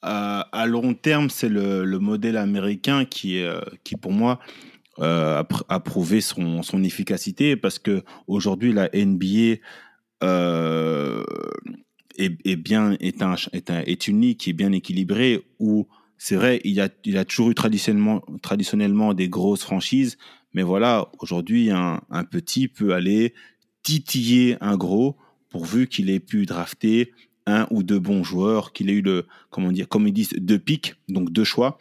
à, 0.04 0.66
long 0.68 0.94
terme, 0.94 1.30
c'est 1.30 1.50
le, 1.50 1.98
modèle 2.00 2.38
américain 2.38 3.06
qui 3.06 3.38
est, 3.38 3.50
qui 3.84 3.96
pour 3.96 4.12
moi 4.12 4.40
euh, 5.00 5.44
a, 5.70 5.80
prouvé 5.80 6.22
son, 6.22 6.84
efficacité 6.84 7.56
parce 7.56 7.80
que 7.80 8.04
aujourd'hui 8.28 8.74
la 8.74 8.90
NBA 8.94 9.58
euh, 10.24 11.24
est, 12.16 12.38
est, 12.46 12.56
bien 12.56 12.96
est, 13.00 13.24
un, 13.24 13.34
est, 13.54 13.72
un, 13.72 13.80
est 13.80 14.08
unique, 14.08 14.48
est 14.48 14.54
bien 14.54 14.72
équilibrée 14.72 15.44
où 15.58 15.88
c'est 16.20 16.36
vrai 16.36 16.62
il 16.64 16.80
a 16.80 16.90
il 17.06 17.18
a 17.18 17.26
toujours 17.26 17.50
eu 17.50 17.56
traditionnellement 17.56 18.22
traditionnellement 18.44 19.16
des 19.16 19.30
grosses 19.30 19.64
franchises, 19.64 20.20
mais 20.54 20.62
voilà 20.62 21.10
aujourd'hui 21.18 21.72
un, 21.72 22.02
un 22.12 22.24
petit 22.24 22.68
peut 22.68 22.94
aller 22.94 23.34
titiller 23.82 24.58
un 24.62 24.78
gros 24.78 25.18
pourvu 25.50 25.88
qu'il 25.88 26.12
ait 26.12 26.20
pu 26.20 26.46
drafter 26.46 27.14
un 27.46 27.68
ou 27.72 27.84
deux 27.84 28.00
bons 28.00 28.24
joueurs, 28.24 28.74
qu'il 28.74 28.90
ait 28.90 28.94
eu 28.94 29.02
le 29.02 29.26
comment 29.50 29.72
dire 29.72 29.88
comme 29.88 30.08
ils 30.08 30.14
disent 30.14 30.34
deux 30.38 30.60
pics 30.60 30.96
donc 31.10 31.32
deux 31.32 31.44
choix 31.44 31.78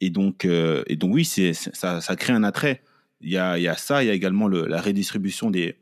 et 0.00 0.10
donc, 0.10 0.44
euh, 0.44 0.82
et 0.86 0.96
donc 0.96 1.14
oui, 1.14 1.24
c'est, 1.24 1.52
ça, 1.52 2.00
ça 2.00 2.16
crée 2.16 2.32
un 2.32 2.42
attrait. 2.42 2.82
Il 3.20 3.30
y 3.30 3.36
a, 3.36 3.58
il 3.58 3.62
y 3.62 3.68
a 3.68 3.76
ça, 3.76 4.02
il 4.02 4.06
y 4.06 4.10
a 4.10 4.14
également 4.14 4.48
le, 4.48 4.66
la 4.66 4.80
redistribution 4.80 5.50
des, 5.50 5.76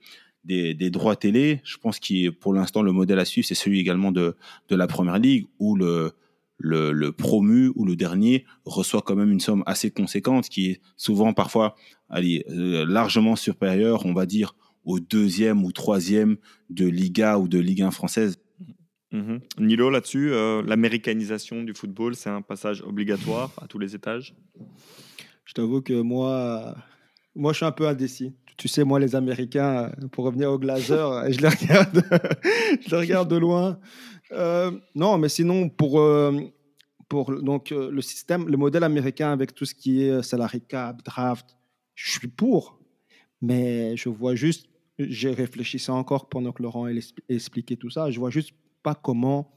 des, 0.44 0.74
des, 0.74 0.90
droits 0.90 1.14
télé. 1.14 1.60
Je 1.64 1.76
pense 1.76 2.00
que 2.00 2.30
pour 2.30 2.52
l'instant, 2.52 2.82
le 2.82 2.90
modèle 2.90 3.20
à 3.20 3.24
suivre, 3.24 3.46
c'est 3.46 3.54
celui 3.54 3.78
également 3.78 4.10
de, 4.10 4.36
de 4.68 4.76
la 4.76 4.88
Première 4.88 5.18
Ligue, 5.18 5.46
où 5.60 5.76
le, 5.76 6.12
le, 6.58 6.90
le, 6.90 7.12
promu 7.12 7.70
ou 7.76 7.84
le 7.84 7.94
dernier 7.94 8.44
reçoit 8.64 9.02
quand 9.02 9.14
même 9.14 9.30
une 9.30 9.40
somme 9.40 9.62
assez 9.66 9.92
conséquente, 9.92 10.48
qui 10.48 10.70
est 10.70 10.80
souvent 10.96 11.32
parfois 11.32 11.76
euh, 12.12 12.84
largement 12.88 13.36
supérieure, 13.36 14.04
on 14.04 14.14
va 14.14 14.26
dire, 14.26 14.56
au 14.84 14.98
deuxième 14.98 15.64
ou 15.64 15.70
troisième 15.70 16.38
de 16.70 16.86
Liga 16.86 17.38
ou 17.38 17.46
de 17.46 17.58
Ligue 17.58 17.82
1 17.82 17.92
française. 17.92 18.40
Mhm. 19.12 19.40
Nilo, 19.58 19.90
là-dessus, 19.90 20.32
euh, 20.32 20.62
l'américanisation 20.62 21.62
du 21.62 21.72
football, 21.74 22.14
c'est 22.14 22.28
un 22.28 22.42
passage 22.42 22.82
obligatoire 22.82 23.52
à 23.60 23.66
tous 23.66 23.78
les 23.78 23.94
étages? 23.94 24.34
Je 25.44 25.54
t'avoue 25.54 25.80
que 25.80 25.94
moi, 25.94 26.76
moi, 27.34 27.52
je 27.52 27.58
suis 27.58 27.66
un 27.66 27.72
peu 27.72 27.88
indécis. 27.88 28.34
Tu 28.58 28.68
sais, 28.68 28.84
moi, 28.84 28.98
les 28.98 29.14
Américains, 29.14 29.92
pour 30.12 30.24
revenir 30.24 30.50
aux 30.50 30.58
Glazers, 30.58 31.24
je 31.32 31.40
les 31.40 31.48
regarde, 31.48 32.02
je 32.86 32.90
les 32.90 32.96
regarde 32.96 33.30
de 33.30 33.36
loin. 33.36 33.80
Euh, 34.32 34.72
non, 34.94 35.16
mais 35.16 35.30
sinon, 35.30 35.70
pour, 35.70 36.00
euh, 36.00 36.38
pour 37.08 37.40
donc, 37.42 37.70
le 37.70 38.00
système, 38.02 38.46
le 38.46 38.56
modèle 38.58 38.84
américain 38.84 39.32
avec 39.32 39.54
tout 39.54 39.64
ce 39.64 39.74
qui 39.74 40.02
est 40.02 40.22
salary 40.22 40.60
cap, 40.60 41.02
draft, 41.02 41.56
je 41.94 42.10
suis 42.10 42.28
pour. 42.28 42.78
Mais 43.40 43.96
je 43.96 44.08
vois 44.10 44.34
juste, 44.34 44.68
j'ai 44.98 45.32
réfléchi 45.32 45.78
ça 45.78 45.94
encore 45.94 46.28
pendant 46.28 46.52
que 46.52 46.62
Laurent 46.62 46.88
expliquait 47.28 47.76
tout 47.76 47.88
ça, 47.88 48.10
je 48.10 48.18
vois 48.18 48.30
juste 48.30 48.52
pas 48.88 48.94
comment 48.94 49.50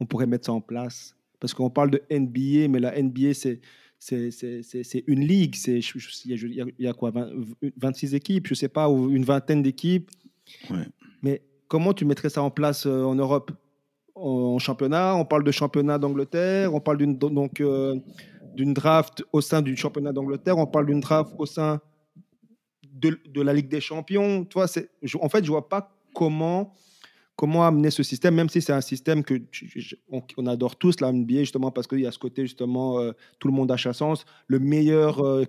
on 0.00 0.06
pourrait 0.06 0.26
mettre 0.26 0.46
ça 0.46 0.52
en 0.52 0.62
place. 0.62 1.14
Parce 1.40 1.52
qu'on 1.52 1.68
parle 1.68 1.90
de 1.90 2.02
NBA, 2.10 2.68
mais 2.68 2.80
la 2.80 3.00
NBA, 3.00 3.34
c'est 3.34 3.60
c'est 3.98 5.04
une 5.06 5.20
ligue. 5.20 5.54
Il 5.66 6.72
y, 6.78 6.86
a 6.88 6.92
quoi 6.92 7.12
26 7.76 8.14
équipes, 8.14 8.48
je 8.48 8.54
sais 8.54 8.68
pas, 8.68 8.88
ou 8.88 9.10
une 9.10 9.24
vingtaine 9.24 9.62
d'équipes. 9.62 10.10
Mais 11.22 11.42
comment 11.68 11.92
tu 11.92 12.04
mettrais 12.04 12.30
ça 12.30 12.42
en 12.42 12.50
place 12.50 12.86
euh, 12.86 13.04
en 13.04 13.14
Europe? 13.14 13.52
En, 14.14 14.58
championnat? 14.58 15.14
On 15.14 15.24
parle 15.24 15.44
de 15.44 15.52
championnat 15.52 15.98
d'Angleterre, 15.98 16.74
on 16.74 16.80
parle 16.80 16.98
d'une 16.98 17.16
donc 17.16 17.60
euh, 17.60 17.94
d'une 18.56 18.74
draft 18.74 19.22
au 19.32 19.40
sein 19.40 19.62
du 19.62 19.76
championnat 19.76 20.12
d'Angleterre, 20.12 20.58
on 20.58 20.66
parle 20.66 20.86
d'une 20.86 21.00
draft 21.00 21.32
au 21.38 21.46
sein 21.46 21.80
de, 22.92 23.20
de, 23.24 23.40
la 23.40 23.52
Ligue 23.52 23.68
des 23.68 23.80
Champions. 23.80 24.44
Toi, 24.44 24.66
en 25.20 25.28
fait, 25.28 25.44
je 25.44 25.50
vois 25.50 25.68
pas 25.68 25.94
comment 26.12 26.74
comment 27.36 27.66
amener 27.66 27.90
ce 27.90 28.02
système, 28.02 28.34
même 28.34 28.48
si 28.48 28.60
c'est 28.60 28.72
un 28.72 28.80
système 28.80 29.24
que 29.24 29.40
on, 30.10 30.46
adore 30.46 30.76
tous, 30.76 31.00
la 31.00 31.12
NBA, 31.12 31.40
justement, 31.40 31.70
parce 31.70 31.86
qu'il 31.86 32.00
y 32.00 32.06
a 32.06 32.12
ce 32.12 32.18
côté, 32.18 32.42
justement, 32.42 33.00
euh, 33.00 33.12
tout 33.38 33.48
le 33.48 33.54
monde 33.54 33.70
a 33.70 33.78
sa 33.78 33.92
sens. 33.92 34.24
Le 34.46 34.58
meilleur 34.58 35.24
euh, 35.24 35.44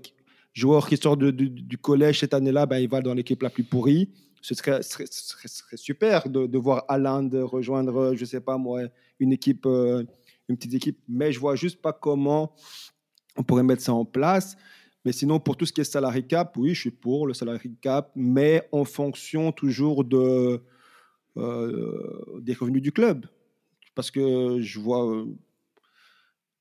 joueur 0.54 0.88
qui 0.88 0.98
sort 0.98 1.18
du 1.18 1.78
collège 1.78 2.20
cette 2.20 2.34
année-là, 2.34 2.66
ben, 2.66 2.78
il 2.78 2.90
va 2.90 3.02
dans 3.02 3.14
l'équipe 3.14 3.42
la 3.42 3.50
plus 3.50 3.64
pourrie. 3.64 4.10
Ce 4.42 4.56
serait, 4.56 4.82
super 5.76 6.30
de, 6.30 6.58
voir 6.58 6.84
Alain 6.90 7.30
rejoindre, 7.44 8.14
je 8.14 8.22
ne 8.22 8.26
sais 8.26 8.42
pas 8.42 8.58
moi, 8.58 8.82
une 9.20 9.32
équipe, 9.32 9.66
euh, 9.66 10.04
une 10.50 10.58
petite 10.58 10.74
équipe, 10.74 11.00
mais 11.08 11.32
je 11.32 11.40
vois 11.40 11.56
juste 11.56 11.82
pas 11.82 11.94
comment 11.94 12.54
on 13.38 13.44
pourrait 13.44 13.64
mettre 13.64 13.82
ça 13.82 13.94
en 13.94 14.04
place. 14.04 14.58
Mais 15.06 15.14
sinon, 15.14 15.40
pour 15.40 15.56
tout 15.56 15.66
ce 15.66 15.72
qui 15.72 15.82
est 15.82 15.86
salary 15.86 16.28
cap, 16.28 16.56
oui, 16.58 16.74
je 16.74 16.82
suis 16.82 16.92
pour 16.92 17.26
le 17.26 17.34
salary 17.34 17.72
cap, 17.82 18.12
mais 18.16 18.68
en 18.72 18.84
fonction 18.84 19.52
toujours 19.52 20.04
de, 20.04 20.18
euh, 20.18 20.58
des 21.36 22.54
revenus 22.54 22.82
du 22.82 22.92
club. 22.92 23.26
Parce 23.96 24.12
que 24.12 24.60
je 24.62 24.80
vois. 24.80 25.08
Euh, 25.08 25.26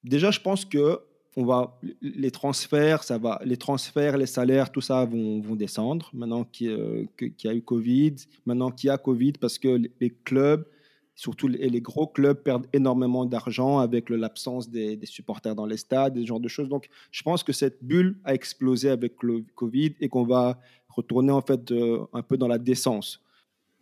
déjà, 0.05 0.31
je 0.31 0.41
pense 0.41 0.65
que 0.65 1.01
on 1.35 1.47
va, 1.47 1.81
les 2.03 2.31
transferts, 2.31 3.05
ça 3.05 3.17
va, 3.17 3.41
les 3.43 3.57
transferts, 3.57 4.19
les 4.19 4.27
salaires, 4.27 4.71
tout 4.71 4.83
ça 4.83 5.07
vont, 5.07 5.41
vont 5.41 5.57
descendre 5.57 6.11
maintenant 6.13 6.45
qu'il 6.45 7.09
y 7.43 7.49
a 7.49 7.55
eu 7.55 7.63
Covid, 7.63 8.17
maintenant 8.45 8.71
qu'il 8.71 8.89
y 8.89 8.91
a 8.91 8.99
Covid, 8.99 9.33
parce 9.41 9.59
que 9.59 9.81
les 9.99 10.11
clubs 10.11 10.67
surtout 11.15 11.49
les, 11.49 11.81
gros 11.81 12.07
clubs 12.07 12.43
perdent 12.43 12.67
énormément 12.73 13.25
d'argent 13.25 13.79
avec 13.79 14.11
l'absence 14.11 14.69
des, 14.69 14.99
supporters 15.05 15.55
dans 15.55 15.67
les 15.67 15.77
stades, 15.77 16.15
des 16.15 16.27
genres 16.27 16.41
de 16.41 16.49
choses. 16.49 16.69
Donc, 16.69 16.89
je 17.11 17.23
pense 17.23 17.43
que 17.43 17.53
cette 17.53 17.83
bulle 17.85 18.17
a 18.25 18.35
explosé 18.35 18.91
avec 18.91 19.23
le 19.23 19.45
Covid 19.55 19.95
et 20.01 20.09
qu'on 20.09 20.25
va 20.25 20.59
retourner 20.89 21.33
en 21.33 21.43
fait 21.43 21.71
euh, 21.71 22.05
un 22.13 22.23
peu 22.23 22.37
dans 22.37 22.49
la 22.49 22.59
décence. 22.59 23.23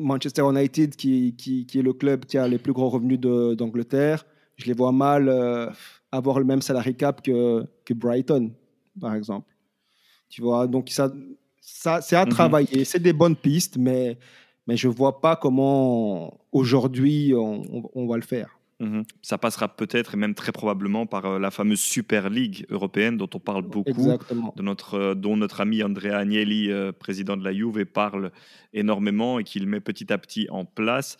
Manchester 0.01 0.43
United, 0.43 0.97
qui, 0.97 1.35
qui, 1.36 1.66
est 1.78 1.82
le 1.82 1.93
club 1.93 2.24
qui 2.24 2.39
a 2.39 2.48
les 2.48 2.59
plus 2.59 2.72
gros 2.72 2.89
revenus 2.89 3.20
d'Angleterre, 3.20 4.24
je 4.56 4.66
les 4.66 4.72
vois 4.72 4.93
mal 4.93 5.28
euh, 5.28 5.68
avoir 6.12 6.39
le 6.39 6.44
même 6.44 6.62
salary 6.62 6.94
cap 6.94 7.22
que, 7.22 7.64
que 7.85 7.94
Brighton, 7.94 8.52
par 9.01 9.14
exemple. 9.14 9.48
Tu 10.28 10.43
vois, 10.43 10.66
donc 10.66 10.90
ça, 10.90 11.12
ça 11.60 12.01
c'est 12.01 12.16
à 12.16 12.24
mhm. 12.24 12.31
travailler. 12.31 12.85
C'est 12.85 13.01
des 13.01 13.12
bonnes 13.12 13.36
pistes, 13.36 13.77
mais 13.77 14.18
mais 14.66 14.77
je 14.77 14.89
ne 14.89 14.93
vois 14.93 15.20
pas 15.20 15.35
comment 15.36 16.39
aujourd'hui 16.52 17.32
on, 17.35 18.06
va 18.06 18.16
le 18.16 18.22
faire. 18.22 18.60
Mhm. 18.81 19.05
Ça 19.20 19.36
passera 19.36 19.69
peut-être 19.69 20.15
et 20.15 20.16
même 20.16 20.35
très 20.35 20.52
probablement 20.52 21.05
par 21.05 21.27
euh, 21.27 21.39
la 21.39 21.51
fameuse 21.51 21.81
Super 21.81 22.31
League 22.31 22.65
européenne 22.70 23.19
dont 23.19 23.28
on 23.35 23.39
parle 23.39 23.62
beaucoup, 23.62 24.11
De 24.57 24.62
notre, 24.62 24.94
euh, 24.94 25.15
dont 25.15 25.36
notre 25.36 25.61
ami 25.61 25.82
Andrea 25.82 26.16
Agnelli, 26.16 26.70
euh, 26.70 26.90
président 26.90 27.36
de 27.36 27.44
la 27.44 27.52
Juve, 27.52 27.85
parle 27.85 28.32
énormément 28.73 29.39
et 29.39 29.44
qu'il 29.44 29.66
met 29.66 29.81
petit 29.81 30.11
à 30.12 30.19
petit 30.19 30.47
en 30.51 30.65
place. 30.65 31.19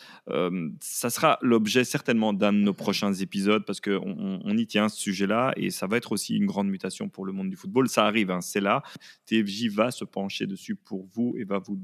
ça 0.81 1.11
sera 1.11 1.39
l'objet 1.43 1.85
certainement 1.85 2.33
d'un 2.33 2.53
de 2.53 2.59
nos 2.59 2.73
prochains 2.73 3.13
épisodes 3.13 3.65
parce 3.67 3.81
qu'on 3.81 4.41
on 4.45 4.57
y 4.57 4.67
tient 4.67 4.89
ce 4.89 4.99
sujet-là 5.01 5.53
et 5.57 5.71
ça 5.71 5.87
va 5.87 5.97
être 5.97 6.13
aussi 6.13 6.37
une 6.37 6.47
grande 6.47 6.69
mutation 6.69 7.09
pour 7.09 7.27
le 7.27 7.33
monde 7.33 7.51
du 7.51 7.57
football. 7.57 7.89
Ça 7.89 8.07
arrive, 8.07 8.31
hein, 8.31 8.41
c'est 8.41 8.61
là. 8.61 8.83
TFJ 9.27 9.67
va 9.69 9.91
se 9.91 10.05
pencher 10.05 10.47
dessus 10.47 10.77
pour 10.77 11.07
vous 11.13 11.35
et 11.37 11.45
va 11.45 11.59
vous 11.59 11.79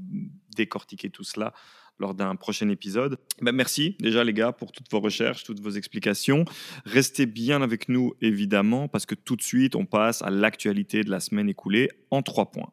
décortiquer 0.55 1.09
tout 1.09 1.23
cela 1.23 1.53
lors 1.99 2.13
d'un 2.13 2.35
prochain 2.35 2.69
épisode. 2.69 3.17
Ben, 3.41 3.51
merci 3.51 3.95
déjà 3.99 4.23
les 4.23 4.33
gars 4.33 4.51
pour 4.51 4.71
toutes 4.71 4.89
vos 4.91 4.99
recherches, 4.99 5.43
toutes 5.43 5.59
vos 5.59 5.71
explications. 5.71 6.45
Restez 6.85 7.25
bien 7.25 7.61
avec 7.61 7.89
nous 7.89 8.13
évidemment 8.21 8.87
parce 8.87 9.05
que 9.05 9.15
tout 9.15 9.35
de 9.35 9.41
suite 9.41 9.75
on 9.75 9.85
passe 9.85 10.21
à 10.21 10.29
l'actualité 10.29 11.03
de 11.03 11.09
la 11.09 11.19
semaine 11.19 11.49
écoulée 11.49 11.89
en 12.11 12.21
trois 12.21 12.51
points. 12.51 12.71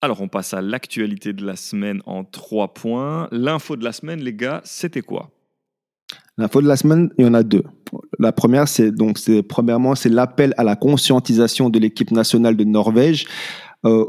Alors 0.00 0.20
on 0.20 0.28
passe 0.28 0.54
à 0.54 0.62
l'actualité 0.62 1.32
de 1.32 1.44
la 1.44 1.56
semaine 1.56 2.02
en 2.06 2.22
trois 2.24 2.72
points. 2.72 3.28
L'info 3.32 3.74
de 3.74 3.82
la 3.82 3.92
semaine 3.92 4.20
les 4.20 4.32
gars, 4.32 4.60
c'était 4.64 5.02
quoi? 5.02 5.32
L'info 6.38 6.62
de 6.62 6.68
la 6.68 6.76
semaine, 6.76 7.10
il 7.18 7.24
y 7.26 7.28
en 7.28 7.34
a 7.34 7.42
deux. 7.42 7.64
La 8.18 8.32
première, 8.32 8.68
c'est 8.68 8.92
donc, 8.92 9.18
c'est 9.18 9.42
premièrement, 9.42 9.94
c'est 9.94 10.08
l'appel 10.08 10.54
à 10.56 10.64
la 10.64 10.76
conscientisation 10.76 11.68
de 11.68 11.78
l'équipe 11.78 12.12
nationale 12.12 12.56
de 12.56 12.64
Norvège 12.64 13.26
euh, 13.84 14.04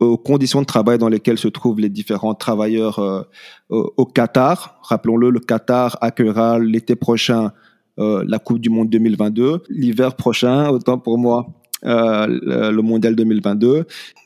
aux, 0.00 0.16
conditions 0.18 0.60
de 0.60 0.66
travail 0.66 0.98
dans 0.98 1.08
lesquelles 1.08 1.38
se 1.38 1.48
trouvent 1.48 1.80
les 1.80 1.88
différents 1.88 2.34
travailleurs 2.34 2.98
euh, 2.98 3.22
au 3.68 4.04
Qatar. 4.04 4.80
Rappelons-le, 4.82 5.30
le 5.30 5.40
Qatar 5.40 5.96
accueillera 6.00 6.58
l'été 6.58 6.96
prochain 6.96 7.52
euh, 8.00 8.24
la 8.26 8.38
Coupe 8.38 8.60
du 8.60 8.70
Monde 8.70 8.88
2022, 8.88 9.62
l'hiver 9.68 10.14
prochain, 10.14 10.70
autant 10.70 10.98
pour 10.98 11.18
moi, 11.18 11.46
euh, 11.84 12.26
le 12.70 12.82
mondial 12.82 13.14
2022. 13.14 13.84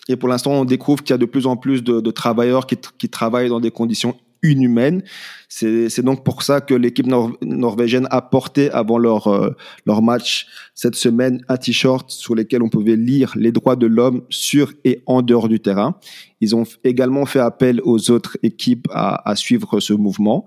Et 0.09 0.16
pour 0.16 0.29
l'instant, 0.29 0.53
on 0.53 0.65
découvre 0.65 1.03
qu'il 1.03 1.12
y 1.12 1.15
a 1.15 1.19
de 1.19 1.25
plus 1.25 1.47
en 1.47 1.57
plus 1.57 1.83
de, 1.83 2.01
de 2.01 2.11
travailleurs 2.11 2.66
qui, 2.66 2.77
qui, 2.99 3.09
travaillent 3.09 3.49
dans 3.49 3.61
des 3.61 3.71
conditions 3.71 4.16
inhumaine. 4.45 5.03
C'est 5.49 6.03
donc 6.03 6.25
pour 6.25 6.43
ça 6.43 6.61
que 6.61 6.75
l'équipe 6.75 7.07
norvégienne 7.07 8.07
a 8.11 8.23
porté 8.23 8.71
avant 8.71 8.99
leur, 8.99 9.29
euh, 9.29 9.51
leur 9.87 10.03
match 10.03 10.47
cette 10.75 10.95
semaine 10.95 11.43
un 11.49 11.57
t-shirt 11.57 12.11
sur 12.11 12.35
lequel 12.35 12.62
on 12.62 12.69
pouvait 12.69 12.97
lire 12.97 13.33
les 13.37 13.53
droits 13.53 13.77
de 13.77 13.87
l'homme 13.87 14.23
sur 14.31 14.73
et 14.85 15.03
en 15.07 15.23
dehors 15.23 15.49
du 15.49 15.61
terrain. 15.61 15.97
Ils 16.41 16.55
ont 16.55 16.65
également 16.83 17.27
fait 17.27 17.41
appel 17.41 17.81
aux 17.85 18.11
autres 18.11 18.37
équipes 18.43 18.89
à, 18.93 19.35
suivre 19.37 19.81
ce 19.81 19.93
mouvement. 19.93 20.47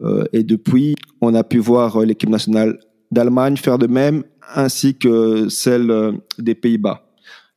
Euh, 0.00 0.24
et 0.32 0.42
depuis, 0.42 0.94
on 1.20 1.34
a 1.34 1.42
pu 1.42 1.58
voir 1.58 2.00
l'équipe 2.00 2.28
nationale 2.28 2.78
d'Allemagne 3.10 3.56
faire 3.56 3.78
de 3.78 3.86
même, 3.86 4.22
ainsi 4.54 4.96
que 4.96 5.48
celle 5.48 5.90
euh, 5.90 6.12
des 6.38 6.54
Pays-Bas. 6.54 7.04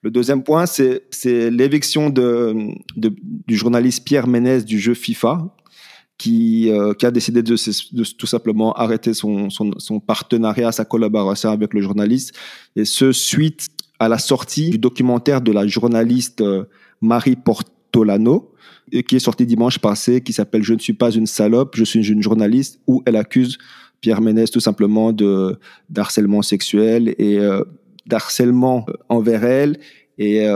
Le 0.03 0.09
deuxième 0.09 0.41
point, 0.41 0.65
c'est 0.65 1.01
l'éviction 1.51 2.09
du 2.09 3.55
journaliste 3.55 4.03
Pierre 4.03 4.27
Ménez 4.27 4.63
du 4.63 4.79
jeu 4.79 4.95
FIFA, 4.95 5.53
qui, 6.21 6.69
euh, 6.69 6.93
qui 6.93 7.07
a 7.07 7.11
décidé 7.11 7.41
de, 7.41 7.55
tout 8.13 8.27
simplement 8.27 8.73
arrêter 8.73 9.15
son, 9.15 9.49
partenariat, 10.05 10.71
sa 10.71 10.85
collaboration 10.85 11.49
avec 11.49 11.73
le 11.73 11.81
journaliste, 11.81 12.35
et 12.75 12.85
ce 12.85 13.11
suite 13.11 13.69
à 13.97 14.07
la 14.07 14.19
sortie 14.19 14.69
du 14.69 14.77
documentaire 14.77 15.41
de 15.41 15.51
la 15.51 15.65
journaliste 15.65 16.41
euh, 16.41 16.65
Marie 17.01 17.35
Portolano, 17.35 18.53
qui 19.07 19.15
est 19.15 19.19
sorti 19.19 19.47
dimanche 19.47 19.79
passé, 19.79 20.21
qui 20.21 20.31
s'appelle 20.31 20.61
Je 20.61 20.75
ne 20.75 20.79
suis 20.79 20.93
pas 20.93 21.09
une 21.09 21.25
salope, 21.25 21.75
je 21.75 21.83
suis 21.83 22.07
une 22.07 22.21
journaliste, 22.21 22.79
où 22.85 23.01
elle 23.07 23.15
accuse 23.15 23.57
Pierre 23.99 24.21
Ménès 24.21 24.51
tout 24.51 24.59
simplement 24.59 25.13
de 25.13 25.57
d'harcèlement 25.89 26.43
sexuel 26.43 27.15
et 27.17 27.39
euh, 27.39 27.63
d'harcèlement 28.05 28.85
envers 29.09 29.43
elle 29.43 29.79
et 30.19 30.47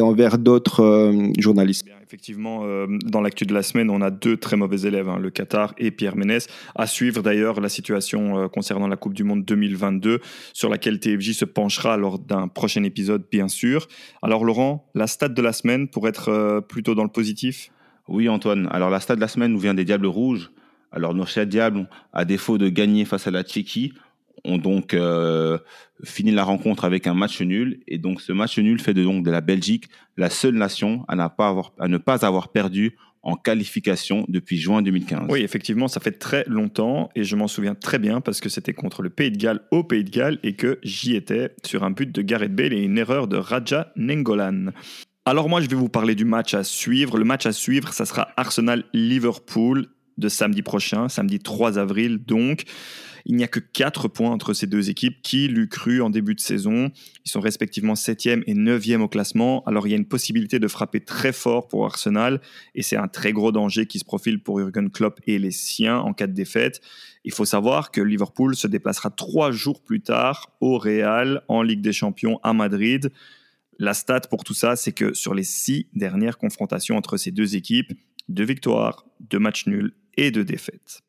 envers 0.00 0.38
d'autres 0.38 1.12
journalistes 1.38 1.84
effectivement, 2.12 2.64
euh, 2.64 2.86
dans 3.06 3.22
l'actu 3.22 3.46
de 3.46 3.54
la 3.54 3.62
semaine, 3.62 3.88
on 3.88 4.02
a 4.02 4.10
deux 4.10 4.36
très 4.36 4.58
mauvais 4.58 4.82
élèves, 4.82 5.08
hein, 5.08 5.18
le 5.18 5.30
Qatar 5.30 5.72
et 5.78 5.90
Pierre 5.90 6.14
Ménès. 6.14 6.46
À 6.74 6.86
suivre 6.86 7.22
d'ailleurs 7.22 7.58
la 7.58 7.70
situation 7.70 8.38
euh, 8.38 8.48
concernant 8.48 8.86
la 8.86 8.96
Coupe 8.96 9.14
du 9.14 9.24
Monde 9.24 9.46
2022, 9.46 10.20
sur 10.52 10.68
laquelle 10.68 11.00
TFJ 11.00 11.32
se 11.32 11.46
penchera 11.46 11.96
lors 11.96 12.18
d'un 12.18 12.48
prochain 12.48 12.82
épisode, 12.82 13.24
bien 13.32 13.48
sûr. 13.48 13.88
Alors 14.20 14.44
Laurent, 14.44 14.90
la 14.94 15.06
stat 15.06 15.30
de 15.30 15.40
la 15.40 15.54
semaine 15.54 15.88
pour 15.88 16.06
être 16.06 16.28
euh, 16.28 16.60
plutôt 16.60 16.94
dans 16.94 17.04
le 17.04 17.08
positif? 17.08 17.70
Oui 18.08 18.28
Antoine, 18.28 18.68
alors 18.70 18.90
la 18.90 19.00
stat 19.00 19.16
de 19.16 19.20
la 19.22 19.28
semaine 19.28 19.52
nous 19.52 19.60
vient 19.60 19.72
des 19.72 19.86
Diables 19.86 20.04
Rouges. 20.06 20.50
Alors 20.90 21.14
nos 21.14 21.24
chers 21.24 21.46
Diables, 21.46 21.88
à 22.12 22.26
défaut 22.26 22.58
de 22.58 22.68
gagner 22.68 23.06
face 23.06 23.26
à 23.26 23.30
la 23.30 23.42
Tchéquie, 23.42 23.94
ont 24.44 24.58
donc 24.58 24.94
euh, 24.94 25.58
fini 26.04 26.30
la 26.30 26.44
rencontre 26.44 26.84
avec 26.84 27.06
un 27.06 27.14
match 27.14 27.40
nul. 27.40 27.80
Et 27.86 27.98
donc, 27.98 28.20
ce 28.20 28.32
match 28.32 28.58
nul 28.58 28.80
fait 28.80 28.94
de, 28.94 29.02
donc 29.02 29.24
de 29.24 29.30
la 29.30 29.40
Belgique 29.40 29.86
la 30.16 30.30
seule 30.30 30.54
nation 30.54 31.04
à, 31.08 31.28
pas 31.28 31.54
à 31.78 31.88
ne 31.88 31.98
pas 31.98 32.24
avoir 32.24 32.48
perdu 32.48 32.96
en 33.22 33.36
qualification 33.36 34.24
depuis 34.28 34.58
juin 34.58 34.82
2015. 34.82 35.26
Oui, 35.30 35.42
effectivement, 35.42 35.86
ça 35.86 36.00
fait 36.00 36.12
très 36.12 36.44
longtemps 36.48 37.10
et 37.14 37.22
je 37.22 37.36
m'en 37.36 37.46
souviens 37.46 37.74
très 37.74 37.98
bien 37.98 38.20
parce 38.20 38.40
que 38.40 38.48
c'était 38.48 38.72
contre 38.72 39.02
le 39.02 39.10
Pays 39.10 39.30
de 39.30 39.36
Galles 39.36 39.60
au 39.70 39.84
Pays 39.84 40.02
de 40.02 40.10
Galles 40.10 40.38
et 40.42 40.54
que 40.54 40.80
j'y 40.82 41.14
étais 41.14 41.54
sur 41.64 41.84
un 41.84 41.92
but 41.92 42.10
de 42.10 42.20
Gareth 42.22 42.54
Bale 42.54 42.72
et 42.72 42.82
une 42.82 42.98
erreur 42.98 43.28
de 43.28 43.36
Raja 43.36 43.92
Nengolan. 43.96 44.72
Alors 45.24 45.48
moi, 45.48 45.60
je 45.60 45.68
vais 45.68 45.76
vous 45.76 45.88
parler 45.88 46.16
du 46.16 46.24
match 46.24 46.52
à 46.54 46.64
suivre. 46.64 47.16
Le 47.16 47.24
match 47.24 47.46
à 47.46 47.52
suivre, 47.52 47.92
ça 47.92 48.06
sera 48.06 48.30
Arsenal-Liverpool 48.36 49.86
de 50.18 50.28
samedi 50.28 50.62
prochain, 50.62 51.08
samedi 51.08 51.38
3 51.38 51.78
avril 51.78 52.18
donc. 52.24 52.64
Il 53.24 53.36
n'y 53.36 53.44
a 53.44 53.48
que 53.48 53.60
4 53.60 54.08
points 54.08 54.30
entre 54.30 54.54
ces 54.54 54.66
deux 54.66 54.90
équipes. 54.90 55.22
Qui 55.22 55.48
l'eût 55.48 55.68
cru 55.68 56.00
en 56.00 56.10
début 56.10 56.34
de 56.34 56.40
saison 56.40 56.90
Ils 57.24 57.30
sont 57.30 57.40
respectivement 57.40 57.94
7e 57.94 58.42
et 58.46 58.54
9e 58.54 59.00
au 59.00 59.08
classement. 59.08 59.62
Alors 59.64 59.86
il 59.86 59.90
y 59.90 59.94
a 59.94 59.96
une 59.96 60.06
possibilité 60.06 60.58
de 60.58 60.68
frapper 60.68 61.00
très 61.00 61.32
fort 61.32 61.68
pour 61.68 61.84
Arsenal 61.84 62.40
et 62.74 62.82
c'est 62.82 62.96
un 62.96 63.08
très 63.08 63.32
gros 63.32 63.52
danger 63.52 63.86
qui 63.86 63.98
se 63.98 64.04
profile 64.04 64.42
pour 64.42 64.58
Jurgen 64.58 64.90
Klopp 64.90 65.20
et 65.26 65.38
les 65.38 65.50
siens 65.50 65.98
en 65.98 66.12
cas 66.12 66.26
de 66.26 66.32
défaite. 66.32 66.80
Il 67.24 67.32
faut 67.32 67.44
savoir 67.44 67.90
que 67.90 68.00
Liverpool 68.00 68.56
se 68.56 68.66
déplacera 68.66 69.10
trois 69.10 69.52
jours 69.52 69.80
plus 69.82 70.00
tard 70.00 70.52
au 70.60 70.78
Real 70.78 71.42
en 71.48 71.62
Ligue 71.62 71.82
des 71.82 71.92
Champions 71.92 72.40
à 72.42 72.52
Madrid. 72.52 73.12
La 73.78 73.94
stat 73.94 74.22
pour 74.30 74.44
tout 74.44 74.54
ça, 74.54 74.76
c'est 74.76 74.92
que 74.92 75.14
sur 75.14 75.34
les 75.34 75.44
six 75.44 75.86
dernières 75.94 76.38
confrontations 76.38 76.96
entre 76.96 77.16
ces 77.16 77.30
deux 77.30 77.56
équipes, 77.56 77.92
deux 78.28 78.44
victoires, 78.44 79.06
deux 79.20 79.38
matchs 79.38 79.66
nuls 79.66 79.94
et 80.16 80.30
deux 80.30 80.44
défaites. 80.44 81.02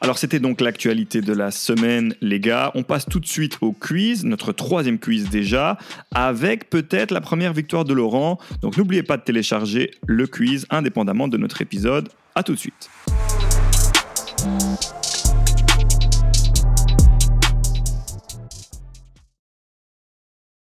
Alors 0.00 0.18
c'était 0.18 0.38
donc 0.38 0.60
l'actualité 0.60 1.20
de 1.20 1.32
la 1.32 1.50
semaine 1.50 2.14
les 2.20 2.40
gars. 2.40 2.70
On 2.74 2.82
passe 2.82 3.06
tout 3.06 3.20
de 3.20 3.26
suite 3.26 3.58
au 3.60 3.72
quiz, 3.72 4.24
notre 4.24 4.52
troisième 4.52 4.98
quiz 4.98 5.28
déjà, 5.28 5.78
avec 6.14 6.70
peut-être 6.70 7.10
la 7.10 7.20
première 7.20 7.52
victoire 7.52 7.84
de 7.84 7.94
Laurent. 7.94 8.38
Donc 8.62 8.76
n'oubliez 8.76 9.02
pas 9.02 9.16
de 9.16 9.22
télécharger 9.22 9.90
le 10.06 10.26
quiz 10.26 10.66
indépendamment 10.70 11.28
de 11.28 11.36
notre 11.36 11.62
épisode. 11.62 12.08
A 12.34 12.42
tout 12.42 12.54
de 12.54 12.58
suite. 12.58 12.88